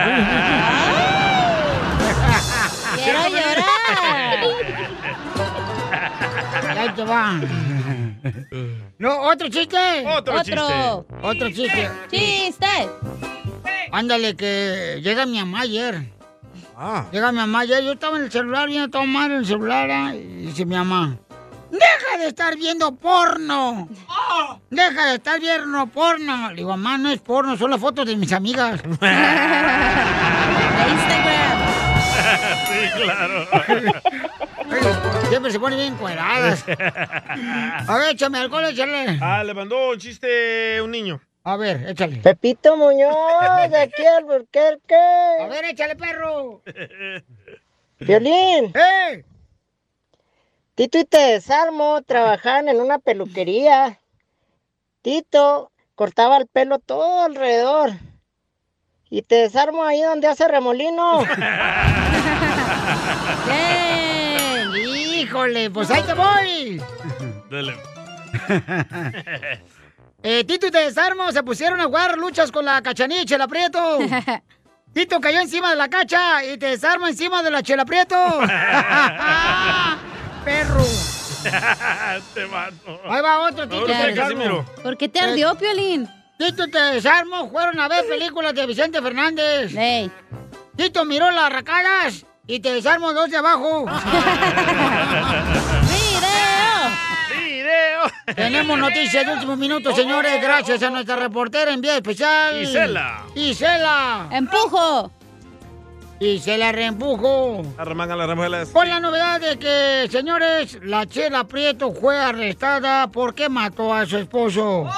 ¡Quiero 3.05 3.29
llorar! 3.29 4.39
Y 6.75 6.79
ahí 6.79 6.89
te 6.95 7.05
va. 7.05 7.41
No, 8.99 9.21
otro 9.23 9.49
chiste. 9.49 9.77
Otro, 10.07 10.35
Otro. 10.41 11.07
Otro 11.23 11.51
chiste. 11.51 11.91
¡Chiste! 12.11 12.67
Ándale 13.93 14.35
que 14.37 15.01
llega 15.03 15.27
mi 15.27 15.39
mamá 15.39 15.61
ayer. 15.61 16.11
Ah. 16.77 17.05
Llega 17.13 17.33
mi 17.33 17.39
mamá 17.39 17.61
ayer, 17.61 17.83
yo 17.83 17.93
estaba 17.93 18.17
en 18.19 18.25
el 18.25 18.33
celular, 18.33 18.69
viendo 18.69 18.89
todo 18.89 19.05
mal 19.05 19.31
en 19.31 19.39
el 19.39 19.47
celular, 19.47 19.91
ah, 19.91 20.15
y 20.15 20.47
dice 20.47 20.65
mi 20.65 20.77
mamá, 20.77 21.19
¡Deja 21.71 22.19
de 22.19 22.29
estar 22.29 22.57
viendo 22.57 22.95
porno! 22.95 23.89
¡Deja 24.71 25.07
de 25.07 25.15
estar 25.17 25.39
viendo 25.41 25.87
porno! 25.89 26.51
Le 26.51 26.57
digo, 26.57 26.71
mamá, 26.71 26.99
no 26.99 27.11
es 27.11 27.21
porno, 27.21 27.57
son 27.57 27.71
las 27.71 27.81
fotos 27.81 28.07
de 28.07 28.17
mis 28.17 28.33
amigas. 28.33 28.83
De 28.83 28.89
Instagram. 30.91 31.59
sí, 32.69 33.03
claro. 33.03 33.47
Siempre 35.29 35.51
se 35.51 35.61
ponen 35.61 35.79
bien 35.79 35.97
cueradas. 35.97 36.65
A 36.69 37.99
ver, 37.99 38.15
échame 38.15 38.39
alcohol, 38.39 38.65
échale. 38.67 39.19
Ah, 39.21 39.43
le 39.45 39.55
mandó 39.55 39.91
un 39.91 39.99
chiste 39.99 40.81
un 40.81 40.91
niño. 40.91 41.21
A 41.45 41.57
ver, 41.57 41.89
échale. 41.89 42.17
Pepito 42.17 42.77
Muñoz, 42.77 43.71
de 43.71 43.79
aquí 43.79 44.05
al 44.05 44.25
Burquerque. 44.25 44.95
A 45.41 45.47
ver, 45.47 45.65
échale, 45.67 45.97
perro. 45.97 46.63
Violín. 48.01 48.73
¡Eh! 48.75 49.25
Tito 50.79 50.97
y 50.97 51.05
te 51.05 51.19
desarmo 51.19 52.01
trabajaban 52.03 52.69
en 52.69 52.81
una 52.81 53.01
peluquería. 53.01 53.99
Tito 55.03 55.73
cortaba 55.97 56.37
el 56.37 56.47
pelo 56.47 56.79
todo 56.79 57.25
alrededor. 57.25 57.91
Y 59.11 59.23
te 59.23 59.35
desarmo 59.35 59.83
ahí 59.83 60.01
donde 60.03 60.29
hace 60.29 60.47
remolino. 60.47 61.19
¡Bien! 63.49 64.71
¡Híjole! 65.17 65.69
Pues 65.69 65.91
ahí 65.91 66.03
te 66.03 66.15
voy. 66.15 66.81
Dale. 67.51 67.75
Eh, 70.21 70.43
Tito 70.43 70.67
y 70.67 70.71
te 70.73 70.79
desarmo 70.79 71.31
se 71.31 71.45
pusieron 71.45 71.81
a 71.81 71.85
jugar 71.85 72.19
luchas 72.19 72.51
con 72.51 72.65
la 72.65 72.83
cachanilla 72.83 73.23
y 73.23 73.25
Chela 73.25 73.47
Prieto. 73.47 73.99
Tito 74.93 75.21
cayó 75.21 75.41
encima 75.41 75.71
de 75.71 75.77
la 75.77 75.89
cacha 75.89 76.45
y 76.45 76.59
te 76.59 76.67
desarmo 76.67 77.07
encima 77.07 77.41
de 77.45 77.53
la 77.53 77.63
Chela 77.63 77.85
Prieto. 77.85 78.17
Perro. 80.45 80.85
Te 82.35 82.47
mato. 82.47 83.01
Ahí 83.09 83.23
va 83.23 83.41
otro 83.41 83.69
Tito. 83.69 83.87
Casimiro. 84.15 84.65
¿Por 84.83 84.97
qué 84.97 85.09
te 85.09 85.21
ardió, 85.21 85.55
Piolín? 85.57 86.09
Tito 86.39 86.69
te 86.69 86.79
desarmo 86.79 87.51
fueron 87.51 87.81
a 87.81 87.89
ver 87.89 88.07
películas 88.07 88.55
de 88.55 88.67
Vicente 88.67 89.03
Fernández. 89.03 89.73
Tito 90.77 91.05
miró 91.05 91.31
las 91.31 91.53
racadas 91.53 92.25
y 92.47 92.61
te 92.61 92.73
desarmo 92.73 93.13
dos 93.13 93.31
de 93.31 93.37
abajo. 93.37 93.87
¡Video! 97.31 98.11
Tenemos 98.35 98.79
noticias 98.79 99.27
de 99.27 99.33
último 99.33 99.57
minuto, 99.57 99.95
señores, 99.95 100.41
gracias 100.41 100.83
a 100.83 100.91
nuestra 100.91 101.17
reportera 101.17 101.73
en 101.73 101.81
vía 101.81 101.97
especial. 101.97 102.63
Isela. 102.63 103.25
Isela. 103.35 104.29
¡Empujo! 104.31 105.11
Isela 106.21 106.73
reempujo. 106.73 107.63
Arremanga 107.77 108.17
las 108.17 108.27
remuelas. 108.27 108.71
Con 108.71 108.89
la 108.89 108.99
novedad 108.99 109.41
de 109.41 109.59
que, 109.59 110.09
señores, 110.11 110.79
la 110.83 111.07
Chela 111.07 111.45
Prieto 111.45 111.93
fue 111.93 112.19
arrestada 112.19 113.07
porque 113.09 113.49
mató 113.49 113.95
a 113.95 114.05
su 114.05 114.17
esposo. 114.19 114.89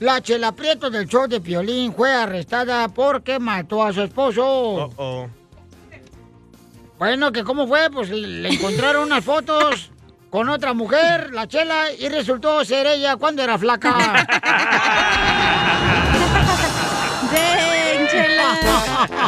La 0.00 0.22
Chela 0.22 0.52
Prieto 0.52 0.88
del 0.90 1.06
show 1.06 1.26
de 1.26 1.40
Piolín 1.40 1.92
fue 1.92 2.12
arrestada 2.12 2.88
porque 2.88 3.38
mató 3.38 3.84
a 3.84 3.92
su 3.92 4.02
esposo. 4.02 4.90
Oh. 4.96 5.26
Bueno, 6.98 7.30
que 7.30 7.44
cómo 7.44 7.68
fue, 7.68 7.90
pues 7.90 8.08
le 8.10 8.48
encontraron 8.48 9.04
unas 9.04 9.24
fotos 9.24 9.90
con 10.30 10.48
otra 10.48 10.72
mujer, 10.72 11.32
la 11.32 11.46
Chela, 11.46 11.92
y 11.98 12.08
resultó 12.08 12.64
ser 12.64 12.86
ella 12.86 13.16
cuando 13.16 13.42
era 13.42 13.58
flaca. 13.58 13.94
¡Ven, 17.32 17.68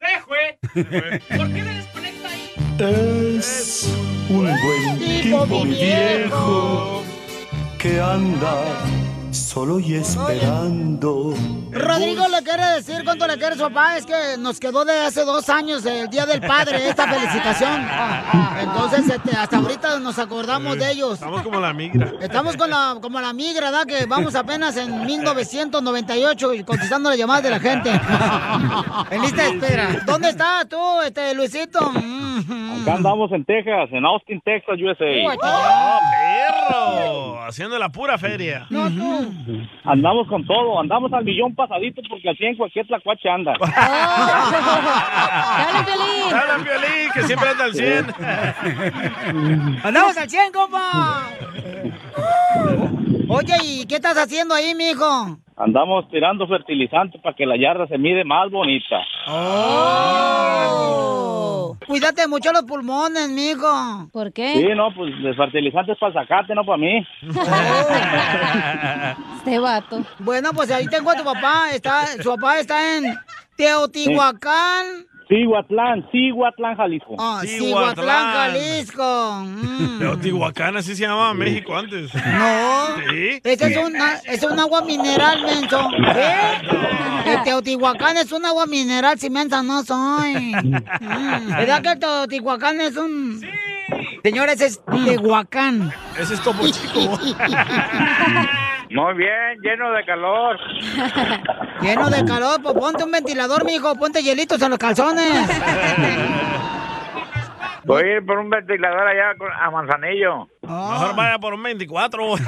Chela. 0.00 1.18
¿Por 1.36 1.52
qué 1.52 1.62
me 1.62 1.74
desconecta 1.74 2.28
ahí? 2.28 2.52
Es 2.78 3.88
un 4.28 4.44
buen 4.44 4.98
tipo, 4.98 5.64
mi 5.64 5.74
viejo, 5.74 7.02
que 7.78 8.00
anda 8.00 8.64
solo 9.36 9.78
y 9.78 9.94
esperando. 9.94 11.34
Rodrigo 11.70 12.26
le 12.28 12.42
quiere 12.42 12.64
decir 12.76 13.04
cuánto 13.04 13.26
le 13.26 13.36
quiere 13.36 13.54
a 13.54 13.58
su 13.58 13.62
papá. 13.64 13.96
Es 13.96 14.06
que 14.06 14.36
nos 14.38 14.58
quedó 14.58 14.84
de 14.84 14.98
hace 14.98 15.24
dos 15.24 15.48
años 15.48 15.84
el 15.84 16.08
Día 16.08 16.26
del 16.26 16.40
Padre 16.40 16.88
esta 16.88 17.06
felicitación. 17.06 17.86
Entonces, 18.60 19.08
este, 19.08 19.36
hasta 19.36 19.58
ahorita 19.58 19.98
nos 19.98 20.18
acordamos 20.18 20.78
de 20.78 20.90
ellos. 20.90 21.14
Estamos 21.14 21.42
como 21.42 21.60
la 21.60 21.72
migra. 21.72 22.12
Estamos 22.20 22.56
con 22.56 22.70
la, 22.70 22.98
como 23.00 23.20
la 23.20 23.32
migra, 23.32 23.70
¿verdad? 23.70 23.86
Que 23.86 24.06
vamos 24.06 24.34
apenas 24.34 24.76
en 24.76 25.04
1998 25.04 26.54
y 26.54 26.64
contestando 26.64 27.10
las 27.10 27.18
llamadas 27.18 27.42
de 27.42 27.50
la 27.50 27.60
gente. 27.60 27.90
en 29.10 29.22
lista 29.22 29.42
de 29.42 29.48
espera. 29.50 30.02
¿Dónde 30.06 30.30
estás 30.30 30.68
tú, 30.68 30.80
este, 31.04 31.34
Luisito? 31.34 31.92
Acá 32.86 32.94
andamos 32.94 33.32
en 33.32 33.44
Texas, 33.44 33.88
en 33.90 34.06
Austin, 34.06 34.40
Texas, 34.42 34.78
USA. 34.80 35.04
¡Oh, 35.42 35.98
perro! 36.12 37.42
Haciendo 37.44 37.76
la 37.80 37.88
pura 37.88 38.16
feria. 38.16 38.68
Andamos 39.82 40.28
con 40.28 40.46
todo, 40.46 40.78
andamos 40.78 41.12
al 41.12 41.24
millón 41.24 41.52
pasadito 41.56 42.00
porque 42.08 42.28
al 42.28 42.36
100 42.36 42.56
cualquier 42.56 42.86
tlacuache 42.86 43.28
anda. 43.28 43.54
¡Dale, 43.58 43.72
Piolín! 45.84 46.30
¡Dale, 46.30 46.62
Piolín, 46.62 47.10
que 47.12 47.22
siempre 47.24 47.48
anda 47.48 47.64
al 47.64 47.74
100! 47.74 48.06
¡Andamos 49.82 50.16
al 50.16 50.30
100, 50.30 50.52
compa! 50.52 51.30
Oye, 53.28 53.54
¿y 53.64 53.86
qué 53.86 53.96
estás 53.96 54.16
haciendo 54.16 54.54
ahí, 54.54 54.72
mijo? 54.76 55.38
Andamos 55.56 56.08
tirando 56.10 56.46
fertilizante 56.46 57.18
para 57.18 57.34
que 57.34 57.44
la 57.44 57.56
yarda 57.56 57.88
se 57.88 57.98
mire 57.98 58.24
más 58.24 58.48
bonita. 58.50 59.00
Oh. 59.28 60.66
Cuídate 61.86 62.28
mucho 62.28 62.52
los 62.52 62.62
pulmones, 62.62 63.28
mijo. 63.28 64.08
¿Por 64.12 64.32
Sí, 64.32 64.68
no, 64.76 64.94
pues 64.94 65.20
de 65.22 65.34
fertilizante 65.34 65.90
es 65.92 65.98
para 65.98 66.20
el 66.20 66.28
zacate, 66.28 66.54
no 66.54 66.64
para 66.64 66.78
mí. 66.78 67.04
Este 69.38 69.58
vato. 69.58 70.04
Bueno, 70.20 70.50
pues 70.54 70.70
ahí 70.70 70.86
tengo 70.86 71.10
a 71.10 71.16
tu 71.16 71.24
papá. 71.24 71.70
Está, 71.72 72.06
su 72.22 72.32
papá 72.36 72.60
está 72.60 72.96
en 72.96 73.16
Teotihuacán. 73.56 75.06
Cihuatlán, 75.28 76.08
Cihuatlán, 76.12 76.76
Jalisco. 76.76 77.16
Ah, 77.18 77.42
Cihuatlán, 77.44 78.32
Jalisco. 78.32 79.42
Mm. 79.44 79.98
Teotihuacán, 79.98 80.76
así 80.76 80.94
se 80.94 81.02
llamaba 81.02 81.34
México 81.34 81.76
antes. 81.76 82.14
No. 82.14 82.86
¿Sí? 83.10 83.40
Ese 83.42 83.66
es 83.66 83.76
un, 83.76 83.96
es 84.24 84.42
un 84.44 84.58
agua 84.58 84.82
mineral, 84.82 85.42
menso. 85.42 85.88
¿Qué? 86.14 86.32
El 87.32 87.42
Teotihuacán 87.42 88.16
es 88.18 88.30
un 88.30 88.44
agua 88.44 88.66
mineral, 88.66 89.18
si 89.18 89.28
mensa 89.30 89.62
no 89.62 89.82
soy. 89.82 90.52
Mm. 91.06 91.48
¿Verdad 91.50 91.82
que 91.82 91.92
el 91.92 91.98
Teotihuacán 91.98 92.80
es 92.80 92.96
un... 92.96 93.40
Señores, 94.22 94.60
es 94.60 94.80
Tehuacán. 95.04 95.92
Ese 96.18 96.34
es 96.34 96.40
Topo 96.40 96.66
Chico. 96.68 97.18
Muy 98.90 99.14
bien, 99.14 99.60
lleno 99.62 99.90
de 99.92 100.04
calor. 100.04 100.58
Lleno 101.82 102.08
de 102.08 102.24
calor, 102.24 102.62
pues 102.62 102.74
ponte 102.74 103.04
un 103.04 103.10
ventilador, 103.10 103.64
mijo, 103.64 103.94
ponte 103.96 104.22
hielitos 104.22 104.60
en 104.62 104.70
los 104.70 104.78
calzones. 104.78 105.32
Voy 107.84 108.02
a 108.02 108.16
ir 108.16 108.26
por 108.26 108.38
un 108.38 108.50
ventilador 108.50 109.06
allá 109.06 109.36
con- 109.38 109.52
a 109.52 109.70
Manzanillo. 109.70 110.48
Mejor 110.62 111.14
vaya 111.14 111.38
por 111.38 111.54
un 111.54 111.62
24. 111.62 112.34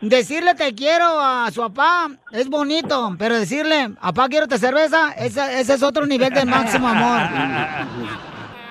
Decirle 0.00 0.54
te 0.54 0.74
quiero 0.74 1.04
a 1.20 1.50
su 1.50 1.60
papá 1.60 2.08
es 2.32 2.48
bonito, 2.48 3.14
pero 3.18 3.38
decirle, 3.38 3.90
papá, 4.00 4.28
quiero 4.28 4.46
tu 4.46 4.56
cerveza, 4.58 5.12
ese, 5.12 5.60
ese 5.60 5.74
es 5.74 5.82
otro 5.82 6.06
nivel 6.06 6.32
de 6.32 6.44
máximo 6.44 6.88
amor. 6.88 7.20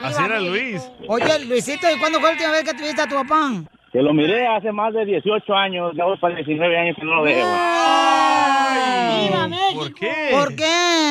Así 0.03 0.24
era 0.24 0.39
Luis. 0.39 0.82
Oye, 1.07 1.45
Luisito, 1.45 1.89
¿y 1.91 1.97
cuándo 1.99 2.19
fue 2.19 2.30
la 2.30 2.34
última 2.34 2.51
vez 2.51 2.63
que 2.63 2.74
tuviste 2.74 3.01
a 3.01 3.07
tu 3.07 3.15
papá? 3.15 3.51
Que 3.93 4.01
lo 4.01 4.13
miré 4.13 4.47
hace 4.47 4.71
más 4.71 4.93
de 4.93 5.05
18 5.05 5.53
años, 5.53 5.93
ya 5.95 6.05
voy 6.05 6.17
para 6.17 6.35
19 6.35 6.77
años 6.77 6.95
que 6.99 7.05
no 7.05 7.15
lo 7.15 7.21
veo. 7.21 7.45
¡Viva 7.45 9.47
México! 9.47 9.79
¿Por 9.79 9.93
qué? 9.93 10.29
¿Por 10.31 10.55
qué? 10.55 11.03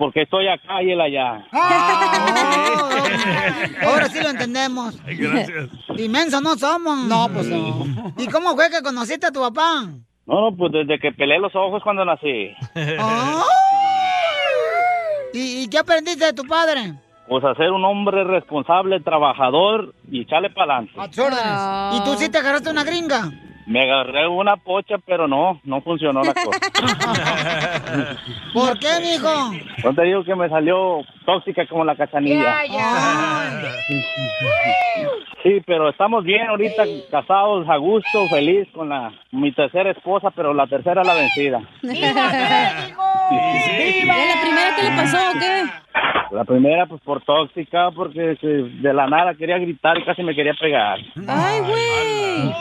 porque 0.00 0.22
estoy 0.22 0.48
acá 0.48 0.82
y 0.82 0.90
él 0.92 1.00
allá. 1.00 1.46
Ahora 3.82 4.08
sí 4.08 4.18
lo 4.22 4.30
entendemos. 4.30 4.98
Gracias. 5.04 5.68
Inmenso 5.98 6.40
no 6.40 6.56
somos. 6.56 7.06
No, 7.06 7.28
pues 7.30 7.46
no. 7.48 7.84
¿Y 8.16 8.26
cómo 8.28 8.54
fue 8.54 8.70
que 8.70 8.80
conociste 8.82 9.26
a 9.26 9.30
tu 9.30 9.40
papá? 9.40 9.82
No, 10.26 10.50
no, 10.50 10.56
pues 10.56 10.72
desde 10.72 10.98
que 10.98 11.12
pelé 11.12 11.38
los 11.38 11.54
ojos 11.54 11.82
cuando 11.82 12.06
nací. 12.06 12.50
Ah. 12.98 13.44
¿Y, 15.34 15.64
y 15.64 15.68
qué 15.68 15.78
aprendiste 15.78 16.24
de 16.24 16.32
tu 16.32 16.44
padre? 16.44 16.94
Pues 17.30 17.44
a 17.44 17.54
ser 17.54 17.70
un 17.70 17.84
hombre 17.84 18.24
responsable, 18.24 18.98
trabajador 18.98 19.94
y 20.10 20.22
echarle 20.22 20.50
para 20.50 20.78
adelante. 20.78 21.00
A 21.00 21.06
tus 21.06 21.20
órdenes. 21.20 21.94
¿Y 21.94 22.04
tú 22.04 22.14
sí 22.16 22.28
te 22.28 22.38
agarraste 22.38 22.70
una 22.70 22.82
gringa? 22.82 23.30
Me 23.68 23.84
agarré 23.84 24.26
una 24.26 24.56
pocha, 24.56 24.96
pero 25.06 25.28
no, 25.28 25.60
no 25.62 25.80
funcionó 25.80 26.24
la 26.24 26.34
cosa. 26.34 26.58
¿Por 28.52 28.76
qué, 28.80 28.88
mijo? 29.00 29.52
No 29.84 29.94
te 29.94 30.02
digo 30.02 30.24
que 30.24 30.34
me 30.34 30.48
salió 30.48 31.02
tóxica 31.24 31.64
como 31.68 31.84
la 31.84 31.94
cachanilla. 31.94 32.62
Sí, 35.42 35.62
pero 35.66 35.88
estamos 35.88 36.22
bien 36.22 36.46
ahorita, 36.48 36.82
casados 37.10 37.66
a 37.66 37.76
gusto, 37.78 38.28
feliz 38.28 38.68
con 38.74 38.90
la 38.90 39.10
mi 39.30 39.52
tercera 39.52 39.90
esposa, 39.90 40.30
pero 40.36 40.52
la 40.52 40.66
tercera 40.66 41.02
la 41.02 41.14
vencida. 41.14 41.62
¿Y 43.30 44.04
la 44.04 44.40
primera 44.42 44.76
qué 44.76 44.82
le 44.82 44.90
pasó 44.96 45.16
o 45.18 45.32
qué? 45.38 45.64
La 46.32 46.44
primera, 46.44 46.86
pues 46.86 47.00
por 47.02 47.20
tóxica, 47.24 47.90
porque 47.90 48.36
se- 48.40 48.46
de 48.46 48.94
la 48.94 49.08
nada 49.08 49.34
quería 49.34 49.58
gritar 49.58 49.98
y 49.98 50.04
casi 50.04 50.22
me 50.22 50.32
quería 50.34 50.54
pegar. 50.54 50.98
¡Ay, 51.26 51.60
güey! 51.60 52.54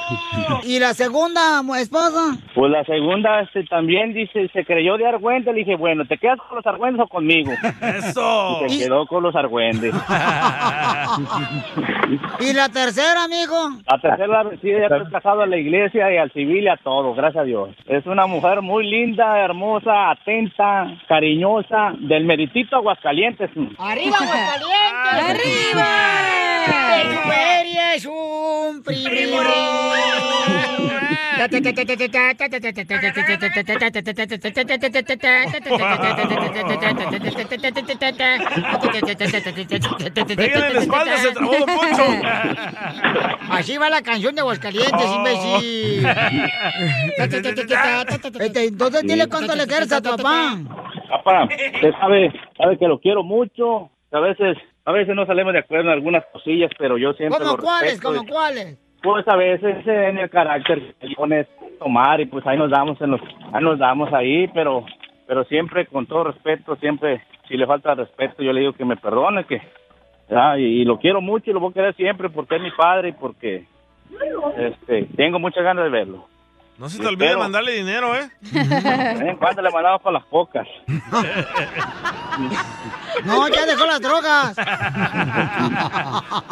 ¿Y 0.63 0.80
la 0.80 0.95
segunda 0.95 1.61
esposa? 1.80 2.36
Pues 2.55 2.72
la 2.72 2.84
segunda 2.84 3.41
este, 3.41 3.63
también 3.65 4.11
dice, 4.13 4.49
se 4.51 4.65
creyó 4.65 4.97
de 4.97 5.05
argüente. 5.07 5.53
Le 5.53 5.59
dije, 5.59 5.76
bueno, 5.76 6.03
¿te 6.05 6.17
quedas 6.17 6.39
con 6.39 6.55
los 6.57 6.65
argüendes 6.65 7.05
o 7.05 7.07
conmigo? 7.07 7.51
¡Eso! 7.82 8.65
Y 8.65 8.70
se 8.72 8.86
quedó 8.86 9.05
con 9.05 9.22
los 9.22 9.36
argüendes. 9.36 9.93
¿Y 12.39 12.53
la 12.53 12.70
tercera, 12.70 13.26
amigo? 13.26 13.53
La 13.89 13.99
tercera 14.01 14.41
vencida, 14.43 14.80
ya 14.89 14.95
estoy 14.97 15.11
casado 15.11 15.41
a 15.41 15.45
la 15.47 15.57
iglesia 15.57 16.11
y 16.11 16.17
al 16.17 16.32
civil 16.32 16.63
y 16.63 16.70
a 16.70 16.78
todo, 16.78 17.13
gracias 17.13 17.43
a 17.43 17.45
Dios. 17.45 17.70
Es 17.86 18.03
una 18.07 18.26
mujer 18.26 18.63
muy 18.63 18.89
linda, 18.89 19.38
hermosa, 19.39 20.09
atenta, 20.09 20.59
cariñosa, 21.07 21.93
del 21.99 22.26
meritito 22.26 22.76
Aguascalientes. 22.76 23.49
¡Arriba, 23.78 24.18
Aguascalientes! 24.18 25.24
¡Arriba! 25.24 25.88
¡Tu 27.03 27.30
feria 27.30 27.93
es 27.95 28.05
un 28.05 28.84
Pégale 40.36 40.68
en 40.68 40.74
la 40.74 40.80
espalda, 40.82 41.18
se 41.18 41.32
trabó 41.32 41.53
Don 41.53 41.66
Poncho. 41.66 42.03
Así 43.49 43.78
va 43.78 43.89
la 43.89 44.01
canción 44.01 44.36
de 44.36 44.41
Aguascalientes, 44.41 45.07
imbécil. 45.16 46.05
Entonces 48.57 49.03
dile 49.03 49.28
cuánto 49.28 49.55
le 49.55 49.66
quieres 49.66 49.89
a 49.93 50.01
tu 50.01 50.10
papá. 50.18 50.49
Papá, 51.10 51.43
usted 51.43 51.91
sabe, 52.00 52.32
sabe 52.58 52.78
que 52.78 52.88
lo 52.88 53.00
quiero 53.00 53.24
mucho. 53.24 53.89
A 54.12 54.20
veces, 54.20 54.58
a 54.86 54.91
veces 54.91 55.16
no 55.16 55.26
salimos 55.26 55.54
de 55.54 55.60
acuerdo 55.60 55.86
en 55.86 55.93
algunas 55.93 56.26
cosillas, 56.32 56.72
pero 56.78 56.97
yo 56.97 57.14
siempre 57.14 57.39
¿Cómo 57.39 57.58
lo 57.58 57.64
cuáles? 57.64 58.02
¿Cómo 58.02 58.26
cuáles? 58.26 58.78
Pues 59.02 59.28
a 59.28 59.36
veces 59.36 59.86
eh, 59.88 60.10
en 60.10 60.18
el 60.18 60.30
carácter 60.30 60.95
que 61.00 61.16
pones 61.16 61.47
tomar 61.80 62.20
y 62.20 62.26
pues 62.26 62.45
ahí 62.45 62.58
nos 62.58 62.70
damos 62.70 63.00
en 63.02 63.12
los, 63.12 63.22
ahí 63.54 63.64
nos 63.64 63.80
damos 63.80 64.12
ahí, 64.14 64.47
pero, 64.50 64.86
pero 65.28 65.45
siempre 65.45 65.86
con 65.86 66.06
todo 66.06 66.26
respeto, 66.26 66.76
siempre 66.78 67.22
si 67.47 67.56
le 67.56 67.66
falta 67.66 67.95
respeto 67.95 68.43
yo 68.43 68.52
le 68.52 68.62
digo 68.62 68.74
que 68.74 68.86
me 68.86 68.97
perdone, 68.97 69.45
que 69.45 69.62
ah, 70.32 70.58
y, 70.58 70.82
y 70.82 70.86
lo 70.86 71.00
quiero 71.00 71.22
mucho 71.22 71.50
y 71.50 71.54
lo 71.54 71.60
voy 71.60 71.72
a 71.72 71.74
querer 71.74 71.95
siempre 71.95 72.30
porque 72.30 72.58
es 72.58 72.62
mi 72.62 72.72
padre 72.72 73.10
y 73.10 73.14
porque 73.14 73.66
este 74.58 75.08
tengo 75.16 75.39
muchas 75.39 75.64
ganas 75.64 75.86
de 75.86 75.91
verlo. 75.91 76.28
No 76.80 76.88
se 76.89 76.97
te 76.97 77.05
olvide 77.07 77.36
mandarle 77.36 77.73
dinero, 77.73 78.15
¿eh? 78.15 78.30
De 78.39 78.59
vez 78.63 79.21
en 79.21 79.36
cuando 79.38 79.61
le 79.61 79.69
mandamos 79.69 80.01
para 80.01 80.13
las 80.19 80.25
pocas. 80.27 80.65
No, 83.25 83.49
ya 83.49 83.65
dejó 83.65 83.86
las 83.86 83.99
drogas. 83.99 84.55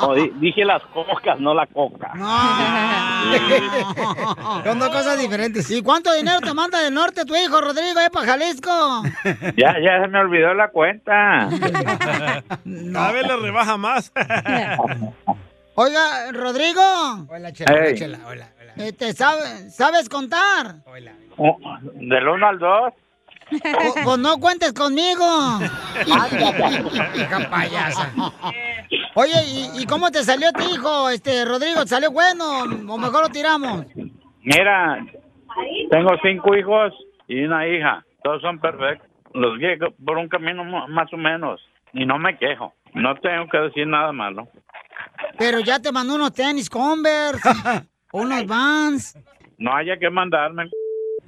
No, 0.02 0.14
di- 0.16 0.32
dije 0.36 0.66
las 0.66 0.82
cocas, 0.94 1.40
no 1.40 1.54
la 1.54 1.66
coca. 1.68 2.12
Son 4.66 4.78
dos 4.80 4.90
cosas 4.90 5.18
diferentes. 5.18 5.72
¿Y 5.72 5.82
cuánto 5.82 6.14
dinero 6.14 6.42
te 6.42 6.54
manda 6.54 6.82
del 6.82 6.94
norte 6.94 7.24
tu 7.24 7.34
hijo, 7.38 7.62
Rodrigo, 7.62 8.00
eh, 8.02 8.10
para 8.12 8.26
Jalisco? 8.26 9.04
Ya, 9.56 9.76
ya 9.80 10.02
se 10.02 10.08
me 10.10 10.20
olvidó 10.20 10.54
la 10.54 10.68
cuenta. 10.70 11.48
Cada 12.94 13.12
vez 13.14 13.28
le 13.28 13.38
rebaja 13.38 13.78
más. 13.78 14.12
Oiga, 15.76 16.32
Rodrigo. 16.34 16.82
Hola, 17.30 17.54
Chela, 17.54 17.72
hola, 17.74 17.86
Ey. 17.88 17.96
Chela, 17.96 18.20
hola, 18.28 18.50
Este, 18.80 19.14
¿sabe- 19.14 19.70
¿Sabes 19.70 20.10
contar? 20.10 20.78
Oh, 21.38 21.58
Del 21.94 22.28
1 22.28 22.48
al 22.48 22.60
2. 22.60 22.94
Pues, 23.50 23.94
pues 24.04 24.18
no 24.18 24.38
cuentes 24.40 24.74
conmigo. 24.74 25.24
Hija 26.06 27.50
payasa. 27.50 28.12
Oye, 29.16 29.34
¿y, 29.48 29.82
y 29.82 29.86
cómo 29.86 30.12
te 30.12 30.24
salió 30.24 30.52
tu 30.52 30.64
hijo, 30.64 31.10
este, 31.10 31.46
Rodrigo? 31.46 31.82
¿Te 31.84 31.88
¿Salió 31.88 32.12
bueno 32.12 32.64
o 32.64 32.98
mejor 32.98 33.24
lo 33.24 33.30
tiramos? 33.30 33.86
Mira, 34.44 35.06
tengo 35.90 36.10
cinco 36.24 36.56
hijos 36.58 36.94
y 37.28 37.44
una 37.46 37.68
hija. 37.68 38.04
Todos 38.24 38.42
son 38.42 38.60
perfectos. 38.60 39.08
Los 39.34 39.58
guío 39.60 39.94
por 40.06 40.18
un 40.18 40.28
camino 40.28 40.64
más 40.88 41.12
o 41.14 41.18
menos. 41.18 41.62
Y 41.94 42.06
no 42.06 42.18
me 42.20 42.38
quejo. 42.38 42.74
No 42.94 43.16
tengo 43.16 43.48
que 43.50 43.58
decir 43.60 43.88
nada 43.88 44.12
malo. 44.12 44.48
Pero 45.38 45.60
ya 45.62 45.80
te 45.80 45.92
mandó 45.92 46.16
unos 46.16 46.34
tenis 46.34 46.70
Converse, 46.70 47.48
unos 48.14 48.46
Vans. 48.46 49.18
No 49.58 49.76
haya 49.76 49.98
que 49.98 50.10
mandarme. 50.10 50.70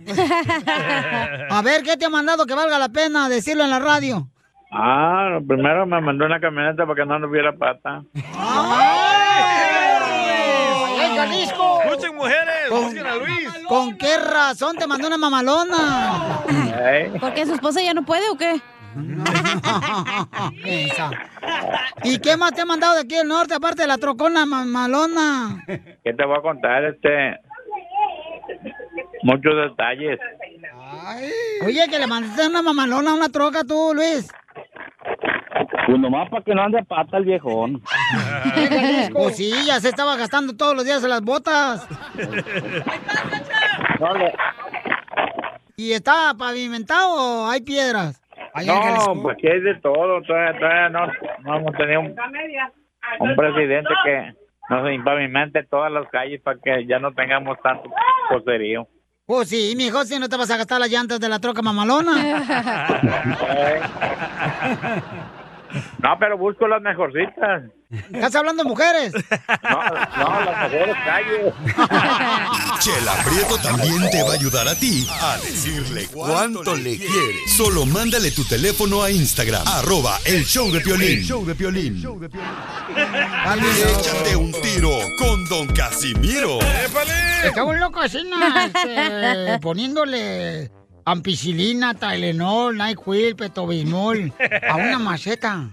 A 1.49 1.61
ver, 1.63 1.83
¿qué 1.83 1.97
te 1.97 2.05
ha 2.05 2.09
mandado 2.09 2.45
que 2.45 2.53
valga 2.53 2.79
la 2.79 2.89
pena 2.89 3.27
decirlo 3.27 3.63
en 3.63 3.69
la 3.69 3.79
radio? 3.79 4.29
Ah, 4.71 5.39
primero 5.47 5.85
me 5.85 5.99
mandó 5.99 6.25
una 6.25 6.39
camioneta 6.39 6.85
para 6.85 6.95
que 6.95 7.05
no 7.05 7.27
hubiera 7.27 7.51
pata. 7.53 8.03
¡Ay, 10.95 11.17
Jalisco! 11.17 11.81
¡Escuchen, 11.83 12.15
mujeres! 12.15 12.69
¿Con, 12.69 12.83
¡Busquen 12.83 13.05
a 13.07 13.15
Luis! 13.15 13.49
¿Con 13.67 13.97
qué 13.97 14.17
razón 14.17 14.77
te 14.77 14.85
mandó 14.85 15.07
una 15.07 15.17
mamalona? 15.17 16.43
¿Porque 17.19 17.45
su 17.47 17.55
esposa 17.55 17.81
ya 17.81 17.93
no 17.93 18.03
puede 18.05 18.29
o 18.29 18.37
qué? 18.37 18.61
Esa. 20.65 21.11
¿Y 22.03 22.19
qué 22.19 22.37
más 22.37 22.53
te 22.53 22.61
ha 22.61 22.65
mandado 22.65 22.95
de 22.95 23.01
aquí 23.01 23.15
del 23.15 23.27
norte, 23.27 23.53
aparte 23.53 23.81
de 23.83 23.87
la 23.87 23.97
trocona 23.97 24.45
mamalona? 24.45 25.63
¿Qué 25.67 26.13
te 26.13 26.25
voy 26.25 26.37
a 26.37 26.41
contar? 26.41 26.83
Este. 26.85 27.37
Muchos 29.23 29.53
detalles. 29.55 30.19
Oye, 31.65 31.87
que 31.89 31.99
le 31.99 32.07
mandaste 32.07 32.47
una 32.47 32.61
mamalona 32.61 33.11
a 33.11 33.15
una 33.15 33.29
troca 33.29 33.63
tú, 33.63 33.91
Luis. 33.93 34.31
Pues 35.85 35.99
nomás 35.99 36.29
para 36.29 36.43
que 36.43 36.53
no 36.53 36.61
ande 36.61 36.83
pata 36.83 37.17
el 37.17 37.25
viejón. 37.25 37.81
Pues 39.13 39.37
sí, 39.37 39.51
ya 39.65 39.79
se 39.79 39.89
estaba 39.89 40.15
gastando 40.15 40.55
todos 40.55 40.75
los 40.75 40.85
días 40.85 41.03
en 41.03 41.09
las 41.09 41.21
botas. 41.21 41.87
¿Y 45.75 45.93
está 45.93 46.33
pavimentado 46.37 47.43
o 47.43 47.47
hay 47.47 47.61
piedras? 47.61 48.21
No, 48.67 48.81
Jalisco. 48.81 49.21
pues 49.21 49.37
que 49.37 49.51
hay 49.51 49.59
de 49.61 49.75
todo. 49.75 50.21
Todavía, 50.21 50.59
todavía 50.59 50.89
no, 50.89 51.07
no 51.41 51.57
hemos 51.57 51.75
tenido 51.75 52.01
un, 52.01 52.15
un 53.19 53.35
presidente 53.35 53.89
que 54.03 54.33
nos 54.69 54.91
impavimente 54.91 55.63
todas 55.63 55.91
las 55.91 56.07
calles 56.09 56.41
para 56.41 56.59
que 56.59 56.85
ya 56.85 56.99
no 56.99 57.11
tengamos 57.13 57.57
tanto 57.61 57.89
poserío. 58.29 58.87
Pues 59.25 59.49
sí, 59.49 59.73
mijo, 59.77 60.03
si 60.05 60.17
no 60.19 60.27
te 60.27 60.37
vas 60.37 60.49
a 60.49 60.57
gastar 60.57 60.79
las 60.79 60.89
llantas 60.89 61.19
de 61.19 61.29
la 61.29 61.39
troca 61.39 61.61
mamalona. 61.61 62.45
No, 65.99 66.17
pero 66.19 66.37
busco 66.37 66.67
las 66.67 66.81
mejorcitas. 66.81 67.63
¿Estás 67.91 68.35
hablando 68.35 68.63
de 68.63 68.69
mujeres? 68.69 69.13
No, 69.63 69.83
no, 70.17 70.45
las 70.45 70.71
mejores 70.71 70.95
calles. 71.03 71.53
Chela 72.79 73.13
Prieto 73.25 73.57
también 73.57 74.09
te 74.11 74.21
va 74.21 74.31
a 74.31 74.33
ayudar 74.33 74.67
a 74.67 74.75
ti 74.75 75.07
a 75.09 75.37
decirle 75.37 76.07
cuánto 76.13 76.75
le 76.75 76.97
quiere. 76.97 77.47
Solo 77.47 77.85
mándale 77.87 78.31
tu 78.31 78.43
teléfono 78.45 79.01
a 79.01 79.09
Instagram, 79.09 79.67
arroba 79.67 80.19
el 80.25 80.45
show 80.45 80.71
de 80.71 80.81
Piolín. 80.81 81.19
El 81.19 81.23
show 81.23 81.43
de 81.45 81.55
Piolín. 81.55 81.97
Échate 83.97 84.35
un 84.35 84.51
tiro 84.51 84.91
con 85.17 85.45
Don 85.45 85.67
Casimiro. 85.67 86.59
Está 87.43 87.63
un 87.63 87.79
loco 87.79 88.01
así, 88.01 88.23
¿no? 88.23 88.37
Este, 88.65 89.59
poniéndole 89.61 90.69
ampicilina, 91.11 91.93
Tylenol, 91.93 92.77
NyQuil, 92.77 93.35
Petobismol 93.35 94.33
a 94.69 94.75
una 94.75 94.99
maceta. 94.99 95.69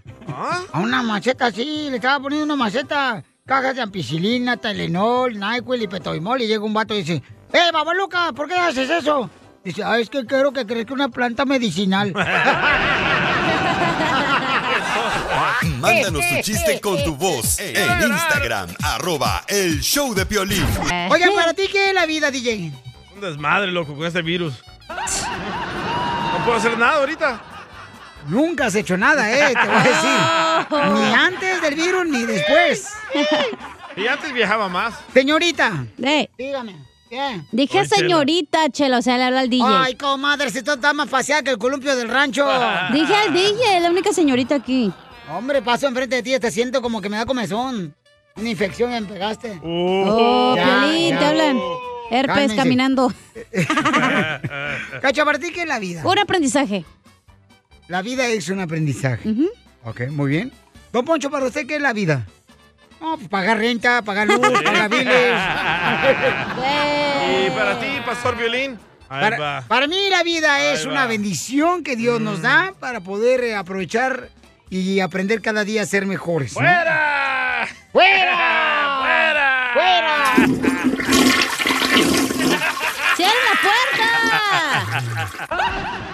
A 0.72 0.80
una 0.80 1.02
maceta, 1.02 1.50
sí, 1.52 1.88
le 1.90 1.96
estaba 1.96 2.20
poniendo 2.20 2.44
una 2.44 2.56
maceta, 2.56 3.22
cajas 3.44 3.76
de 3.76 3.82
ampicilina, 3.82 4.56
Tylenol, 4.56 5.38
NyQuil 5.38 5.82
y 5.82 5.88
Petobismol 5.88 6.42
y 6.42 6.46
llega 6.46 6.64
un 6.64 6.74
vato 6.74 6.94
y 6.94 6.98
dice, 6.98 7.22
¡Eh, 7.52 7.70
babaluca, 7.72 8.32
¿por 8.32 8.48
qué 8.48 8.54
haces 8.54 8.90
eso? 8.90 9.30
Dice, 9.64 9.82
ah, 9.84 9.98
es 9.98 10.08
que 10.10 10.24
quiero 10.26 10.52
que 10.52 10.64
crezca 10.66 10.94
una 10.94 11.08
planta 11.08 11.44
medicinal. 11.44 12.12
Mándanos 15.80 16.22
tu 16.28 16.42
chiste 16.42 16.80
con 16.80 17.02
tu 17.04 17.16
voz 17.16 17.58
en 17.58 18.10
Instagram, 18.10 18.68
arroba 18.82 19.44
el 19.48 19.80
show 19.80 20.14
de 20.14 20.24
Piolín. 20.26 20.64
Oigan, 21.10 21.34
¿para 21.34 21.52
ti 21.54 21.68
qué 21.70 21.88
es 21.88 21.94
la 21.94 22.06
vida, 22.06 22.30
DJ? 22.30 22.72
Un 23.14 23.20
desmadre, 23.20 23.72
loco, 23.72 23.94
con 23.96 24.06
este 24.06 24.22
virus. 24.22 24.54
No 26.32 26.44
puedo 26.44 26.58
hacer 26.58 26.78
nada 26.78 26.96
ahorita. 26.98 27.40
Nunca 28.28 28.66
has 28.66 28.74
hecho 28.74 28.96
nada, 28.96 29.30
¿eh? 29.30 29.54
Te 29.54 29.66
voy 29.68 29.76
a 29.76 29.82
decir. 29.82 30.92
Ni 31.08 31.14
antes 31.14 31.62
del 31.62 31.74
virus 31.74 32.06
ni 32.06 32.22
después. 32.24 32.92
Y 33.96 34.06
antes 34.06 34.32
viajaba 34.32 34.68
más. 34.68 34.94
Señorita. 35.14 35.86
Dígame. 36.36 36.76
¿Qué? 37.08 37.40
Dije 37.52 37.84
señorita, 37.86 38.68
chela, 38.70 38.98
o 38.98 39.02
sea, 39.02 39.16
le 39.16 39.24
habla 39.24 39.40
al 39.40 39.48
DJ. 39.48 39.64
Ay, 39.64 39.94
comadre, 39.94 40.50
si 40.50 40.60
tú 40.62 40.72
estás 40.72 40.92
más 40.92 41.08
facial 41.08 41.44
que 41.44 41.50
el 41.50 41.58
columpio 41.58 41.94
del 41.94 42.08
rancho. 42.08 42.44
Dije 42.92 43.14
al 43.14 43.32
DJ, 43.32 43.80
la 43.80 43.90
única 43.90 44.12
señorita 44.12 44.56
aquí. 44.56 44.92
Hombre, 45.30 45.62
paso 45.62 45.86
enfrente 45.86 46.16
de 46.16 46.22
ti 46.24 46.34
y 46.34 46.40
te 46.40 46.50
siento 46.50 46.82
como 46.82 47.00
que 47.00 47.08
me 47.08 47.16
da 47.16 47.24
comezón. 47.24 47.94
Una 48.34 48.48
infección 48.50 48.90
me 48.90 49.02
pegaste. 49.02 49.60
Oh, 49.64 50.54
Ya, 50.56 50.64
Piolín, 50.80 51.10
ya. 51.10 51.18
te 51.20 51.24
hablan. 51.26 51.60
Herpes 52.10 52.34
Cálmense. 52.34 52.56
caminando. 52.56 53.12
Cacho, 55.02 55.24
¿para 55.24 55.38
ti 55.38 55.50
qué 55.52 55.62
es 55.62 55.68
la 55.68 55.78
vida? 55.78 56.02
Un 56.04 56.18
aprendizaje. 56.18 56.84
La 57.88 58.02
vida 58.02 58.26
es 58.26 58.48
un 58.48 58.60
aprendizaje. 58.60 59.28
Ok, 59.84 60.08
muy 60.10 60.30
bien. 60.30 60.52
Don 60.92 61.04
Poncho, 61.04 61.30
¿para 61.30 61.46
usted 61.46 61.66
qué 61.66 61.76
es 61.76 61.82
la 61.82 61.92
vida? 61.92 62.26
No, 63.00 63.16
pues 63.16 63.28
pagar 63.28 63.58
renta, 63.58 64.02
pagar 64.02 64.26
luz, 64.26 64.40
pagar 64.64 64.88
biles. 64.90 65.34
Y 67.28 67.50
para 67.50 67.78
ti, 67.78 67.86
Pastor 68.04 68.36
Violín. 68.36 68.78
Para, 69.08 69.62
para 69.68 69.86
mí 69.86 70.08
la 70.10 70.22
vida 70.24 70.72
es 70.72 70.84
una 70.84 71.06
bendición 71.06 71.84
que 71.84 71.94
Dios 71.94 72.20
nos 72.20 72.42
da 72.42 72.74
para 72.80 73.00
poder 73.00 73.44
eh, 73.44 73.54
aprovechar 73.54 74.30
y 74.68 74.98
aprender 74.98 75.40
cada 75.42 75.62
día 75.62 75.82
a 75.82 75.86
ser 75.86 76.06
mejores. 76.06 76.54
¿no? 76.54 76.60
¡Fuera! 76.60 77.68
¡Fuera! 77.92 79.70
¡Fuera! 79.74 80.36
¡Cierra 80.36 80.55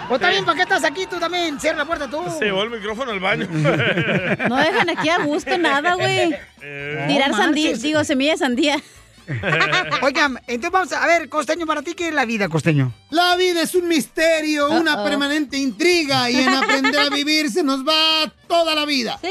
O 0.09 0.19
también, 0.19 0.45
¿para 0.45 0.55
qué 0.57 0.63
estás 0.63 0.83
aquí 0.83 1.05
tú 1.05 1.19
también? 1.19 1.59
Cierra 1.59 1.79
la 1.79 1.85
puerta 1.85 2.09
tú. 2.09 2.23
Se 2.37 2.45
llevó 2.45 2.63
el 2.63 2.69
micrófono 2.69 3.11
al 3.11 3.19
baño. 3.19 3.47
No 4.49 4.57
dejan 4.57 4.89
aquí 4.89 5.09
a 5.09 5.19
gusto 5.19 5.57
nada, 5.57 5.95
güey. 5.95 6.35
Eh, 6.61 7.05
Tirar 7.07 7.31
No 7.31 7.37
sandía, 7.37 7.73
digo, 7.73 8.03
semilla 8.03 8.33
de 8.33 8.37
sandía. 8.37 8.81
Oigan, 10.01 10.37
entonces 10.47 10.71
vamos 10.71 10.91
a, 10.93 11.03
a 11.03 11.07
ver, 11.07 11.29
Costeño, 11.29 11.65
¿para 11.65 11.81
ti 11.81 11.93
qué 11.93 12.09
es 12.09 12.13
la 12.13 12.25
vida, 12.25 12.49
Costeño? 12.49 12.93
La 13.09 13.35
vida 13.37 13.61
es 13.61 13.73
un 13.73 13.87
misterio, 13.87 14.69
una 14.69 15.01
permanente 15.03 15.57
intriga 15.57 16.29
y 16.29 16.41
en 16.41 16.49
aprender 16.49 16.99
a 16.99 17.09
vivir 17.09 17.49
se 17.49 17.63
nos 17.63 17.87
va 17.87 18.29
toda 18.47 18.75
la 18.75 18.85
vida. 18.85 19.17
Sí. 19.21 19.29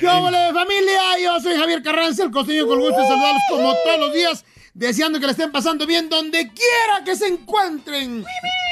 ¿Qué 0.00 0.06
óvole, 0.08 0.52
familia? 0.52 1.00
Yo 1.22 1.40
soy 1.40 1.56
Javier 1.56 1.82
Carranza, 1.82 2.24
el 2.24 2.30
costeño 2.30 2.66
con 2.66 2.78
gusto 2.80 3.00
de 3.00 3.06
saludarlos 3.08 3.42
como 3.50 3.74
todos 3.84 4.00
los 4.00 4.14
días, 4.14 4.44
deseando 4.78 5.18
que 5.18 5.26
le 5.26 5.32
estén 5.32 5.50
pasando 5.50 5.86
bien 5.86 6.08
donde 6.08 6.52
quiera 6.52 7.04
que 7.04 7.16
se 7.16 7.26
encuentren. 7.26 8.24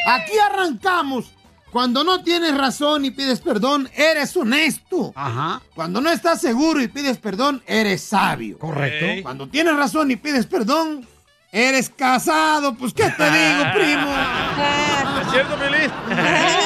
Aquí 0.06 0.38
arrancamos. 0.38 1.32
Cuando 1.72 2.04
no 2.04 2.22
tienes 2.22 2.56
razón 2.56 3.04
y 3.04 3.10
pides 3.10 3.40
perdón, 3.40 3.90
eres 3.94 4.34
honesto. 4.36 5.12
Ajá. 5.16 5.60
Cuando 5.74 6.00
no 6.00 6.08
estás 6.10 6.40
seguro 6.40 6.80
y 6.80 6.88
pides 6.88 7.18
perdón, 7.18 7.62
eres 7.66 8.02
sabio. 8.02 8.56
Correcto. 8.58 9.22
Cuando 9.22 9.48
tienes 9.48 9.76
razón 9.76 10.10
y 10.12 10.16
pides 10.16 10.46
perdón, 10.46 11.06
eres 11.50 11.90
casado. 11.90 12.76
Pues, 12.76 12.94
¿qué 12.94 13.10
te 13.10 13.24
digo, 13.24 13.64
primo? 13.74 14.06
¿Es 15.22 15.30
cierto, 15.32 15.56
Violín? 15.56 15.90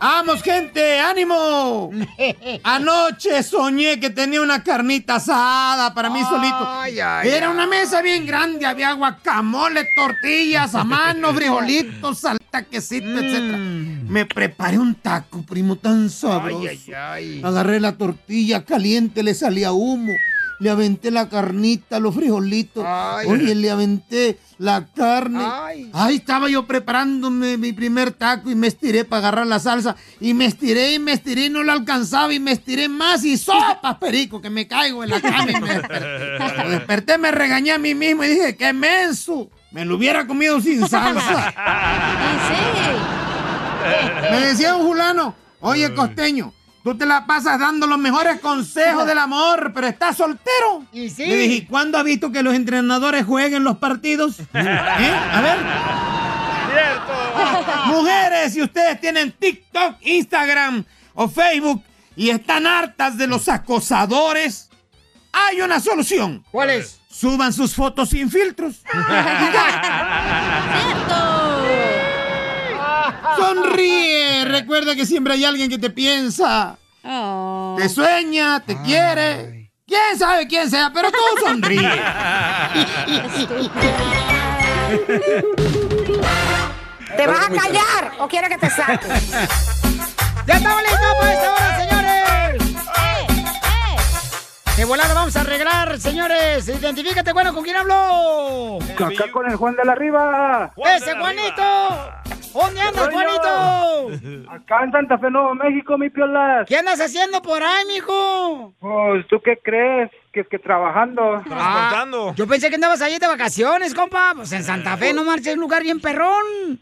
¡Vamos, 0.00 0.42
gente! 0.42 1.00
¡Ánimo! 1.00 1.90
Anoche 2.62 3.42
soñé 3.42 3.98
que 4.00 4.10
tenía 4.10 4.40
una 4.42 4.62
carnita 4.62 5.16
asada 5.16 5.92
para 5.94 6.10
mí 6.10 6.20
solito. 6.28 6.66
Ay, 6.66 7.00
ay, 7.00 7.28
Era 7.28 7.50
una 7.50 7.66
mesa 7.66 8.02
bien 8.02 8.26
grande, 8.26 8.66
había 8.66 8.92
guacamole, 8.92 9.86
tortillas 9.96 10.74
a 10.74 10.84
mano, 10.84 11.32
frijolitos, 11.34 12.18
salta, 12.18 12.62
quesito, 12.62 13.18
etc. 13.18 13.56
Me 14.08 14.26
preparé 14.26 14.78
un 14.78 14.94
taco, 14.94 15.42
primo, 15.42 15.76
tan 15.76 16.10
sabroso. 16.10 16.60
Mm. 16.60 16.68
Ay, 16.68 16.80
ay, 16.86 16.94
ay. 16.94 17.42
Agarré 17.44 17.80
la 17.80 17.96
tortilla 17.96 18.64
caliente, 18.64 19.22
le 19.22 19.34
salía 19.34 19.72
humo. 19.72 20.12
Le 20.60 20.70
aventé 20.70 21.10
la 21.10 21.28
carnita, 21.28 22.00
los 22.00 22.14
frijolitos. 22.14 22.84
Ay. 22.86 23.26
Oye, 23.28 23.54
le 23.54 23.70
aventé 23.70 24.38
la 24.58 24.86
carne. 24.86 25.44
Ay. 25.44 25.90
Ahí 25.92 26.16
estaba 26.16 26.48
yo 26.48 26.66
preparándome 26.66 27.56
mi 27.56 27.72
primer 27.72 28.10
taco 28.10 28.50
y 28.50 28.56
me 28.56 28.66
estiré 28.66 29.04
para 29.04 29.20
agarrar 29.20 29.46
la 29.46 29.60
salsa. 29.60 29.94
Y 30.20 30.34
me 30.34 30.46
estiré 30.46 30.94
y 30.94 30.98
me 30.98 31.12
estiré 31.12 31.46
y 31.46 31.50
no 31.50 31.62
la 31.62 31.74
alcanzaba 31.74 32.32
y 32.32 32.40
me 32.40 32.52
estiré 32.52 32.88
más 32.88 33.24
y 33.24 33.36
sopas, 33.38 33.96
perico, 34.00 34.40
que 34.40 34.50
me 34.50 34.66
caigo 34.66 35.04
en 35.04 35.10
la 35.10 35.20
cama 35.20 35.50
y 35.50 35.60
me 35.60 35.74
desperté. 35.74 36.38
Cuando 36.38 36.70
desperté 36.70 37.18
me 37.18 37.30
regañé 37.30 37.72
a 37.72 37.78
mí 37.78 37.94
mismo 37.94 38.24
y 38.24 38.28
dije, 38.28 38.56
qué 38.56 38.72
menso. 38.72 39.50
Me 39.70 39.84
lo 39.84 39.96
hubiera 39.96 40.26
comido 40.26 40.60
sin 40.60 40.88
salsa. 40.88 41.54
Me 44.30 44.40
decía 44.40 44.76
un 44.76 44.86
fulano, 44.86 45.34
oye 45.60 45.94
costeño, 45.94 46.52
tú 46.88 46.96
te 46.96 47.04
la 47.04 47.26
pasas 47.26 47.60
dando 47.60 47.86
los 47.86 47.98
mejores 47.98 48.40
consejos 48.40 49.06
del 49.06 49.18
amor, 49.18 49.72
pero 49.74 49.88
estás 49.88 50.16
soltero. 50.16 50.86
Y 50.90 51.10
sí. 51.10 51.26
Le 51.26 51.36
dije, 51.36 51.54
"¿Y 51.56 51.66
¿cuándo 51.66 51.98
has 51.98 52.04
visto 52.04 52.32
que 52.32 52.42
los 52.42 52.54
entrenadores 52.54 53.26
jueguen 53.26 53.62
los 53.62 53.76
partidos? 53.76 54.40
¿Eh? 54.54 54.54
A 54.54 55.40
ver. 55.42 55.58
Mujeres, 57.88 58.54
si 58.54 58.62
ustedes 58.62 58.98
tienen 59.02 59.32
TikTok, 59.32 59.96
Instagram 60.00 60.82
o 61.12 61.28
Facebook 61.28 61.82
y 62.16 62.30
están 62.30 62.66
hartas 62.66 63.18
de 63.18 63.26
los 63.26 63.50
acosadores, 63.50 64.70
hay 65.30 65.60
una 65.60 65.80
solución. 65.80 66.42
¿Cuál 66.50 66.70
es? 66.70 67.00
Suban 67.10 67.52
sus 67.52 67.74
fotos 67.74 68.08
sin 68.08 68.30
filtros. 68.30 68.76
Sonríe. 73.38 74.44
Recuerda 74.48 74.94
que 74.94 75.06
siempre 75.06 75.34
hay 75.34 75.44
alguien 75.44 75.70
que 75.70 75.78
te 75.78 75.90
piensa. 75.90 76.76
Te 77.02 77.88
sueña, 77.88 78.60
te 78.60 78.80
quiere. 78.82 79.72
¿Quién 79.86 80.18
sabe 80.18 80.46
quién 80.46 80.68
sea? 80.68 80.90
Pero 80.92 81.10
tú 81.10 81.18
sonríe. 81.46 81.80
¿Te 87.16 87.26
vas 87.26 87.46
a 87.46 87.48
callar 87.48 88.12
o 88.18 88.28
quiero 88.28 88.48
que 88.48 88.58
te 88.58 88.68
saque? 88.68 89.06
¡Ya 90.46 90.54
estamos 90.54 90.82
listos 90.82 91.14
para 91.18 91.32
esta 91.32 91.52
hora, 91.52 91.78
señores! 91.78 92.62
De 94.76 94.84
volada 94.84 95.14
vamos 95.14 95.34
a 95.36 95.40
arreglar, 95.40 95.98
señores. 95.98 96.68
Identifícate, 96.68 97.32
bueno, 97.32 97.52
¿con 97.54 97.64
quién 97.64 97.76
hablo? 97.76 98.78
Acá 98.94 99.32
con 99.32 99.50
el 99.50 99.56
Juan 99.56 99.74
de 99.74 99.84
la 99.84 99.94
Riva. 99.94 100.72
¡Ese 100.76 101.14
Juanito! 101.16 101.62
¿Dónde 102.52 102.80
andas, 102.80 103.08
Juanito? 103.12 104.50
Acá 104.50 104.84
en 104.84 104.92
Santa 104.92 105.18
Fe, 105.18 105.30
Nuevo 105.30 105.54
México, 105.54 105.98
mi 105.98 106.10
piolas. 106.10 106.66
¿Qué 106.66 106.76
andas 106.76 107.00
haciendo 107.00 107.40
por 107.42 107.62
ahí, 107.62 107.84
mijo? 107.86 108.74
Pues, 108.80 109.26
¿tú 109.28 109.40
qué 109.44 109.58
crees? 109.62 110.10
Que, 110.32 110.44
que 110.44 110.58
trabajando. 110.58 111.42
Ah, 111.50 112.04
yo 112.34 112.46
pensé 112.46 112.68
que 112.68 112.76
andabas 112.76 113.02
ahí 113.02 113.18
de 113.18 113.26
vacaciones, 113.26 113.94
compa. 113.94 114.32
Pues 114.34 114.52
en 114.52 114.64
Santa 114.64 114.96
Fe 114.96 115.12
no 115.12 115.24
marches, 115.24 115.54
un 115.54 115.60
lugar 115.60 115.82
bien 115.82 116.00
perrón. 116.00 116.80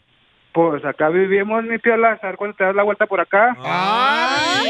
Pues 0.53 0.83
acá 0.85 1.09
vivimos, 1.09 1.63
mi 1.65 1.77
piolas. 1.77 2.23
A 2.23 2.27
ver 2.27 2.35
cuándo 2.37 2.55
te 2.57 2.63
das 2.63 2.75
la 2.75 2.81
vuelta 2.83 3.05
por 3.05 3.19
acá. 3.19 3.55
¡Ay, 3.63 4.67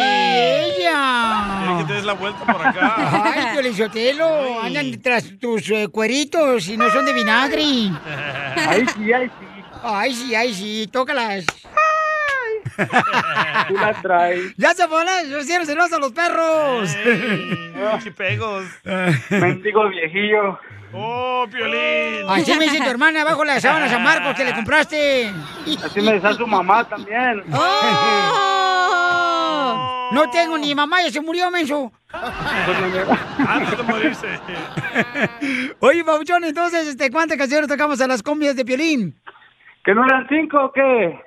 ella! 0.82 1.62
Quiere 1.64 1.78
que 1.80 1.84
te 1.86 1.94
des 1.94 2.04
la 2.04 2.14
vuelta 2.14 2.46
por 2.46 2.68
acá. 2.68 2.96
Ay, 2.98 3.46
Piolichotelo, 3.54 4.62
andan 4.62 5.02
tras 5.02 5.40
tus 5.40 5.70
eh, 5.72 5.88
cueritos 5.88 6.68
y 6.68 6.76
no 6.76 6.90
son 6.90 7.06
de 7.06 7.14
vinagre. 7.14 7.64
Ay, 8.68 8.86
sí, 8.96 9.14
ay, 9.14 9.28
sí. 9.40 9.57
Ay, 9.84 10.14
sí, 10.14 10.36
ay, 10.36 10.54
sí, 10.54 10.88
tócalas. 10.92 11.46
Tú 13.68 13.74
la 13.74 13.94
traes. 14.02 14.54
¡Ya 14.58 14.74
se 14.74 14.88
ponen! 14.88 15.32
¡Los 15.32 15.44
hicieron 15.44 15.66
celosos 15.66 15.94
a 15.94 16.00
los 16.00 16.12
perros! 16.12 16.96
Chipegos. 18.04 18.66
Mendigo 19.30 19.90
viejillo. 19.90 20.60
¡Oh, 20.94 21.46
Piolín! 21.52 22.30
Así 22.30 22.56
me 22.56 22.66
dice 22.66 22.80
tu 22.80 22.90
hermana 22.90 23.22
abajo 23.22 23.42
de 23.42 23.48
la 23.48 23.60
sábana 23.60 23.90
San 23.90 24.04
Marcos 24.04 24.36
que 24.36 24.46
le 24.46 24.54
compraste. 24.54 25.34
Así 25.84 26.00
me 26.02 26.14
decía 26.14 26.34
su 26.34 26.48
mamá 26.48 26.88
también. 26.88 27.44
¡Oh! 27.54 28.78
No 30.14 30.30
tengo 30.30 30.58
ni 30.58 30.74
mamá, 30.74 31.02
ya 31.02 31.12
se 31.12 31.20
murió, 31.20 31.52
menso. 31.52 31.92
Antes 32.14 33.78
de 33.78 33.84
morirse. 33.84 34.40
Oye, 35.80 36.06
Pabuchón, 36.06 36.46
entonces, 36.46 36.88
este, 36.88 37.12
¿cuántas 37.12 37.38
canciones 37.38 37.68
tocamos 37.68 38.00
a 38.00 38.08
las 38.08 38.24
combias 38.24 38.56
de 38.56 38.64
Piolín? 38.64 39.20
¿Que 39.88 39.96
no 39.96 40.04
eran 40.04 40.28
cinco 40.28 40.66
o 40.66 40.72
qué? 40.74 41.18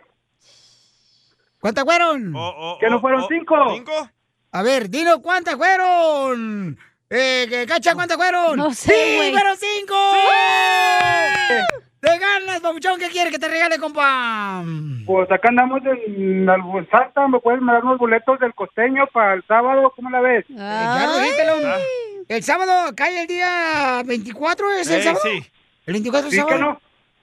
¿Cuántas 1.61 1.83
fueron? 1.83 2.35
¿Que 2.79 2.91
no 2.91 3.01
fueron 3.01 3.25
cinco? 3.27 3.57
¿Cinco? 3.75 4.11
A 4.53 4.63
ver, 4.63 4.91
dilo, 4.91 5.23
¿cuántas 5.23 5.57
fueron? 5.57 6.77
Eh, 7.09 7.47
que- 7.49 7.65
Cacha, 7.67 7.95
¿cuántas 7.95 8.19
fueron? 8.19 8.59
No 8.59 8.75
sé, 8.75 8.93
¡Sí, 8.93 9.31
fueron 9.33 9.57
cinco! 9.57 9.95
¡Te 12.01 12.19
ganas, 12.19 12.61
papuchón? 12.61 12.99
¿Qué 13.01 13.09
quiere 13.09 13.31
que 13.31 13.39
te 13.39 13.49
regale, 13.49 13.79
compa? 13.79 14.63
Pues 15.07 15.31
acá 15.33 15.49
andamos 15.49 15.81
en 15.87 16.47
Albuzata, 16.51 17.29
¿me 17.29 17.41
puedes 17.41 17.63
mandar 17.63 17.83
unos 17.83 17.97
boletos 17.99 18.39
del 18.41 18.53
costeño 18.55 19.07
para 19.13 19.33
el 19.35 19.47
sábado? 19.47 19.91
¿Cómo 19.97 20.11
la 20.11 20.21
ves? 20.21 20.45
Eh, 20.51 20.55
ya 20.57 21.07
lo 21.07 21.19
dije, 21.19 21.35
pelón. 21.35 21.63
El 22.29 22.43
sábado 22.43 22.93
cae 22.95 23.23
el 23.23 23.27
día 23.27 24.03
24, 24.05 24.71
¿es 24.73 24.91
el 24.91 25.01
Eh, 25.01 25.03
sábado? 25.05 25.21
sí. 25.25 25.47
¿El 25.87 25.93
24 25.95 26.29
es 26.29 26.35
Sí, 26.35 26.41
sábado? 26.41 26.57
que 26.59 26.63
no. 26.63 26.81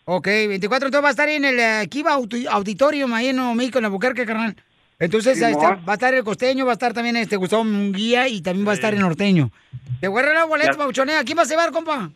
Ok, 0.09 0.25
24 0.25 0.87
entonces 0.87 1.03
va 1.03 1.09
a 1.09 1.11
estar 1.11 1.27
en 1.27 1.43
el 1.43 1.89
Kiva 1.89 2.13
Auditorium 2.13 3.13
ahí 3.13 3.27
en 3.27 3.35
Nuevo 3.35 3.53
México, 3.55 3.77
en 3.79 3.85
Albuquerque, 3.85 4.25
carnal. 4.25 4.55
Entonces 4.99 5.43
ahí 5.43 5.51
está, 5.51 5.67
Simón. 5.67 5.83
va 5.87 5.91
a 5.91 5.95
estar 5.95 6.13
el 6.13 6.23
costeño, 6.23 6.65
va 6.65 6.71
a 6.71 6.73
estar 6.73 6.93
también 6.93 7.17
este 7.17 7.35
Gustavo 7.35 7.65
Munguía 7.65 8.27
y 8.29 8.41
también 8.41 8.65
va 8.65 8.71
a 8.71 8.75
estar 8.75 8.93
el 8.93 9.01
norteño. 9.01 9.51
Te 9.99 10.07
voy 10.07 10.19
a 10.21 10.25
regalar 10.25 10.47
boletos, 10.47 10.75
Ya. 10.77 10.79
papuchonea. 10.79 11.23
¿Quién 11.25 11.35
vas 11.37 11.47
a 11.49 11.51
llevar, 11.51 11.71
compa? 11.73 12.09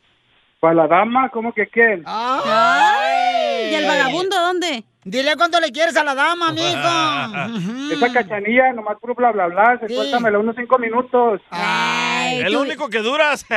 Para 0.62 0.74
la 0.74 0.88
dama, 0.88 1.30
¿cómo 1.34 1.54
que 1.54 1.68
quién? 1.68 2.04
¡Ay! 2.06 3.72
¿Y 3.72 3.76
el 3.76 3.86
vagabundo 3.86 4.40
dónde? 4.40 4.86
Dile 5.04 5.36
cuánto 5.36 5.60
le 5.60 5.72
quieres 5.72 5.96
a 5.98 6.04
la 6.04 6.14
dama, 6.14 6.52
mijo. 6.54 7.94
Esa 7.94 8.14
cachanilla, 8.14 8.72
nomás 8.74 8.98
puro 9.00 9.16
bla 9.16 9.32
bla 9.32 9.48
bla, 9.48 9.80
se 9.80 9.94
cuéntamela 9.94 10.38
unos 10.40 10.56
cinco 10.56 10.78
minutos. 10.78 11.42
El 11.52 12.56
único 12.56 12.90
que 12.90 13.00
duras. 13.00 13.46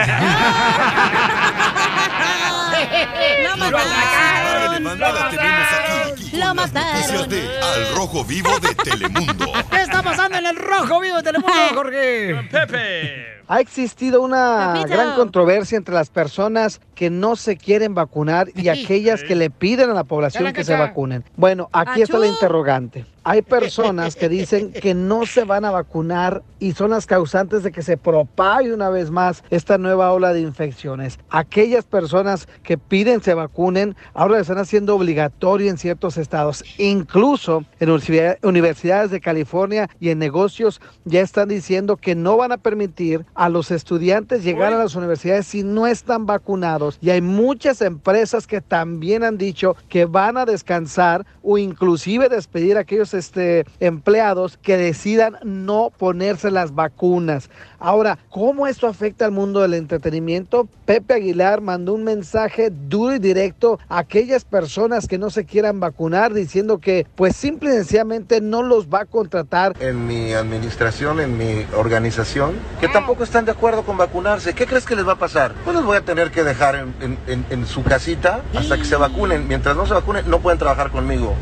¡Lo 3.43 3.57
mataron! 3.57 4.85
Tenemos 5.31 5.69
aquí. 5.73 6.37
¡Lo 6.37 6.55
mataron! 6.55 7.29
de 7.29 7.61
Al 7.63 7.95
Rojo 7.95 8.25
Vivo 8.25 8.59
de 8.59 8.75
Telemundo. 8.75 9.53
¿Qué 9.71 9.83
está 9.83 10.03
pasando 10.03 10.39
en 10.39 10.47
el 10.47 10.57
rojo 10.57 11.01
vivo 11.01 11.17
de 11.19 11.23
Telemundo, 11.23 11.75
Jorge? 11.75 12.49
Pepe. 12.51 13.34
Ha 13.49 13.61
existido 13.61 14.23
una 14.23 14.85
gran 14.87 15.15
controversia 15.17 15.77
entre 15.77 15.95
las 15.95 16.11
personas 16.11 16.81
que 16.95 17.11
no 17.11 17.37
se 17.37 17.57
quieren 17.57 17.95
vacunar 17.95 18.49
y 18.55 18.69
aquellas 18.69 19.23
que 19.23 19.35
le 19.35 19.51
piden 19.51 19.91
a 19.91 19.95
la 19.95 20.05
población 20.05 20.53
que 20.53 20.65
se 20.65 20.77
vacunen. 20.77 21.25
Bueno, 21.37 21.69
aquí 21.73 22.03
está 22.03 22.19
la 22.19 22.27
interrogante. 22.27 23.05
Hay 23.27 23.41
personas 23.41 24.17
que 24.17 24.29
dicen 24.29 24.71
que 24.71 24.93
no 24.93 25.25
se 25.25 25.45
van 25.45 25.65
a 25.65 25.71
vacunar 25.71 26.43
y 26.59 26.73
son 26.73 26.91
las 26.91 27.07
causantes 27.07 27.63
de 27.63 27.73
que 27.73 27.83
se 27.83 27.97
propague 27.97 28.73
una 28.75 28.91
vez 28.91 29.11
más 29.11 29.43
esta 29.49 29.79
nueva 29.79 30.13
ola 30.13 30.35
de 30.35 30.43
infecciones. 30.43 31.19
Aquellas 31.31 31.87
personas 31.87 32.47
que 32.63 32.77
piden 32.77 33.23
se 33.23 33.33
vacunen 33.33 33.97
ahora 34.13 34.35
lo 34.35 34.41
están 34.41 34.59
haciendo 34.59 34.95
obligatorio 34.95 35.71
en 35.71 35.79
ciertos 35.79 36.19
estados. 36.19 36.63
Incluso 36.77 37.65
en 37.81 37.89
universidad- 37.89 38.39
universidades 38.43 39.11
de 39.11 39.23
California 39.23 39.89
y 40.01 40.11
en 40.11 40.19
negocios 40.19 40.83
ya 41.07 41.23
están 41.23 41.49
diciendo 41.49 41.97
que 41.97 42.15
no 42.15 42.37
van 42.37 42.53
a 42.53 42.59
permitir 42.59 43.25
a 43.35 43.49
los 43.49 43.71
estudiantes 43.71 44.45
llegar 44.45 44.75
a 44.75 44.79
las 44.79 44.97
universidades 44.97 45.47
si 45.47 45.63
no 45.63 45.87
están 45.87 46.27
vacunados. 46.27 46.99
Y 47.01 47.09
hay 47.09 47.23
muchas 47.23 47.81
empresas 47.81 48.47
que 48.47 48.61
también 48.61 49.25
han 49.25 49.39
dicho 49.39 49.77
que 49.89 50.05
van 50.05 50.37
a 50.37 50.45
descansar 50.45 51.25
o 51.43 51.57
inclusive 51.57 52.29
despedir 52.29 52.77
a 52.77 52.81
aquellos 52.81 53.14
este, 53.15 53.65
empleados 53.81 54.57
que 54.59 54.77
decidan 54.77 55.37
no 55.45 55.91
ponerse 55.97 56.51
las 56.51 56.75
vacunas. 56.75 57.49
Ahora, 57.79 58.19
¿cómo 58.31 58.67
esto 58.67 58.87
afecta 58.87 59.25
al 59.27 59.31
mundo 59.33 59.61
del 59.61 59.75
entretenimiento? 59.75 60.67
Pepe 60.87 61.15
Aguilar 61.15 61.61
mandó 61.61 61.93
un 61.95 62.05
mensaje 62.05 62.71
duro 62.71 63.15
y 63.15 63.19
directo 63.19 63.79
a 63.89 63.99
aquellas 63.99 64.45
personas 64.45 65.07
que 65.07 65.19
no 65.19 65.31
se 65.31 65.45
quieran 65.45 65.81
vacunar 65.81 66.33
diciendo 66.33 66.79
que 66.79 67.07
pues 67.15 67.37
simple 67.37 67.71
y 67.71 67.75
sencillamente 67.75 68.41
no 68.41 68.63
los 68.63 68.89
va 68.89 69.01
a 69.01 69.05
contratar 69.07 69.75
en 69.81 70.07
mi 70.07 70.33
administración, 70.33 71.21
en 71.21 71.37
mi 71.37 71.67
organización, 71.77 72.55
que 72.81 72.89
tampoco 72.89 73.23
están 73.25 73.45
de 73.45 73.53
acuerdo 73.53 73.83
con 73.83 73.97
vacunarse. 73.97 74.55
¿Qué 74.55 74.67
crees 74.67 74.85
que 74.87 74.97
les 74.97 75.07
va 75.07 75.13
a 75.13 75.19
pasar? 75.19 75.53
Pues 75.65 75.77
los 75.77 75.85
voy 75.85 75.97
a 75.97 76.01
tener 76.03 76.31
que 76.31 76.43
dejar 76.43 76.75
en, 76.77 76.95
en- 77.01 77.19
en- 77.27 77.45
en 77.51 77.67
su 77.67 77.83
casita 77.83 78.41
hasta 78.57 78.77
que 78.79 78.85
se 78.85 78.97
vacunen. 78.97 79.47
Mientras 79.47 79.77
no 79.77 79.87
se 79.87 79.95
vacunen, 79.95 80.29
no 80.29 80.41
pueden 80.41 80.59
trabajar 80.59 80.91
conmigo. 80.91 81.35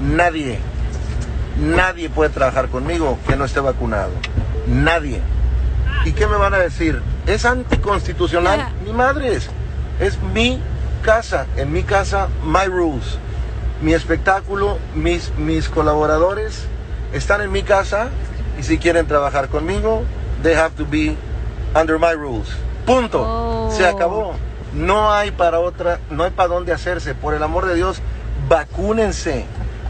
Nadie, 0.00 0.58
nadie 1.58 2.08
puede 2.08 2.30
trabajar 2.30 2.68
conmigo 2.68 3.18
que 3.26 3.36
no 3.36 3.44
esté 3.44 3.60
vacunado. 3.60 4.10
Nadie. 4.66 5.20
¿Y 6.04 6.12
qué 6.12 6.26
me 6.26 6.36
van 6.36 6.54
a 6.54 6.58
decir? 6.58 7.02
¿Es 7.26 7.44
anticonstitucional? 7.44 8.68
Mi 8.84 8.92
madre 8.92 9.34
es. 9.34 9.48
Es 10.00 10.20
mi 10.34 10.60
casa. 11.02 11.46
En 11.56 11.72
mi 11.72 11.82
casa, 11.82 12.28
my 12.44 12.66
rules. 12.66 13.18
Mi 13.82 13.92
espectáculo, 13.92 14.78
mis, 14.94 15.32
mis 15.36 15.68
colaboradores 15.68 16.66
están 17.12 17.40
en 17.40 17.52
mi 17.52 17.62
casa 17.62 18.08
y 18.58 18.62
si 18.62 18.78
quieren 18.78 19.06
trabajar 19.06 19.48
conmigo, 19.48 20.02
they 20.42 20.54
have 20.54 20.74
to 20.76 20.86
be 20.86 21.16
under 21.74 21.98
my 21.98 22.12
rules. 22.12 22.48
Punto. 22.86 23.68
Se 23.72 23.86
acabó. 23.86 24.34
No 24.72 25.12
hay 25.12 25.30
para 25.30 25.58
otra, 25.60 26.00
no 26.10 26.24
hay 26.24 26.30
para 26.30 26.48
dónde 26.48 26.72
hacerse. 26.72 27.14
Por 27.14 27.34
el 27.34 27.42
amor 27.42 27.66
de 27.66 27.74
Dios, 27.74 28.00
vacúnense. 28.48 29.46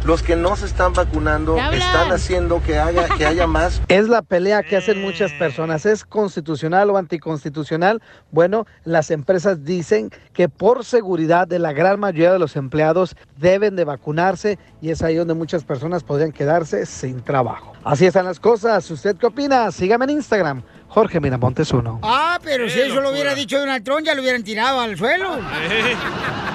Los 0.06 0.22
que 0.22 0.36
no 0.36 0.54
se 0.54 0.66
están 0.66 0.92
vacunando 0.92 1.56
están 1.56 2.12
haciendo 2.12 2.62
que 2.62 2.78
haya, 2.78 3.08
que 3.08 3.26
haya 3.26 3.48
más 3.48 3.82
Es 3.88 4.08
la 4.08 4.22
pelea 4.22 4.62
que 4.62 4.76
hacen 4.76 5.02
muchas 5.02 5.32
personas. 5.32 5.84
¿Es 5.84 6.04
constitucional 6.04 6.90
o 6.90 6.96
anticonstitucional? 6.96 8.00
Bueno, 8.30 8.68
las 8.84 9.10
empresas 9.10 9.64
dicen 9.64 10.10
que 10.32 10.48
por 10.48 10.84
seguridad 10.84 11.48
de 11.48 11.58
la 11.58 11.72
gran 11.72 11.98
mayoría 11.98 12.32
de 12.32 12.38
los 12.38 12.54
empleados 12.54 13.16
deben 13.36 13.74
de 13.74 13.84
vacunarse 13.84 14.60
y 14.80 14.90
es 14.90 15.02
ahí 15.02 15.16
donde 15.16 15.34
muchas 15.34 15.64
personas 15.64 16.04
podrían 16.04 16.30
quedarse 16.30 16.86
sin 16.86 17.20
trabajo. 17.22 17.72
Así 17.82 18.06
están 18.06 18.26
las 18.26 18.38
cosas. 18.38 18.88
¿Usted 18.88 19.16
qué 19.16 19.26
opina? 19.26 19.72
Sígame 19.72 20.04
en 20.04 20.10
Instagram, 20.10 20.62
Jorge 20.96 21.20
Miramontes 21.20 21.70
uno. 21.72 22.00
Ah, 22.02 22.38
pero 22.42 22.70
si 22.70 22.80
eso 22.80 23.02
lo 23.02 23.10
hubiera 23.10 23.34
dicho 23.34 23.58
Donald 23.58 23.84
Trump, 23.84 24.00
ya 24.06 24.14
lo 24.14 24.22
hubieran 24.22 24.42
tirado 24.42 24.80
al 24.80 24.96
suelo. 24.96 25.36
Eh, 25.68 25.94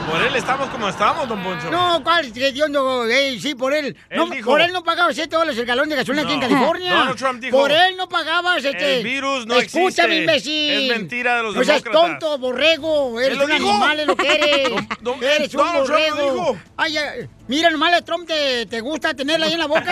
por 0.09 0.19
él 0.19 0.35
estamos 0.35 0.67
como 0.69 0.89
estamos, 0.89 1.29
don 1.29 1.43
Poncho. 1.43 1.69
No, 1.69 2.01
¿cuál? 2.03 2.33
Que 2.33 2.51
Dios 2.51 2.67
no, 2.71 3.05
ey, 3.05 3.39
sí, 3.39 3.53
por 3.53 3.71
él. 3.71 3.95
Él 4.09 4.17
No, 4.17 4.25
dijo- 4.25 4.49
por 4.49 4.59
él 4.59 4.71
no 4.73 4.83
pagaba 4.83 5.13
7 5.13 5.35
dólares 5.35 5.59
el 5.59 5.67
galón 5.67 5.89
de 5.89 5.95
gasolina 5.95 6.23
aquí 6.23 6.33
en. 6.33 6.39
California. 6.39 6.91
Donald 6.91 7.17
Trump 7.19 7.39
dijo, 7.39 7.55
por 7.55 7.71
él 7.71 7.95
no 7.95 8.09
pagabas 8.09 8.65
este. 8.65 8.97
"El 8.97 9.03
virus 9.03 9.45
no 9.45 9.59
Escúchame, 9.59 9.85
existe. 9.91 10.15
imbécil. 10.17 10.91
Es 10.91 10.97
mentira 10.97 11.37
de 11.37 11.43
los 11.43 11.55
No 11.55 11.63
seas 11.63 11.83
demócratas. 11.83 12.19
tonto, 12.19 12.37
borrego. 12.39 13.19
Eres 13.21 13.37
un 13.37 13.45
dijo. 13.45 13.69
animal, 13.69 13.99
es 13.99 14.07
lo 14.07 14.15
que 14.15 14.27
eres. 14.33 14.69
Don- 14.71 14.87
don- 15.01 15.23
eres 15.23 15.53
un 15.53 15.57
Donald 15.59 15.85
Trump 15.85 15.99
lo 15.99 16.15
borrego. 16.15 16.33
dijo. 16.33 16.57
Ay, 16.77 16.97
ay, 16.97 17.29
mira, 17.51 17.69
nomás 17.69 17.93
el 17.93 18.03
Trump 18.05 18.25
te, 18.25 18.65
te 18.65 18.79
gusta 18.79 19.13
tenerla 19.13 19.45
ahí 19.45 19.53
en 19.53 19.59
la 19.59 19.67
boca. 19.67 19.83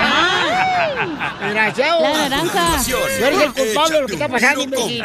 Ay, 0.00 1.08
Desgraciado. 1.42 2.00
La 2.00 2.28
naranja. 2.28 2.82
Tú 2.86 2.96
eres 2.96 3.42
el 3.42 3.52
culpable 3.52 3.94
de 3.96 4.00
lo 4.00 4.06
que 4.06 4.14
está 4.14 4.28
pasando, 4.28 4.62
imbécil. 4.62 5.02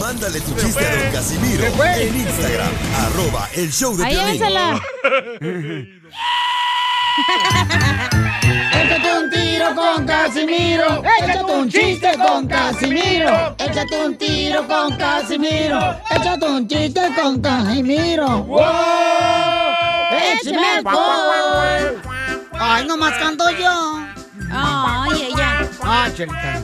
Mándale 0.00 0.40
tu 0.40 0.54
chiste 0.56 0.84
a 0.84 0.96
don 0.96 1.12
Casimiro 1.12 1.64
en 1.94 2.16
Instagram, 2.16 2.72
arroba 2.96 3.48
el 3.54 3.72
show 3.72 3.96
de 3.96 4.04
Ahí 4.04 4.40
con 10.00 10.06
Casimiro. 10.06 11.02
Échate 11.18 11.52
un 11.52 11.68
chiste 11.68 12.10
con 12.16 12.46
Casimiro. 12.46 13.54
Échate 13.58 14.06
un 14.06 14.16
tiro 14.16 14.66
con 14.66 14.96
Casimiro. 14.96 15.78
Échate 16.10 16.46
un 16.46 16.66
chiste 16.66 17.00
con 17.20 17.40
Casimiro. 17.40 18.44
¡Wow! 18.44 18.60
¡Échame 20.32 20.68
alcohol! 20.78 22.02
Ay, 22.52 22.86
nomás 22.86 23.12
canto 23.18 23.44
yo. 23.50 23.98
Ay, 24.50 25.28
ella. 25.32 25.68
Ah, 25.82 26.08
chelita. 26.14 26.62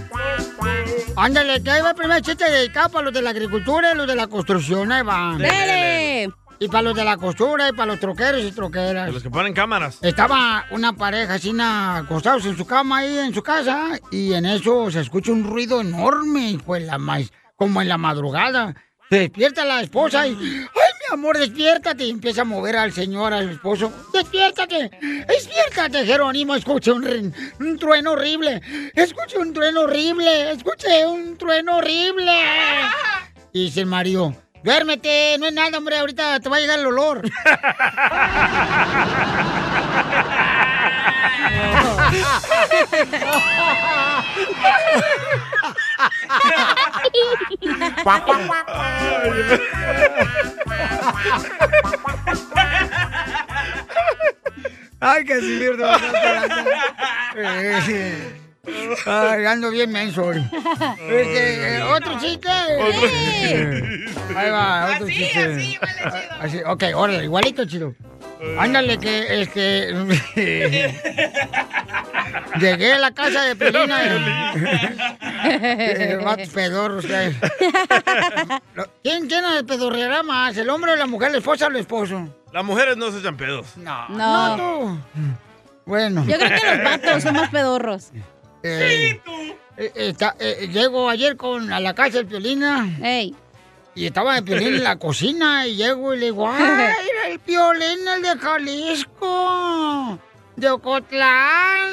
Ándale, 1.16 1.62
que 1.62 1.70
ahí 1.70 1.82
va 1.82 1.90
el 1.90 1.96
primer 1.96 2.22
chiste 2.22 2.50
dedicado 2.50 2.90
para 2.90 3.04
los 3.06 3.14
de 3.14 3.22
la 3.22 3.30
agricultura 3.30 3.92
y 3.92 3.96
los 3.96 4.06
de 4.06 4.14
la 4.14 4.26
construcción. 4.26 4.92
Ahí 4.92 5.02
van. 5.02 5.38
Dele. 5.38 6.32
Y 6.58 6.68
para 6.68 6.82
los 6.82 6.94
de 6.94 7.04
la 7.04 7.16
costura 7.16 7.68
y 7.68 7.72
para 7.72 7.86
los 7.92 8.00
troqueros 8.00 8.42
y 8.42 8.52
troqueras. 8.52 9.06
De 9.06 9.12
los 9.12 9.22
que 9.22 9.30
ponen 9.30 9.52
cámaras. 9.52 9.98
Estaba 10.02 10.66
una 10.70 10.94
pareja 10.94 11.34
así 11.34 11.54
acostados 11.60 12.46
en 12.46 12.56
su 12.56 12.66
cama 12.66 12.98
ahí 12.98 13.18
en 13.18 13.34
su 13.34 13.42
casa 13.42 13.98
y 14.10 14.32
en 14.32 14.46
eso 14.46 14.90
se 14.90 15.00
escucha 15.00 15.32
un 15.32 15.44
ruido 15.44 15.80
enorme, 15.80 16.58
pues 16.64 16.82
la 16.84 16.98
maíz, 16.98 17.32
como 17.56 17.82
en 17.82 17.88
la 17.88 17.98
madrugada. 17.98 18.74
Se 19.08 19.20
despierta 19.20 19.64
la 19.64 19.82
esposa 19.82 20.26
y, 20.26 20.32
¡ay, 20.32 20.36
mi 20.40 21.14
amor, 21.14 21.38
despiértate! 21.38 22.04
Y 22.04 22.10
empieza 22.10 22.42
a 22.42 22.44
mover 22.44 22.76
al 22.76 22.92
señor, 22.92 23.32
al 23.32 23.50
esposo. 23.50 23.92
¡Despiértate! 24.12 24.90
¡Despiértate, 25.28 26.04
Jerónimo! 26.04 26.56
Escuche 26.56 26.90
un, 26.90 27.78
trueno 27.78 28.12
horrible. 28.12 28.60
Escuche 28.94 29.38
un 29.38 29.52
trueno 29.52 29.82
horrible. 29.82 30.50
Escuche 30.50 31.06
un 31.06 31.36
trueno 31.38 31.76
horrible. 31.76 32.32
Y 33.52 33.66
dice 33.66 33.80
el 33.80 33.86
marido, 33.86 34.34
duérmete, 34.66 35.36
no 35.38 35.46
es 35.46 35.52
nada, 35.52 35.78
hombre, 35.78 35.96
ahorita 35.96 36.40
te 36.40 36.48
va 36.48 36.56
a 36.56 36.60
llegar 36.60 36.80
el 36.80 36.86
olor. 36.86 37.22
Ay, 54.98 55.24
Casimiro, 55.24 55.76
te 55.76 55.82
vas 55.82 56.02
a 56.02 56.06
Ay, 59.06 59.44
ando 59.46 59.70
bien 59.70 59.90
menso. 59.90 60.24
hoy. 60.24 60.44
Este, 61.08 61.76
eh, 61.78 61.82
¿Otro 61.82 62.18
chiste? 62.20 62.48
Ahí 64.36 64.50
va, 64.50 64.90
otro 64.96 65.06
chiste. 65.08 65.78
Así, 66.40 66.60
ok, 66.66 66.84
órale, 66.94 67.24
igualito, 67.24 67.64
chido. 67.64 67.94
Ándale, 68.58 68.98
que 68.98 69.40
este. 69.42 69.92
Llegué 72.60 72.92
a 72.94 72.98
la 72.98 73.10
casa 73.12 73.42
de 73.42 73.56
Pelina. 73.56 73.98
y- 74.04 76.16
Vatos 76.24 76.48
pedorros 76.50 77.04
¿Quién 79.02 79.28
llena 79.28 79.54
de 79.54 79.64
pedorreará 79.64 80.22
más? 80.22 80.56
¿El 80.56 80.70
hombre 80.70 80.92
o 80.92 80.96
la 80.96 81.06
mujer, 81.06 81.32
la 81.32 81.38
esposa 81.38 81.66
o 81.66 81.70
el 81.70 81.76
esposo? 81.76 82.28
Las 82.52 82.64
mujeres 82.64 82.96
no 82.96 83.10
se 83.10 83.18
echan 83.18 83.36
pedos. 83.36 83.76
No. 83.76 84.08
No. 84.08 84.56
tú. 84.56 84.98
Bueno. 85.84 86.24
Yo 86.26 86.36
creo 86.36 86.50
que 86.60 86.76
los 86.76 86.84
vatos 86.84 87.22
son 87.22 87.34
más 87.34 87.50
pedorros. 87.50 88.10
Eh, 88.62 89.20
eh, 89.76 89.92
está- 89.94 90.34
eh, 90.38 90.68
llego 90.72 91.08
ayer 91.08 91.36
con, 91.36 91.72
a 91.72 91.80
la 91.80 91.94
casa 91.94 92.18
del 92.18 92.26
Piolina. 92.26 92.88
Y 93.94 94.06
estaba 94.06 94.36
el 94.36 94.44
Piolín 94.44 94.74
en 94.74 94.84
la 94.84 94.96
cocina 94.98 95.66
y 95.66 95.76
llego 95.76 96.14
y 96.14 96.18
le 96.18 96.24
digo, 96.26 96.48
¡ay, 96.50 96.62
era 96.64 97.28
el 97.32 97.38
Piolín, 97.40 98.06
el 98.08 98.22
de 98.22 98.36
Jalisco! 98.38 100.18
De 100.56 100.70
Ocotlán. 100.70 101.90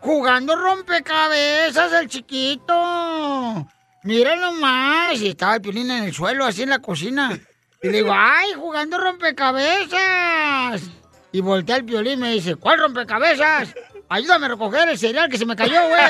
Jugando 0.00 0.56
rompecabezas 0.56 1.92
el 1.92 2.08
chiquito. 2.08 3.66
Mira 4.02 4.36
nomás. 4.36 5.20
Y 5.20 5.28
estaba 5.28 5.54
el 5.56 5.62
Piolín 5.62 5.90
en 5.90 6.04
el 6.04 6.12
suelo, 6.12 6.44
así 6.44 6.62
en 6.62 6.70
la 6.70 6.80
cocina. 6.80 7.38
Y 7.82 7.88
le 7.88 7.98
digo, 7.98 8.12
¡ay, 8.14 8.52
jugando 8.56 8.98
rompecabezas! 8.98 10.82
Y 11.32 11.40
voltea 11.40 11.76
el 11.76 11.84
Piolín 11.84 12.14
y 12.14 12.16
me 12.22 12.32
dice, 12.32 12.54
¿cuál 12.56 12.78
rompecabezas? 12.80 13.74
Ayúdame 14.08 14.46
a 14.46 14.48
recoger 14.50 14.88
el 14.88 14.98
cereal 14.98 15.28
que 15.28 15.38
se 15.38 15.46
me 15.46 15.56
cayó, 15.56 15.80
güey. 15.88 16.00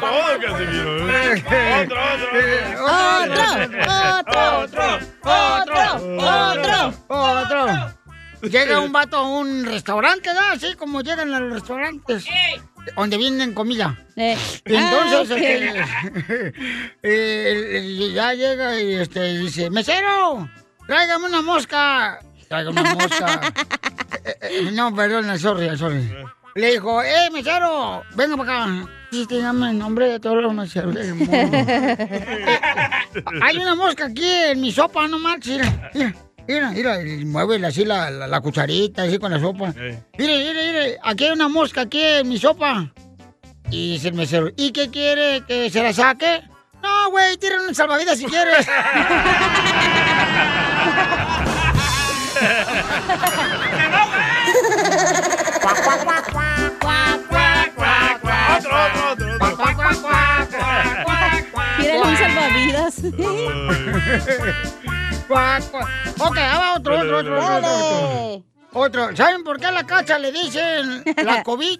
Todo, 0.00 0.40
Casimiro. 0.40 1.10
¿eh? 1.10 1.44
Otro, 2.80 3.22
otro, 4.60 4.98
otro, 5.22 5.78
otro, 6.18 6.94
otro, 7.08 7.08
otro. 7.08 7.94
Llega 8.42 8.80
un 8.80 8.92
vato 8.92 9.18
a 9.18 9.22
un 9.22 9.64
restaurante, 9.64 10.34
¿no? 10.34 10.40
Así 10.52 10.74
como 10.74 11.00
llegan 11.00 11.32
a 11.32 11.40
los 11.40 11.52
restaurantes. 11.52 12.24
Donde 12.96 13.16
vienen 13.16 13.54
comida. 13.54 13.98
Y 14.16 14.74
entonces, 14.74 15.30
Ah, 15.30 16.02
este, 16.14 16.52
eh, 17.02 18.12
ya 18.14 18.34
llega 18.34 18.80
y 18.80 18.94
este, 18.94 19.38
dice, 19.38 19.70
mesero, 19.70 20.48
tráigame 20.86 21.26
una 21.26 21.42
mosca. 21.42 22.20
Tráigame 22.48 22.80
una 22.80 22.94
mosca. 22.94 23.40
Eh, 24.24 24.36
eh, 24.42 24.70
no, 24.72 24.94
perdón, 24.94 25.36
sorry, 25.36 25.76
sorry. 25.76 26.08
Le 26.54 26.72
dijo, 26.72 27.02
eh, 27.02 27.28
mesero, 27.32 28.04
venga 28.14 28.36
para 28.36 28.64
acá. 28.64 28.88
Sí, 29.10 29.26
dígame 29.28 29.70
el 29.70 29.78
nombre 29.78 30.08
de 30.08 30.20
todos 30.20 30.40
los 30.42 30.54
meseros 30.54 30.94
del 30.94 31.14
mundo. 31.14 31.32
Eh, 31.34 32.60
Hay 33.42 33.56
una 33.56 33.74
mosca 33.74 34.06
aquí 34.06 34.30
en 34.30 34.60
mi 34.60 34.70
sopa, 34.70 35.08
no 35.08 35.18
marches. 35.18 35.58
Mira, 35.58 35.90
mira, 35.94 36.14
mira, 36.48 36.70
mira, 36.70 36.98
mueve 37.24 37.64
así 37.66 37.84
la, 37.84 38.10
la, 38.10 38.26
la 38.26 38.40
cucharita, 38.40 39.02
así 39.04 39.18
con 39.18 39.30
la 39.32 39.40
sopa. 39.40 39.72
Mire, 40.18 40.38
mire, 40.38 40.66
mire, 40.66 40.98
aquí 41.02 41.24
hay 41.24 41.30
una 41.30 41.48
mosca 41.48 41.82
aquí 41.82 42.00
en 42.02 42.28
mi 42.28 42.38
sopa. 42.38 42.92
Y 43.70 43.92
dice 43.92 44.08
el 44.08 44.14
mesero, 44.14 44.50
¿y 44.56 44.70
qué 44.72 44.90
quiere? 44.90 45.42
¿Que 45.46 45.70
se 45.70 45.82
la 45.82 45.92
saque? 45.92 46.42
No, 46.82 47.10
güey, 47.10 47.36
tírale 47.38 47.68
un 47.68 47.74
salvavidas 47.74 48.18
si 48.18 48.26
quieres. 48.26 48.66
Tírale 61.78 62.02
un 62.02 62.16
salvavidas. 62.16 62.94
Cuac, 65.32 65.70
cuac. 65.70 65.88
ok, 66.18 66.36
ahí 66.38 66.58
va 66.58 66.74
otro, 66.74 66.94
otro, 66.98 67.18
otro, 67.18 67.38
otro, 67.38 67.56
otro, 67.56 67.56
otro. 67.56 68.44
Otro. 68.74 69.16
¿Saben 69.16 69.44
por 69.44 69.58
qué 69.60 69.66
a 69.66 69.70
la 69.72 69.84
cacha 69.86 70.18
le 70.18 70.32
dicen 70.32 71.04
la 71.24 71.42
COVID? 71.44 71.78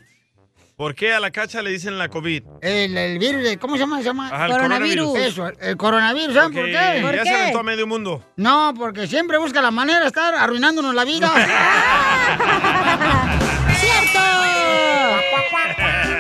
¿Por 0.77 0.95
qué 0.95 1.13
a 1.13 1.21
la 1.21 1.31
cacha 1.31 1.61
le 1.63 1.71
dicen 1.71 1.99
la 1.99 2.09
COVID? 2.09 2.43
El, 2.61 2.97
el 2.97 3.19
virus, 3.19 3.43
de- 3.43 3.59
¿cómo 3.59 3.75
se 3.77 3.81
llama? 3.81 3.99
Se 3.99 4.05
llama 4.05 4.29
Ajá, 4.29 4.47
el 4.47 4.53
coronavirus. 4.53 5.19
Eso, 5.19 5.47
el 5.61 5.77
coronavirus, 5.77 6.35
¿saben 6.35 6.53
por 6.53 6.63
Porque 6.63 6.73
qué? 6.73 7.13
ya 7.17 7.25
se 7.25 7.35
aventó 7.35 7.59
a 7.61 7.63
medio 7.63 7.87
mundo. 7.87 8.25
No, 8.37 8.73
porque 8.77 9.07
siempre 9.07 9.39
busca 9.39 9.61
la 9.63 9.71
manera 9.71 10.01
de 10.01 10.07
estar 10.07 10.35
arruinándonos 10.35 10.95
la 10.95 11.05
vida. 11.05 11.29
¡Cierto! 13.81 14.21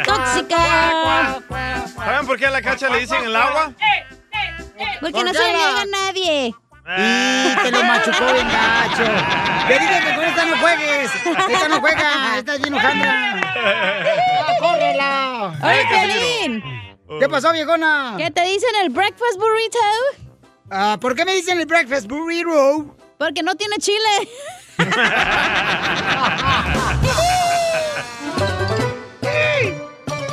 ¡Tóxica! 0.04 1.40
¿Saben 1.96 2.26
por 2.26 2.38
qué 2.38 2.46
a 2.46 2.50
la 2.50 2.62
cacha 2.62 2.88
le 2.88 3.00
dicen 3.00 3.24
el 3.24 3.36
agua? 3.36 3.72
Porque 5.00 5.12
¿Por 5.12 5.24
no 5.24 5.32
qué 5.32 5.38
se 5.38 5.44
le 5.44 5.52
niega 5.52 5.80
a 5.80 5.84
nadie. 5.86 6.54
Y 6.84 7.56
te 7.62 7.70
lo 7.70 7.84
machucó 7.84 8.32
bien 8.32 8.48
gacho. 8.48 9.04
Dije 9.68 10.00
que 10.04 10.14
con 10.14 10.24
esta 10.24 10.44
no 10.44 10.56
juegues. 10.58 11.10
Esta 11.14 11.68
no 11.68 11.80
juega. 11.80 12.38
Esta 12.38 12.54
es. 12.54 12.60
¡Ah, 12.72 14.56
¡Córrela! 14.58 15.52
¡Oye, 15.62 15.86
Piolín! 15.88 16.62
¿Qué 17.20 17.28
pasó, 17.28 17.52
viejona? 17.52 18.14
¿Qué 18.18 18.30
te 18.30 18.42
dicen 18.42 18.70
el 18.82 18.90
breakfast 18.90 19.38
burrito? 19.38 19.78
Ah, 20.70 20.96
¿Por 21.00 21.14
qué 21.14 21.24
me 21.24 21.34
dicen 21.34 21.60
el 21.60 21.66
breakfast 21.66 22.08
burrito? 22.08 22.96
Porque 23.18 23.42
no 23.42 23.54
tiene 23.54 23.76
chile. 23.78 23.98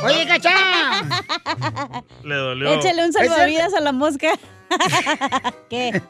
Oye, 0.02 0.26
cacha. 0.26 0.50
Le 2.24 2.34
dolió. 2.34 2.72
Échale 2.74 3.04
un 3.04 3.12
salvavidas 3.12 3.74
a 3.74 3.80
la 3.80 3.92
mosca. 3.92 4.32
¿Qué? 5.70 6.02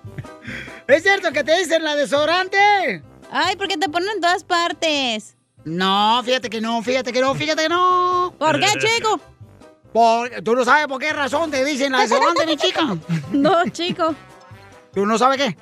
¿Es 0.86 1.02
cierto 1.02 1.32
que 1.32 1.44
te 1.44 1.56
dicen 1.58 1.82
la 1.84 1.94
desodorante? 1.96 3.02
Ay, 3.30 3.56
porque 3.56 3.76
te 3.76 3.88
ponen 3.88 4.08
en 4.16 4.20
todas 4.20 4.44
partes. 4.44 5.36
No, 5.64 6.20
fíjate 6.24 6.48
que 6.50 6.60
no, 6.60 6.82
fíjate 6.82 7.12
que 7.12 7.20
no, 7.20 7.34
fíjate 7.34 7.62
que 7.64 7.68
no. 7.68 8.34
¿Por 8.38 8.58
qué, 8.58 8.66
chico? 8.78 9.20
Por- 9.92 10.30
tú 10.42 10.54
no 10.54 10.64
sabes 10.64 10.86
por 10.86 10.98
qué 11.00 11.12
razón 11.12 11.50
te 11.50 11.64
dicen 11.64 11.92
la 11.92 12.00
desodorante, 12.00 12.46
mi 12.46 12.56
chica. 12.56 12.96
No, 13.32 13.68
chico. 13.68 14.14
¿Tú 14.94 15.04
no 15.06 15.18
sabes 15.18 15.36
qué? 15.38 15.56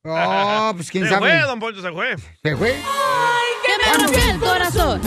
Oh, 0.04 0.72
pues 0.74 0.90
quién 0.90 1.04
se 1.04 1.10
sabe. 1.10 1.28
fue, 1.30 1.40
don 1.40 1.58
Poncho, 1.60 1.82
se 1.82 1.90
fue. 1.92 2.16
¿Se 2.42 2.56
fue? 2.56 2.70
Ay, 2.74 3.54
que 3.64 3.72
me 3.90 4.04
rompió 4.04 4.30
el 4.30 4.38
corazón. 4.40 5.00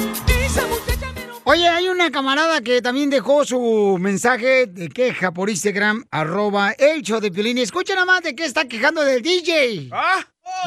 Oye, 1.44 1.68
hay 1.68 1.90
una 1.90 2.12
camarada 2.12 2.62
que 2.62 2.82
también 2.82 3.10
dejó 3.10 3.44
su 3.46 3.98
mensaje 4.00 4.68
de 4.68 4.90
queja 4.90 5.32
por 5.32 5.50
Instagram, 5.50 6.06
arroba 6.12 6.72
el 6.74 7.02
show 7.02 7.20
de 7.20 7.32
Piolín. 7.32 7.58
Escucha 7.58 7.94
nada 7.96 8.06
más 8.06 8.22
de 8.22 8.36
qué 8.36 8.46
está 8.46 8.66
quejando 8.66 9.02
del 9.04 9.22
DJ. 9.24 9.90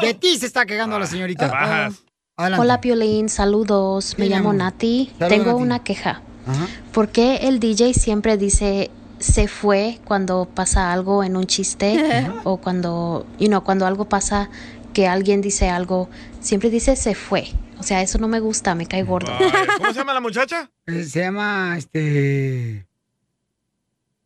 De 0.03 0.15
ti 0.15 0.37
se 0.37 0.47
está 0.47 0.67
quejando 0.67 0.99
la 0.99 1.07
señorita. 1.07 1.47
Bajas. 1.49 2.03
Adelante. 2.37 2.63
Hola 2.63 2.81
Piolín, 2.81 3.29
saludos. 3.29 4.17
Me 4.19 4.25
Sí, 4.27 4.31
llamo. 4.33 4.53
Nati. 4.53 5.13
Saludos, 5.17 5.29
Tengo 5.29 5.53
Nati. 5.53 5.63
una 5.63 5.85
queja. 5.85 6.23
Ajá. 6.47 6.67
¿Por 6.93 7.09
qué 7.09 7.37
el 7.43 7.61
DJ 7.61 7.95
siempre 7.95 8.37
dice 8.37 8.91
se 9.21 9.47
fue 9.47 10.01
cuando 10.05 10.47
pasa 10.53 10.93
algo 10.93 11.23
en 11.23 11.37
un 11.37 11.47
chiste 11.47 12.29
o 12.43 12.57
cuando, 12.59 13.27
you 13.39 13.47
know, 13.47 13.63
cuando 13.63 13.87
algo 13.87 14.07
pasa 14.09 14.51
que 14.93 15.07
alguien 15.07 15.41
dice 15.41 15.71
algo, 15.71 16.11
siempre 16.41 16.69
dice 16.69 16.97
se 16.97 17.15
fue. 17.15 17.47
O 17.79 17.83
sea, 17.83 18.03
eso 18.03 18.19
no 18.19 18.29
me 18.29 18.41
gusta, 18.41 18.75
me 18.75 18.87
cae 18.87 19.03
gordo. 19.03 19.33
¿Cómo 19.79 19.93
se 19.93 19.99
llama 19.99 20.15
la 20.15 20.21
muchacha? 20.21 20.71
Eh, 20.87 21.05
Se 21.05 21.21
llama, 21.21 21.75
este... 21.77 22.87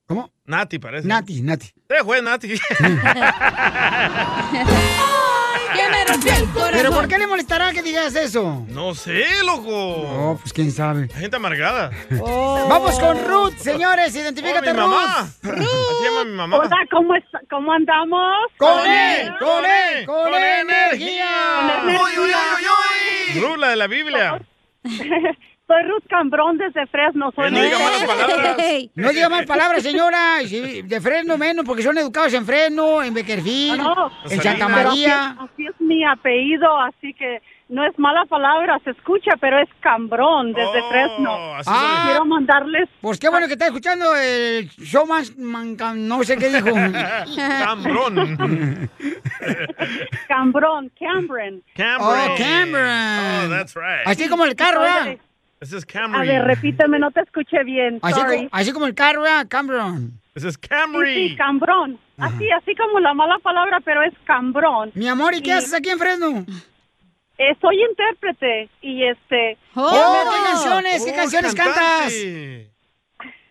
¿Cómo? 0.06 0.30
Nati, 0.46 0.78
parece. 0.78 1.06
Nati, 1.06 1.42
Nati. 1.42 1.66
Sí, 1.66 1.94
fue 2.04 2.22
Nati. 2.22 2.54
¡Que 5.74 5.88
me 5.88 6.04
rompió 6.04 6.32
el 6.34 6.48
corazón! 6.50 6.70
¿Pero 6.74 6.90
por 6.92 7.08
qué 7.08 7.18
le 7.18 7.26
molestará 7.26 7.72
que 7.72 7.82
digas 7.82 8.14
eso? 8.16 8.64
No 8.68 8.94
sé, 8.94 9.24
loco. 9.44 9.68
No, 9.70 10.38
pues 10.40 10.52
quién 10.52 10.70
sabe. 10.72 11.08
Gente 11.08 11.36
amargada. 11.36 11.90
Vamos 12.10 12.98
con 12.98 13.22
Ruth, 13.26 13.56
señores, 13.58 14.14
identifícate, 14.14 14.70
Oh, 14.70 14.74
mi 14.74 14.80
mamá. 14.80 15.28
Ruth. 15.42 15.54
Así 15.58 15.94
se 15.98 16.04
llama 16.04 16.24
mi 16.24 16.32
mamá. 16.36 16.56
Hola, 16.58 16.76
¿cómo, 16.90 17.14
es- 17.14 17.24
¿cómo 17.50 17.72
andamos? 17.72 18.34
¡Con 18.56 18.86
él! 18.86 19.32
¡Con 19.38 19.64
él! 19.64 20.06
¡Con 20.06 20.34
energía! 20.34 21.28
Con 21.60 21.88
energía. 21.90 22.38
Ruth, 23.40 23.58
la 23.58 23.68
de 23.68 23.76
la 23.76 23.86
Biblia. 23.86 24.40
Soy 25.68 25.82
Ruth 25.82 26.04
Cambrón 26.08 26.56
desde 26.56 26.86
Fresno. 26.86 27.30
Soy 27.36 27.52
no 27.52 27.60
diga 27.60 27.78
malas 27.78 28.04
palabras. 28.04 28.56
No 28.94 29.10
diga 29.10 29.28
mal 29.28 29.44
palabras, 29.44 29.82
señora. 29.82 30.38
De 30.38 31.00
Fresno 31.02 31.36
menos, 31.36 31.66
porque 31.66 31.82
son 31.82 31.98
educados 31.98 32.32
en 32.32 32.46
Fresno, 32.46 33.02
en 33.02 33.12
Beckerfield, 33.12 33.76
No, 33.76 34.10
en 34.30 34.40
Santa 34.40 34.66
María. 34.66 35.36
Así, 35.38 35.38
así 35.44 35.66
es 35.66 35.80
mi 35.80 36.02
apellido, 36.06 36.80
así 36.80 37.12
que 37.12 37.42
no 37.68 37.84
es 37.86 37.98
mala 37.98 38.24
palabra, 38.24 38.80
se 38.82 38.92
escucha, 38.92 39.32
pero 39.38 39.58
es 39.60 39.68
Cambrón 39.80 40.54
desde 40.54 40.82
Fresno. 40.88 41.30
Ah. 41.66 42.04
Quiero 42.06 42.24
mandarles. 42.24 42.88
Pues 43.02 43.18
qué 43.18 43.28
bueno 43.28 43.46
que 43.46 43.52
está 43.52 43.66
escuchando 43.66 44.16
el 44.16 44.70
show 44.70 45.06
más 45.06 45.36
no 45.36 46.24
sé 46.24 46.38
qué 46.38 46.48
dijo. 46.48 46.70
Cambrón. 47.36 48.90
Cambrón, 50.28 50.90
Cameron. 50.98 51.62
Oh, 52.00 52.34
Cameron. 52.38 53.44
Oh, 53.44 53.48
that's 53.50 53.74
right. 53.74 54.06
Así 54.06 54.28
como 54.30 54.46
el 54.46 54.56
carro, 54.56 54.80
¿verdad? 54.80 55.18
Es 55.60 55.74
A 55.74 55.86
Camry. 55.86 56.28
ver, 56.28 56.44
repíteme, 56.44 56.98
no 56.98 57.10
te 57.10 57.20
escuché 57.20 57.64
bien. 57.64 57.98
Así, 58.02 58.20
sorry. 58.20 58.36
como, 58.36 58.48
así 58.52 58.72
como 58.72 58.86
el 58.86 58.94
carro, 58.94 59.22
¿verdad? 59.22 59.46
Cameron. 59.48 60.12
Ese 60.34 60.48
es 60.48 60.54
Sí, 60.54 60.60
Camry. 60.68 61.28
sí, 61.30 61.36
Cambrón. 61.36 61.98
Así, 62.16 62.48
así 62.50 62.74
como 62.76 63.00
la 63.00 63.12
mala 63.14 63.38
palabra, 63.40 63.78
pero 63.84 64.02
es 64.02 64.12
Cambrón. 64.24 64.92
Mi 64.94 65.08
amor, 65.08 65.34
¿y 65.34 65.40
qué 65.42 65.52
haces 65.52 65.74
aquí 65.74 65.88
en 65.90 65.98
Fresno? 65.98 66.44
Eh, 67.38 67.56
soy 67.60 67.76
intérprete 67.88 68.68
y 68.82 69.04
este. 69.04 69.56
¡Oh, 69.74 70.24
qué 70.32 70.50
canciones! 70.50 71.04
¿Qué 71.04 71.12
canciones 71.14 71.54
cantas? 71.54 72.12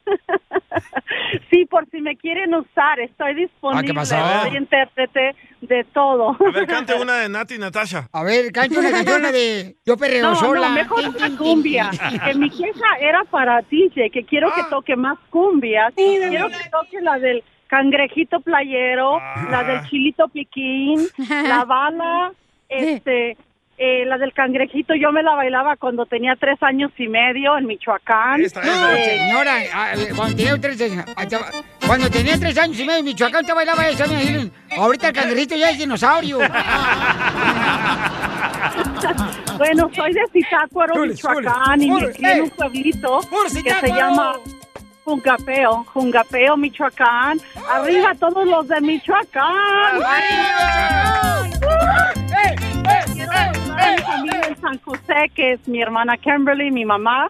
Sí, 1.49 1.65
por 1.65 1.89
si 1.89 2.01
me 2.01 2.15
quieren 2.17 2.53
usar, 2.53 2.99
estoy 2.99 3.33
disponible. 3.35 3.81
Ah, 3.81 3.87
¿qué 3.87 3.93
pasó? 3.93 4.15
Soy 4.49 4.57
intérprete 4.57 5.35
de 5.61 5.83
todo. 5.85 6.29
A 6.31 6.51
ver, 6.51 6.67
cante 6.67 6.93
una 6.93 7.17
de 7.19 7.29
Nati 7.29 7.55
y 7.55 7.57
Natasha. 7.57 8.07
A 8.11 8.23
ver, 8.23 8.51
cante 8.51 8.77
una 8.77 8.91
canción 8.91 9.21
de 9.23 9.75
Yo 9.85 9.97
perreo 9.97 10.29
No, 10.29 10.35
sola. 10.35 10.69
no, 10.69 10.75
mejor 10.75 11.03
una 11.09 11.37
cumbia. 11.37 11.89
Que 12.25 12.33
mi 12.35 12.49
queja 12.49 12.97
era 12.99 13.23
para 13.25 13.61
DJ, 13.61 14.09
que 14.11 14.23
quiero 14.25 14.49
Ah. 14.49 14.53
que 14.55 14.63
toque 14.69 14.95
más 14.95 15.17
cumbias. 15.29 15.93
Quiero 15.95 16.47
que 16.49 16.69
toque 16.69 17.01
la 17.01 17.17
del 17.19 17.43
cangrejito 17.67 18.39
playero, 18.41 19.17
la 19.49 19.59
Ah. 19.59 19.63
del 19.63 19.89
chilito 19.89 20.27
piquín, 20.29 21.01
la 21.29 21.65
bala, 21.65 22.31
este, 22.69 23.37
eh, 23.77 24.05
la 24.05 24.17
del 24.17 24.33
cangrejito. 24.33 24.93
Yo 24.95 25.11
me 25.11 25.21
la 25.23 25.35
bailaba 25.35 25.75
cuando 25.77 26.05
tenía 26.05 26.35
tres 26.35 26.57
años 26.61 26.91
y 26.97 27.07
medio 27.07 27.57
en 27.57 27.65
Michoacán. 27.67 28.41
No, 28.41 28.89
Eh, 28.91 29.19
señora, 29.19 29.57
ah, 29.73 29.93
eh, 29.95 30.09
cuando 30.15 30.35
tenía 30.35 30.57
tres 30.59 30.81
años, 30.81 31.05
ya- 31.27 31.39
cuando 31.85 32.09
tenía 32.09 32.39
tres 32.39 32.57
años 32.57 32.79
y 32.79 32.85
medio 32.85 32.99
en 32.99 33.05
Michoacán 33.05 33.45
te 33.45 33.53
bailaba 33.53 33.87
esa, 33.87 34.07
me. 34.07 34.49
Ahorita 34.75 35.07
el 35.09 35.13
cangrejito 35.13 35.55
ya 35.55 35.69
es 35.69 35.77
dinosaurio. 35.77 36.39
Bueno, 39.57 39.89
soy 39.95 40.13
de 40.13 40.21
Zitácuaro, 40.31 40.95
Michoacán, 41.03 41.81
y 41.81 41.89
me 41.89 42.11
crié 42.11 42.31
en 42.33 42.41
un 42.41 42.47
¡eh! 42.47 42.53
pueblito 42.55 43.19
que 43.63 43.73
se 43.73 43.87
llama 43.87 44.33
Jungapeo, 45.11 45.85
Jungapeo, 45.93 46.57
Michoacán. 46.57 47.39
Arriba 47.71 48.13
todos 48.19 48.45
los 48.45 48.67
de 48.67 48.81
Michoacán. 48.81 50.01
Quiero 53.13 53.31
saludar 53.31 53.79
a 53.79 53.91
mi 53.95 54.01
familia 54.01 54.41
en 54.49 54.59
San 54.59 54.79
José, 54.81 55.31
que 55.33 55.53
es 55.53 55.65
mi 55.65 55.81
hermana 55.81 56.17
Kimberly, 56.17 56.71
mi 56.71 56.83
mamá, 56.83 57.29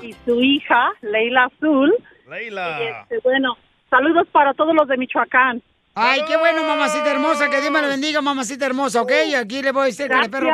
y 0.00 0.14
su 0.24 0.40
hija, 0.40 0.88
Leila 1.02 1.44
Azul. 1.54 1.94
Leila. 2.30 2.78
Y 2.80 2.86
este, 2.86 3.18
bueno, 3.22 3.58
saludos 3.90 4.26
para 4.32 4.54
todos 4.54 4.74
los 4.74 4.88
de 4.88 4.96
Michoacán. 4.96 5.62
Ay, 5.94 6.22
qué 6.26 6.36
bueno, 6.38 6.62
mamacita 6.64 7.10
hermosa, 7.10 7.50
que 7.50 7.60
Dios 7.60 7.70
me 7.70 7.82
la 7.82 7.88
bendiga, 7.88 8.22
mamacita 8.22 8.64
hermosa, 8.64 9.02
¿ok? 9.02 9.12
Y 9.26 9.34
aquí 9.34 9.60
le 9.60 9.72
voy 9.72 9.82
a 9.82 9.86
decir, 9.86 10.08
Gracias. 10.08 10.30
perro, 10.30 10.50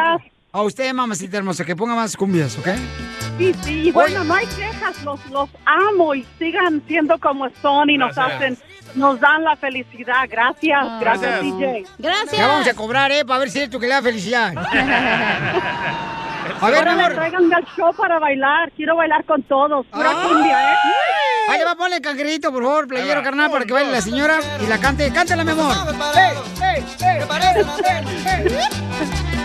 a 0.51 0.63
usted, 0.63 0.93
mamacita 0.93 1.37
hermosa, 1.37 1.65
que 1.65 1.77
ponga 1.77 1.95
más 1.95 2.17
cumbias, 2.17 2.59
¿ok? 2.59 2.67
Sí, 3.39 3.53
sí, 3.63 3.89
y 3.89 3.91
bueno, 3.91 4.23
no 4.25 4.35
hay 4.35 4.47
quejas, 4.47 5.03
los, 5.03 5.25
los 5.31 5.49
amo 5.67 6.15
y 6.15 6.25
sigan 6.39 6.83
siendo 6.87 7.19
como 7.19 7.49
son 7.61 7.91
y 7.91 7.99
nos 7.99 8.15
Gracias. 8.15 8.37
hacen, 8.37 8.59
nos 8.95 9.19
dan 9.19 9.43
la 9.43 9.57
felicidad. 9.57 10.27
Gracias, 10.31 11.01
gracias, 11.01 11.41
DJ. 11.43 11.85
Ya 11.99 12.47
vamos 12.47 12.69
a 12.69 12.75
cobrar, 12.75 13.11
¿eh? 13.11 13.25
Para 13.25 13.41
ver 13.41 13.51
si 13.51 13.59
es 13.59 13.65
esto 13.65 13.81
que 13.81 13.87
le 13.89 13.95
da 13.95 14.03
felicidad. 14.03 14.53
A 16.61 16.71
ver, 16.71 16.87
amor. 16.87 17.15
traigan 17.15 17.53
al 17.53 17.65
show 17.75 17.93
para 17.97 18.19
bailar, 18.19 18.71
quiero 18.77 18.95
bailar 18.97 19.25
con 19.25 19.43
todos, 19.45 19.87
pura 19.87 20.11
Ah. 20.11 20.29
cumbia, 20.29 20.73
¿eh? 20.73 20.77
Ahí 21.49 21.59
le 21.59 21.65
va 21.65 21.73
a 21.73 21.75
ponerle 21.75 21.97
el 21.97 22.03
cangrejito, 22.03 22.53
por 22.53 22.63
favor, 22.63 22.87
playero 22.87 23.23
carnal, 23.23 23.51
para 23.51 23.65
que 23.65 23.73
baile 23.73 23.91
la 23.91 24.01
señora 24.01 24.39
y 24.63 24.67
la 24.67 24.79
cante. 24.79 25.11
Cántala, 25.13 25.43
mi 25.45 25.51
amor. 25.53 25.75
¡Ey, 26.15 26.37
ey, 26.63 26.85
ey! 27.01 27.21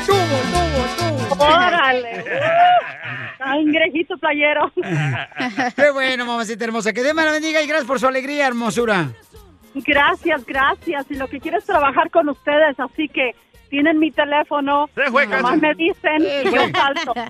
¡Tubo, 0.06 0.38
tubo, 0.52 1.36
tubo! 1.36 1.44
Órale. 1.46 2.24
Cangrejito 3.40 4.18
playero. 4.18 4.72
Qué 5.76 5.92
bueno, 5.92 6.26
mamacita 6.26 6.66
hermosa. 6.66 6.92
Que 6.94 7.02
Dios 7.02 7.16
me 7.16 7.24
la 7.24 7.32
bendiga 7.32 7.62
y 7.62 7.68
gracias 7.68 7.88
por 7.88 8.00
su 8.00 8.08
alegría, 8.08 8.46
hermosura. 8.48 9.08
Gracias, 9.74 10.46
gracias. 10.46 11.06
Y 11.10 11.16
lo 11.16 11.28
que 11.28 11.40
quiero 11.40 11.58
es 11.58 11.66
trabajar 11.66 12.12
con 12.12 12.28
ustedes, 12.28 12.78
así 12.80 13.08
que 13.08 13.34
tienen 13.70 13.98
mi 13.98 14.12
teléfono. 14.12 14.90
fue, 15.10 15.26
Nomás 15.28 15.58
me 15.58 15.74
dicen 15.76 16.18
y 16.22 16.44
yo 16.52 16.62
salto. 16.74 17.14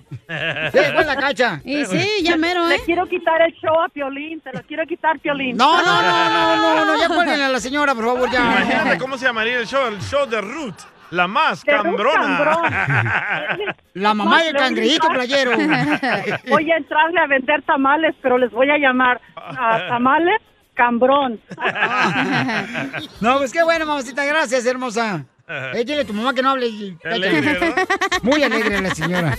Sí, 0.72 0.80
fue 0.94 1.06
la 1.06 1.16
cacha. 1.16 1.62
Y 1.66 1.86
sí, 1.86 2.24
ya 2.24 2.38
mero, 2.38 2.68
Le 2.68 2.76
¿eh? 2.76 2.82
quiero 2.86 3.08
quitar 3.08 3.42
el 3.42 3.52
show 3.54 3.82
a 3.82 3.90
Piolín, 3.90 4.40
te 4.42 4.52
lo 4.54 4.62
quiero 4.62 4.86
quitar, 4.86 5.20
Piolín. 5.20 5.58
No, 5.58 5.82
no, 5.84 6.02
no, 6.02 6.30
no, 6.30 6.76
no, 6.76 6.86
no, 6.86 7.00
ya 7.00 7.08
cuélguenle 7.08 7.46
a 7.46 7.50
la 7.50 7.60
señora, 7.60 7.94
por 7.96 8.06
favor, 8.06 8.32
ya. 8.32 8.40
Imagínate 8.40 8.98
cómo 9.00 9.18
se 9.18 9.26
llamaría 9.26 9.58
el 9.58 9.66
show, 9.68 9.88
el 9.88 10.00
show 10.02 10.28
de 10.28 10.40
Ruth, 10.40 10.80
la 11.12 11.28
más 11.28 11.64
cambrona. 11.64 13.58
La 13.94 14.14
mamá 14.14 14.44
del 14.44 14.54
voy 14.54 14.62
a 14.62 14.66
cangrejito 14.66 15.08
playero. 15.10 15.52
Voy 16.48 16.72
a 16.72 16.78
entrarle 16.78 17.20
a 17.20 17.28
vender 17.28 17.62
tamales, 17.64 18.16
pero 18.22 18.38
les 18.38 18.52
voy 18.52 18.70
a 18.70 18.78
llamar 18.78 19.20
a 19.36 19.88
tamales 19.90 20.40
cambrón. 20.74 21.40
No, 23.22 23.38
pues 23.38 23.52
qué 23.52 23.64
bueno, 23.64 23.86
mamacita, 23.86 24.24
gracias, 24.26 24.66
hermosa. 24.66 25.26
Eh, 25.48 25.84
dile 25.86 26.02
a 26.02 26.06
tu 26.06 26.14
mamá 26.14 26.34
que 26.34 26.42
no 26.44 26.52
hable. 26.52 26.68
y- 26.68 26.98
Alegre. 27.04 27.74
Muy 28.22 28.44
alegre 28.44 28.80
la 28.82 28.94
señora. 28.96 29.38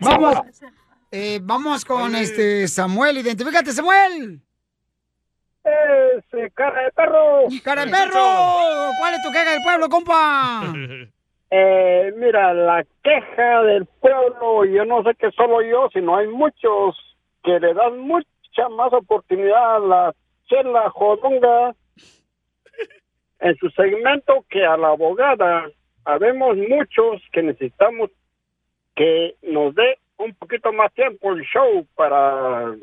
Vamos, 0.00 0.38
eh, 1.12 1.38
vamos 1.42 1.84
con 1.84 2.14
este 2.16 2.66
Samuel. 2.68 3.18
Identifícate, 3.18 3.72
Samuel. 3.72 4.40
Ese 5.64 6.50
cara 6.50 6.82
de 6.84 6.92
perro. 6.92 7.44
¡Cara 7.64 7.84
de 7.86 7.90
perro! 7.90 8.20
¿Cuál 8.98 9.14
es 9.14 9.22
tu 9.22 9.30
queja 9.32 9.50
del 9.52 9.62
pueblo, 9.62 9.88
compa? 9.88 10.62
Eh, 11.56 12.12
mira, 12.16 12.52
la 12.52 12.84
queja 13.04 13.62
del 13.62 13.86
pueblo, 13.86 14.64
yo 14.64 14.84
no 14.84 15.04
sé 15.04 15.14
que 15.14 15.30
solo 15.30 15.62
yo, 15.62 15.88
sino 15.92 16.16
hay 16.16 16.26
muchos 16.26 16.96
que 17.44 17.60
le 17.60 17.72
dan 17.74 18.00
mucha 18.00 18.68
más 18.70 18.92
oportunidad 18.92 19.76
a 19.76 19.78
la 19.78 20.14
chela 20.48 20.90
jodonga 20.90 21.76
en 23.38 23.56
su 23.58 23.70
segmento 23.70 24.44
que 24.48 24.64
a 24.64 24.76
la 24.76 24.88
abogada. 24.88 25.70
Habemos 26.04 26.56
muchos 26.56 27.22
que 27.30 27.42
necesitamos 27.42 28.10
que 28.96 29.36
nos 29.42 29.76
dé 29.76 29.98
un 30.16 30.34
poquito 30.34 30.72
más 30.72 30.92
tiempo 30.94 31.32
el 31.32 31.42
show 31.44 31.86
para 31.94 32.74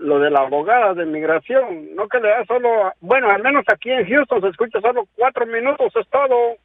lo 0.00 0.18
de 0.18 0.30
la 0.30 0.40
abogada 0.40 0.94
de 0.94 1.06
migración. 1.06 1.94
No 1.94 2.08
que 2.08 2.18
le 2.18 2.28
da 2.28 2.44
solo, 2.46 2.92
bueno, 3.00 3.30
al 3.30 3.42
menos 3.42 3.64
aquí 3.72 3.90
en 3.90 4.08
Houston 4.08 4.40
se 4.40 4.48
escucha 4.48 4.80
solo 4.80 5.06
cuatro 5.14 5.46
minutos, 5.46 5.92
es 5.94 6.08
todo. 6.08 6.56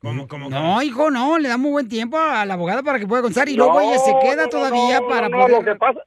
¿Cómo, 0.00 0.28
cómo, 0.28 0.50
No, 0.50 0.82
hijo, 0.82 1.10
no, 1.10 1.38
le 1.38 1.48
damos 1.48 1.70
buen 1.70 1.88
tiempo 1.88 2.18
a 2.18 2.44
la 2.44 2.54
abogada 2.54 2.82
para 2.82 2.98
que 2.98 3.06
pueda 3.06 3.22
contar 3.22 3.48
y 3.48 3.56
luego 3.56 3.80
ella 3.80 3.98
se 3.98 4.14
queda 4.20 4.44
no, 4.44 4.48
todavía 4.48 5.00
no, 5.00 5.08
para 5.08 5.28
no, 5.28 5.38
poder... 5.38 5.50
Lo 5.52 5.64
que 5.64 5.74
pasa, 5.76 6.00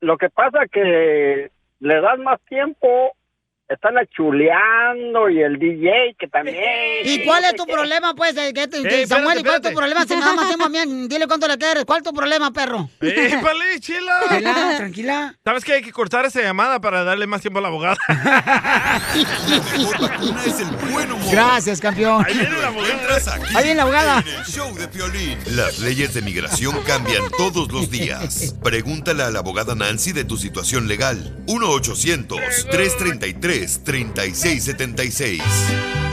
lo 0.00 0.16
que 0.16 0.30
pasa 0.30 0.66
que 0.70 1.50
le 1.80 2.00
dan 2.00 2.22
más 2.22 2.40
tiempo 2.48 3.12
están 3.68 3.94
chuleando 4.14 5.30
y 5.30 5.40
el 5.40 5.58
DJ 5.58 6.16
que 6.18 6.28
también. 6.28 6.56
¿Y 7.04 7.24
cuál 7.24 7.44
es 7.44 7.54
tu 7.56 7.64
problema, 7.66 8.14
pues? 8.14 8.34
que 8.34 8.68
te- 8.68 8.82
que 8.82 9.00
Ey, 9.00 9.06
Samuel, 9.06 9.40
¿y 9.40 9.42
cuál 9.42 9.56
es 9.56 9.62
tu 9.62 9.74
problema? 9.74 10.04
Si 10.06 10.14
nada 10.16 10.34
más 10.34 10.70
mí, 10.70 11.06
dile 11.08 11.26
cuánto 11.26 11.48
le 11.48 11.56
quieres. 11.56 11.84
¿Cuál 11.84 11.98
es 11.98 12.04
tu 12.04 12.12
problema, 12.12 12.52
perro? 12.52 12.88
¡Épale, 13.00 13.64
chila! 13.80 14.20
Tranquila. 14.76 15.34
¿Sabes 15.44 15.64
que 15.64 15.72
hay 15.74 15.82
que 15.82 15.92
cortar 15.92 16.24
esa 16.26 16.42
llamada 16.42 16.80
para 16.80 17.04
darle 17.04 17.26
más 17.26 17.40
tiempo 17.40 17.58
a 17.58 17.62
la 17.62 17.68
abogada? 17.68 17.96
es 20.46 20.60
el 20.60 20.66
buen 20.92 21.10
humor. 21.12 21.30
Gracias, 21.30 21.80
campeón. 21.80 22.24
Ahí 22.26 22.34
viene 22.34 22.58
la 22.60 22.68
abogada. 22.68 23.34
Aquí 23.34 23.44
Ahí 23.56 23.64
viene 23.64 23.74
la 23.76 23.82
abogada. 23.82 24.20
en 24.20 24.28
el 24.28 24.44
show 24.44 24.74
de 24.74 24.88
Piolín. 24.88 25.38
Las 25.56 25.78
leyes 25.78 26.12
de 26.14 26.22
migración 26.22 26.80
cambian 26.86 27.22
todos 27.36 27.70
los 27.72 27.90
días. 27.90 28.54
Pregúntale 28.62 29.22
a 29.22 29.30
la 29.30 29.38
abogada 29.40 29.74
Nancy 29.74 30.12
de 30.12 30.24
tu 30.24 30.36
situación 30.36 30.86
legal. 30.88 31.42
1-800-333-3676. 33.54 35.42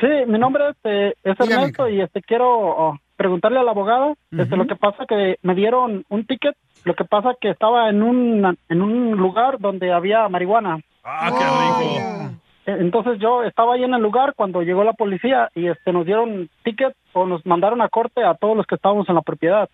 Sí, 0.00 0.06
mi 0.28 0.38
nombre 0.38 0.62
este, 0.70 1.14
es 1.24 1.38
Ernesto 1.40 1.88
y 1.88 2.00
este 2.00 2.22
quiero 2.22 2.48
oh, 2.48 2.98
preguntarle 3.16 3.58
a 3.58 3.62
la 3.62 3.72
abogada, 3.72 4.14
este, 4.30 4.56
lo 4.56 4.66
que 4.66 4.76
pasa 4.76 5.04
que 5.06 5.36
me 5.42 5.54
dieron 5.54 6.04
un 6.08 6.24
ticket, 6.24 6.56
lo 6.84 6.94
que 6.94 7.04
pasa 7.04 7.34
que 7.40 7.50
estaba 7.50 7.90
en 7.90 8.02
un 8.02 8.56
en 8.68 8.82
un 8.82 9.16
lugar 9.16 9.58
donde 9.58 9.92
había 9.92 10.28
marihuana. 10.28 10.80
Ah, 11.04 11.30
qué 11.30 11.44
rico. 11.44 12.38
Eh, 12.66 12.76
Entonces 12.80 13.18
yo 13.18 13.42
estaba 13.42 13.74
ahí 13.74 13.84
en 13.84 13.94
el 13.94 14.02
lugar 14.02 14.34
cuando 14.36 14.62
llegó 14.62 14.84
la 14.84 14.92
policía 14.92 15.50
y 15.54 15.68
este 15.68 15.92
nos 15.92 16.06
dieron 16.06 16.48
ticket 16.64 16.94
o 17.12 17.26
nos 17.26 17.44
mandaron 17.46 17.80
a 17.80 17.88
corte 17.88 18.22
a 18.22 18.34
todos 18.34 18.56
los 18.56 18.66
que 18.66 18.74
estábamos 18.74 19.08
en 19.08 19.14
la 19.14 19.22
propiedad. 19.22 19.68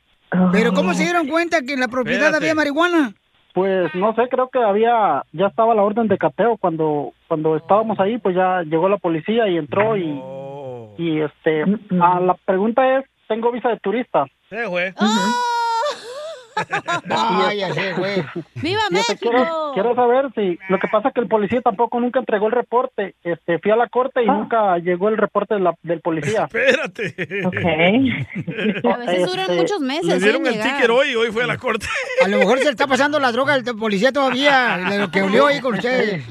Pero 0.53 0.73
¿cómo 0.73 0.95
se 0.95 1.05
dieron 1.05 1.29
cuenta 1.29 1.61
que 1.63 1.75
en 1.75 1.81
la 1.81 1.89
propiedad 1.89 2.27
Espérate. 2.27 2.45
había 2.45 2.55
marihuana? 2.55 3.15
Pues 3.53 3.95
no 3.95 4.15
sé, 4.15 4.23
creo 4.29 4.49
que 4.49 4.59
había, 4.59 5.23
ya 5.33 5.47
estaba 5.47 5.75
la 5.77 5.83
orden 5.83 6.09
de 6.09 6.19
cateo 6.19 6.57
cuando 6.57 7.13
cuando 7.29 7.57
estábamos 7.57 8.01
ahí, 8.01 8.19
pues 8.19 8.35
ya 8.35 8.63
llegó 8.63 8.89
la 8.89 8.97
policía 8.97 9.49
y 9.49 9.59
entró 9.59 9.97
y, 9.97 10.21
y 10.99 11.21
este, 11.21 11.65
ah, 12.01 12.21
la 12.21 12.35
pregunta 12.45 12.99
es, 12.99 13.05
tengo 13.29 13.51
visa 13.53 13.69
de 13.71 13.79
turista. 13.81 14.25
Sí, 14.51 14.57
güey. 14.69 14.93
Vaya, 17.07 17.73
sí, 17.75 17.81
güey. 17.99 18.23
¡Viva 18.63 18.81
este, 18.93 19.17
quiero, 19.19 19.73
quiero 19.75 19.95
saber 19.97 20.27
si, 20.37 20.57
lo 20.69 20.79
que 20.79 20.87
pasa 20.87 21.09
es 21.09 21.15
que 21.15 21.21
el 21.21 21.27
policía 21.27 21.61
tampoco 21.63 21.99
nunca 21.99 22.21
entregó 22.21 22.47
el 22.47 22.53
reporte, 22.53 23.17
este, 23.25 23.59
fui 23.59 23.73
a 23.73 23.77
la 23.77 23.89
corte 23.89 24.23
y 24.23 24.27
nunca 24.27 24.79
llegó 24.79 25.09
el 25.09 25.17
reporte 25.17 25.55
de 25.55 25.61
la- 25.61 25.75
del 25.83 26.01
policía. 26.01 26.45
Espérate. 26.45 27.15
A 28.85 28.97
veces 28.99 29.27
duran 29.27 29.47
Este, 29.51 29.57
muchos 29.57 29.81
meses. 29.81 30.07
Le 30.07 30.19
dieron 30.21 30.43
en 30.43 30.47
el 30.47 30.53
llegar. 30.55 30.75
ticket 30.77 30.91
hoy, 30.91 31.15
hoy 31.17 31.33
fue 31.33 31.43
a 31.43 31.47
la 31.49 31.59
corte. 31.59 31.87
A 32.25 32.29
lo 32.29 32.39
mejor 32.39 32.59
se 32.59 32.65
le 32.67 32.71
está 32.71 32.87
pasando 32.87 33.19
la 33.19 33.33
droga 33.33 33.55
al 33.55 33.65
policía 33.65 34.13
todavía, 34.13 34.77
de 34.91 34.99
lo 34.99 35.11
que 35.11 35.23
olió 35.25 35.49
ahí 35.49 35.61
con 35.61 35.75
ustedes. 35.75 36.25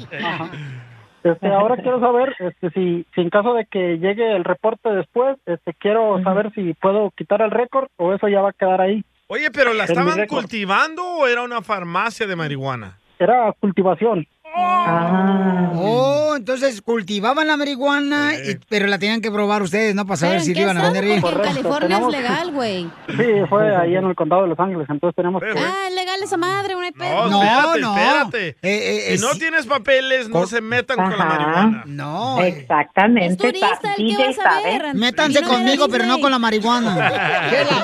Este, 1.23 1.47
ahora 1.53 1.77
quiero 1.77 1.99
saber 1.99 2.35
este, 2.39 2.69
si, 2.71 3.05
si 3.15 3.21
en 3.21 3.29
caso 3.29 3.53
de 3.53 3.65
que 3.65 3.97
llegue 3.97 4.35
el 4.35 4.43
reporte 4.43 4.89
después, 4.89 5.37
este, 5.45 5.73
quiero 5.73 6.21
saber 6.23 6.51
si 6.53 6.73
puedo 6.73 7.11
quitar 7.11 7.41
el 7.41 7.51
récord 7.51 7.87
o 7.97 8.13
eso 8.13 8.27
ya 8.27 8.41
va 8.41 8.49
a 8.49 8.53
quedar 8.53 8.81
ahí. 8.81 9.03
Oye, 9.27 9.49
pero 9.51 9.73
¿la 9.73 9.85
estaban 9.85 10.27
cultivando 10.27 11.03
o 11.03 11.27
era 11.27 11.43
una 11.43 11.61
farmacia 11.61 12.27
de 12.27 12.35
marihuana? 12.35 12.99
Era 13.19 13.53
cultivación. 13.59 14.27
Oh, 14.55 16.33
entonces 16.37 16.81
cultivaban 16.81 17.47
la 17.47 17.57
marihuana, 17.57 18.33
y- 18.35 18.57
pero 18.69 18.87
la 18.87 18.97
tenían 18.99 19.21
que 19.21 19.31
probar 19.31 19.61
ustedes, 19.61 19.95
¿no? 19.95 20.05
Para 20.05 20.17
saber 20.17 20.35
¿Pero 20.35 20.45
si 20.45 20.53
le 20.53 20.61
iban 20.61 20.77
a 20.77 20.83
vender 20.83 21.03
bien. 21.05 21.21
Porque 21.21 21.35
en 21.35 21.41
Correcto, 21.43 21.61
California 21.69 21.97
tenemos- 21.97 22.13
es 22.13 22.21
legal, 22.21 22.51
güey. 22.51 22.89
Sí, 23.17 23.47
fue 23.49 23.75
ahí 23.75 23.95
en 23.95 24.05
el 24.05 24.15
condado 24.15 24.43
de 24.43 24.49
Los 24.49 24.59
Ángeles, 24.59 24.87
entonces 24.89 25.15
tenemos 25.15 25.41
que... 25.41 25.49
Ah, 25.57 25.87
es 25.89 25.95
legal 25.95 26.19
esa 26.23 26.37
madre, 26.37 26.75
una 26.75 26.91
pedo. 26.91 27.29
No, 27.29 27.41
espérate, 27.43 27.79
no. 27.81 27.97
espérate. 27.97 28.47
Eh, 28.61 29.13
eh, 29.13 29.17
si 29.17 29.23
no 29.23 29.31
es- 29.31 29.39
tienes 29.39 29.65
papeles, 29.65 30.29
no 30.29 30.45
se 30.47 30.61
metan 30.61 30.97
con 30.97 31.17
la 31.17 31.25
marihuana. 31.25 31.83
No. 31.85 32.41
Exactamente. 32.41 33.25
Es 33.33 33.37
turista, 33.37 33.79
ta- 33.81 33.93
el 33.97 34.15
que 34.17 34.23
va 34.23 34.29
a 34.29 34.33
saber. 34.33 34.93
Métanse 34.95 35.41
no 35.41 35.47
conmigo, 35.47 35.87
pero 35.89 36.05
no 36.05 36.19
con 36.19 36.31
la 36.31 36.39
marihuana. 36.39 36.93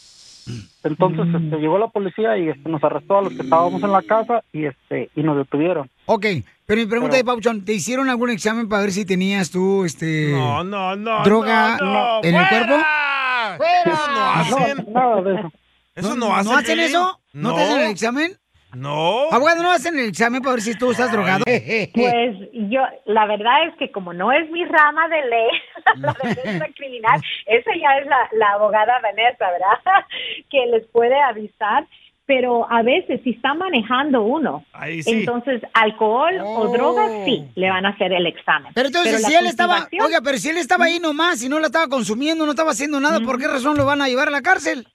Entonces 0.85 1.27
este, 1.35 1.57
llegó 1.59 1.79
la 1.79 1.87
policía 1.89 2.37
y 2.37 2.49
este, 2.49 2.69
nos 2.69 2.83
arrestó 2.83 3.19
a 3.19 3.23
los 3.23 3.33
que 3.33 3.43
estábamos 3.43 3.83
en 3.83 3.93
la 3.93 4.03
casa 4.03 4.43
y 4.53 4.65
este 4.67 5.09
y 5.15 5.23
nos 5.23 5.37
detuvieron. 5.37 5.89
Ok, 6.07 6.27
pero 6.67 6.81
mi 6.81 6.87
pregunta 6.87 7.13
Pero- 7.13 7.21
es, 7.21 7.25
Pauchón, 7.25 7.65
¿te 7.65 7.73
hicieron 7.75 8.09
algún 8.09 8.31
examen 8.31 8.69
para 8.69 8.83
ver 8.83 8.91
si 8.93 9.05
tenías 9.05 9.51
tú, 9.53 9.85
este... 9.85 10.33
No, 10.33 10.65
no, 10.65 10.97
no. 10.97 11.23
droga 11.23 11.77
no, 11.81 11.93
no, 11.93 12.21
en 12.25 12.35
el 12.35 12.47
¡fuera! 12.47 12.67
cuerpo? 12.67 12.85
Eso 13.87 14.11
no 14.11 14.31
hacen. 14.33 14.93
nada 14.93 15.23
de 15.23 15.35
eso. 15.37 15.53
Eso 15.95 16.09
¿No- 16.11 16.17
no, 16.17 16.27
no 16.29 16.35
hacen. 16.35 16.53
hacen 16.55 16.81
eso? 16.81 17.21
¿No 17.33 17.55
te 17.55 17.63
hacen 17.63 17.81
el 17.83 17.91
examen? 17.91 18.33
No. 18.75 19.31
Abogado, 19.31 19.63
¿no 19.63 19.71
hacen 19.71 19.99
el 19.99 20.09
examen 20.09 20.41
para 20.41 20.55
ver 20.55 20.63
si 20.63 20.75
tú 20.75 20.91
estás 20.93 21.13
drogado? 21.13 21.45
Pues 21.95 22.37
yo, 22.71 22.81
la 23.07 23.27
verdad 23.27 23.69
es 23.69 23.77
que 23.77 23.91
como 23.91 24.13
no 24.13 24.33
es 24.33 24.51
mi 24.51 24.65
rama 24.65 25.09
de 25.09 25.23
ley, 25.29 25.49
la 26.01 26.17
defensa 26.23 26.67
criminal, 26.75 27.21
esa 27.47 27.71
ya 27.75 27.99
es 27.99 28.07
la, 28.07 28.29
la 28.33 28.53
abogada 28.53 29.01
Vanessa, 29.01 29.51
¿verdad? 29.51 30.05
Que 30.51 30.67
les 30.67 30.87
puede 30.89 31.21
avisar. 31.21 31.87
Pero 32.25 32.71
a 32.71 32.83
veces, 32.83 33.21
si 33.25 33.31
está 33.31 33.53
manejando 33.53 34.23
uno, 34.23 34.65
Ahí 34.73 35.03
sí. 35.03 35.11
entonces 35.11 35.61
alcohol 35.75 36.33
o 36.41 36.69
drogas, 36.69 37.11
sí, 37.25 37.45
le 37.57 37.69
van 37.69 37.85
a 37.85 37.91
hacer 37.91 38.13
el 38.13 38.27
examen. 38.27 38.73
Pero 38.75 38.87
entonces, 38.87 39.25
si 39.25 39.35
él 39.35 39.45
estaba, 39.47 39.89
oiga, 40.03 40.21
pero 40.23 40.39
si 40.39 40.49
él 40.49 40.57
estaba 40.57 40.85
ahí 40.85 41.01
nomás 41.01 41.43
y 41.43 41.49
no 41.49 41.59
la 41.59 41.67
estaba 41.67 41.89
consumiendo, 41.89 42.47
no 42.47 42.53
estaba 42.53 42.71
haciendo 42.71 43.01
nada, 43.01 43.19
¿por 43.21 43.41
qué 43.41 43.49
razón 43.49 43.77
lo 43.77 43.85
van 43.85 44.03
a 44.03 44.09
llevar 44.09 44.29
a 44.29 44.31
la 44.31 44.41
cárcel? 44.41 44.87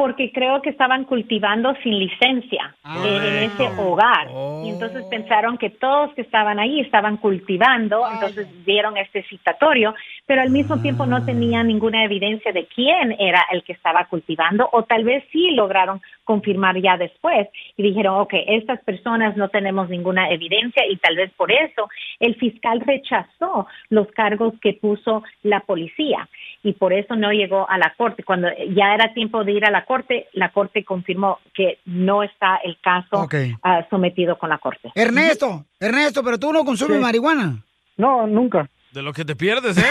Porque 0.00 0.32
creo 0.32 0.62
que 0.62 0.70
estaban 0.70 1.04
cultivando 1.04 1.74
sin 1.82 1.98
licencia 1.98 2.74
Ah, 2.82 3.04
en, 3.06 3.22
en 3.22 3.42
ese 3.44 3.68
hogar. 3.78 4.28
Y 4.64 4.70
entonces 4.70 5.04
pensaron 5.04 5.58
que 5.58 5.68
todos 5.68 6.14
que 6.14 6.22
estaban 6.22 6.58
ahí 6.58 6.80
estaban 6.80 7.18
cultivando, 7.18 8.02
entonces 8.10 8.48
dieron 8.64 8.96
este 8.96 9.22
citatorio, 9.24 9.94
pero 10.24 10.40
al 10.40 10.48
mismo 10.50 10.80
tiempo 10.80 11.04
no 11.04 11.24
tenían 11.24 11.68
ninguna 11.68 12.02
evidencia 12.04 12.52
de 12.52 12.66
quién 12.66 13.14
era 13.18 13.44
el 13.52 13.62
que 13.62 13.74
estaba 13.74 14.06
cultivando, 14.06 14.68
o 14.72 14.84
tal 14.84 15.04
vez 15.04 15.22
sí 15.30 15.50
lograron 15.50 16.00
confirmar 16.24 16.80
ya 16.80 16.96
después 16.96 17.48
y 17.76 17.82
dijeron, 17.82 18.20
ok, 18.20 18.34
estas 18.46 18.80
personas 18.82 19.36
no 19.36 19.48
tenemos 19.48 19.88
ninguna 19.88 20.30
evidencia 20.30 20.86
y 20.88 20.96
tal 20.96 21.16
vez 21.16 21.30
por 21.32 21.52
eso 21.52 21.88
el 22.18 22.34
fiscal 22.36 22.80
rechazó 22.80 23.66
los 23.88 24.06
cargos 24.12 24.54
que 24.60 24.72
puso 24.72 25.22
la 25.42 25.60
policía 25.60 26.28
y 26.62 26.74
por 26.74 26.92
eso 26.92 27.16
no 27.16 27.30
llegó 27.32 27.68
a 27.68 27.78
la 27.78 27.94
corte. 27.96 28.22
Cuando 28.22 28.48
ya 28.74 28.94
era 28.94 29.12
tiempo 29.14 29.44
de 29.44 29.52
ir 29.52 29.64
a 29.64 29.70
la 29.70 29.84
corte, 29.84 30.28
la 30.32 30.50
corte 30.50 30.84
confirmó 30.84 31.38
que 31.54 31.78
no 31.86 32.22
está 32.22 32.56
el 32.64 32.78
caso 32.82 33.26
ah, 33.62 33.86
sometido 33.88 34.36
con 34.38 34.50
la 34.50 34.58
corte. 34.58 34.90
Ernesto, 34.94 35.64
Ernesto, 35.78 36.22
pero 36.22 36.38
tú 36.38 36.52
no 36.52 36.64
consumes 36.64 36.98
Sí. 36.98 37.02
marihuana. 37.02 37.62
No, 37.96 38.26
nunca. 38.26 38.68
De 38.92 39.02
lo 39.02 39.12
que 39.12 39.24
te 39.24 39.36
pierdes, 39.36 39.78
¿eh? 39.78 39.84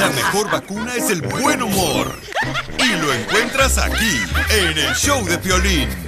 La 0.00 0.08
mejor 0.08 0.50
vacuna 0.50 0.94
es 0.94 1.10
el 1.10 1.20
buen 1.22 1.62
humor. 1.62 2.06
Y 2.78 2.96
lo 3.00 3.12
encuentras 3.12 3.76
aquí, 3.78 4.16
en 4.50 4.78
el 4.78 4.94
show 4.94 5.22
de 5.26 5.36
Piolín. 5.38 6.07